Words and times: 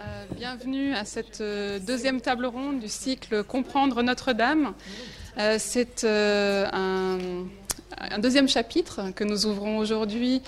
Euh, 0.00 0.24
bienvenue 0.34 0.94
à 0.94 1.04
cette 1.04 1.42
euh, 1.42 1.78
deuxième 1.78 2.22
table 2.22 2.46
ronde 2.46 2.80
du 2.80 2.88
cycle 2.88 3.44
Comprendre 3.44 4.02
Notre-Dame. 4.02 4.72
Euh, 5.38 5.56
c'est 5.58 6.04
un, 6.04 7.18
deuxième 8.18 8.48
chapitre 8.48 9.12
que 9.14 9.24
nous 9.24 9.46
ouvrons 9.46 9.78
aujourd'hui 9.78 10.42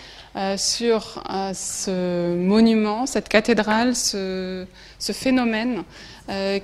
sur 0.56 1.22
ce 1.54 2.34
monument, 2.34 3.06
cette 3.06 3.28
cathédrale, 3.28 3.94
ce, 3.94 4.66
ce 4.98 5.12
phénomène 5.12 5.82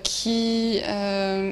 qui 0.03 0.81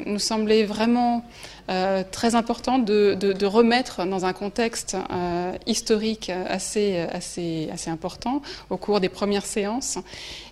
nous 0.06 0.18
semblait 0.18 0.64
vraiment 0.64 1.24
euh, 1.68 2.04
très 2.12 2.36
important 2.36 2.78
de, 2.78 3.16
de, 3.18 3.32
de, 3.32 3.46
remettre 3.46 4.06
dans 4.06 4.24
un 4.24 4.32
contexte 4.32 4.96
euh, 5.10 5.52
historique 5.66 6.30
assez, 6.30 6.98
assez, 6.98 7.68
assez 7.72 7.90
important 7.90 8.40
au 8.70 8.76
cours 8.76 9.00
des 9.00 9.08
premières 9.08 9.44
séances. 9.44 9.98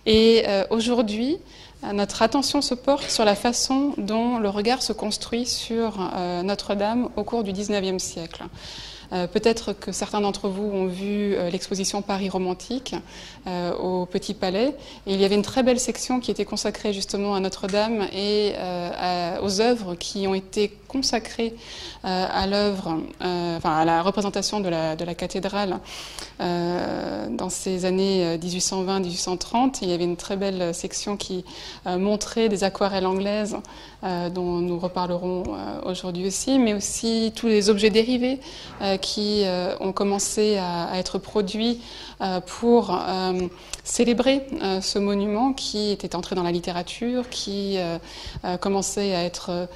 Et 0.05 0.43
euh, 0.45 0.65
aujourd'hui, 0.71 1.37
notre 1.93 2.21
attention 2.21 2.61
se 2.61 2.73
porte 2.73 3.09
sur 3.09 3.25
la 3.25 3.35
façon 3.35 3.93
dont 3.97 4.39
le 4.39 4.49
regard 4.49 4.81
se 4.81 4.93
construit 4.93 5.45
sur 5.45 5.97
Notre-Dame 6.43 7.09
au 7.15 7.23
cours 7.23 7.43
du 7.43 7.51
XIXe 7.51 8.01
siècle. 8.01 8.43
Euh, 9.13 9.27
peut-être 9.27 9.73
que 9.73 9.91
certains 9.91 10.21
d'entre 10.21 10.49
vous 10.49 10.63
ont 10.63 10.87
vu 10.87 11.35
euh, 11.35 11.49
l'exposition 11.49 12.01
Paris 12.01 12.29
romantique 12.29 12.95
euh, 13.47 13.73
au 13.75 14.05
Petit 14.05 14.33
Palais. 14.33 14.75
Et 15.05 15.13
il 15.13 15.21
y 15.21 15.25
avait 15.25 15.35
une 15.35 15.41
très 15.41 15.63
belle 15.63 15.79
section 15.79 16.19
qui 16.19 16.31
était 16.31 16.45
consacrée 16.45 16.93
justement 16.93 17.35
à 17.35 17.39
Notre-Dame 17.39 18.07
et 18.13 18.53
aux 19.41 19.61
œuvres 19.61 19.95
qui 19.95 20.27
ont 20.27 20.33
été 20.33 20.69
consacrées 20.95 21.53
à 22.03 22.47
l'œuvre, 22.47 22.99
enfin 23.19 23.77
à 23.77 23.85
la 23.85 24.01
représentation 24.01 24.59
de 24.61 24.69
la, 24.69 25.15
cathédrale 25.15 25.79
dans 26.39 27.49
ces 27.49 27.85
années 27.85 28.37
1820-1830. 28.37 29.79
Il 29.81 29.89
y 29.89 29.93
avait 29.93 30.03
une 30.05 30.15
très 30.15 30.37
belle 30.37 30.73
section 30.73 31.17
qui 31.17 31.43
montrait 31.85 32.47
des 32.47 32.63
aquarelles 32.63 33.05
anglaises 33.05 33.57
dont 34.03 34.61
nous 34.61 34.79
reparlerons 34.79 35.43
aujourd'hui 35.85 36.27
aussi, 36.27 36.59
mais 36.59 36.73
aussi 36.73 37.33
tous 37.35 37.47
les 37.47 37.69
objets 37.69 37.89
dérivés 37.89 38.39
qui 39.01 39.43
euh, 39.45 39.75
ont 39.79 39.91
commencé 39.91 40.57
à, 40.57 40.97
être 40.97 41.17
produits 41.17 41.79
euh, 42.14 42.14
pour 42.45 42.91
euh, 42.91 43.47
célébrer 43.83 44.41
ce 44.81 44.99
monument 44.99 45.53
qui 45.53 45.91
était 45.91 46.15
entré 46.15 46.35
dans 46.35 46.43
la 46.43 46.51
littérature, 46.51 47.29
qui 47.29 47.77
commençait 48.59 49.13
à 49.13 49.23
être 49.23 49.67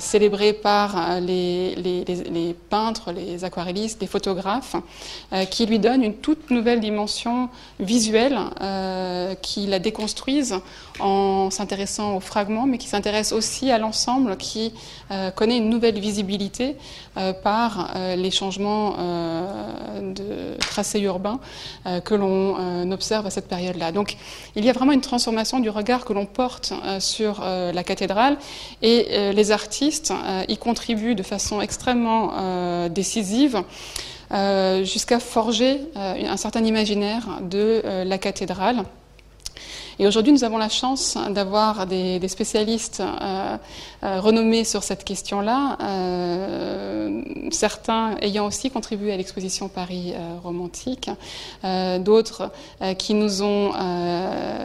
célébré 0.00 0.52
par 0.52 1.20
les, 1.20 1.76
les, 1.76 2.56
peintres, 2.70 3.12
les 3.12 3.44
aquarellistes, 3.44 4.00
les 4.00 4.06
photographes, 4.06 4.74
qui 5.50 5.66
lui 5.66 5.78
donnent 5.78 6.02
une 6.02 6.16
toute 6.16 6.50
nouvelle 6.50 6.80
dimension 6.80 7.48
visuelle, 7.78 8.38
qui 9.42 9.66
la 9.66 9.78
déconstruisent 9.78 10.56
en 11.02 11.50
s'intéressant 11.50 12.16
aux 12.16 12.20
fragments, 12.20 12.66
mais 12.66 12.78
qui 12.78 12.88
s'intéresse 12.88 13.32
aussi 13.32 13.70
à 13.70 13.78
l'ensemble, 13.78 14.36
qui 14.36 14.72
connaît 15.34 15.58
une 15.58 15.68
nouvelle 15.68 15.98
visibilité 15.98 16.76
par 17.42 17.92
euh, 17.94 18.16
les 18.16 18.30
changements 18.30 18.94
euh, 18.98 20.14
de 20.14 20.58
tracé 20.58 21.00
urbain 21.00 21.40
euh, 21.86 22.00
que 22.00 22.14
l'on 22.14 22.90
observe 22.90 23.26
à 23.26 23.30
cette 23.30 23.48
période-là. 23.48 23.92
Donc 23.92 24.16
il 24.56 24.64
y 24.64 24.70
a 24.70 24.72
vraiment 24.72 24.92
une 24.92 25.00
transformation 25.00 25.60
du 25.60 25.70
regard 25.70 26.04
que 26.04 26.12
l'on 26.12 26.26
porte 26.26 26.72
sur 26.98 27.40
la 27.42 27.84
cathédrale 27.84 28.36
et 28.82 29.32
les 29.32 29.50
artistes 29.50 30.12
y 30.48 30.56
contribuent 30.56 31.14
de 31.14 31.22
façon 31.22 31.60
extrêmement 31.60 32.88
décisive. 32.88 33.62
jusqu'à 34.82 35.20
forger 35.20 35.80
un 35.94 36.36
certain 36.36 36.64
imaginaire 36.64 37.40
de 37.42 37.82
la 38.04 38.18
cathédrale. 38.18 38.84
Et 39.98 40.06
aujourd'hui, 40.06 40.32
nous 40.32 40.44
avons 40.44 40.58
la 40.58 40.68
chance 40.68 41.18
d'avoir 41.30 41.86
des, 41.86 42.26
spécialistes 42.28 43.00
euh, 43.00 43.56
euh, 44.02 44.20
renommés 44.20 44.64
sur 44.64 44.82
cette 44.82 45.04
question-là, 45.04 45.76
euh, 45.82 47.22
certains 47.50 48.16
ayant 48.22 48.46
aussi 48.46 48.70
contribué 48.70 49.12
à 49.12 49.16
l'exposition 49.16 49.68
Paris 49.68 50.14
romantique, 50.42 51.10
d'autres 52.00 52.50
qui 52.98 53.14
nous 53.14 53.42
ont, 53.42 53.72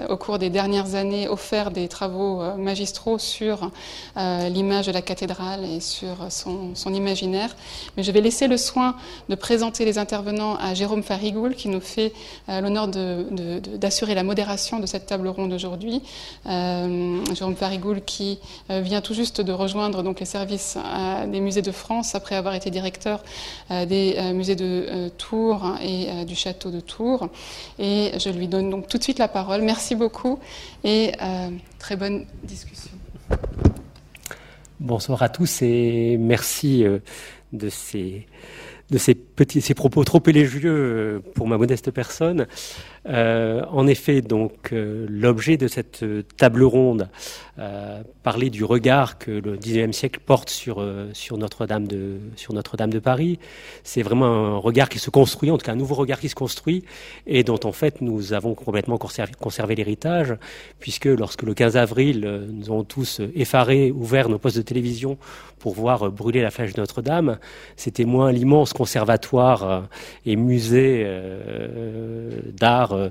au 0.10 0.18
cours 0.18 0.40
des 0.40 0.50
dernières 0.50 0.96
années, 0.96 1.28
offert 1.28 1.72
des 1.72 1.88
travaux 1.88 2.42
magistraux 2.58 3.18
sur 3.18 3.72
l'image 4.16 4.88
de 4.88 4.92
la 4.92 5.02
cathédrale 5.02 5.66
et 5.66 5.80
sur 5.80 6.16
son, 6.30 6.94
imaginaire. 6.94 7.56
Mais 7.96 8.04
je 8.04 8.12
vais 8.12 8.22
laisser 8.22 8.48
le 8.48 8.58
soin 8.58 8.96
de 9.30 9.36
présenter 9.36 9.86
les 9.86 9.98
intervenants 9.98 10.56
à 10.56 10.74
Jérôme 10.74 11.04
Farigoul, 11.04 11.56
qui 11.56 11.68
nous 11.68 11.82
fait 11.82 12.14
l'honneur 12.48 12.88
d'assurer 12.88 14.16
la 14.16 14.24
modération 14.24 14.80
de 14.80 14.86
cette 14.86 15.06
table 15.06 15.17
ronde 15.26 15.54
aujourd'hui. 15.54 16.02
Euh, 16.46 17.24
Jérôme 17.34 17.56
Farigoul 17.56 18.02
qui 18.02 18.40
euh, 18.70 18.82
vient 18.82 19.02
tout 19.02 19.14
juste 19.14 19.42
de 19.42 19.52
rejoindre 19.52 20.04
donc, 20.04 20.20
les 20.20 20.26
services 20.26 20.78
euh, 20.78 21.26
des 21.26 21.40
musées 21.40 21.62
de 21.62 21.72
France 21.72 22.16
après 22.16 22.36
avoir 22.36 22.54
été 22.54 22.70
directeur 22.70 23.24
des 23.70 24.18
musées 24.34 24.56
de 24.56 25.10
Tours 25.18 25.78
et 25.82 26.26
du 26.26 26.36
château 26.36 26.72
de 26.72 26.80
Tours. 26.80 27.30
Et 27.80 28.12
je 28.20 28.30
lui 28.30 28.48
donne 28.48 28.70
donc 28.70 28.88
tout 28.88 28.98
de 28.98 29.04
suite 29.04 29.20
la 29.20 29.28
parole. 29.28 29.62
Merci 29.62 29.96
beaucoup 29.96 30.40
et 30.84 31.14
très 31.80 31.96
bonne 31.96 32.26
discussion. 32.44 32.92
Bonsoir 34.80 35.24
à 35.24 35.30
tous 35.30 35.62
et 35.62 36.18
merci 36.20 36.84
de 37.54 37.70
ces 37.70 38.28
de 38.90 38.98
ces 38.98 39.16
petits, 39.16 39.62
ces 39.62 39.74
propos 39.74 40.04
trop 40.04 40.24
élogieux 40.26 41.22
pour 41.36 41.48
ma 41.48 41.58
modeste 41.58 41.92
personne. 41.92 42.48
Euh, 43.08 43.64
en 43.72 43.88
effet, 43.88 44.22
donc 44.22 44.74
euh, 44.74 45.06
l'objet 45.10 45.56
de 45.58 45.68
cette 45.68 46.04
table 46.36 46.64
ronde, 46.64 47.10
euh, 47.58 48.02
parler 48.22 48.50
du 48.50 48.66
regard 48.66 49.18
que 49.18 49.32
le 49.32 49.56
XIXe 49.56 49.96
siècle 49.96 50.20
porte 50.26 50.50
sur 50.50 50.86
sur 51.14 51.38
Notre-Dame 51.38 51.88
de 51.88 52.18
Notre-Dame 52.50 52.92
de 52.92 53.00
Paris, 53.00 53.40
c'est 53.84 54.02
vraiment 54.02 54.26
un 54.26 54.58
regard 54.58 54.90
qui 54.90 55.00
se 55.00 55.10
construit, 55.10 55.52
en 55.52 55.58
tout 55.58 55.66
cas 55.66 55.72
un 55.72 55.78
nouveau 55.78 55.96
regard 55.96 56.20
qui 56.20 56.30
se 56.30 56.36
construit 56.36 56.84
et 57.26 57.44
dont 57.44 57.60
en 57.64 57.72
fait 57.72 58.02
nous 58.02 58.34
avons 58.34 58.54
complètement 58.54 58.98
conservé, 58.98 59.76
l'héritage, 59.76 60.36
puisque 60.80 61.06
lorsque 61.06 61.44
le 61.44 61.54
15 61.54 61.78
avril 61.78 62.48
nous 62.52 62.66
avons 62.66 62.84
tous 62.84 63.22
effarés 63.36 63.92
ouvert 63.92 64.30
nos 64.30 64.38
postes 64.38 64.58
de 64.58 64.62
télévision 64.62 65.18
pour 65.60 65.74
voir 65.74 66.12
brûler 66.12 66.42
la 66.42 66.52
flèche 66.52 66.74
de 66.74 66.82
Notre-Dame, 66.82 67.38
c'était 67.76 68.06
moins 68.06 68.32
l'immense 68.32 68.74
conservatoire 68.74 69.88
et 70.26 70.36
musée 70.36 71.08
d'art 72.54 72.97
euh, 72.98 73.10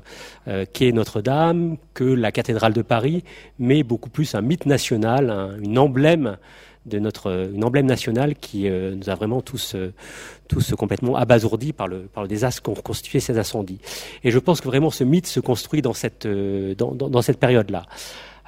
euh, 0.49 0.65
qu'est 0.73 0.93
Notre-Dame, 0.93 1.77
que 1.95 2.05
la 2.05 2.33
cathédrale 2.33 2.73
de 2.73 2.83
Paris, 2.83 3.25
mais 3.59 3.83
beaucoup 3.83 4.11
plus 4.11 4.35
un 4.35 4.43
mythe 4.43 4.67
national, 4.67 5.59
une 5.63 5.79
emblème 5.79 6.37
de 6.85 7.01
notre 7.01 7.51
une 7.53 7.65
emblème 7.65 7.87
nationale 7.87 8.37
qui 8.37 8.69
euh, 8.69 8.95
nous 8.95 9.11
a 9.11 9.17
vraiment 9.17 9.41
tous 9.41 9.75
tous 10.47 10.75
complètement 10.79 11.17
abasourdis 11.17 11.73
par 11.73 11.89
le 11.89 12.03
par 12.03 12.23
le 12.23 12.29
désastre 12.29 12.63
qu'ont 12.63 12.75
constitué 12.75 13.19
ces 13.19 13.39
incendies. 13.39 13.81
Et 14.23 14.31
je 14.31 14.39
pense 14.39 14.61
que 14.61 14.69
vraiment 14.69 14.91
ce 14.91 15.03
mythe 15.03 15.27
se 15.27 15.41
construit 15.41 15.83
dans 15.83 15.95
cette 15.95 16.27
dans, 16.27 16.95
dans 16.95 17.23
cette 17.23 17.39
période-là. 17.41 17.87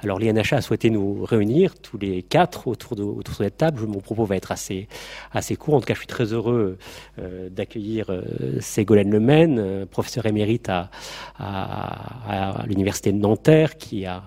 Alors 0.01 0.17
l'INHA 0.17 0.57
a 0.57 0.61
souhaité 0.61 0.89
nous 0.89 1.25
réunir 1.25 1.75
tous 1.75 1.97
les 1.97 2.23
quatre 2.23 2.67
autour 2.67 2.95
de, 2.95 3.03
autour 3.03 3.35
cette 3.35 3.57
table. 3.57 3.85
Mon 3.85 3.99
propos 3.99 4.23
va 4.25 4.37
être 4.37 4.51
assez, 4.51 4.87
assez 5.33 5.55
court. 5.57 5.75
En 5.75 5.79
tout 5.81 5.87
cas, 5.87 5.93
je 5.93 5.99
suis 5.99 6.07
très 6.07 6.31
heureux 6.33 6.77
euh, 7.19 7.49
d'accueillir 7.49 8.09
euh, 8.09 8.23
Ségolène 8.61 9.11
Lemaine, 9.11 9.59
euh, 9.59 9.85
professeur 9.85 10.25
émérite 10.25 10.69
à, 10.69 10.89
à, 11.37 12.61
à 12.61 12.65
l'Université 12.65 13.11
de 13.11 13.17
Nanterre, 13.17 13.77
qui 13.77 14.05
a 14.05 14.23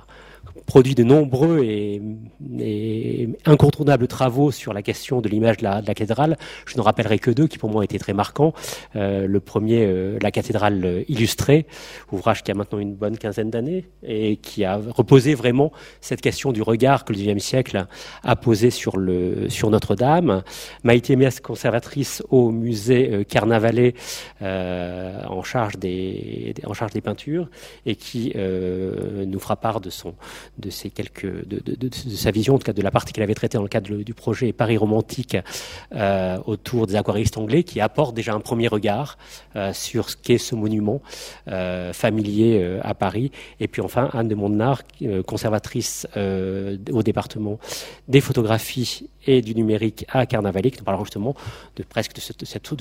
produit 0.66 0.94
de 0.94 1.02
nombreux 1.04 1.62
et, 1.64 2.00
incontournables 3.44 4.06
travaux 4.06 4.50
sur 4.50 4.72
la 4.72 4.82
question 4.82 5.20
de 5.20 5.28
l'image 5.28 5.58
de, 5.58 5.64
la, 5.64 5.82
cathédrale. 5.82 6.36
Je 6.66 6.76
n'en 6.76 6.82
rappellerai 6.82 7.18
que 7.18 7.30
deux 7.30 7.46
qui 7.46 7.58
pour 7.58 7.70
moi 7.70 7.84
été 7.84 7.98
très 7.98 8.12
marquants. 8.12 8.52
Euh, 8.96 9.26
le 9.26 9.40
premier, 9.40 9.84
euh, 9.84 10.18
La 10.22 10.30
cathédrale 10.30 11.04
illustrée, 11.08 11.66
ouvrage 12.10 12.42
qui 12.42 12.50
a 12.50 12.54
maintenant 12.54 12.78
une 12.78 12.94
bonne 12.94 13.18
quinzaine 13.18 13.50
d'années 13.50 13.86
et 14.02 14.36
qui 14.36 14.64
a 14.64 14.76
reposé 14.76 15.34
vraiment 15.34 15.72
cette 16.00 16.20
question 16.20 16.52
du 16.52 16.62
regard 16.62 17.04
que 17.04 17.12
le 17.12 17.18
XIXe 17.18 17.42
siècle 17.42 17.86
a 18.22 18.36
posé 18.36 18.70
sur, 18.70 18.98
Notre-Dame. 18.98 20.42
Maïté 20.84 21.16
Mias, 21.16 21.40
conservatrice 21.42 22.22
au 22.30 22.50
musée 22.50 23.10
euh, 23.12 23.24
Carnavalet 23.24 23.94
en, 24.40 25.42
charge 25.42 25.76
des, 25.76 26.54
en 26.64 26.74
charge 26.74 26.92
des 26.92 27.00
peintures 27.00 27.48
et 27.86 27.96
qui 27.96 28.32
nous 28.34 29.38
fera 29.38 29.56
part 29.56 29.80
de 29.80 29.90
son 29.90 30.14
de 30.58 30.70
ces 30.70 30.90
quelques 30.90 31.46
de, 31.46 31.62
de, 31.64 31.90
sa 31.94 32.30
vision 32.30 32.54
en 32.54 32.58
tout 32.58 32.64
cas 32.64 32.72
de 32.72 32.82
la 32.82 32.90
partie 32.90 33.12
qu'elle 33.12 33.24
avait 33.24 33.34
traitée 33.34 33.56
dans 33.58 33.62
le 33.62 33.68
cadre 33.68 33.96
du 33.96 34.14
projet 34.14 34.52
Paris 34.52 34.76
romantique 34.76 35.36
euh, 35.94 36.38
autour 36.46 36.86
des 36.86 36.96
aquaristes 36.96 37.38
anglais 37.38 37.62
qui 37.62 37.80
apporte 37.80 38.14
déjà 38.14 38.34
un 38.34 38.40
premier 38.40 38.68
regard 38.68 39.18
euh, 39.56 39.72
sur 39.72 40.10
ce 40.10 40.16
qu'est 40.16 40.38
ce 40.38 40.54
monument 40.54 41.02
euh, 41.48 41.92
familier 41.92 42.78
à 42.82 42.94
Paris. 42.94 43.30
Et 43.60 43.68
puis 43.68 43.82
enfin 43.82 44.08
Anne 44.12 44.28
de 44.28 44.34
Montenard 44.34 44.82
euh, 45.02 45.22
conservatrice 45.22 46.06
au 46.16 47.02
département 47.02 47.58
des 48.08 48.20
photographies 48.20 49.08
et 49.26 49.40
du 49.40 49.54
numérique 49.54 50.04
à 50.08 50.26
Carnavalet 50.26 50.70
qui 50.70 50.78
nous 50.78 50.84
parlera 50.84 51.04
justement 51.04 51.34
de 51.76 51.82
presque 51.82 52.14
de 52.14 52.20
ce, 52.20 52.32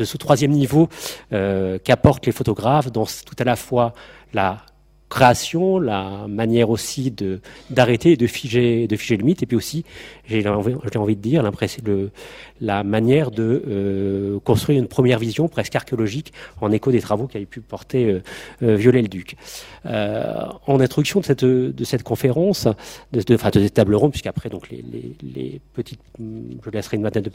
ce 0.05 0.17
troisième 0.17 0.51
niveau 0.51 0.89
qu'apportent 1.29 2.25
les 2.25 2.31
photographes 2.31 2.91
dans 2.91 3.05
tout 3.05 3.35
à 3.37 3.43
la 3.43 3.55
fois 3.55 3.93
la 4.33 4.65
création, 5.11 5.77
la 5.77 6.25
manière 6.27 6.69
aussi 6.69 7.11
de 7.11 7.41
d'arrêter 7.69 8.13
et 8.13 8.17
de 8.17 8.27
figer 8.27 8.87
de 8.87 8.95
figer 8.95 9.17
le 9.17 9.25
mythe, 9.25 9.43
et 9.43 9.45
puis 9.45 9.57
aussi, 9.57 9.83
j'ai 10.25 10.47
envie, 10.47 10.73
envie, 10.95 11.15
de 11.17 11.21
dire, 11.21 11.43
le, 11.43 12.11
la 12.61 12.83
manière 12.83 13.29
de 13.29 13.63
euh, 13.67 14.39
construire 14.39 14.79
une 14.79 14.87
première 14.87 15.19
vision 15.19 15.49
presque 15.49 15.75
archéologique 15.75 16.31
en 16.61 16.71
écho 16.71 16.91
des 16.91 17.01
travaux 17.01 17.27
qui 17.27 17.37
avaient 17.37 17.45
pu 17.45 17.59
porter 17.59 18.05
euh, 18.05 18.21
euh 18.63 18.75
Viollet-le-Duc. 18.75 19.35
Euh, 19.80 19.80
en 19.85 20.79
introduction 20.79 21.21
de 21.21 21.83
cette 21.83 22.03
conférence, 22.03 22.67
de, 23.11 23.35
enfin 23.35 23.49
de 23.49 23.59
cette 23.61 23.73
table 23.73 23.95
ronde, 23.95 24.11
puisqu'après 24.11 24.49
donc 24.49 24.69
les, 24.69 25.61
petites, 25.73 26.01
je 26.19 26.69
laisserai 26.69 26.97
une 26.97 27.03
vingtaine 27.03 27.23
de, 27.23 27.31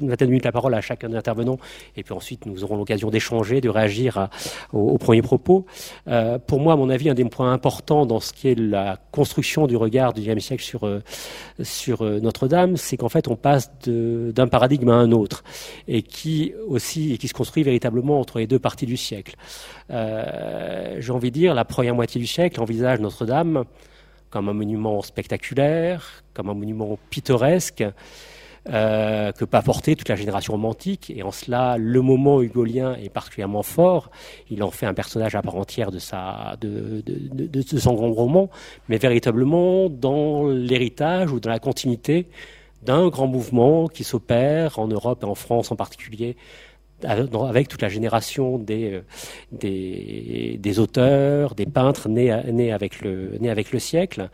une 0.00 0.14
de 0.14 0.26
minutes 0.26 0.44
la 0.44 0.52
parole 0.52 0.74
à 0.74 0.80
chacun 0.80 1.08
des 1.08 1.16
intervenants, 1.16 1.58
et 1.96 2.02
puis 2.02 2.14
ensuite 2.14 2.46
nous 2.46 2.64
aurons 2.64 2.76
l'occasion 2.76 3.10
d'échanger, 3.10 3.60
de 3.60 3.68
réagir 3.68 4.28
aux, 4.72 4.98
premiers 4.98 5.22
propos. 5.22 5.66
pour 6.46 6.60
moi, 6.60 6.74
à 6.74 6.76
mon 6.76 6.90
avis, 6.90 7.08
un 7.10 7.14
des 7.14 7.24
points 7.24 7.52
importants 7.52 8.06
dans 8.06 8.20
ce 8.20 8.32
qui 8.32 8.48
est 8.48 8.58
la 8.58 8.98
construction 9.10 9.66
du 9.66 9.76
regard 9.76 10.12
du 10.12 10.20
XIXe 10.20 10.44
siècle 10.44 10.62
sur, 10.64 10.84
euh, 10.84 11.02
euh, 12.00 12.20
Notre-Dame, 12.20 12.76
c'est 12.76 12.96
qu'en 12.96 13.08
fait 13.08 13.28
on 13.28 13.36
passe 13.36 13.70
d'un 13.86 14.48
paradigme 14.48 14.90
à 14.90 14.94
un 14.94 15.12
autre 15.12 15.42
et 15.88 16.02
qui 16.02 16.52
aussi 16.66 17.12
et 17.12 17.18
qui 17.18 17.28
se 17.28 17.34
construit 17.34 17.62
véritablement 17.62 18.20
entre 18.20 18.38
les 18.38 18.46
deux 18.46 18.58
parties 18.58 18.86
du 18.86 18.96
siècle. 18.96 19.36
Euh, 19.90 20.96
J'ai 20.98 21.12
envie 21.12 21.30
de 21.30 21.34
dire, 21.34 21.54
la 21.54 21.64
première 21.64 21.79
moitié 21.94 22.20
du 22.20 22.26
siècle 22.26 22.60
envisage 22.60 23.00
Notre-Dame 23.00 23.64
comme 24.30 24.48
un 24.48 24.52
monument 24.52 25.02
spectaculaire, 25.02 26.22
comme 26.34 26.48
un 26.48 26.54
monument 26.54 26.98
pittoresque, 27.10 27.84
euh, 28.68 29.32
que 29.32 29.44
pas 29.44 29.62
porter 29.62 29.96
toute 29.96 30.08
la 30.08 30.16
génération 30.16 30.52
romantique. 30.52 31.10
Et 31.14 31.22
en 31.22 31.32
cela, 31.32 31.76
le 31.78 32.00
moment 32.00 32.40
hugolien 32.40 32.94
est 32.94 33.08
particulièrement 33.08 33.62
fort. 33.62 34.10
Il 34.50 34.62
en 34.62 34.70
fait 34.70 34.86
un 34.86 34.94
personnage 34.94 35.34
à 35.34 35.42
part 35.42 35.56
entière 35.56 35.90
de, 35.90 35.98
sa, 35.98 36.56
de, 36.60 37.02
de 37.04 37.78
son 37.78 37.94
grand 37.94 38.12
roman, 38.12 38.50
mais 38.88 38.98
véritablement 38.98 39.88
dans 39.88 40.48
l'héritage 40.48 41.32
ou 41.32 41.40
dans 41.40 41.50
la 41.50 41.58
continuité 41.58 42.26
d'un 42.82 43.08
grand 43.08 43.26
mouvement 43.26 43.88
qui 43.88 44.04
s'opère 44.04 44.78
en 44.78 44.88
Europe 44.88 45.22
et 45.22 45.26
en 45.26 45.34
France 45.34 45.70
en 45.72 45.76
particulier 45.76 46.36
avec 47.04 47.68
toute 47.68 47.82
la 47.82 47.88
génération 47.88 48.58
des, 48.58 48.92
euh, 48.92 49.02
des, 49.52 50.58
des 50.60 50.78
auteurs, 50.78 51.54
des 51.54 51.66
peintres 51.66 52.08
nés, 52.08 52.34
nés, 52.52 52.72
avec 52.72 53.00
le, 53.00 53.36
nés 53.40 53.50
avec 53.50 53.72
le 53.72 53.78
siècle, 53.78 54.30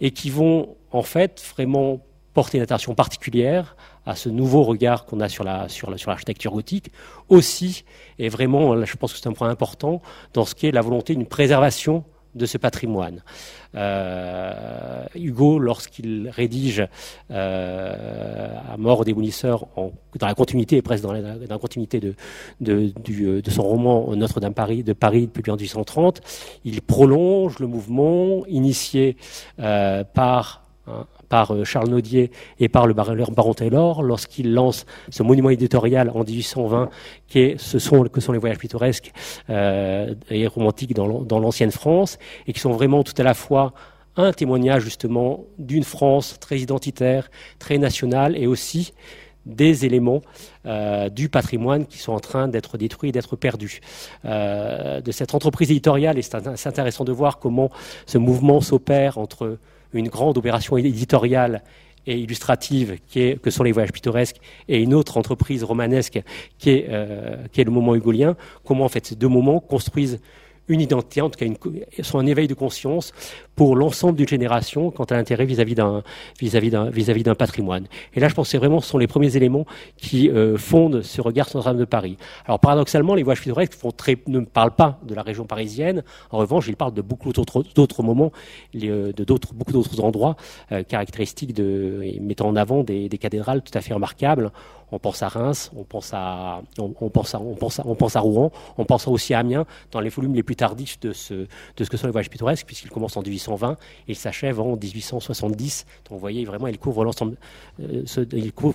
et 0.00 0.10
qui 0.10 0.30
vont 0.30 0.76
en 0.90 1.02
fait 1.02 1.42
vraiment 1.54 2.00
porter 2.34 2.58
une 2.58 2.64
attention 2.64 2.94
particulière 2.94 3.76
à 4.04 4.14
ce 4.14 4.28
nouveau 4.28 4.62
regard 4.62 5.06
qu'on 5.06 5.20
a 5.20 5.28
sur 5.28 5.42
la 5.42 5.68
sur 5.68 5.98
sur 5.98 6.10
l'architecture 6.10 6.52
gothique. 6.52 6.90
Aussi 7.28 7.84
et 8.18 8.28
vraiment 8.28 8.84
je 8.84 8.96
pense 8.96 9.12
que 9.12 9.18
c'est 9.18 9.28
un 9.28 9.32
point 9.32 9.48
important 9.48 10.02
dans 10.34 10.44
ce 10.44 10.54
qui 10.54 10.66
est 10.66 10.70
la 10.70 10.82
volonté 10.82 11.14
d'une 11.14 11.26
préservation 11.26 12.04
de 12.36 12.46
ce 12.46 12.58
patrimoine. 12.58 13.22
Euh, 13.74 15.04
Hugo, 15.14 15.58
lorsqu'il 15.58 16.28
rédige 16.28 16.86
euh, 17.30 18.48
à 18.72 18.76
mort 18.76 19.04
des 19.04 19.12
démolisseurs, 19.12 19.66
dans 20.18 20.26
la 20.26 20.34
continuité, 20.34 20.80
presque 20.82 21.02
dans 21.02 21.12
la, 21.12 21.58
continuité 21.58 22.00
de, 22.00 22.14
de, 22.60 23.50
son 23.50 23.62
roman 23.62 24.14
Notre-Dame 24.14 24.54
Paris, 24.54 24.82
de 24.82 24.92
Paris 24.92 25.26
depuis 25.26 25.42
1830, 25.50 26.20
il 26.64 26.80
prolonge 26.82 27.58
le 27.58 27.66
mouvement 27.66 28.46
initié 28.46 29.16
euh, 29.58 30.04
par 30.04 30.62
par 31.28 31.52
euh, 31.52 31.64
Charles 31.64 31.88
Naudier 31.88 32.30
et 32.58 32.68
par 32.68 32.86
le 32.86 32.94
baron 32.94 33.54
Taylor 33.54 34.02
lorsqu'il 34.02 34.52
lance 34.52 34.86
ce 35.10 35.22
monument 35.22 35.50
éditorial 35.50 36.10
en 36.14 36.24
1820 36.24 36.90
qui 37.26 37.40
est, 37.40 37.60
ce 37.60 37.78
sont, 37.78 38.04
que 38.04 38.20
sont 38.20 38.32
les 38.32 38.38
voyages 38.38 38.58
pittoresques 38.58 39.12
euh, 39.50 40.14
et 40.30 40.46
romantiques 40.46 40.94
dans, 40.94 41.06
l'ancienne 41.38 41.70
France 41.70 42.18
et 42.46 42.52
qui 42.52 42.60
sont 42.60 42.72
vraiment 42.72 43.02
tout 43.02 43.14
à 43.18 43.22
la 43.22 43.34
fois 43.34 43.72
un 44.16 44.32
témoignage 44.32 44.82
justement 44.82 45.44
d'une 45.58 45.84
France 45.84 46.38
très 46.40 46.58
identitaire, 46.58 47.28
très 47.58 47.76
nationale 47.78 48.36
et 48.36 48.46
aussi 48.46 48.94
des 49.44 49.84
éléments 49.84 50.22
euh, 50.64 51.08
du 51.08 51.28
patrimoine 51.28 51.86
qui 51.86 51.98
sont 51.98 52.12
en 52.12 52.18
train 52.18 52.48
d'être 52.48 52.78
détruits, 52.78 53.12
d'être 53.12 53.36
perdus. 53.36 53.80
De 54.24 55.12
cette 55.12 55.34
entreprise 55.34 55.70
éditoriale, 55.70 56.18
et 56.18 56.22
c'est 56.22 56.66
intéressant 56.66 57.04
de 57.04 57.12
voir 57.12 57.38
comment 57.38 57.70
ce 58.06 58.18
mouvement 58.18 58.60
s'opère 58.60 59.18
entre 59.18 59.58
une 59.92 60.08
grande 60.08 60.38
opération 60.38 60.76
éditoriale 60.76 61.62
et 62.06 62.18
illustrative 62.18 62.98
que 63.12 63.50
sont 63.50 63.64
les 63.64 63.72
voyages 63.72 63.92
pittoresques 63.92 64.36
et 64.68 64.80
une 64.80 64.94
autre 64.94 65.16
entreprise 65.16 65.64
romanesque 65.64 66.20
qui 66.58 66.70
est, 66.70 66.86
euh, 66.88 67.36
le 67.56 67.70
moment 67.70 67.94
hugolien, 67.94 68.36
comment 68.64 68.84
en 68.84 68.88
ces 68.88 69.16
deux 69.16 69.28
moments 69.28 69.60
construisent 69.60 70.20
une 70.68 70.80
identité, 70.80 71.20
en 71.20 71.30
tout 71.30 71.38
cas 71.38 71.46
une, 71.46 71.56
sont 72.02 72.18
un 72.18 72.26
éveil 72.26 72.48
de 72.48 72.54
conscience 72.54 73.12
pour 73.54 73.76
l'ensemble 73.76 74.16
d'une 74.16 74.28
génération 74.28 74.90
quant 74.90 75.04
à 75.04 75.14
l'intérêt 75.14 75.46
vis-à-vis 75.46 75.74
d'un 75.74 76.02
vis-à-vis 76.40 76.70
d'un 76.70 76.90
vis-à-vis 76.90 77.22
d'un 77.22 77.34
patrimoine. 77.34 77.86
Et 78.14 78.20
là, 78.20 78.28
je 78.28 78.34
pense 78.34 78.52
que 78.52 78.56
vraiment 78.56 78.80
ce 78.80 78.88
sont 78.88 78.98
les 78.98 79.06
premiers 79.06 79.36
éléments 79.36 79.66
qui 79.96 80.28
euh, 80.28 80.56
fondent 80.56 81.02
ce 81.02 81.20
regard 81.20 81.48
sur 81.48 81.58
Notre-Dame 81.58 81.78
de 81.78 81.84
Paris. 81.84 82.16
Alors 82.46 82.60
paradoxalement, 82.60 83.14
les 83.14 83.22
voyages 83.22 83.42
pittoresques 83.42 83.78
ne 84.26 84.40
parlent 84.40 84.74
pas 84.74 84.98
de 85.04 85.14
la 85.14 85.22
région 85.22 85.44
parisienne. 85.46 86.02
En 86.30 86.38
revanche, 86.38 86.66
ils 86.68 86.76
parlent 86.76 86.94
de 86.94 87.02
beaucoup 87.02 87.32
d'autres, 87.32 88.02
moments, 88.02 88.32
euh, 88.74 89.12
de 89.12 89.24
d'autres 89.24 89.54
beaucoup 89.54 89.72
d'autres 89.72 90.00
endroits 90.00 90.36
euh, 90.72 90.82
caractéristiques 90.82 91.54
de 91.54 92.02
mettant 92.20 92.48
en 92.48 92.56
avant 92.56 92.82
des 92.82 93.08
cathédrales 93.08 93.62
tout 93.62 93.76
à 93.76 93.80
fait 93.80 93.94
remarquables 93.94 94.50
on 94.92 94.98
pense 94.98 95.22
à 95.22 95.28
Reims, 95.28 95.70
on 95.76 95.84
pense 95.84 96.14
à, 96.14 96.62
Rouen, 98.20 98.52
on 98.78 98.84
pense 98.84 99.08
aussi 99.08 99.34
à 99.34 99.40
Amiens 99.40 99.66
dans 99.90 100.00
les 100.00 100.10
volumes 100.10 100.34
les 100.34 100.42
plus 100.42 100.56
tardifs 100.56 101.00
de 101.00 101.12
ce, 101.12 101.46
que 101.76 101.96
sont 101.96 102.06
les 102.06 102.12
voyages 102.12 102.30
pittoresques, 102.30 102.66
puisqu'ils 102.66 102.90
commencent 102.90 103.16
en 103.16 103.22
1820 103.22 103.72
et 103.72 103.76
ils 104.08 104.16
s'achèvent 104.16 104.60
en 104.60 104.76
1870. 104.76 105.86
Donc 106.04 106.12
vous 106.12 106.18
voyez 106.18 106.44
vraiment, 106.44 106.68
couvrent 106.78 107.04
l'ensemble, 107.04 107.36
euh, 107.80 108.04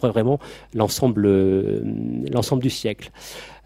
vraiment 0.04 0.40
l'ensemble, 0.74 1.26
euh, 1.26 1.82
l'ensemble 2.32 2.62
du 2.62 2.70
siècle. 2.70 3.12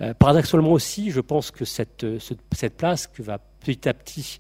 Euh, 0.02 0.14
paradoxalement 0.14 0.72
aussi, 0.72 1.12
je 1.12 1.22
pense 1.22 1.52
que 1.52 1.66
cette, 1.66 2.06
cette 2.20 2.78
place 2.78 3.08
que 3.08 3.24
va 3.24 3.40
petit 3.60 3.90
à 3.90 3.94
petit 3.94 4.40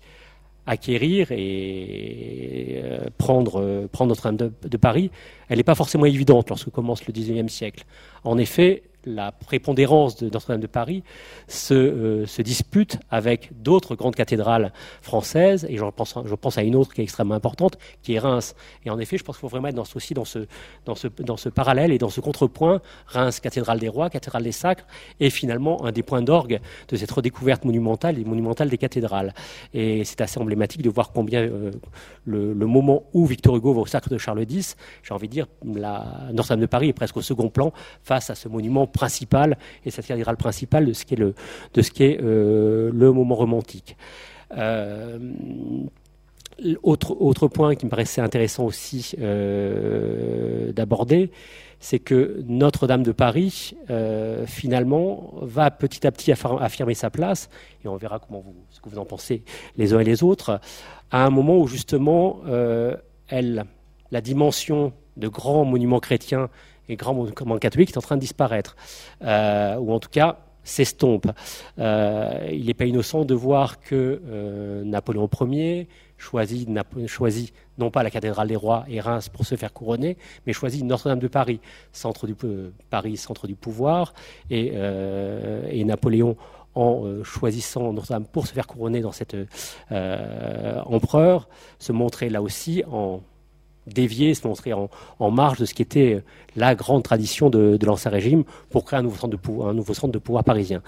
acquérir 0.67 1.27
et 1.31 2.81
euh, 2.83 3.05
prendre, 3.17 3.61
euh, 3.61 3.87
prendre 3.91 4.09
Notre-Dame 4.09 4.37
de, 4.37 4.67
de, 4.67 4.77
Paris, 4.77 5.11
elle 5.47 5.57
n'est 5.57 5.63
pas 5.63 5.75
forcément 5.75 6.05
évidente 6.05 6.49
lorsque 6.49 6.69
commence 6.69 7.05
le 7.05 7.13
XIXe 7.13 7.51
siècle. 7.51 7.85
En 8.23 8.37
effet, 8.37 8.83
la 9.05 9.31
prépondérance 9.31 10.17
de 10.17 10.29
Notre-Dame 10.29 10.61
de 10.61 10.67
Paris 10.67 11.03
se, 11.47 11.73
euh, 11.73 12.25
se 12.25 12.41
dispute 12.41 12.97
avec 13.09 13.49
d'autres 13.61 13.95
grandes 13.95 14.15
cathédrales 14.15 14.71
françaises, 15.01 15.65
et 15.69 15.77
je 15.77 15.83
pense, 16.35 16.57
à 16.57 16.63
une 16.63 16.75
autre 16.75 16.93
qui 16.93 17.01
est 17.01 17.03
extrêmement 17.03 17.35
importante, 17.35 17.77
qui 18.01 18.15
est 18.15 18.19
Reims. 18.19 18.55
Et 18.85 18.89
en 18.89 18.99
effet, 18.99 19.17
je 19.17 19.23
pense 19.23 19.37
qu'il 19.37 19.41
faut 19.41 19.47
vraiment 19.47 19.67
être 19.67 19.75
dans 19.75 19.85
aussi 19.95 20.13
dans 20.13 20.25
ce, 20.25 20.39
dans, 20.85 20.95
dans 21.19 21.37
ce 21.37 21.49
parallèle 21.49 21.91
et 21.91 21.97
dans 21.97 22.09
ce 22.09 22.21
contrepoint, 22.21 22.81
Reims, 23.07 23.39
cathédrale 23.39 23.79
des 23.79 23.89
rois, 23.89 24.09
cathédrale 24.09 24.43
des 24.43 24.51
sacres, 24.51 24.85
et 25.19 25.29
finalement 25.29 25.85
un 25.85 25.91
des 25.91 26.03
points 26.03 26.21
d'orgue 26.21 26.59
de 26.87 26.95
cette 26.95 27.11
redécouverte 27.11 27.65
monumentale 27.65 28.19
et 28.19 28.23
monumentale 28.23 28.69
des 28.69 28.77
cathédrales. 28.77 29.33
Et 29.73 30.03
c'est 30.03 30.21
assez 30.21 30.39
emblématique 30.39 30.81
de 30.81 30.89
voir 30.89 31.11
combien 31.11 31.41
euh, 31.41 31.71
le, 32.25 32.53
moment 32.65 33.03
où 33.13 33.25
Victor 33.25 33.55
Hugo 33.55 33.73
va 33.73 33.81
au 33.81 33.85
sacre 33.85 34.09
de 34.09 34.17
Charles 34.17 34.45
X, 34.49 34.75
j'ai 35.03 35.13
envie 35.13 35.27
de 35.27 35.33
dire, 35.33 35.47
Notre-Dame 35.63 36.59
de 36.59 36.65
Paris 36.65 36.89
est 36.89 36.93
presque 36.93 37.17
au 37.17 37.21
second 37.21 37.49
plan 37.49 37.71
face 38.03 38.29
à 38.29 38.35
ce 38.35 38.47
monument 38.47 38.87
principal 38.95 39.57
et 39.85 39.91
cette 39.91 40.07
cathédrale 40.07 40.37
principale 40.37 40.85
de 40.85 40.93
ce 40.93 41.05
qui 41.05 41.13
est 41.13 41.17
le, 41.17 41.35
de 41.73 41.81
ce 41.81 41.91
qui 41.91 42.03
est, 42.03 42.19
euh, 42.21 42.89
le 42.91 43.11
moment 43.11 43.35
romantique. 43.35 43.95
Euh, 44.57 45.19
autre, 46.81 47.17
autre 47.19 47.49
point 47.49 47.75
qui 47.75 47.85
me 47.85 47.91
paraissait 47.91 48.21
intéressant 48.21 48.63
aussi 48.63 49.11
euh, 49.19 50.71
d'aborder, 50.71 51.29
c'est 51.81 51.99
que 51.99 52.41
Notre-Dame 52.47 53.03
de 53.03 53.11
Paris, 53.11 53.75
finalement, 54.47 55.33
va 55.41 55.69
petit 55.69 56.07
à 56.07 56.11
petit 56.11 56.31
affirmer 56.31 56.93
sa 56.93 57.09
place, 57.09 57.49
et 57.83 57.89
on 57.89 57.97
verra 57.97 58.17
comment 58.19 58.39
vous, 58.39 58.55
ce 58.69 58.79
que 58.79 58.89
vous 58.89 58.97
en 58.97 59.05
pensez 59.05 59.43
les 59.75 59.93
uns 59.93 59.99
et 59.99 60.05
les 60.05 60.23
autres, 60.23 60.61
à 61.11 61.25
un 61.25 61.29
moment 61.29 61.57
où 61.57 61.67
justement, 61.67 62.39
elle, 63.27 63.65
la 64.11 64.21
dimension 64.21 64.93
de 65.17 65.27
grands 65.27 65.65
monuments 65.65 65.99
chrétiens 65.99 66.49
et 66.89 66.95
grand 66.95 67.13
mouvement 67.13 67.57
catholique 67.57 67.91
est 67.91 67.97
en 67.97 68.01
train 68.01 68.15
de 68.15 68.21
disparaître, 68.21 68.75
euh, 69.23 69.75
ou 69.77 69.91
en 69.91 69.99
tout 69.99 70.09
cas 70.09 70.37
s'estompe. 70.63 71.27
Euh, 71.77 72.49
il 72.51 72.65
n'est 72.65 72.73
pas 72.73 72.85
innocent 72.85 73.23
de 73.23 73.35
voir 73.35 73.79
que 73.79 74.21
euh, 74.27 74.83
Napoléon 74.83 75.29
Ier 75.41 75.87
choisit, 76.17 76.67
non 77.77 77.91
pas 77.91 78.01
la 78.01 78.09
cathédrale 78.09 78.47
des 78.47 78.55
rois 78.55 78.85
et 78.87 78.99
Reims 78.99 79.29
pour 79.29 79.45
se 79.45 79.55
faire 79.55 79.73
couronner, 79.73 80.17
mais 80.47 80.53
choisit 80.53 80.83
Notre-Dame 80.83 81.19
de 81.19 81.27
Paris, 81.27 81.59
centre 81.91 82.25
du, 82.25 82.35
Paris, 82.89 83.17
centre 83.17 83.45
du 83.47 83.55
pouvoir, 83.55 84.13
et, 84.49 84.73
et 85.69 85.83
Napoléon 85.83 86.37
en 86.73 87.23
choisissant 87.23 87.93
Notre-Dame 87.93 88.25
pour 88.25 88.47
se 88.47 88.53
faire 88.53 88.65
couronner 88.65 89.01
dans 89.01 89.11
cet 89.11 89.35
empereur, 89.91 91.49
se 91.79 91.91
montrait 91.91 92.29
là 92.29 92.41
aussi 92.41 92.81
en 92.89 93.21
dévier, 93.87 94.33
se 94.33 94.47
montrer 94.47 94.73
en, 94.73 95.31
marge 95.31 95.59
de 95.59 95.65
ce 95.65 95.73
qui 95.73 95.81
était 95.81 96.23
la 96.55 96.75
grande 96.75 97.03
tradition 97.03 97.49
de, 97.49 97.77
l'ancien 97.85 98.11
régime 98.11 98.43
pour 98.69 98.85
créer 98.85 98.99
un 98.99 99.03
nouveau, 99.03 99.17
centre 99.93 100.11
de 100.13 100.19
pouvoir, 100.19 100.43
parisien. 100.43 100.81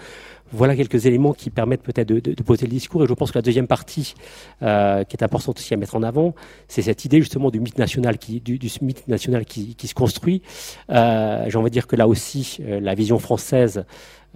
Voilà 0.51 0.75
quelques 0.77 1.06
éléments 1.06 1.34
qui 1.34 1.50
permettent 1.50 1.84
peut-être 1.84 2.08
de, 2.08 2.44
poser 2.44 2.66
le 2.66 2.72
discours. 2.72 3.04
Et 3.04 3.08
je 3.08 3.13
pense 3.13 3.32
que 3.32 3.38
la 3.38 3.42
deuxième 3.42 3.68
partie, 3.68 4.13
euh, 4.62 5.04
qui 5.04 5.18
est 5.18 5.24
importante 5.24 5.60
aussi 5.60 5.74
à 5.74 5.77
mettre 5.77 5.96
en 5.96 6.04
avant, 6.04 6.34
c'est 6.68 6.84
cette 6.84 7.04
idée 7.04 7.20
justement 7.20 7.51
du 7.51 7.60
mythe 7.60 7.77
national 7.77 8.18
qui, 8.18 8.39
du, 8.39 8.60
mythe 8.82 9.08
national 9.08 9.46
qui, 9.46 9.75
se 9.88 9.94
construit. 9.94 10.42
Euh, 10.89 11.46
J'ai 11.50 11.58
envie 11.58 11.70
de 11.70 11.74
dire 11.74 11.88
que 11.88 11.96
là 11.96 12.08
aussi, 12.08 12.60
euh, 12.62 12.80
la 12.80 12.96
vision 12.96 13.20
française 13.20 13.86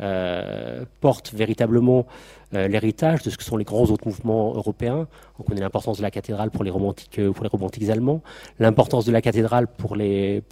euh, 0.01 0.83
porte 0.99 1.33
véritablement 1.33 2.07
l'héritage 2.53 3.23
de 3.23 3.29
ce 3.29 3.37
que 3.37 3.43
sont 3.43 3.57
les 3.57 3.63
grands 3.63 3.85
autres 3.85 4.07
mouvements 4.07 4.53
européens. 4.55 5.07
On 5.39 5.43
connaît 5.43 5.61
l'importance 5.61 5.97
de 5.97 6.03
la 6.03 6.11
cathédrale 6.11 6.51
pour 6.51 6.63
les 6.63 6.71
romantiques, 6.71 7.19
euh, 7.19 7.91
allemands, 7.91 8.21
l'importance 8.59 9.05
de 9.05 9.11
la 9.11 9.21
cathédrale 9.21 9.67
pour 9.67 9.95
les, 9.95 10.43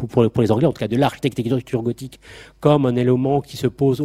Anglais, 0.50 0.68
en 0.68 0.74
tout 0.74 0.80
cas 0.80 0.88
de 0.88 0.98
l'architecture 0.98 1.84
gothique, 1.84 2.20
comme 2.60 2.86
un 2.86 2.96
élément 2.96 3.42
qui 3.42 3.58
se 3.58 3.68
pose, 3.68 4.02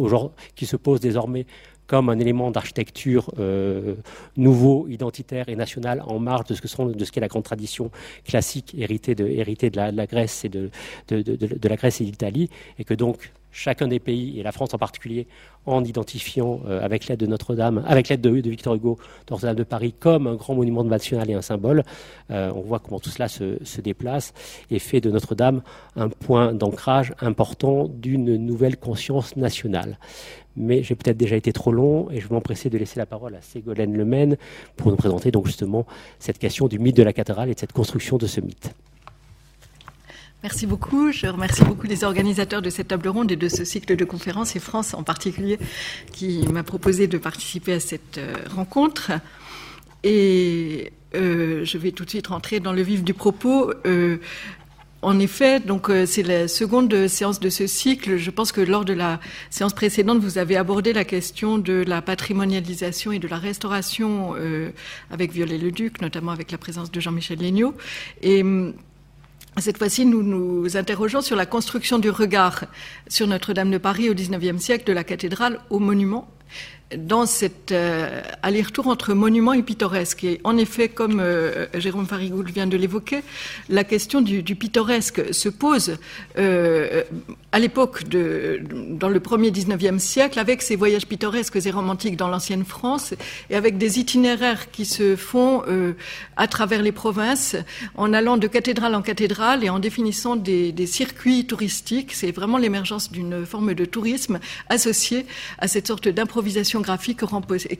désormais 0.99 1.45
comme 1.87 2.09
un 2.09 2.17
élément 2.19 2.51
d'architecture 2.51 3.31
euh, 3.39 3.95
nouveau, 4.37 4.87
identitaire 4.87 5.49
et 5.49 5.55
national 5.55 6.01
en 6.05 6.19
marge 6.19 6.45
de 6.45 6.55
ce 6.55 6.61
que 6.61 6.67
sont 6.67 6.87
de 6.87 7.05
ce 7.05 7.11
qu'est 7.11 7.21
la 7.21 7.27
grande 7.27 7.43
tradition 7.43 7.91
classique 8.23 8.75
héritée 8.77 9.13
de, 9.13 9.75
la, 9.75 10.07
Grèce 10.07 10.45
et 10.45 10.49
de, 10.49 10.71
la 11.09 11.75
Grèce 11.75 12.01
et 12.01 12.05
d'Italie, 12.05 12.49
et 12.79 12.83
que 12.83 12.93
donc 12.93 13.31
chacun 13.55 13.87
des 13.87 13.99
pays, 13.99 14.37
et 14.39 14.43
la 14.43 14.51
France 14.51 14.73
en 14.73 14.77
particulier, 14.77 15.27
en 15.65 15.83
identifiant, 15.83 16.59
euh, 16.67 16.83
avec 16.83 17.07
l'aide 17.07 17.19
de 17.19 17.25
Notre-Dame, 17.25 17.83
avec 17.87 18.09
l'aide 18.09 18.19
de, 18.19 18.29
Victor 18.29 18.75
Hugo, 18.75 18.99
Notre-Dame 19.31 19.55
de 19.55 19.63
Paris, 19.63 19.95
comme 19.97 20.27
un 20.27 20.35
grand 20.35 20.55
monument 20.55 20.83
national 20.83 21.29
et 21.31 21.33
un 21.33 21.41
symbole. 21.41 21.83
Euh, 22.31 22.51
on 22.53 22.59
voit 22.61 22.79
comment 22.79 22.99
tout 22.99 23.09
cela 23.09 23.29
se, 23.29 23.81
déplace 23.81 24.33
et 24.71 24.79
fait 24.79 24.99
de 24.99 25.09
Notre-Dame 25.09 25.61
un 25.95 26.09
point 26.09 26.53
d'ancrage 26.53 27.13
important 27.21 27.87
d'une 27.87 28.35
nouvelle 28.35 28.77
conscience 28.77 29.35
nationale. 29.37 29.99
Mais 30.57 30.83
j'ai 30.83 30.95
peut-être 30.95 31.17
déjà 31.17 31.35
été 31.35 31.53
trop 31.53 31.71
long 31.71 32.09
et 32.11 32.19
je 32.19 32.27
vais 32.27 32.35
m'empresser 32.35 32.69
de 32.69 32.77
laisser 32.77 32.99
la 32.99 33.05
parole 33.05 33.35
à 33.35 33.41
Ségolène 33.41 33.95
Lemaine 33.95 34.37
pour 34.75 34.91
nous 34.91 34.97
présenter 34.97 35.31
donc 35.31 35.45
justement 35.45 35.85
cette 36.19 36.39
question 36.39 36.67
du 36.67 36.79
mythe 36.79 36.95
de 36.95 37.03
la 37.03 37.13
cathédrale 37.13 37.49
et 37.49 37.53
de 37.53 37.59
cette 37.59 37.73
construction 37.73 38.17
de 38.17 38.27
ce 38.27 38.41
mythe. 38.41 38.73
Merci 40.43 40.67
beaucoup. 40.67 41.11
Je 41.11 41.25
remercie 41.27 41.63
beaucoup 41.63 41.87
les 41.87 42.03
organisateurs 42.03 42.61
de 42.61 42.69
cette 42.69 42.89
table 42.89 43.07
ronde 43.07 43.31
et 43.31 43.35
de 43.35 43.49
ce 43.49 43.65
cycle 43.65 43.95
de 43.95 44.05
conférences, 44.05 44.55
et 44.55 44.59
France 44.59 44.93
en 44.93 45.01
particulier, 45.01 45.57
qui 46.11 46.47
m'a 46.47 46.63
proposé 46.63 47.07
de 47.07 47.17
participer 47.17 47.73
à 47.73 47.79
cette 47.79 48.19
euh, 48.19 48.35
rencontre. 48.55 49.11
Et 50.03 50.91
euh, 51.15 51.65
je 51.65 51.77
vais 51.79 51.91
tout 51.91 52.05
de 52.05 52.11
suite 52.11 52.27
rentrer 52.27 52.59
dans 52.59 52.73
le 52.73 52.83
vif 52.83 53.03
du 53.03 53.15
propos. 53.15 53.73
Euh, 53.87 54.17
en 55.01 55.19
effet, 55.19 55.59
donc 55.59 55.91
c'est 56.07 56.23
la 56.23 56.47
seconde 56.47 57.07
séance 57.07 57.39
de 57.39 57.49
ce 57.49 57.67
cycle. 57.67 58.17
Je 58.17 58.31
pense 58.31 58.51
que 58.51 58.61
lors 58.61 58.85
de 58.85 58.93
la 58.93 59.19
séance 59.51 59.73
précédente, 59.73 60.19
vous 60.19 60.39
avez 60.39 60.57
abordé 60.57 60.93
la 60.93 61.05
question 61.05 61.59
de 61.59 61.83
la 61.87 62.01
patrimonialisation 62.01 63.11
et 63.11 63.19
de 63.19 63.27
la 63.27 63.37
restauration 63.37 64.33
avec 65.11 65.31
Viollet-le-Duc, 65.31 66.01
notamment 66.01 66.31
avec 66.31 66.51
la 66.51 66.57
présence 66.57 66.91
de 66.91 66.99
Jean-Michel 66.99 67.37
Léniaud. 67.37 67.75
Et 68.23 68.43
cette 69.61 69.77
fois-ci, 69.77 70.05
nous 70.05 70.21
nous 70.21 70.75
interrogeons 70.75 71.21
sur 71.21 71.35
la 71.35 71.45
construction 71.45 71.97
du 71.97 72.09
regard 72.09 72.65
sur 73.07 73.25
Notre-Dame 73.25 73.71
de 73.71 73.77
Paris 73.77 74.09
au 74.09 74.13
XIXe 74.13 74.61
siècle, 74.61 74.85
de 74.85 74.93
la 74.93 75.03
cathédrale 75.03 75.59
au 75.69 75.79
monument, 75.79 76.27
dans 76.95 77.25
cet 77.25 77.71
euh, 77.71 78.21
aller-retour 78.43 78.87
entre 78.87 79.13
monument 79.13 79.53
et 79.53 79.63
pittoresque. 79.63 80.23
Et 80.23 80.39
en 80.43 80.55
effet, 80.57 80.87
comme 80.87 81.19
euh, 81.19 81.65
Jérôme 81.73 82.05
Farigoul 82.05 82.51
vient 82.51 82.67
de 82.67 82.77
l'évoquer, 82.77 83.23
la 83.69 83.83
question 83.83 84.21
du, 84.21 84.43
pittoresque 84.43 85.33
se 85.33 85.49
pose 85.49 85.97
euh, 86.37 87.03
à 87.51 87.59
l'époque 87.59 88.03
dans 88.07 89.09
le 89.09 89.19
premier 89.19 89.49
19e 89.49 89.97
siècle, 89.97 90.37
avec 90.37 90.61
ces 90.61 90.75
voyages 90.75 91.07
pittoresques 91.07 91.55
et 91.65 91.71
romantiques 91.71 92.17
dans 92.17 92.27
l'ancienne 92.27 92.65
France, 92.65 93.13
et 93.49 93.55
avec 93.55 93.77
des 93.77 93.99
itinéraires 93.99 94.69
qui 94.71 94.85
se 94.85 95.15
font 95.15 95.63
à 96.35 96.47
travers 96.47 96.81
les 96.81 96.91
provinces, 96.91 97.55
en 97.95 98.13
allant 98.13 98.37
de 98.37 98.47
cathédrale 98.47 98.93
en 98.93 99.01
cathédrale 99.01 99.63
et 99.63 99.69
en 99.69 99.79
définissant 99.79 100.35
des 100.35 100.87
circuits 100.87 101.47
touristiques. 101.47 102.13
C'est 102.13 102.31
vraiment 102.31 102.57
l'émergence 102.57 103.11
d'une 103.11 103.45
forme 103.45 103.73
de 103.73 103.85
tourisme 103.85 104.39
associée 104.69 105.25
à 105.59 105.67
cette 105.67 105.87
sorte 105.87 106.07
d'improvisation 106.07 106.74
graphique 106.81 107.21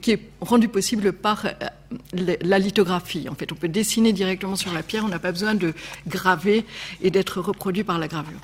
qui 0.00 0.10
est 0.12 0.20
rendue 0.40 0.68
possible 0.68 1.12
par 1.12 1.46
euh, 1.46 2.36
la 2.42 2.58
lithographie. 2.58 3.28
En 3.28 3.34
fait, 3.34 3.52
on 3.52 3.56
peut 3.56 3.68
dessiner 3.68 4.12
directement 4.12 4.56
sur 4.56 4.72
la 4.72 4.82
pierre, 4.82 5.04
on 5.04 5.08
n'a 5.08 5.18
pas 5.18 5.32
besoin 5.32 5.54
de 5.54 5.74
graver 6.06 6.64
et 7.02 7.10
d'être 7.10 7.40
reproduit 7.40 7.84
par 7.84 7.98
la 7.98 8.08
gravure. 8.08 8.40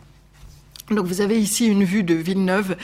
Donc 0.90 1.06
vous 1.06 1.20
avez 1.20 1.38
ici 1.38 1.66
une 1.66 1.84
vue 1.84 2.02
de 2.02 2.14
Villeneuve 2.14 2.76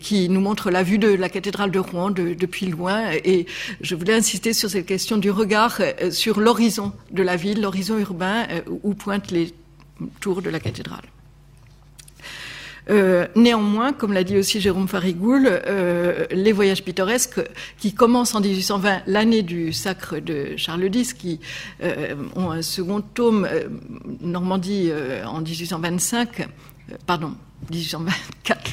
qui 0.00 0.28
nous 0.28 0.40
montre 0.40 0.70
la 0.70 0.82
vue 0.82 0.98
de 0.98 1.08
la 1.08 1.28
cathédrale 1.28 1.70
de 1.70 1.78
Rouen 1.78 2.10
depuis 2.10 2.66
loin 2.66 3.10
et 3.12 3.46
je 3.80 3.94
voulais 3.94 4.14
insister 4.14 4.52
sur 4.52 4.70
cette 4.70 4.86
question 4.86 5.16
du 5.16 5.30
regard 5.30 5.78
euh, 5.80 6.10
sur 6.10 6.38
l'horizon 6.38 6.92
de 7.10 7.22
la 7.22 7.36
ville, 7.36 7.62
l'horizon 7.62 7.98
urbain 7.98 8.46
euh, 8.50 8.60
où 8.82 8.94
pointent 8.94 9.30
les 9.30 9.52
tours 10.20 10.42
de 10.42 10.50
la 10.50 10.60
cathédrale. 10.60 11.04
Euh, 12.88 13.26
néanmoins, 13.34 13.92
comme 13.92 14.12
l'a 14.12 14.24
dit 14.24 14.36
aussi 14.36 14.60
Jérôme 14.60 14.88
Farigoul, 14.88 15.46
euh, 15.48 16.26
les 16.30 16.52
voyages 16.52 16.84
pittoresques 16.84 17.40
qui 17.78 17.94
commencent 17.94 18.34
en 18.34 18.40
1820, 18.40 19.02
l'année 19.06 19.42
du 19.42 19.72
sacre 19.72 20.18
de 20.18 20.56
Charles 20.56 20.94
X, 20.94 21.12
qui 21.12 21.40
euh, 21.82 22.14
ont 22.36 22.50
un 22.50 22.62
second 22.62 23.00
tome, 23.00 23.48
Normandie 24.20 24.90
en 25.24 25.40
1825, 25.40 26.48
pardon, 27.06 27.32
1824 27.70 28.72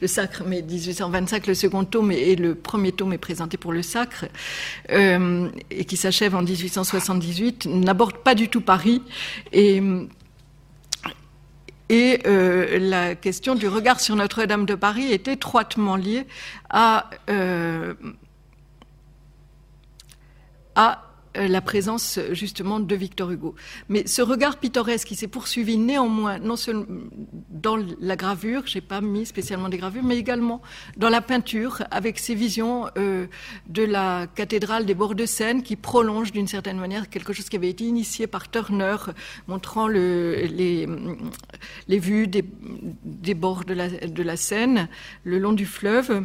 le, 0.00 0.06
sacre, 0.06 0.42
mais 0.46 0.62
1825 0.62 1.46
le 1.46 1.54
second 1.54 1.84
tome 1.84 2.12
et, 2.12 2.36
le 2.36 2.54
premier 2.54 2.92
tome 2.92 3.14
est 3.14 3.18
présenté 3.18 3.56
pour 3.56 3.72
le 3.72 3.82
sacre, 3.82 4.26
et 4.88 5.84
qui 5.84 5.96
s'achève 5.96 6.34
en 6.34 6.42
1878, 6.42 7.66
n'aborde 7.66 8.18
pas 8.18 8.34
du 8.34 8.48
tout 8.48 8.60
Paris 8.60 9.02
et 9.52 9.82
et 11.88 12.20
euh, 12.26 12.78
la 12.78 13.14
question 13.14 13.54
du 13.54 13.68
regard 13.68 14.00
sur 14.00 14.14
Notre-Dame 14.16 14.66
de 14.66 14.74
Paris 14.74 15.12
est 15.12 15.28
étroitement 15.28 15.96
liée 15.96 16.26
à, 16.70 17.08
euh, 17.30 17.94
la 21.34 21.60
présence 21.60 22.18
justement 22.32 22.80
de 22.80 22.94
Victor 22.94 23.30
Hugo. 23.30 23.54
Mais 23.88 24.06
ce 24.06 24.22
regard 24.22 24.58
pittoresque 24.58 25.08
qui 25.08 25.14
s'est 25.14 25.28
poursuivi 25.28 25.76
néanmoins, 25.78 26.38
non 26.38 26.56
seulement 26.56 26.86
dans 27.50 27.78
la 28.00 28.16
gravure, 28.16 28.62
j'ai 28.66 28.80
pas 28.80 29.00
mis 29.00 29.26
spécialement 29.26 29.68
des 29.68 29.78
gravures, 29.78 30.04
mais 30.04 30.16
également 30.16 30.62
dans 30.96 31.08
la 31.08 31.20
peinture, 31.20 31.82
avec 31.90 32.18
ces 32.18 32.34
visions 32.34 32.88
euh, 32.96 33.26
de 33.68 33.82
la 33.82 34.26
cathédrale 34.34 34.86
des 34.86 34.94
bords 34.94 35.14
de 35.14 35.26
Seine 35.26 35.62
qui 35.62 35.76
prolonge 35.76 36.32
d'une 36.32 36.46
certaine 36.46 36.78
manière 36.78 37.08
quelque 37.08 37.32
chose 37.32 37.48
qui 37.48 37.56
avait 37.56 37.70
été 37.70 37.84
initié 37.84 38.26
par 38.26 38.50
Turner, 38.50 38.96
montrant 39.46 39.88
le, 39.88 40.34
les, 40.46 40.86
vues 41.98 42.26
des, 42.26 43.34
bords 43.34 43.64
de 43.64 44.22
la 44.22 44.36
Seine 44.36 44.88
le 45.24 45.38
long 45.38 45.52
du 45.52 45.66
fleuve 45.66 46.22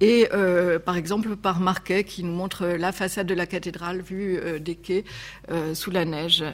et 0.00 0.28
euh, 0.32 0.78
par 0.78 0.96
exemple 0.96 1.36
par 1.36 1.60
Marquet 1.60 2.04
qui 2.04 2.24
nous 2.24 2.32
montre 2.32 2.66
la 2.66 2.92
façade 2.92 3.26
de 3.26 3.34
la 3.34 3.46
cathédrale 3.46 4.00
vue 4.00 4.38
euh, 4.38 4.58
des 4.58 4.74
quais 4.74 5.04
euh, 5.50 5.74
sous 5.74 5.90
la 5.90 6.04
neige 6.04 6.44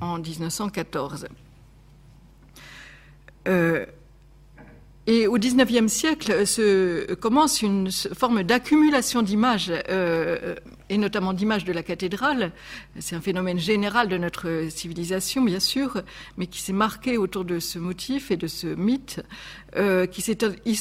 en 0.00 0.18
1914. 0.18 1.28
Et 5.06 5.26
au 5.26 5.38
XIXe 5.38 5.90
siècle 5.90 6.46
se 6.46 7.14
commence 7.14 7.62
une 7.62 7.90
forme 7.90 8.42
d'accumulation 8.42 9.22
d'images, 9.22 9.72
euh, 9.88 10.54
et 10.90 10.98
notamment 10.98 11.32
d'images 11.32 11.64
de 11.64 11.72
la 11.72 11.82
cathédrale. 11.82 12.52
C'est 12.98 13.16
un 13.16 13.20
phénomène 13.20 13.58
général 13.58 14.08
de 14.08 14.18
notre 14.18 14.66
civilisation, 14.68 15.42
bien 15.42 15.58
sûr, 15.58 16.02
mais 16.36 16.46
qui 16.46 16.60
s'est 16.60 16.74
marqué 16.74 17.16
autour 17.16 17.44
de 17.44 17.60
ce 17.60 17.78
motif 17.78 18.30
et 18.30 18.36
de 18.36 18.46
ce 18.46 18.66
mythe, 18.66 19.22
euh, 19.76 20.04
qui 20.06 20.20
s'est 20.20 20.38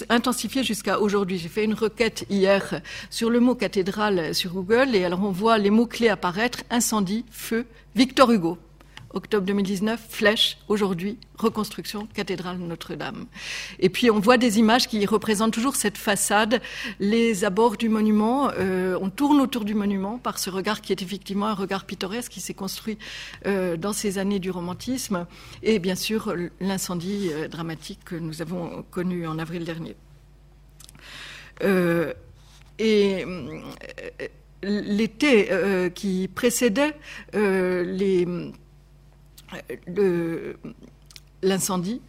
intensifié 0.10 0.64
jusqu'à 0.64 1.00
aujourd'hui. 1.00 1.38
J'ai 1.38 1.50
fait 1.50 1.64
une 1.64 1.74
requête 1.74 2.26
hier 2.30 2.82
sur 3.10 3.30
le 3.30 3.40
mot 3.40 3.56
cathédrale 3.56 4.36
sur 4.36 4.52
Google, 4.52 4.96
et 4.96 5.06
alors 5.06 5.24
on 5.24 5.32
voit 5.32 5.58
les 5.58 5.70
mots-clés 5.70 6.10
apparaître 6.10 6.64
incendie, 6.70 7.24
feu, 7.32 7.66
Victor 7.96 8.32
Hugo 8.32 8.58
octobre 9.14 9.46
2019, 9.46 10.00
Flèche, 10.10 10.58
aujourd'hui, 10.68 11.18
reconstruction, 11.38 12.08
cathédrale 12.14 12.58
Notre-Dame. 12.58 13.26
Et 13.80 13.90
puis 13.90 14.12
on 14.12 14.20
voit 14.20 14.38
des 14.38 14.60
images 14.60 14.88
qui 14.88 15.06
représentent 15.06 15.54
toujours 15.54 15.76
cette 15.76 15.98
façade, 15.98 16.62
les 17.00 17.44
abords 17.44 17.78
du 17.78 17.90
monument, 17.90 18.52
euh, 18.58 18.98
on 19.02 19.10
tourne 19.10 19.40
autour 19.42 19.66
du 19.66 19.74
monument 19.74 20.18
par 20.18 20.38
ce 20.38 20.50
regard 20.50 20.82
qui 20.82 20.92
est 20.92 21.02
effectivement 21.02 21.48
un 21.48 21.54
regard 21.54 21.86
pittoresque 21.86 22.32
qui 22.32 22.42
s'est 22.42 22.54
construit 22.54 22.98
euh, 23.46 23.78
dans 23.78 23.94
ces 23.94 24.18
années 24.18 24.40
du 24.40 24.52
romantisme, 24.52 25.26
et 25.64 25.80
bien 25.80 25.96
sûr 25.96 26.34
l'incendie 26.60 27.30
euh, 27.32 27.48
dramatique 27.48 28.00
que 28.06 28.16
nous 28.16 28.42
avons 28.42 28.84
connu 28.92 29.28
en 29.28 29.40
avril 29.40 29.64
dernier. 29.66 29.96
et 32.80 33.26
l'été 34.62 35.50
qui 35.96 36.30
précédait 36.34 36.94
les 37.34 38.26
l'incendie. 41.42 42.02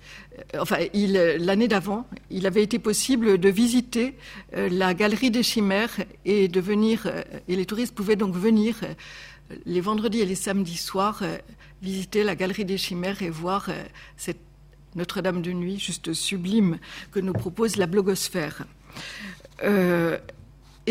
Enfin, 0.58 0.78
l'année 0.92 1.68
d'avant, 1.68 2.06
il 2.30 2.46
avait 2.46 2.62
été 2.62 2.78
possible 2.78 3.38
de 3.38 3.48
visiter 3.48 4.16
la 4.52 4.94
galerie 4.94 5.30
des 5.30 5.42
chimères 5.42 5.96
et 6.24 6.48
de 6.48 6.60
venir, 6.60 7.06
et 7.48 7.56
les 7.56 7.66
touristes 7.66 7.94
pouvaient 7.94 8.16
donc 8.16 8.34
venir 8.34 8.76
les 9.66 9.80
vendredis 9.80 10.20
et 10.20 10.26
les 10.26 10.34
samedis 10.34 10.76
soirs 10.76 11.22
visiter 11.82 12.24
la 12.24 12.36
galerie 12.36 12.64
des 12.64 12.78
chimères 12.78 13.22
et 13.22 13.30
voir 13.30 13.70
cette 14.16 14.40
Notre-Dame 14.96 15.42
de 15.42 15.52
nuit 15.52 15.78
juste 15.78 16.12
sublime 16.12 16.78
que 17.12 17.20
nous 17.20 17.32
propose 17.32 17.76
la 17.76 17.86
blogosphère. 17.86 18.66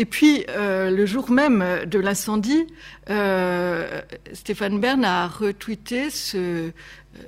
Et 0.00 0.06
puis, 0.06 0.46
euh, 0.48 0.90
le 0.90 1.04
jour 1.04 1.30
même 1.30 1.84
de 1.84 1.98
l'incendie, 1.98 2.66
euh, 3.10 4.00
Stéphane 4.32 4.80
Bern 4.80 5.04
a 5.04 5.28
retweeté 5.28 6.08
ce, 6.08 6.70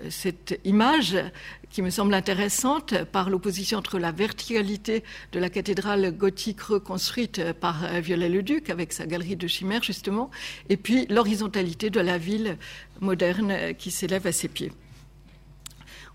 cette 0.09 0.59
image 0.64 1.19
qui 1.69 1.83
me 1.83 1.91
semble 1.91 2.14
intéressante 2.14 3.05
par 3.05 3.29
l'opposition 3.29 3.76
entre 3.76 3.99
la 3.99 4.11
verticalité 4.11 5.05
de 5.33 5.38
la 5.38 5.50
cathédrale 5.50 6.17
gothique 6.17 6.62
reconstruite 6.62 7.52
par 7.52 8.00
Viollet-le-Duc 8.00 8.71
avec 8.71 8.95
sa 8.95 9.05
galerie 9.05 9.37
de 9.37 9.47
chimères 9.49 9.83
justement, 9.83 10.31
et 10.71 10.79
puis 10.79 11.05
l'horizontalité 11.11 11.91
de 11.91 12.00
la 12.00 12.17
ville 12.17 12.57
moderne 13.02 13.75
qui 13.76 13.91
s'élève 13.91 14.26
à 14.26 14.33
ses 14.33 14.49
pieds 14.49 14.73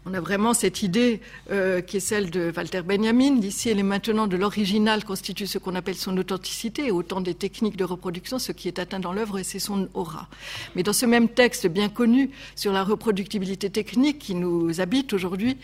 on 0.09 0.13
a 0.13 0.21
vraiment 0.21 0.53
cette 0.53 0.83
idée 0.83 1.19
euh, 1.51 1.81
qui 1.81 1.97
est 1.97 2.01
celle 2.01 2.31
de 2.31 2.53
Walter 2.55 2.81
Benjamin, 2.81 3.31
d'ici 3.35 3.69
elle 3.69 3.79
est 3.79 3.83
maintenant 3.83 4.27
de 4.27 4.37
l'original 4.37 5.03
constitue 5.03 5.47
ce 5.47 5.57
qu'on 5.57 5.75
appelle 5.75 5.95
son 5.95 6.17
authenticité, 6.17 6.91
autant 6.91 7.19
des 7.19 7.33
techniques 7.33 7.75
de 7.75 7.83
reproduction, 7.83 8.39
ce 8.39 8.53
qui 8.53 8.69
est 8.69 8.79
atteint 8.79 8.99
dans 8.99 9.11
l'œuvre, 9.11 9.41
c'est 9.43 9.59
son 9.59 9.89
aura. 9.93 10.29
Mais 10.75 10.83
dans 10.83 10.93
ce 10.93 11.05
même 11.05 11.27
texte 11.27 11.67
bien 11.67 11.89
connu 11.89 12.29
sur 12.55 12.71
la 12.71 12.83
reproductibilité 12.83 13.69
technique 13.69 14.19
qui 14.19 14.35
nous 14.35 14.79
habite 14.79 15.11
aujourd'hui, 15.11 15.57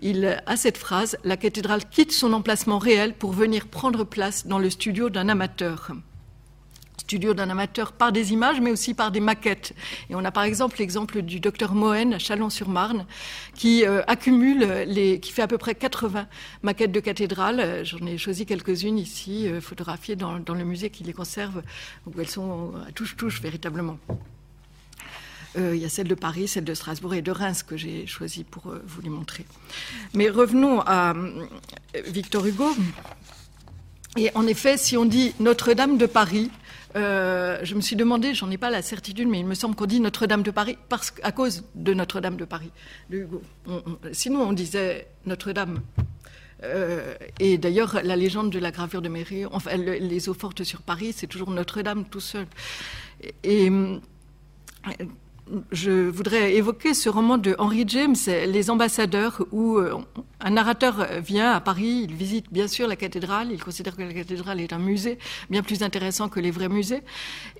il 0.00 0.38
a 0.46 0.56
cette 0.56 0.78
phrase, 0.78 1.16
la 1.24 1.36
cathédrale 1.36 1.84
quitte 1.88 2.12
son 2.12 2.32
emplacement 2.32 2.78
réel 2.78 3.14
pour 3.14 3.32
venir 3.32 3.66
prendre 3.66 4.04
place 4.04 4.46
dans 4.46 4.60
le 4.60 4.70
studio 4.70 5.10
d'un 5.10 5.28
amateur 5.28 5.90
studio 7.08 7.32
d'un 7.32 7.48
amateur 7.48 7.92
par 7.92 8.12
des 8.12 8.34
images, 8.34 8.60
mais 8.60 8.70
aussi 8.70 8.92
par 8.92 9.10
des 9.10 9.20
maquettes. 9.20 9.72
Et 10.10 10.14
on 10.14 10.22
a 10.26 10.30
par 10.30 10.42
exemple 10.42 10.76
l'exemple 10.78 11.22
du 11.22 11.40
docteur 11.40 11.74
Mohen 11.74 12.12
à 12.12 12.18
Chalon-sur-Marne, 12.18 13.06
qui 13.54 13.86
euh, 13.86 14.02
accumule 14.06 14.84
les, 14.86 15.18
qui 15.18 15.32
fait 15.32 15.40
à 15.40 15.46
peu 15.46 15.56
près 15.56 15.74
80 15.74 16.26
maquettes 16.62 16.92
de 16.92 17.00
cathédrales. 17.00 17.82
J'en 17.86 18.04
ai 18.06 18.18
choisi 18.18 18.44
quelques-unes 18.44 18.98
ici, 18.98 19.48
euh, 19.48 19.62
photographiées 19.62 20.16
dans, 20.16 20.34
le 20.36 20.64
musée 20.64 20.90
qui 20.90 21.02
les 21.02 21.14
conserve, 21.14 21.62
où 22.06 22.20
elles 22.20 22.28
sont 22.28 22.74
à 22.86 22.92
touche-touche 22.92 23.40
véritablement. 23.40 23.98
Euh, 25.56 25.74
il 25.74 25.80
y 25.80 25.86
a 25.86 25.88
celle 25.88 26.08
de 26.08 26.14
Paris, 26.14 26.46
celle 26.46 26.64
de 26.64 26.74
Strasbourg 26.74 27.14
et 27.14 27.22
de 27.22 27.30
Reims 27.30 27.62
que 27.62 27.78
j'ai 27.78 28.06
choisi 28.06 28.44
pour 28.44 28.74
vous 28.84 29.00
les 29.00 29.08
montrer. 29.08 29.46
Mais 30.12 30.28
revenons 30.28 30.82
à 30.82 31.14
Victor 32.04 32.44
Hugo. 32.44 32.70
Et 34.18 34.30
en 34.34 34.46
effet, 34.46 34.76
si 34.76 34.98
on 34.98 35.06
dit 35.06 35.32
Notre-Dame 35.40 35.96
de 35.96 36.04
Paris, 36.04 36.50
euh, 36.96 37.58
je 37.62 37.74
me 37.74 37.80
suis 37.80 37.96
demandé, 37.96 38.34
j'en 38.34 38.50
ai 38.50 38.58
pas 38.58 38.70
la 38.70 38.82
certitude, 38.82 39.28
mais 39.28 39.40
il 39.40 39.46
me 39.46 39.54
semble 39.54 39.74
qu'on 39.74 39.86
dit 39.86 40.00
Notre-Dame 40.00 40.42
de 40.42 40.50
Paris 40.50 40.78
parce, 40.88 41.12
à 41.22 41.32
cause 41.32 41.64
de 41.74 41.94
Notre-Dame 41.94 42.36
de 42.36 42.44
Paris, 42.44 42.70
Hugo. 43.10 43.42
sinon, 44.12 44.42
on 44.48 44.52
disait 44.52 45.08
Notre-Dame. 45.26 45.80
Euh, 46.64 47.14
et 47.38 47.56
d'ailleurs, 47.56 48.00
la 48.02 48.16
légende 48.16 48.50
de 48.50 48.58
la 48.58 48.70
gravure 48.70 49.02
de 49.02 49.08
Mairie, 49.08 49.46
enfin, 49.46 49.76
les 49.76 50.28
eaux 50.28 50.34
fortes 50.34 50.64
sur 50.64 50.82
Paris, 50.82 51.12
c'est 51.14 51.28
toujours 51.28 51.50
Notre-Dame 51.50 52.04
tout 52.04 52.20
seul. 52.20 52.46
et 53.44 53.70
je 55.72 56.08
voudrais 56.08 56.54
évoquer 56.54 56.94
ce 56.94 57.08
roman 57.08 57.38
de 57.38 57.54
Henry 57.58 57.84
James, 57.86 58.16
Les 58.26 58.70
ambassadeurs, 58.70 59.44
où 59.52 59.78
euh, 59.78 59.94
un 60.40 60.50
narrateur 60.50 61.06
vient 61.20 61.52
à 61.52 61.60
Paris, 61.60 62.06
il 62.08 62.14
visite 62.14 62.46
bien 62.52 62.68
sûr 62.68 62.88
la 62.88 62.96
cathédrale, 62.96 63.50
il 63.52 63.62
considère 63.62 63.96
que 63.96 64.02
la 64.02 64.12
cathédrale 64.12 64.60
est 64.60 64.72
un 64.72 64.78
musée 64.78 65.18
bien 65.50 65.62
plus 65.62 65.82
intéressant 65.82 66.28
que 66.28 66.40
les 66.40 66.50
vrais 66.50 66.68
musées, 66.68 67.02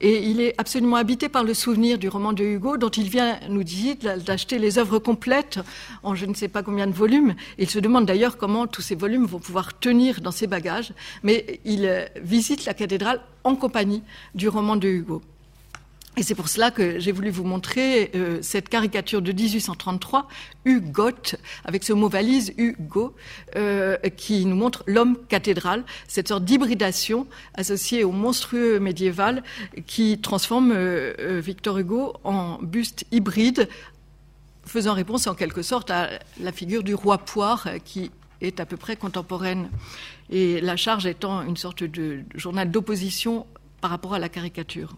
et 0.00 0.22
il 0.24 0.40
est 0.40 0.54
absolument 0.58 0.96
habité 0.96 1.28
par 1.28 1.44
le 1.44 1.54
souvenir 1.54 1.98
du 1.98 2.08
roman 2.08 2.32
de 2.32 2.44
Hugo, 2.44 2.76
dont 2.76 2.88
il 2.88 3.08
vient, 3.08 3.38
nous 3.48 3.64
dit, 3.64 3.96
d'acheter 3.96 4.58
les 4.58 4.78
œuvres 4.78 4.98
complètes 4.98 5.60
en 6.02 6.14
je 6.14 6.26
ne 6.26 6.34
sais 6.34 6.48
pas 6.48 6.62
combien 6.62 6.86
de 6.86 6.92
volumes. 6.92 7.34
Il 7.58 7.68
se 7.68 7.78
demande 7.78 8.06
d'ailleurs 8.06 8.36
comment 8.36 8.66
tous 8.66 8.82
ces 8.82 8.94
volumes 8.94 9.26
vont 9.26 9.40
pouvoir 9.40 9.78
tenir 9.78 10.20
dans 10.20 10.32
ses 10.32 10.46
bagages, 10.46 10.92
mais 11.22 11.60
il 11.64 12.08
visite 12.22 12.64
la 12.64 12.74
cathédrale 12.74 13.20
en 13.44 13.56
compagnie 13.56 14.02
du 14.34 14.48
roman 14.48 14.76
de 14.76 14.88
Hugo. 14.88 15.22
Et 16.18 16.24
c'est 16.24 16.34
pour 16.34 16.48
cela 16.48 16.72
que 16.72 16.98
j'ai 16.98 17.12
voulu 17.12 17.30
vous 17.30 17.44
montrer 17.44 18.10
euh, 18.16 18.40
cette 18.42 18.68
caricature 18.68 19.22
de 19.22 19.30
1833, 19.30 20.26
Hugot, 20.64 21.36
avec 21.64 21.84
ce 21.84 21.92
mot 21.92 22.08
valise 22.08 22.52
Hugo, 22.58 23.14
euh, 23.54 23.96
qui 24.16 24.44
nous 24.44 24.56
montre 24.56 24.82
l'homme 24.88 25.16
cathédrale, 25.28 25.84
cette 26.08 26.26
sorte 26.26 26.44
d'hybridation 26.44 27.28
associée 27.54 28.02
au 28.02 28.10
monstrueux 28.10 28.80
médiéval 28.80 29.44
qui 29.86 30.18
transforme 30.18 30.72
euh, 30.74 31.40
Victor 31.40 31.78
Hugo 31.78 32.14
en 32.24 32.58
buste 32.62 33.04
hybride, 33.12 33.68
faisant 34.66 34.94
réponse 34.94 35.28
en 35.28 35.36
quelque 35.36 35.62
sorte 35.62 35.88
à 35.92 36.10
la 36.40 36.50
figure 36.50 36.82
du 36.82 36.96
roi 36.96 37.18
poire 37.18 37.68
qui 37.84 38.10
est 38.40 38.58
à 38.58 38.66
peu 38.66 38.76
près 38.76 38.96
contemporaine. 38.96 39.70
Et 40.30 40.60
la 40.62 40.74
charge 40.74 41.06
étant 41.06 41.42
une 41.42 41.56
sorte 41.56 41.84
de 41.84 42.24
journal 42.34 42.72
d'opposition 42.72 43.46
par 43.80 43.90
rapport 43.92 44.14
à 44.14 44.18
la 44.18 44.28
caricature. 44.28 44.96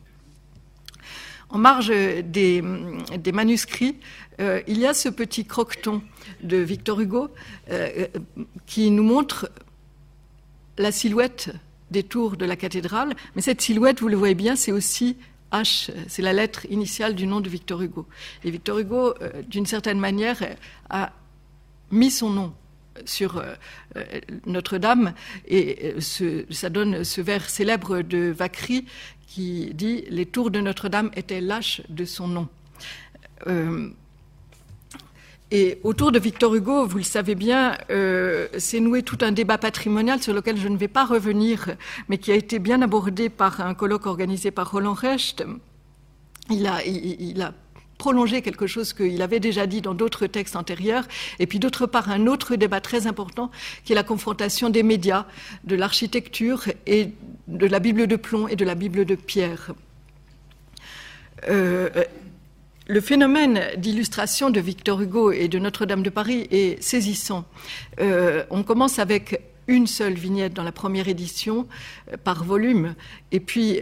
En 1.52 1.58
marge 1.58 1.88
des, 1.88 2.62
manuscrits, 3.32 3.96
euh, 4.40 4.62
il 4.68 4.78
y 4.78 4.86
a 4.86 4.94
ce 4.94 5.08
petit 5.08 5.44
croqueton 5.44 6.00
de 6.42 6.56
Victor 6.58 7.00
Hugo 7.00 7.28
euh, 7.70 8.06
qui 8.66 8.90
nous 8.92 9.02
montre 9.02 9.50
la 10.78 10.92
silhouette 10.92 11.50
des 11.90 12.04
tours 12.04 12.36
de 12.36 12.44
la 12.44 12.54
cathédrale. 12.54 13.14
Mais 13.34 13.42
cette 13.42 13.60
silhouette, 13.60 14.00
vous 14.00 14.06
le 14.06 14.16
voyez 14.16 14.36
bien, 14.36 14.54
c'est 14.54 14.70
aussi 14.70 15.16
H, 15.50 15.90
c'est 16.06 16.22
la 16.22 16.32
lettre 16.32 16.66
initiale 16.70 17.16
du 17.16 17.26
nom 17.26 17.40
de 17.40 17.48
Victor 17.48 17.82
Hugo. 17.82 18.06
Et 18.44 18.50
Victor 18.52 18.78
Hugo, 18.78 19.14
euh, 19.20 19.42
d'une 19.42 19.66
certaine 19.66 19.98
manière, 19.98 20.40
a 20.88 21.12
mis 21.90 22.12
son 22.12 22.30
nom 22.30 22.54
sur 23.06 23.42
Notre-Dame 24.46 25.14
et 25.48 25.94
ça 26.00 26.68
donne 26.68 27.02
ce 27.02 27.20
vers 27.20 27.48
célèbre 27.48 28.02
de 28.02 28.30
Vacry 28.30 28.84
qui 29.31 29.71
dit 29.75 30.05
Les 30.11 30.27
tours 30.27 30.51
de 30.51 30.61
Notre-Dame 30.61 31.11
étaient 31.14 31.40
lâches 31.40 31.83
de 31.88 32.05
son 32.05 32.27
nom. 32.27 32.49
Euh, 33.47 33.88
et 35.53 35.79
autour 35.85 36.11
de 36.11 36.19
Victor 36.19 36.53
Hugo, 36.55 36.85
vous 36.85 36.99
le 36.99 37.05
savez 37.05 37.37
bien, 37.37 37.79
euh, 37.90 38.49
s'est 38.59 38.81
noué 38.81 39.03
tout 39.05 39.19
un 39.21 39.31
débat 39.31 39.57
patrimonial 39.57 40.21
sur 40.21 40.35
lequel 40.35 40.57
je 40.57 40.66
ne 40.66 40.77
vais 40.77 40.88
pas 40.88 41.05
revenir, 41.05 41.77
mais 42.09 42.19
qui 42.19 42.33
a 42.33 42.35
été 42.35 42.59
bien 42.59 42.83
abordé 42.83 43.29
par 43.29 43.61
un 43.61 43.75
colloque 43.75 44.07
organisé 44.07 44.51
par 44.51 44.73
Roland 44.73 44.95
Recht. 44.95 45.45
Il 46.51 46.66
a, 46.66 46.85
il 46.85 47.45
quelque 48.43 48.66
chose 48.66 48.93
qu'il 48.93 49.21
avait 49.23 49.40
déjà 49.40 49.66
dit 49.66 49.81
dans 49.81 49.95
d'autres 49.95 50.27
textes 50.27 50.57
antérieurs, 50.57 51.05
et 51.38 51.47
puis 51.47 51.59
d'autre 51.59 51.87
part 51.87 52.11
un 52.11 52.27
autre 52.27 52.57
débat 52.57 52.81
très 52.81 53.07
important 53.07 53.51
qui 53.85 53.93
est 53.93 53.95
la 53.95 54.03
confrontation 54.03 54.71
des 54.71 54.83
médias, 54.83 55.27
de 55.64 55.77
l'architecture 55.77 56.64
et 56.87 57.11
de 57.50 57.66
la 57.66 57.80
Bible 57.80 58.06
de 58.06 58.16
plomb 58.16 58.48
et 58.48 58.56
de 58.56 58.64
la 58.64 58.74
Bible 58.74 59.04
de 59.04 59.14
pierre. 59.14 59.72
Euh, 61.48 61.90
le 62.86 63.00
phénomène 63.00 63.60
d'illustration 63.76 64.50
de 64.50 64.60
Victor 64.60 65.00
Hugo 65.00 65.32
et 65.32 65.48
de 65.48 65.58
Notre-Dame 65.58 66.02
de 66.02 66.10
Paris 66.10 66.46
est 66.50 66.82
saisissant. 66.82 67.44
Euh, 68.00 68.44
on 68.50 68.62
commence 68.62 68.98
avec 68.98 69.40
une 69.66 69.86
seule 69.86 70.14
vignette 70.14 70.52
dans 70.52 70.64
la 70.64 70.72
première 70.72 71.08
édition 71.08 71.66
euh, 72.12 72.16
par 72.16 72.44
volume, 72.44 72.94
et 73.32 73.40
puis 73.40 73.80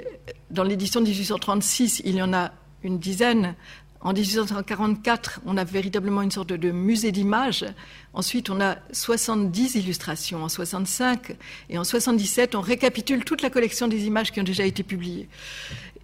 dans 0.51 0.65
l'édition 0.65 1.01
de 1.01 1.07
1836, 1.07 2.03
il 2.05 2.17
y 2.17 2.23
en 2.23 2.33
a 2.33 2.53
une 2.83 2.99
dizaine 2.99 3.55
en 4.01 4.13
1844, 4.13 5.41
on 5.45 5.57
a 5.57 5.65
véritablement 5.65 6.23
une 6.23 6.31
sorte 6.31 6.53
de 6.53 6.71
musée 6.71 7.11
d'images. 7.11 7.65
Ensuite, 8.15 8.49
on 8.49 8.61
a 8.61 8.77
70 8.93 9.75
illustrations 9.75 10.45
en 10.45 10.49
65 10.49 11.37
et 11.69 11.79
en 11.79 11.85
77, 11.85 12.55
on 12.55 12.61
récapitule 12.61 13.25
toute 13.25 13.43
la 13.43 13.51
collection 13.51 13.89
des 13.89 14.07
images 14.07 14.31
qui 14.31 14.41
ont 14.41 14.45
déjà 14.45 14.65
été 14.65 14.85
publiées. 14.85 15.29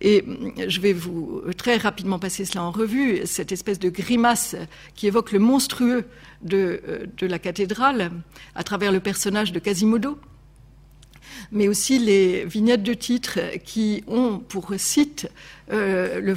Et 0.00 0.22
mm, 0.22 0.68
je 0.68 0.80
vais 0.80 0.92
vous 0.92 1.42
très 1.56 1.76
rapidement 1.76 2.18
passer 2.18 2.44
cela 2.44 2.64
en 2.64 2.72
revue, 2.72 3.20
cette 3.26 3.52
espèce 3.52 3.78
de 3.78 3.90
grimace 3.90 4.56
qui 4.96 5.06
évoque 5.06 5.30
le 5.30 5.38
monstrueux 5.38 6.04
de, 6.42 6.82
euh, 6.88 7.06
de 7.16 7.26
la 7.26 7.38
cathédrale 7.38 8.10
à 8.56 8.64
travers 8.64 8.90
le 8.90 9.00
personnage 9.00 9.52
de 9.52 9.60
Quasimodo, 9.60 10.18
mais 11.52 11.68
aussi 11.68 11.98
les 11.98 12.44
vignettes 12.44 12.82
de 12.82 12.94
titres 12.94 13.40
qui 13.64 14.04
ont 14.06 14.38
pour 14.38 14.72
site 14.76 15.28
euh, 15.72 16.34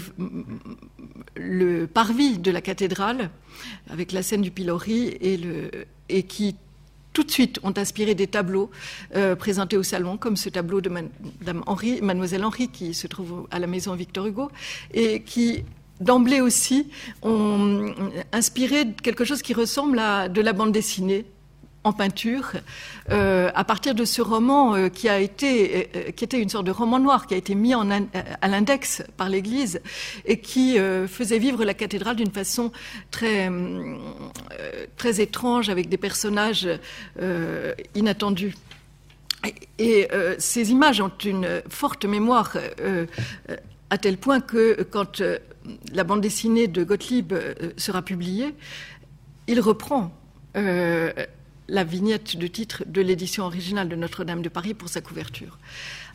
le, 1.35 1.87
parvis 1.87 2.37
de 2.37 2.51
la 2.51 2.61
cathédrale, 2.61 3.29
avec 3.89 4.11
la 4.11 4.23
scène 4.23 4.41
du 4.41 4.51
pilori, 4.51 5.17
et, 6.09 6.23
qui 6.23 6.55
tout 7.13 7.23
de 7.23 7.31
suite 7.31 7.59
ont 7.63 7.73
inspiré 7.75 8.13
des 8.15 8.27
tableaux 8.27 8.69
euh, 9.15 9.35
présentés 9.35 9.77
au 9.77 9.83
salon, 9.83 10.17
comme 10.17 10.37
ce 10.37 10.49
tableau 10.49 10.81
de 10.81 10.89
Madame 10.89 11.63
Henri, 11.65 12.01
Mademoiselle 12.01 12.43
Henri, 12.43 12.69
qui 12.69 12.93
se 12.93 13.07
trouve 13.07 13.47
à 13.49 13.59
la 13.59 13.67
maison 13.67 13.95
Victor 13.95 14.27
Hugo, 14.27 14.51
et 14.93 15.21
qui 15.23 15.63
d'emblée 15.99 16.41
aussi, 16.41 16.89
ont 17.21 17.93
inspiré 18.31 18.85
quelque 19.01 19.25
chose 19.25 19.41
qui 19.41 19.53
ressemble 19.53 19.99
à 19.99 20.29
de 20.29 20.41
la 20.41 20.53
bande 20.53 20.71
dessinée 20.71 21.25
en 21.87 21.93
peinture, 21.93 22.51
euh, 23.11 23.49
à 23.55 23.63
partir 23.63 23.95
de 23.95 24.03
ce 24.03 24.21
roman 24.21 24.75
euh, 24.75 24.89
qui 24.89 25.07
a 25.07 25.19
été, 25.19 25.89
euh, 25.95 26.11
qui 26.11 26.25
était 26.25 26.41
une 26.41 26.49
sorte 26.49 26.65
de 26.65 26.71
roman 26.71 26.99
noir, 26.99 27.27
qui 27.27 27.33
a 27.33 27.37
été 27.37 27.55
mis 27.55 27.73
à 27.73 28.47
l'index 28.47 29.03
par 29.15 29.29
l'Église 29.29 29.81
et 30.25 30.39
qui 30.39 30.77
faisait 31.07 31.39
vivre 31.39 31.63
la 31.63 31.73
cathédrale 31.73 32.17
d'une 32.17 32.31
façon 32.31 32.71
très, 33.11 33.49
très 34.97 35.21
étrange, 35.21 35.69
avec 35.69 35.89
des 35.89 35.97
personnages 35.97 36.67
inattendus. 37.95 38.55
Et, 39.79 40.07
ces 40.39 40.71
images 40.71 41.01
ont 41.01 41.11
une 41.23 41.61
forte 41.69 42.05
mémoire 42.05 42.57
à 43.89 43.97
tel 43.97 44.17
point 44.17 44.41
que 44.41 44.83
quand 44.83 45.21
la 45.93 46.03
bande 46.03 46.21
dessinée 46.21 46.67
de 46.67 46.83
Gottlieb 46.83 47.33
sera 47.77 48.01
publiée, 48.01 48.55
il 49.47 49.59
reprend 49.59 50.11
la 51.67 51.83
vignette 51.83 52.37
de 52.37 52.47
titre 52.47 52.83
de 52.85 53.01
l'édition 53.01 53.45
originale 53.45 53.89
de 53.89 53.95
Notre-Dame 53.95 54.41
de 54.41 54.49
Paris 54.49 54.73
pour 54.73 54.89
sa 54.89 55.01
couverture. 55.01 55.57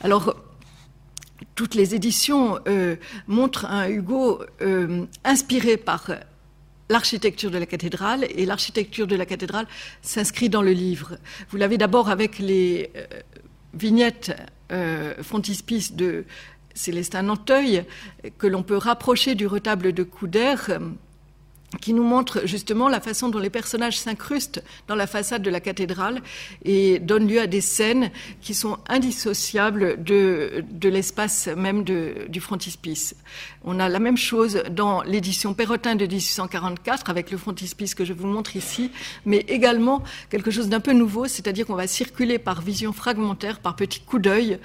Alors, 0.01 0.35
toutes 1.55 1.75
les 1.75 1.95
éditions 1.95 2.59
euh, 2.69 2.97
montrent 3.27 3.67
un 3.67 3.88
Hugo 3.88 4.43
euh, 4.61 5.07
inspiré 5.25 5.77
par 5.77 6.11
l'architecture 6.88 7.51
de 7.51 7.59
la 7.59 7.67
cathédrale, 7.67 8.27
et 8.31 8.47
l'architecture 8.47 9.07
de 9.07 9.17
la 9.17 9.27
cathédrale 9.27 9.67
s'inscrit 10.03 10.49
dans 10.49 10.62
le 10.62 10.73
livre. 10.73 11.17
Vous 11.51 11.57
l'avez 11.57 11.79
d'abord 11.79 12.11
avec 12.11 12.38
les 12.38 12.91
euh, 12.97 13.07
vignettes 13.75 14.33
frontispice 15.21 15.93
de 15.93 16.25
Célestin 16.73 17.25
Nanteuil, 17.25 17.85
que 18.38 18.47
l'on 18.47 18.62
peut 18.62 18.79
rapprocher 18.79 19.35
du 19.35 19.47
retable 19.47 19.93
de 19.93 20.03
Couder 20.03 20.55
qui 21.81 21.95
nous 21.95 22.03
montre 22.03 22.43
justement 22.45 22.89
la 22.89 23.01
façon 23.01 23.29
dont 23.29 23.39
les 23.39 23.51
personnages 23.51 23.99
s'incrustent 23.99 24.63
dans 24.89 24.95
la 24.95 25.07
façade 25.07 25.43
de 25.43 25.51
la 25.51 25.61
cathédrale 25.61 26.21
et 26.65 26.99
donnent 26.99 27.29
lieu 27.29 27.41
à 27.41 27.47
des 27.47 27.61
scènes 27.61 28.11
qui 28.41 28.55
sont 28.55 28.79
indissociables 28.89 30.03
de, 30.03 30.65
de 30.71 30.89
l'espace 30.89 31.49
même 31.57 31.85
de, 31.85 32.27
du 32.29 32.41
frontispice. 32.41 33.15
On 33.65 33.81
a 33.81 33.89
la 33.89 33.99
même 33.99 34.17
chose 34.17 34.63
dans 34.71 35.03
l'édition 35.03 35.55
Perrotin 35.55 35.95
de 35.95 36.07
1844 36.07 37.11
avec 37.11 37.31
le 37.31 37.39
frontispice 37.39 37.95
que 37.95 38.05
je 38.05 38.13
vous 38.13 38.27
montre 38.27 38.57
ici, 38.57 38.91
mais 39.25 39.39
également 39.49 40.03
quelque 40.31 40.51
chose 40.51 40.69
d'un 40.69 40.81
peu 40.81 40.93
nouveau, 40.93 41.27
c'est-à-dire 41.27 41.67
qu'on 41.67 41.75
va 41.75 41.87
circuler 41.87 42.39
par 42.39 42.61
vision 42.61 42.93
fragmentaire, 42.93 43.61
par 43.61 43.77
petits 43.77 44.01
coups 44.01 44.23
d'œil, 44.23 44.59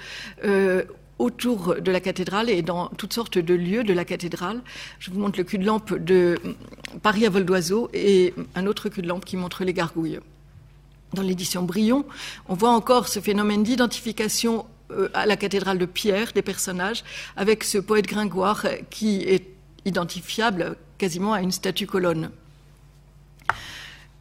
euh, 0.44 0.82
autour 1.18 1.76
de 1.80 1.90
la 1.90 2.00
cathédrale 2.00 2.48
et 2.48 2.62
dans 2.62 2.88
toutes 2.88 3.12
sortes 3.12 3.38
de 3.38 3.54
lieux 3.54 3.84
de 3.84 3.92
la 3.92 4.04
cathédrale. 4.04 4.60
Je 4.98 5.10
vous 5.10 5.18
montre 5.18 5.38
le 5.38 5.44
cul 5.44 5.58
de 5.58 5.66
lampe 5.66 5.94
de 5.94 6.38
Paris 7.02 7.26
à 7.26 7.30
vol 7.30 7.44
d'oiseau 7.44 7.90
et 7.92 8.34
un 8.54 8.66
autre 8.66 8.88
cul 8.88 9.02
de 9.02 9.08
lampe 9.08 9.24
qui 9.24 9.36
montre 9.36 9.64
les 9.64 9.72
gargouilles. 9.72 10.20
Dans 11.14 11.22
l'édition 11.22 11.62
Brion, 11.62 12.04
on 12.48 12.54
voit 12.54 12.70
encore 12.70 13.08
ce 13.08 13.20
phénomène 13.20 13.62
d'identification 13.62 14.66
euh, 14.90 15.08
à 15.14 15.26
la 15.26 15.36
cathédrale 15.36 15.78
de 15.78 15.86
Pierre 15.86 16.32
des 16.32 16.42
personnages 16.42 17.02
avec 17.36 17.64
ce 17.64 17.78
poète 17.78 18.06
gringoire 18.06 18.66
qui 18.90 19.22
est 19.22 19.46
identifiable 19.84 20.76
quasiment 20.98 21.32
à 21.32 21.40
une 21.40 21.52
statue 21.52 21.86
colonne. 21.86 22.30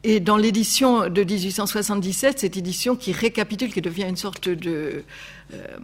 Et 0.03 0.19
dans 0.19 0.37
l'édition 0.37 1.09
de 1.09 1.23
1877, 1.23 2.39
cette 2.39 2.55
édition 2.55 2.95
qui 2.95 3.11
récapitule, 3.11 3.73
qui 3.73 3.81
devient 3.81 4.05
une 4.07 4.15
sorte 4.15 4.47
de, 4.47 5.03
euh, 5.53 5.77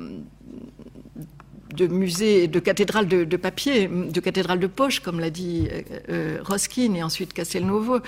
de 1.74 1.88
musée, 1.88 2.48
de 2.48 2.60
cathédrale 2.60 3.08
de, 3.08 3.38
papier, 3.38 3.88
de 3.88 4.20
cathédrale 4.20 4.60
de 4.60 4.68
poche, 4.68 5.00
comme 5.00 5.20
l'a 5.20 5.30
dit 5.30 5.68
euh, 5.72 5.82
euh, 6.10 6.38
Roskin 6.44 6.94
et 6.94 7.04
ensuite 7.04 7.34
Castelnuovo, 7.34 8.00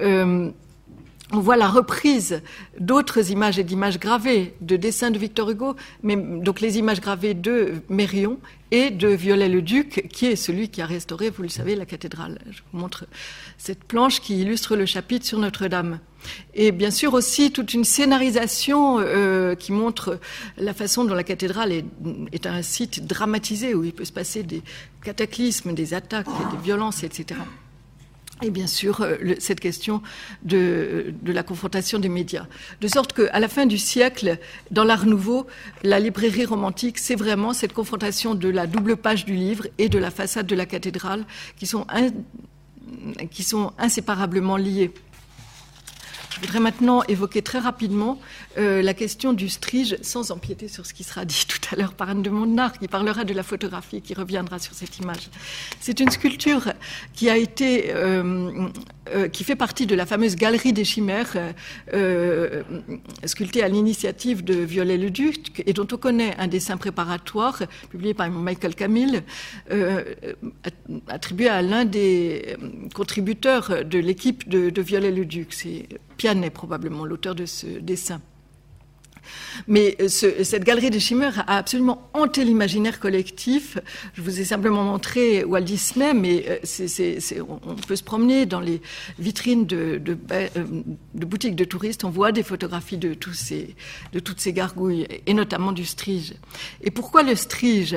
euh, 0.00 0.50
on 1.32 1.40
voit 1.40 1.56
la 1.56 1.68
reprise 1.68 2.42
d'autres 2.78 3.30
images 3.30 3.58
et 3.58 3.64
d'images 3.64 4.00
gravées, 4.00 4.54
de 4.60 4.76
dessins 4.76 5.10
de 5.10 5.18
Victor 5.18 5.50
Hugo, 5.50 5.76
mais 6.02 6.16
donc 6.16 6.60
les 6.60 6.78
images 6.78 7.00
gravées 7.00 7.34
de 7.34 7.74
Mérion 7.88 8.38
et 8.72 8.90
de 8.90 9.08
Viollet-le-Duc, 9.08 10.08
qui 10.10 10.26
est 10.26 10.36
celui 10.36 10.68
qui 10.68 10.82
a 10.82 10.86
restauré, 10.86 11.30
vous 11.30 11.42
le 11.42 11.48
savez, 11.48 11.76
la 11.76 11.86
cathédrale. 11.86 12.38
Je 12.50 12.60
vous 12.72 12.78
montre 12.78 13.06
cette 13.58 13.84
planche 13.84 14.20
qui 14.20 14.40
illustre 14.40 14.76
le 14.76 14.86
chapitre 14.86 15.26
sur 15.26 15.38
Notre-Dame. 15.38 16.00
Et 16.54 16.72
bien 16.72 16.90
sûr 16.90 17.14
aussi 17.14 17.50
toute 17.50 17.74
une 17.74 17.84
scénarisation 17.84 18.98
euh, 19.00 19.54
qui 19.54 19.72
montre 19.72 20.18
la 20.58 20.74
façon 20.74 21.04
dont 21.04 21.14
la 21.14 21.24
cathédrale 21.24 21.72
est, 21.72 21.84
est, 22.32 22.46
un 22.46 22.62
site 22.62 23.06
dramatisé 23.06 23.74
où 23.74 23.84
il 23.84 23.92
peut 23.92 24.04
se 24.04 24.12
passer 24.12 24.42
des 24.42 24.62
cataclysmes, 25.02 25.72
des 25.72 25.94
attaques, 25.94 26.26
des 26.26 26.62
violences, 26.62 27.04
etc 27.04 27.36
et 28.42 28.50
bien 28.50 28.66
sûr 28.66 29.00
euh, 29.00 29.16
cette 29.38 29.60
question 29.60 30.02
de, 30.42 31.14
la 31.24 31.42
confrontation 31.42 31.98
des 31.98 32.08
médias. 32.08 32.46
De 32.80 32.88
sorte 32.88 33.12
qu'à 33.12 33.38
la 33.38 33.48
fin 33.48 33.66
du 33.66 33.78
siècle, 33.78 34.38
dans 34.70 34.84
l'Art 34.84 35.06
nouveau, 35.06 35.46
la 35.82 36.00
librairie 36.00 36.44
romantique, 36.44 36.98
c'est 36.98 37.14
vraiment 37.14 37.52
cette 37.52 37.72
confrontation 37.72 38.34
de 38.34 38.48
la 38.48 38.66
double 38.66 38.96
page 38.96 39.24
du 39.24 39.34
livre 39.34 39.66
et 39.78 39.88
de 39.88 39.98
la 39.98 40.10
façade 40.10 40.46
de 40.46 40.54
la 40.54 40.66
cathédrale 40.66 41.24
qui 41.56 41.66
sont, 41.66 41.86
qui 43.30 43.42
sont 43.42 43.72
inséparablement 43.78 44.56
liées. 44.56 44.92
Je 46.30 46.40
voudrais 46.40 46.60
maintenant 46.60 47.02
évoquer 47.08 47.42
très 47.42 47.58
rapidement 47.58 48.18
euh, 48.56 48.82
la 48.82 48.94
question 48.94 49.32
du 49.32 49.48
strige, 49.48 49.96
sans 50.00 50.30
empiéter 50.30 50.68
sur 50.68 50.86
ce 50.86 50.94
qui 50.94 51.02
sera 51.02 51.24
dit 51.24 51.44
tout 51.48 51.58
à 51.72 51.76
l'heure 51.76 51.92
par 51.92 52.08
Anne 52.10 52.22
de 52.22 52.30
Montnard, 52.30 52.78
qui 52.78 52.86
parlera 52.86 53.24
de 53.24 53.34
la 53.34 53.42
photographie 53.42 54.00
qui 54.00 54.14
reviendra 54.14 54.58
sur 54.58 54.74
cette 54.74 54.98
image. 54.98 55.28
C'est 55.80 55.98
une 55.98 56.10
sculpture 56.10 56.72
qui 57.14 57.28
a 57.28 57.36
été, 57.36 57.92
euh, 57.94 58.68
euh, 59.12 59.28
qui 59.28 59.44
fait 59.44 59.56
partie 59.56 59.86
de 59.86 59.94
la 59.94 60.06
fameuse 60.06 60.36
galerie 60.36 60.72
des 60.72 60.84
chimères, 60.84 61.36
sculptée 63.24 63.62
à 63.62 63.68
l'initiative 63.68 64.44
de 64.44 64.54
Viollet-le-Duc, 64.54 65.62
et 65.66 65.72
dont 65.72 65.86
on 65.92 65.96
connaît 65.96 66.34
un 66.38 66.46
dessin 66.46 66.76
préparatoire 66.76 67.62
publié 67.90 68.14
par 68.14 68.30
Michael 68.30 68.74
Camille, 68.74 69.22
attribué 71.08 71.48
à 71.48 71.62
l'un 71.62 71.84
des 71.84 72.56
contributeurs 72.94 73.84
de 73.84 73.98
l'équipe 73.98 74.48
de, 74.48 74.70
de 74.70 74.82
Viollet-le-Duc. 74.82 75.52
C'est 75.52 75.88
Pianet, 76.16 76.50
probablement, 76.50 77.04
l'auteur 77.04 77.34
de 77.34 77.46
ce 77.46 77.66
dessin. 77.66 78.20
Mais 79.66 79.96
euh, 80.00 80.08
cette 80.08 80.64
galerie 80.64 80.90
des 80.90 81.00
chimères 81.00 81.44
a 81.46 81.56
absolument 81.58 82.08
hanté 82.14 82.44
l'imaginaire 82.44 83.00
collectif. 83.00 83.78
Je 84.14 84.22
vous 84.22 84.40
ai 84.40 84.44
simplement 84.44 84.84
montré 84.84 85.44
Walt 85.44 85.62
Disney, 85.62 86.14
mais 86.14 86.44
euh, 86.48 87.42
on, 87.66 87.74
peut 87.74 87.96
se 87.96 88.02
promener 88.02 88.46
dans 88.46 88.60
les 88.60 88.80
vitrines 89.18 89.66
de, 89.66 90.00
euh, 90.32 90.48
boutiques 91.14 91.56
de 91.56 91.64
touristes. 91.64 92.04
On 92.04 92.10
voit 92.10 92.32
des 92.32 92.42
photographies 92.42 92.98
de 92.98 93.14
toutes 93.14 93.34
ces 93.36 94.52
gargouilles, 94.52 95.06
et 95.26 95.34
notamment 95.34 95.72
du 95.72 95.84
strige. 95.84 96.34
Et 96.82 96.90
pourquoi 96.90 97.22
le 97.22 97.34
strige? 97.34 97.96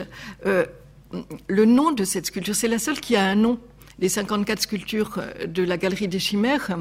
Le 1.48 1.66
nom 1.66 1.92
de 1.92 2.04
cette 2.04 2.26
sculpture, 2.26 2.56
c'est 2.56 2.68
la 2.68 2.80
seule 2.80 3.00
qui 3.00 3.16
a 3.16 3.24
un 3.24 3.36
nom. 3.36 3.60
Les 4.00 4.10
54 4.10 4.62
sculptures 4.62 5.22
de 5.48 5.64
la 5.64 5.78
galerie 5.78 6.08
des 6.08 6.20
chimères 6.20 6.76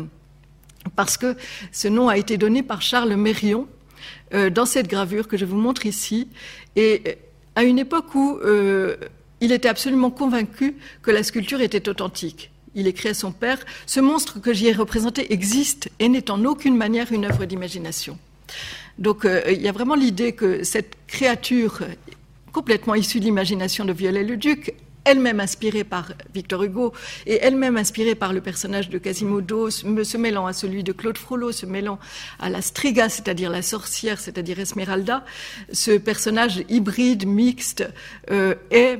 parce 0.97 1.17
que 1.17 1.37
ce 1.71 1.89
nom 1.89 2.09
a 2.09 2.17
été 2.17 2.37
donné 2.37 2.63
par 2.63 2.83
Charles 2.83 3.15
Mérion 3.15 3.67
euh, 4.35 4.51
dans 4.51 4.67
cette 4.67 4.89
gravure 4.89 5.29
que 5.29 5.37
je 5.37 5.45
vous 5.45 5.57
montre 5.57 5.87
ici, 5.87 6.29
et 6.77 7.03
euh, 7.07 7.13
à 7.55 7.65
une 7.65 7.79
époque 7.79 8.15
où 8.15 8.39
euh, 8.39 8.97
il 9.41 9.53
était 9.53 9.69
absolument 9.69 10.11
convaincu 10.11 10.77
que 11.03 11.11
la 11.11 11.23
sculpture 11.23 11.61
était 11.61 11.89
authentique. 11.89 12.51
Il 12.75 12.87
écrit 12.87 13.11
à 13.11 13.15
son 13.15 13.33
père 13.33 13.59
Ce 13.87 14.01
monstre 14.01 14.41
que 14.41 14.53
j'y 14.53 14.69
ai 14.69 14.73
représenté 14.73 15.33
existe 15.33 15.91
et 15.99 16.09
n'est 16.09 16.31
en 16.31 16.45
aucune 16.45 16.77
manière 16.77 17.13
une 17.13 17.27
œuvre 17.27 17.45
d'imagination. 17.45 18.19
Donc 18.99 19.27
il 19.27 19.61
y 19.61 19.69
a 19.69 19.73
vraiment 19.73 19.95
l'idée 19.95 20.33
que 20.33 20.63
cette 20.65 20.95
créature 21.07 21.81
complètement 22.53 22.95
issue 22.95 23.21
de 23.21 23.25
l'imagination 23.25 23.85
de 23.85 23.93
Viollet-le-Duc 23.93 24.75
elle-même 25.05 25.41
inspirée 25.41 25.85
par 25.85 26.13
Victor 26.35 26.63
Hugo 26.63 26.93
et 27.27 27.39
elle-même 27.43 27.77
inspirée 27.77 28.15
par 28.15 28.33
le 28.33 28.41
personnage 28.41 28.89
de 28.89 28.99
Quasimodo, 28.99 29.71
se 29.71 30.17
mêlant 30.17 30.47
à 30.47 30.53
celui 30.53 30.85
de 30.85 30.93
Claude 30.93 31.19
Frollo, 31.19 31.53
se 31.53 31.67
mêlant 31.67 31.99
à 32.39 32.49
la 32.49 32.63
Striga, 32.63 33.09
c'est-à-dire 33.09 33.51
la 33.51 33.63
sorcière, 33.63 34.21
c'est-à-dire 34.21 34.61
Esmeralda, 34.61 35.25
ce 35.73 35.93
personnage 35.99 36.65
hybride, 36.69 37.27
mixte, 37.27 37.85
euh, 38.31 38.55
est, 38.71 38.99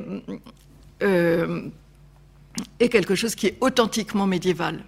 euh, 1.03 1.63
est 2.81 2.89
quelque 2.89 3.15
chose 3.15 3.35
qui 3.35 3.47
est 3.47 3.57
authentiquement 3.61 4.27
médiéval. 4.27 4.85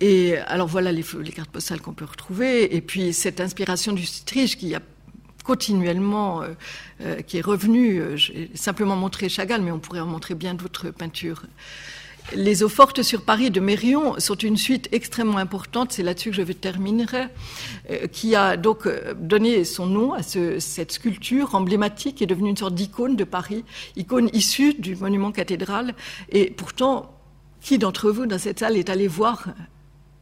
Et 0.00 0.36
alors 0.36 0.66
voilà 0.66 0.92
les, 0.92 1.04
les 1.22 1.32
cartes 1.32 1.50
postales 1.50 1.80
qu'on 1.80 1.94
peut 1.94 2.04
retrouver, 2.04 2.74
et 2.76 2.80
puis 2.82 3.14
cette 3.14 3.40
inspiration 3.40 3.92
du 3.92 4.04
Strige 4.04 4.58
qui 4.58 4.74
a 4.74 4.80
continuellement, 5.46 6.42
euh, 6.42 6.48
euh, 7.00 7.22
qui 7.22 7.38
est 7.38 7.44
revenu. 7.44 8.00
Euh, 8.00 8.16
j'ai 8.16 8.50
simplement 8.54 8.96
montré 8.96 9.28
Chagall, 9.28 9.62
mais 9.62 9.70
on 9.70 9.78
pourrait 9.78 10.00
en 10.00 10.06
montrer 10.06 10.34
bien 10.34 10.54
d'autres 10.54 10.90
peintures. 10.90 11.42
les 12.34 12.64
eaux 12.64 12.68
fortes 12.68 13.02
sur 13.02 13.22
Paris 13.22 13.52
de 13.52 13.60
Mérion 13.60 14.18
sont 14.18 14.34
une 14.34 14.56
suite 14.56 14.88
extrêmement 14.90 15.38
importante, 15.38 15.92
c'est 15.92 16.02
là-dessus 16.02 16.30
que 16.30 16.36
je 16.36 16.42
terminerai, 16.42 17.26
euh, 17.90 18.08
qui 18.08 18.34
a 18.34 18.56
donc 18.56 18.88
donné 19.14 19.62
son 19.64 19.86
nom 19.86 20.12
à 20.12 20.22
cette 20.24 20.90
sculpture 20.90 21.54
emblématique 21.54 22.16
qui 22.16 22.24
est 22.24 22.26
devenue 22.26 22.50
une 22.50 22.56
sorte 22.56 22.74
d'icône 22.74 23.14
de 23.14 23.22
Paris, 23.22 23.64
icône 23.94 24.28
issue 24.32 24.74
du 24.74 24.96
monument 24.96 25.30
cathédral. 25.30 25.94
Et 26.30 26.50
pourtant, 26.50 27.14
qui 27.60 27.78
d'entre 27.78 28.10
vous 28.10 28.26
dans 28.26 28.38
cette 28.38 28.58
salle 28.58 28.76
est 28.76 28.90
allé 28.90 29.06
voir 29.06 29.48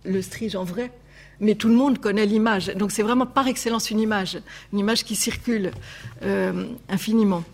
le 0.04 0.20
Strige 0.20 0.56
en 0.56 0.64
vrai? 0.64 0.90
Mais 1.40 1.54
tout 1.54 1.68
le 1.68 1.74
monde 1.74 1.98
connaît 1.98 2.26
l'image. 2.26 2.68
Donc 2.76 2.92
c'est 2.92 3.02
vraiment 3.02 3.26
par 3.26 3.48
excellence 3.48 3.90
une 3.90 4.00
image, 4.00 4.38
une 4.72 4.78
image 4.78 5.04
qui 5.04 5.16
circule 5.16 5.72
euh, 6.22 6.66
infiniment. 6.88 7.44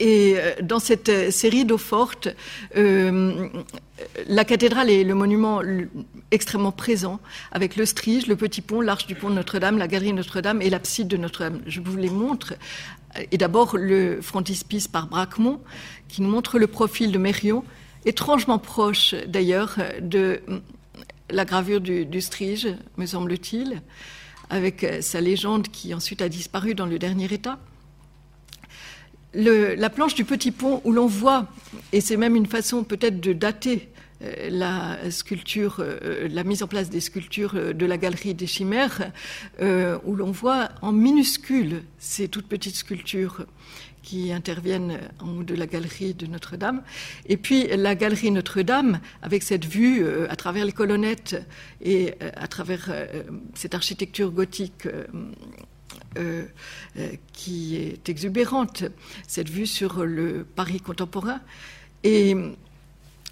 Et 0.00 0.36
euh, 0.36 0.52
dans 0.62 0.78
cette 0.78 1.08
euh, 1.08 1.30
série 1.30 1.64
d'eau 1.64 1.78
fortes, 1.78 2.28
euh, 2.76 3.48
la 4.28 4.44
cathédrale 4.44 4.90
est 4.90 5.02
le 5.02 5.14
monument 5.14 5.60
extrêmement 6.30 6.70
présent, 6.70 7.18
avec 7.50 7.74
le 7.74 7.84
Strige, 7.84 8.28
le 8.28 8.36
petit 8.36 8.60
pont, 8.60 8.80
l'arche 8.80 9.06
du 9.06 9.16
pont 9.16 9.28
de 9.28 9.34
Notre-Dame, 9.34 9.76
la 9.76 9.88
galerie 9.88 10.12
Notre-Dame 10.12 10.62
et 10.62 10.70
l'abside 10.70 11.08
de 11.08 11.16
Notre-Dame. 11.16 11.60
Je 11.66 11.80
vous 11.80 11.96
les 11.96 12.10
montre. 12.10 12.54
Et 13.32 13.38
d'abord 13.38 13.76
le 13.76 14.20
frontispice 14.20 14.86
par 14.86 15.08
Braquemont, 15.08 15.60
qui 16.08 16.22
nous 16.22 16.28
montre 16.28 16.60
le 16.60 16.68
profil 16.68 17.10
de 17.10 17.18
Mérion, 17.18 17.64
étrangement 18.04 18.58
proche 18.58 19.16
d'ailleurs 19.26 19.78
de 20.00 20.40
la 21.30 21.44
gravure 21.44 21.80
du, 21.80 22.06
du 22.06 22.20
Strige, 22.20 22.68
me 22.96 23.06
semble-t-il, 23.06 23.82
avec 24.50 24.86
sa 25.00 25.20
légende 25.20 25.68
qui 25.68 25.94
ensuite 25.94 26.22
a 26.22 26.28
disparu 26.28 26.74
dans 26.74 26.86
le 26.86 26.98
dernier 26.98 27.32
état. 27.32 27.58
La 29.34 29.90
planche 29.90 30.14
du 30.14 30.24
petit 30.24 30.50
pont 30.50 30.80
où 30.84 30.92
l'on 30.92 31.06
voit, 31.06 31.48
et 31.92 32.00
c'est 32.00 32.16
même 32.16 32.34
une 32.34 32.46
façon 32.46 32.82
peut-être 32.82 33.20
de 33.20 33.34
dater 33.34 33.88
euh, 34.22 34.48
la 34.50 35.10
sculpture, 35.10 35.76
euh, 35.78 36.28
la 36.28 36.42
mise 36.42 36.62
en 36.62 36.66
place 36.66 36.90
des 36.90 37.00
sculptures 37.00 37.52
euh, 37.54 37.72
de 37.72 37.86
la 37.86 37.98
galerie 37.98 38.34
des 38.34 38.46
chimères, 38.46 39.12
où 39.60 40.16
l'on 40.16 40.30
voit 40.30 40.70
en 40.82 40.92
minuscules 40.92 41.82
ces 41.98 42.28
toutes 42.28 42.48
petites 42.48 42.76
sculptures 42.76 43.46
qui 44.02 44.32
interviennent 44.32 44.98
en 45.20 45.38
haut 45.38 45.42
de 45.42 45.54
la 45.54 45.66
galerie 45.66 46.14
de 46.14 46.26
Notre-Dame. 46.26 46.82
Et 47.26 47.36
puis 47.36 47.66
la 47.76 47.94
galerie 47.94 48.30
Notre-Dame, 48.30 49.00
avec 49.22 49.42
cette 49.42 49.64
vue 49.64 50.04
à 50.28 50.36
travers 50.36 50.64
les 50.64 50.72
colonnettes 50.72 51.36
et 51.82 52.14
à 52.36 52.48
travers 52.48 52.90
cette 53.54 53.74
architecture 53.74 54.30
gothique 54.30 54.86
euh, 56.16 56.46
euh, 56.98 57.12
qui 57.32 57.76
est 57.76 58.08
exubérante, 58.08 58.84
cette 59.26 59.50
vue 59.50 59.66
sur 59.66 60.04
le 60.04 60.44
Paris 60.44 60.80
contemporain. 60.80 61.40
Et 62.02 62.34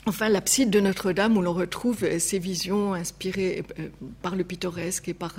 enfin, 0.04 0.28
l'abside 0.28 0.70
de 0.70 0.78
Notre-Dame, 0.78 1.36
où 1.36 1.42
l'on 1.42 1.54
retrouve 1.54 2.06
ces 2.18 2.38
visions 2.38 2.92
inspirées 2.92 3.64
euh, 3.80 3.88
par 4.22 4.36
le 4.36 4.44
pittoresque 4.44 5.08
et 5.08 5.14
par 5.14 5.34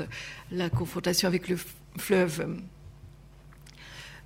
la 0.52 0.70
confrontation 0.70 1.28
avec 1.28 1.48
le 1.48 1.58
fleuve. 1.98 2.58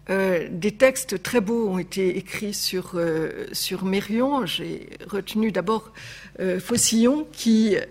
Des 0.10 0.72
textes 0.72 1.24
très 1.24 1.40
beaux 1.42 1.70
ont 1.70 1.78
été 1.78 2.18
écrits 2.18 2.54
sur, 2.54 3.00
sur 3.54 3.86
Mérion. 3.86 4.46
J'ai 4.46 4.90
retenu 5.08 5.52
d'abord 5.52 5.94
Faucillon 6.60 7.28
qui 7.32 7.78
euh, 7.78 7.82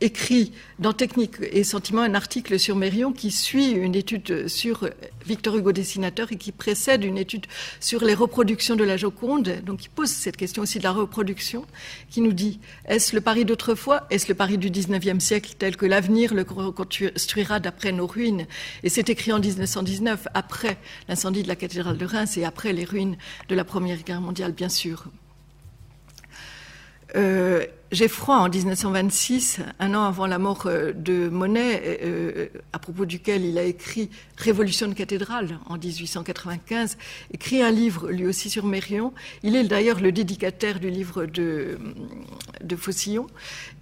écrit 0.00 0.52
dans 0.78 0.92
Technique 0.92 1.36
et 1.40 1.62
Sentiment 1.62 2.02
un 2.02 2.14
article 2.14 2.58
sur 2.58 2.74
Mérion 2.74 3.12
qui 3.12 3.30
suit 3.30 3.70
une 3.70 3.94
étude 3.94 4.48
sur 4.48 4.88
Victor 5.26 5.56
Hugo 5.56 5.72
dessinateur 5.72 6.32
et 6.32 6.36
qui 6.36 6.52
précède 6.52 7.04
une 7.04 7.18
étude 7.18 7.46
sur 7.78 8.02
les 8.02 8.14
reproductions 8.14 8.76
de 8.76 8.84
la 8.84 8.96
Joconde. 8.96 9.62
Donc 9.64 9.84
il 9.84 9.90
pose 9.90 10.10
cette 10.10 10.36
question 10.36 10.62
aussi 10.62 10.78
de 10.78 10.84
la 10.84 10.92
reproduction, 10.92 11.64
qui 12.08 12.20
nous 12.20 12.32
dit 12.32 12.60
est-ce 12.86 13.14
le 13.14 13.20
Paris 13.20 13.44
d'autrefois? 13.44 14.06
Est-ce 14.10 14.28
le 14.28 14.34
Paris 14.34 14.58
du 14.58 14.70
XIXe 14.70 15.22
siècle 15.22 15.54
tel 15.58 15.76
que 15.76 15.86
l'avenir 15.86 16.34
le 16.34 16.42
reconstruira 16.42 17.60
d'après 17.60 17.92
nos 17.92 18.06
ruines? 18.06 18.46
Et 18.82 18.88
c'est 18.88 19.08
écrit 19.08 19.32
en 19.32 19.38
1919, 19.38 20.28
après 20.34 20.78
l'incendie 21.08 21.42
de 21.42 21.48
la 21.48 21.56
cathédrale 21.56 21.98
de 21.98 22.06
Reims 22.06 22.36
et 22.36 22.44
après 22.44 22.72
les 22.72 22.84
ruines 22.84 23.16
de 23.48 23.54
la 23.54 23.64
Première 23.64 24.02
Guerre 24.02 24.20
mondiale, 24.20 24.52
bien 24.52 24.68
sûr. 24.68 25.04
Euh, 27.16 27.66
Geffroy, 27.92 28.36
en 28.36 28.48
1926, 28.48 29.58
un 29.80 29.94
an 29.94 30.04
avant 30.04 30.28
la 30.28 30.38
mort 30.38 30.66
euh, 30.66 30.92
de 30.92 31.28
Monet, 31.28 31.98
euh, 32.04 32.46
à 32.72 32.78
propos 32.78 33.04
duquel 33.04 33.44
il 33.44 33.58
a 33.58 33.64
écrit 33.64 34.10
Révolution 34.36 34.86
de 34.86 34.94
cathédrale 34.94 35.58
en 35.66 35.76
1895, 35.76 36.96
écrit 37.34 37.62
un 37.62 37.72
livre 37.72 38.12
lui 38.12 38.28
aussi 38.28 38.48
sur 38.48 38.64
Mérion. 38.64 39.12
Il 39.42 39.56
est 39.56 39.64
d'ailleurs 39.64 39.98
le 39.98 40.12
dédicataire 40.12 40.78
du 40.78 40.88
livre 40.88 41.26
de, 41.26 41.78
de 42.62 42.76
Faucillon. 42.76 43.26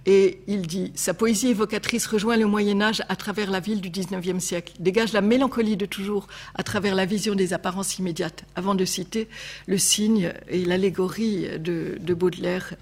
Et 0.07 0.39
il 0.47 0.65
dit 0.65 0.91
Sa 0.95 1.13
poésie 1.13 1.49
évocatrice 1.49 2.07
rejoint 2.07 2.35
le 2.35 2.47
Moyen-Âge 2.47 3.03
à 3.09 3.15
travers 3.15 3.51
la 3.51 3.59
ville 3.59 3.79
du 3.79 3.91
XIXe 3.91 4.43
siècle, 4.43 4.73
dégage 4.79 5.13
la 5.13 5.21
mélancolie 5.21 5.77
de 5.77 5.85
toujours 5.85 6.25
à 6.55 6.63
travers 6.63 6.95
la 6.95 7.05
vision 7.05 7.35
des 7.35 7.53
apparences 7.53 7.99
immédiates, 7.99 8.43
avant 8.55 8.73
de 8.73 8.85
citer 8.85 9.27
le 9.67 9.77
signe 9.77 10.33
et 10.47 10.65
l'allégorie 10.65 11.59
de, 11.59 11.99
de 12.01 12.13
Baudelaire 12.15 12.73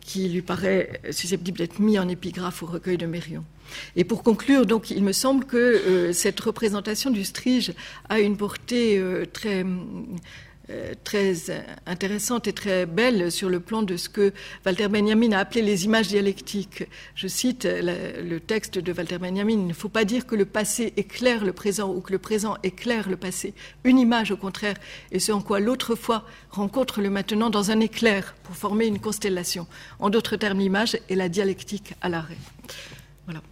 qui 0.00 0.28
lui 0.28 0.42
paraît 0.42 1.00
susceptible 1.10 1.58
d'être 1.58 1.78
mis 1.78 1.98
en 1.98 2.08
épigraphe 2.08 2.62
au 2.62 2.66
recueil 2.66 2.96
de 2.96 3.06
Mérion. 3.06 3.44
Et 3.96 4.04
pour 4.04 4.22
conclure, 4.22 4.66
donc, 4.66 4.90
il 4.90 5.02
me 5.02 5.12
semble 5.12 5.44
que 5.44 5.56
euh, 5.56 6.12
cette 6.12 6.38
représentation 6.40 7.10
du 7.10 7.24
Strige 7.24 7.72
a 8.08 8.20
une 8.20 8.36
portée 8.36 8.98
euh, 8.98 9.24
très 9.30 9.64
euh, 9.64 9.76
très 11.04 11.34
intéressante 11.86 12.48
et 12.48 12.52
très 12.52 12.86
belle 12.86 13.30
sur 13.30 13.48
le 13.48 13.60
plan 13.60 13.82
de 13.82 13.96
ce 13.96 14.08
que 14.08 14.32
Walter 14.64 14.88
Benjamin 14.88 15.32
a 15.32 15.38
appelé 15.38 15.62
les 15.62 15.84
images 15.84 16.08
dialectiques. 16.08 16.84
Je 17.14 17.28
cite 17.28 17.64
le 17.64 18.38
texte 18.38 18.78
de 18.78 18.92
Walter 18.92 19.18
Benjamin, 19.18 19.52
il 19.52 19.66
ne 19.66 19.72
faut 19.72 19.88
pas 19.88 20.04
dire 20.04 20.26
que 20.26 20.34
le 20.34 20.44
passé 20.44 20.92
éclaire 20.96 21.44
le 21.44 21.52
présent 21.52 21.92
ou 21.94 22.00
que 22.00 22.12
le 22.12 22.18
présent 22.18 22.56
éclaire 22.62 23.08
le 23.08 23.16
passé. 23.16 23.54
Une 23.84 23.98
image, 23.98 24.30
au 24.30 24.36
contraire, 24.36 24.76
est 25.12 25.18
ce 25.18 25.32
en 25.32 25.40
quoi 25.40 25.60
l'autre 25.60 25.94
fois 25.94 26.24
rencontre 26.50 27.00
le 27.00 27.10
maintenant 27.10 27.50
dans 27.50 27.70
un 27.70 27.80
éclair 27.80 28.34
pour 28.42 28.56
former 28.56 28.86
une 28.86 28.98
constellation. 28.98 29.66
En 29.98 30.10
d'autres 30.10 30.36
termes, 30.36 30.58
l'image 30.58 30.98
est 31.08 31.14
la 31.14 31.28
dialectique 31.28 31.94
à 32.00 32.08
l'arrêt. 32.08 32.38
Voilà. 33.26 33.42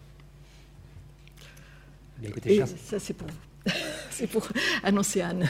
Et 2.47 2.63
ça, 2.89 2.99
c'est 2.99 3.15
pour 3.15 3.29
vous. 3.29 3.35
c'est 4.11 4.27
pour 4.27 4.49
annoncer 4.83 5.21
Anne 5.21 5.49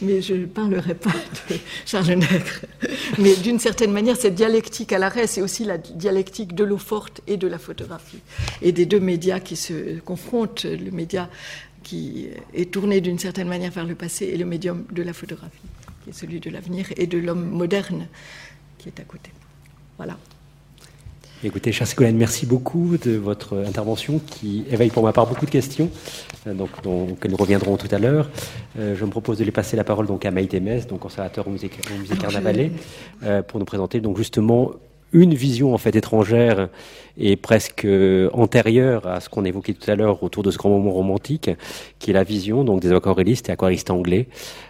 mais 0.00 0.22
je 0.22 0.34
ne 0.34 0.46
parlerai 0.46 0.94
pas 0.94 1.14
de 1.48 1.56
Charles 1.86 2.14
Nègre. 2.14 2.60
Mais 3.18 3.36
d'une 3.36 3.58
certaine 3.58 3.92
manière, 3.92 4.16
cette 4.16 4.34
dialectique 4.34 4.92
à 4.92 4.98
l'arrêt, 4.98 5.26
c'est 5.26 5.42
aussi 5.42 5.64
la 5.64 5.78
dialectique 5.78 6.54
de 6.54 6.64
l'eau 6.64 6.78
forte 6.78 7.20
et 7.26 7.36
de 7.36 7.46
la 7.46 7.58
photographie, 7.58 8.20
et 8.62 8.72
des 8.72 8.86
deux 8.86 9.00
médias 9.00 9.40
qui 9.40 9.56
se 9.56 9.98
confrontent, 10.00 10.64
le 10.64 10.90
média 10.90 11.28
qui 11.82 12.28
est 12.54 12.70
tourné 12.70 13.00
d'une 13.00 13.18
certaine 13.18 13.48
manière 13.48 13.70
vers 13.70 13.86
le 13.86 13.94
passé 13.94 14.26
et 14.26 14.36
le 14.36 14.44
médium 14.44 14.84
de 14.92 15.02
la 15.02 15.12
photographie, 15.12 15.58
qui 16.04 16.10
est 16.10 16.12
celui 16.12 16.40
de 16.40 16.50
l'avenir 16.50 16.86
et 16.96 17.06
de 17.06 17.18
l'homme 17.18 17.48
moderne 17.48 18.06
qui 18.78 18.88
est 18.88 19.00
à 19.00 19.04
côté. 19.04 19.30
Voilà. 19.96 20.18
Écoutez, 21.42 21.72
cher 21.72 21.86
Ségolène, 21.86 22.18
merci 22.18 22.44
beaucoup 22.44 22.98
de 22.98 23.12
votre 23.12 23.64
intervention 23.66 24.18
qui 24.18 24.62
éveille 24.70 24.90
pour 24.90 25.02
ma 25.02 25.14
part 25.14 25.26
beaucoup 25.26 25.46
de 25.46 25.50
questions, 25.50 25.88
euh, 26.46 26.52
donc, 26.52 26.68
dont, 26.82 27.06
nous 27.26 27.36
reviendrons 27.36 27.78
tout 27.78 27.88
à 27.90 27.98
l'heure. 27.98 28.28
Euh, 28.78 28.94
je 28.94 29.02
me 29.06 29.10
propose 29.10 29.38
de 29.38 29.44
les 29.44 29.50
passer 29.50 29.74
la 29.74 29.84
parole 29.84 30.06
donc, 30.06 30.26
à 30.26 30.30
Maïté 30.30 30.60
Metz, 30.60 30.86
donc 30.86 31.00
conservateur 31.00 31.48
au 31.48 31.50
musée, 31.50 31.70
au 31.96 31.98
musée 31.98 32.14
Carnavalet, 32.16 32.72
euh, 33.22 33.40
pour 33.40 33.58
nous 33.58 33.64
présenter 33.64 34.02
donc 34.02 34.18
justement 34.18 34.72
une 35.12 35.34
vision 35.34 35.74
en 35.74 35.78
fait 35.78 35.96
étrangère 35.96 36.68
et 37.16 37.36
presque 37.36 37.86
antérieure 38.32 39.06
à 39.06 39.20
ce 39.20 39.28
qu'on 39.28 39.44
évoquait 39.44 39.72
tout 39.72 39.90
à 39.90 39.94
l'heure 39.94 40.22
autour 40.22 40.42
de 40.42 40.50
ce 40.50 40.58
grand 40.58 40.70
moment 40.70 40.92
romantique, 40.92 41.50
qui 41.98 42.10
est 42.10 42.14
la 42.14 42.22
vision 42.22 42.64
donc 42.64 42.80
des 42.80 42.92
aquarellistes 42.92 43.48
et 43.48 43.52
aquaristes 43.52 43.90
anglais. 43.90 44.28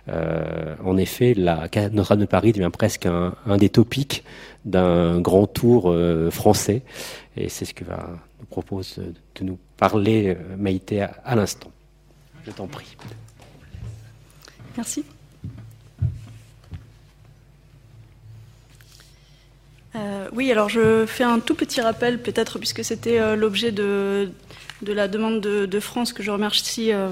Euh, 0.09 0.75
en 0.85 0.97
effet, 0.97 1.35
la 1.35 1.69
Notre-Dame 1.93 2.21
de 2.21 2.27
Paris 2.27 2.53
devient 2.53 2.71
presque 2.73 3.07
un, 3.07 3.35
un 3.47 3.57
des 3.57 3.69
topiques 3.69 4.25
d'un 4.65 5.21
grand 5.21 5.47
tour 5.47 5.91
euh, 5.91 6.31
français, 6.31 6.83
et 7.37 7.49
c'est 7.49 7.65
ce 7.65 7.75
que 7.75 7.85
va 7.85 8.09
nous 8.39 8.47
propose 8.47 9.01
de 9.35 9.45
nous 9.45 9.59
parler 9.77 10.37
euh, 10.37 10.57
Maïté 10.57 11.03
à, 11.03 11.35
l'instant. 11.35 11.71
Je 12.45 12.51
t'en 12.51 12.67
prie. 12.67 12.97
Merci. 14.77 15.05
Euh, 19.97 20.29
oui, 20.33 20.53
alors 20.53 20.69
je 20.69 21.05
fais 21.07 21.25
un 21.25 21.41
tout 21.41 21.55
petit 21.55 21.81
rappel, 21.81 22.23
peut-être, 22.23 22.59
puisque 22.59 22.85
c'était 22.85 23.19
euh, 23.19 23.35
l'objet 23.35 23.73
de, 23.73 24.31
de, 24.83 24.93
la 24.93 25.09
demande 25.09 25.41
de, 25.41 25.81
France, 25.81 26.13
que 26.13 26.23
je 26.23 26.31
remercie 26.31 26.93
euh, 26.93 27.11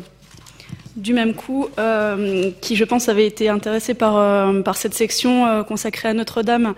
du 0.96 1.12
même 1.12 1.34
coup, 1.34 1.66
euh, 1.78 2.50
qui, 2.60 2.76
je 2.76 2.84
pense, 2.84 3.08
avait 3.08 3.26
été 3.26 3.48
intéressé 3.48 3.94
par, 3.94 4.16
euh, 4.16 4.62
par 4.62 4.76
cette 4.76 4.94
section 4.94 5.64
consacrée 5.64 6.08
à 6.08 6.14
Notre-Dame 6.14 6.74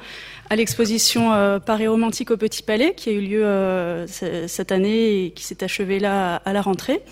à 0.51 0.57
l'exposition 0.57 1.31
Paris 1.65 1.87
romantique 1.87 2.33
au 2.33 2.37
Petit 2.37 2.63
Palais, 2.65 2.93
qui 2.97 3.09
a 3.09 3.13
eu 3.13 3.21
lieu 3.21 4.05
cette 4.07 4.73
année 4.73 5.25
et 5.25 5.31
qui 5.31 5.45
s'est 5.45 5.63
achevée 5.63 6.01
là 6.01 6.43
à 6.45 6.53
la 6.53 6.61
rentrée. 6.61 7.03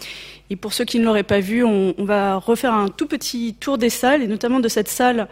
Et 0.51 0.57
pour 0.57 0.72
ceux 0.72 0.85
qui 0.85 0.98
ne 0.98 1.05
l'auraient 1.05 1.22
pas 1.22 1.38
vu, 1.38 1.64
on, 1.64 1.94
va 1.98 2.37
refaire 2.37 2.74
un 2.74 2.88
tout 2.88 3.07
petit 3.07 3.55
tour 3.55 3.79
des 3.79 3.90
salles, 3.90 4.22
et 4.22 4.27
notamment 4.27 4.59
de 4.59 4.68
cette 4.68 4.88
salle 4.88 5.29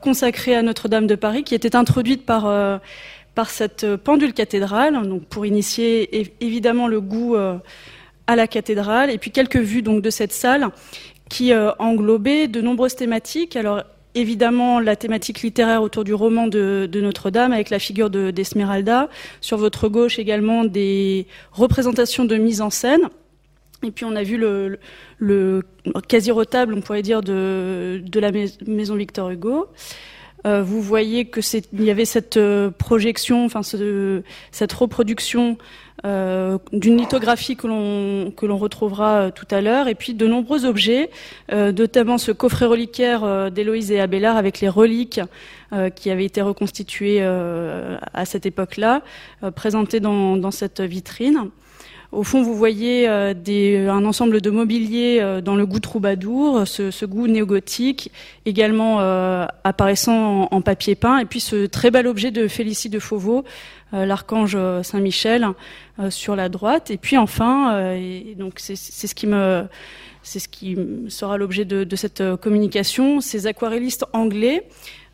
consacrée 0.00 0.54
à 0.54 0.62
Notre-Dame 0.62 1.08
de 1.08 1.16
Paris, 1.16 1.42
qui 1.42 1.56
était 1.56 1.74
introduite 1.74 2.24
par 2.24 2.80
par 3.34 3.50
cette 3.50 3.96
pendule 3.96 4.32
cathédrale, 4.32 5.06
donc 5.06 5.24
pour 5.24 5.44
initier 5.44 6.32
évidemment 6.40 6.86
le 6.86 7.00
goût 7.00 7.34
à 7.34 8.36
la 8.36 8.46
cathédrale, 8.46 9.10
et 9.10 9.18
puis 9.18 9.32
quelques 9.32 9.56
vues 9.56 9.82
donc 9.82 10.00
de 10.00 10.10
cette 10.10 10.32
salle 10.32 10.68
qui 11.28 11.52
englobait 11.80 12.46
de 12.46 12.60
nombreuses 12.60 12.94
thématiques. 12.94 13.56
Alors 13.56 13.82
évidemment 14.16 14.80
la 14.80 14.96
thématique 14.96 15.42
littéraire 15.42 15.82
autour 15.82 16.02
du 16.02 16.14
roman 16.14 16.48
de, 16.48 16.88
Notre-Dame 16.92 17.52
avec 17.52 17.70
la 17.70 17.78
figure 17.78 18.10
d'Esmeralda. 18.10 19.08
Sur 19.40 19.58
votre 19.58 19.88
gauche 19.88 20.18
également 20.18 20.64
des 20.64 21.26
représentations 21.52 22.24
de 22.24 22.36
mise 22.36 22.60
en 22.60 22.70
scène. 22.70 23.08
Et 23.82 23.90
puis 23.90 24.04
on 24.04 24.16
a 24.16 24.22
vu 24.22 24.38
le, 24.38 25.62
quasi-retable, 26.08 26.74
on 26.74 26.80
pourrait 26.80 27.02
dire, 27.02 27.22
de, 27.22 28.02
la 28.14 28.32
maison 28.66 28.96
Victor 28.96 29.30
Hugo. 29.30 29.66
Euh, 30.46 30.62
vous 30.62 30.80
voyez 30.80 31.24
que 31.24 31.40
il 31.72 31.82
y 31.82 31.90
avait 31.90 32.04
cette 32.04 32.36
euh, 32.36 32.70
projection, 32.70 33.44
enfin 33.44 33.62
cette 33.62 34.72
reproduction 34.72 35.58
euh, 36.06 36.58
d'une 36.72 36.98
lithographie 36.98 37.56
que 37.56 37.66
l'on 37.66 38.30
que 38.30 38.46
l'on 38.46 38.58
retrouvera 38.58 39.22
euh, 39.22 39.30
tout 39.30 39.46
à 39.50 39.60
l'heure, 39.60 39.88
et 39.88 39.96
puis 39.96 40.14
de 40.14 40.28
nombreux 40.28 40.64
objets, 40.64 41.10
euh, 41.50 41.72
notamment 41.72 42.16
ce 42.16 42.30
coffret 42.30 42.66
reliquaire 42.66 43.50
d'Héloïse 43.50 43.90
et 43.90 43.98
Abélard 43.98 44.36
avec 44.36 44.60
les 44.60 44.68
reliques 44.68 45.20
qui 45.96 46.10
avaient 46.10 46.24
été 46.24 46.42
reconstituées 46.42 47.20
à 47.24 48.24
cette 48.24 48.46
époque-là, 48.46 49.02
présentées 49.56 49.98
dans, 49.98 50.36
dans 50.36 50.52
cette 50.52 50.80
vitrine. 50.80 51.50
Au 52.16 52.22
fond, 52.22 52.42
vous 52.42 52.54
voyez 52.54 53.08
des, 53.34 53.86
un 53.86 54.04
ensemble 54.04 54.40
de 54.40 54.50
mobilier 54.50 55.40
dans 55.44 55.54
le 55.54 55.66
goût 55.66 55.80
troubadour, 55.80 56.66
ce, 56.66 56.90
ce 56.90 57.04
goût 57.04 57.26
néogothique, 57.26 58.10
également 58.46 59.00
apparaissant 59.64 60.48
en, 60.50 60.60
papier 60.62 60.94
peint, 60.94 61.18
et 61.18 61.26
puis 61.26 61.40
ce 61.40 61.66
très 61.66 61.90
bel 61.90 62.06
objet 62.06 62.30
de 62.30 62.48
Félicie 62.48 62.88
de 62.88 62.98
Fauveau, 62.98 63.44
l'archange 63.92 64.56
Saint-Michel, 64.82 65.46
euh, 65.98 66.10
sur 66.10 66.36
la 66.36 66.50
droite. 66.50 66.90
Et 66.90 66.98
puis 66.98 67.16
enfin, 67.16 67.74
euh, 67.74 67.94
et 67.94 68.34
donc 68.34 68.56
c'est 68.58 68.76
ce 68.76 69.14
qui 69.14 69.26
me 69.26 69.64
c'est 70.22 70.40
ce 70.40 70.48
qui 70.48 70.76
sera 71.08 71.38
l'objet 71.38 71.64
de, 71.64 71.84
de, 71.84 71.96
cette 71.96 72.20
euh, 72.20 72.36
communication, 72.36 73.22
ces 73.22 73.46
aquarellistes 73.46 74.04
anglais, 74.12 74.68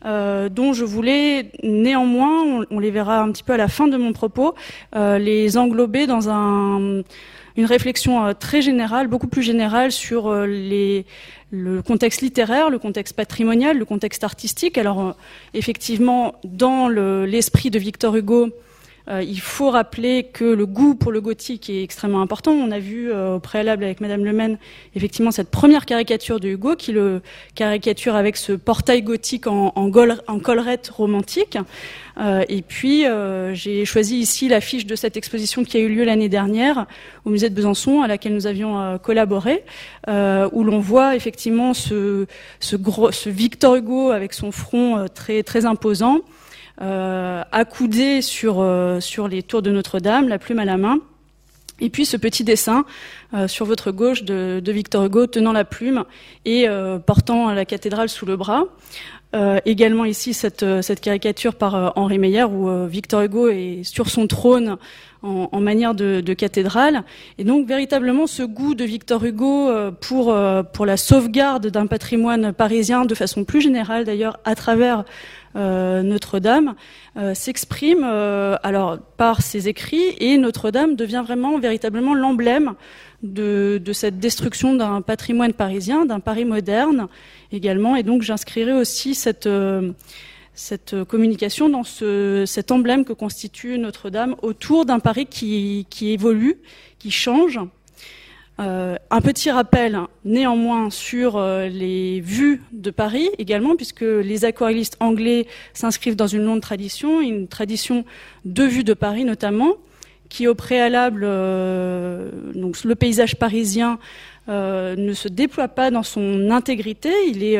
euh, 0.05 0.49
dont 0.49 0.73
je 0.73 0.85
voulais 0.85 1.51
néanmoins, 1.63 2.65
on, 2.69 2.79
les 2.79 2.91
verra 2.91 3.21
un 3.21 3.31
petit 3.31 3.43
peu 3.43 3.53
à 3.53 3.57
la 3.57 3.67
fin 3.67 3.87
de 3.87 3.97
mon 3.97 4.13
propos, 4.13 4.55
euh, 4.95 5.17
les 5.17 5.57
englober 5.57 6.07
dans 6.07 6.29
un, 6.29 7.03
une 7.55 7.65
réflexion 7.65 8.33
très 8.33 8.61
générale, 8.61 9.07
beaucoup 9.07 9.27
plus 9.27 9.43
générale 9.43 9.91
sur 9.91 10.33
les, 10.45 11.05
le 11.51 11.81
contexte 11.81 12.21
littéraire, 12.21 12.69
le 12.69 12.79
contexte 12.79 13.15
patrimonial, 13.15 13.77
le 13.77 13.85
contexte 13.85 14.23
artistique. 14.23 14.77
Alors 14.77 15.15
effectivement, 15.53 16.35
dans 16.43 16.87
l'esprit 16.89 17.69
de 17.69 17.79
Victor 17.79 18.15
Hugo, 18.15 18.45
euh, 18.45 18.49
il 19.09 19.39
faut 19.39 19.69
rappeler 19.69 20.23
que 20.23 20.45
le 20.45 20.65
goût 20.65 20.95
pour 20.95 21.11
le 21.11 21.19
gothique 21.19 21.69
est 21.69 21.83
extrêmement 21.83 22.21
important. 22.21 22.51
On 22.51 22.71
a 22.71 22.79
vu 22.79 23.11
euh, 23.11 23.35
au 23.35 23.39
préalable 23.39 23.83
avec 23.83 23.99
Madame 23.99 24.23
Le 24.23 24.31
Maine 24.31 24.57
effectivement 24.95 25.31
cette 25.31 25.49
première 25.49 25.85
caricature 25.85 26.39
de 26.39 26.47
Hugo 26.47 26.75
qui 26.75 26.93
le 26.93 27.21
caricature 27.53 28.15
avec 28.15 28.37
ce 28.37 28.53
portail 28.53 29.01
gothique 29.01 29.47
en, 29.47 29.73
en, 29.75 29.91
en 30.27 30.39
collerette 30.39 30.87
romantique. 30.87 31.57
Euh, 32.19 32.45
et 32.47 32.61
puis 32.61 33.05
j'ai 33.53 33.85
choisi 33.85 34.17
ici 34.17 34.47
l'affiche 34.47 34.85
de 34.85 34.95
cette 34.95 35.17
exposition 35.17 35.63
qui 35.63 35.77
a 35.77 35.79
eu 35.81 35.89
lieu 35.89 36.03
l'année 36.03 36.29
dernière 36.29 36.85
au 37.25 37.29
musée 37.29 37.49
de 37.49 37.55
Besançon 37.55 38.01
à 38.03 38.07
laquelle 38.07 38.33
nous 38.33 38.47
avions 38.47 38.97
collaboré, 38.99 39.63
où 40.07 40.63
l'on 40.63 40.79
voit 40.79 41.15
effectivement 41.15 41.73
ce, 41.73 42.25
ce, 42.59 42.75
gros, 42.75 43.11
ce 43.11 43.29
Victor 43.29 43.75
Hugo 43.75 44.11
avec 44.11 44.33
son 44.33 44.51
front 44.51 45.07
très 45.13 45.43
très 45.43 45.65
imposant 45.65 46.19
euh, 46.19 46.19
accoudé 46.79 48.21
sur, 48.21 48.59
euh, 48.59 48.99
sur 48.99 49.27
les 49.27 49.43
tours 49.43 49.61
de 49.61 49.71
Notre-Dame, 49.71 50.27
la 50.27 50.39
plume 50.39 50.59
à 50.59 50.65
la 50.65 50.77
main. 50.77 50.99
Et 51.79 51.89
puis 51.89 52.05
ce 52.05 52.17
petit 52.17 52.43
dessin 52.43 52.85
euh, 53.33 53.47
sur 53.47 53.65
votre 53.65 53.91
gauche 53.91 54.23
de, 54.23 54.61
de, 54.63 54.71
Victor 54.71 55.05
Hugo 55.05 55.27
tenant 55.27 55.51
la 55.51 55.65
plume 55.65 56.05
et 56.45 56.67
euh, 56.67 56.99
portant 56.99 57.51
la 57.51 57.65
cathédrale 57.65 58.09
sous 58.09 58.25
le 58.25 58.37
bras. 58.37 58.65
Euh, 59.35 59.59
également 59.65 60.05
ici 60.05 60.33
cette, 60.33 60.65
cette 60.81 61.01
caricature 61.01 61.55
par 61.55 61.97
Henri 61.97 62.19
Meyer 62.19 62.43
où 62.43 62.87
Victor 62.87 63.21
Hugo 63.21 63.47
est 63.47 63.83
sur 63.83 64.09
son 64.09 64.27
trône 64.27 64.77
en, 65.23 65.49
en 65.51 65.59
manière 65.59 65.95
de, 65.95 66.21
de, 66.21 66.33
cathédrale. 66.33 67.03
Et 67.37 67.43
donc 67.43 67.67
véritablement 67.67 68.27
ce 68.27 68.43
goût 68.43 68.75
de 68.75 68.83
Victor 68.83 69.23
Hugo 69.23 69.71
pour, 70.01 70.35
pour 70.73 70.85
la 70.85 70.97
sauvegarde 70.97 71.67
d'un 71.67 71.87
patrimoine 71.87 72.53
parisien 72.53 73.05
de 73.05 73.15
façon 73.15 73.43
plus 73.43 73.61
générale 73.61 74.05
d'ailleurs 74.05 74.39
à 74.45 74.53
travers 74.53 75.03
euh, 75.55 76.01
Notre-Dame 76.01 76.73
euh, 77.15 77.35
s'exprime 77.35 78.01
euh, 78.03 78.55
alors 78.63 78.97
par 79.17 79.43
ses 79.43 79.67
écrits 79.67 80.15
et 80.17 80.39
Notre-Dame 80.39 80.95
devient 80.95 81.21
vraiment 81.23 81.59
véritablement 81.59 82.15
l'emblème 82.15 82.73
de, 83.23 83.81
cette 83.93 84.19
destruction 84.19 84.75
d'un 84.75 85.01
patrimoine 85.01 85.53
parisien, 85.53 86.05
d'un 86.05 86.19
Paris 86.19 86.45
moderne 86.45 87.07
également. 87.51 87.95
Et 87.95 88.03
donc 88.03 88.21
j'inscrirai 88.21 88.73
aussi 88.73 89.15
cette 89.15 89.49
cette 90.55 91.03
communication 91.05 91.67
dans 91.67 91.83
ce, 91.83 92.43
cet 92.45 92.71
emblème 92.71 93.05
que 93.05 93.13
constitue 93.13 93.79
Notre-Dame 93.79 94.35
autour 94.43 94.85
d'un 94.85 94.99
Paris 94.99 95.25
qui, 95.25 95.87
qui 95.89 96.11
évolue, 96.11 96.57
qui 96.99 97.09
change, 97.09 97.59
euh, 98.59 98.97
un 99.09 99.21
petit 99.21 99.49
rappel 99.49 99.97
néanmoins 100.25 100.91
sur 100.91 101.37
euh, 101.37 101.67
les 101.69 102.21
vues 102.21 102.61
de 102.71 102.91
Paris 102.91 103.29
également, 103.39 103.75
puisque 103.75 104.01
les 104.01 104.45
aquarellistes 104.45 104.95
anglais 104.99 105.47
s'inscrivent 105.73 106.15
dans 106.15 106.27
une 106.27 106.43
longue 106.43 106.61
tradition, 106.61 107.19
une 107.19 107.47
tradition 107.47 108.05
de 108.45 108.63
vues 108.63 108.83
de 108.83 108.93
Paris 108.93 109.25
notamment, 109.25 109.71
qui 110.33 110.47
au 110.47 110.55
préalable, 110.55 111.21
euh, 111.23 112.29
donc 112.55 112.83
le 112.83 112.95
paysage 112.95 113.35
parisien 113.35 113.99
ne 114.49 115.13
se 115.13 115.29
déploie 115.29 115.69
pas 115.69 115.89
dans 115.89 116.03
son 116.03 116.51
intégrité, 116.51 117.11
il 117.29 117.43
est 117.43 117.57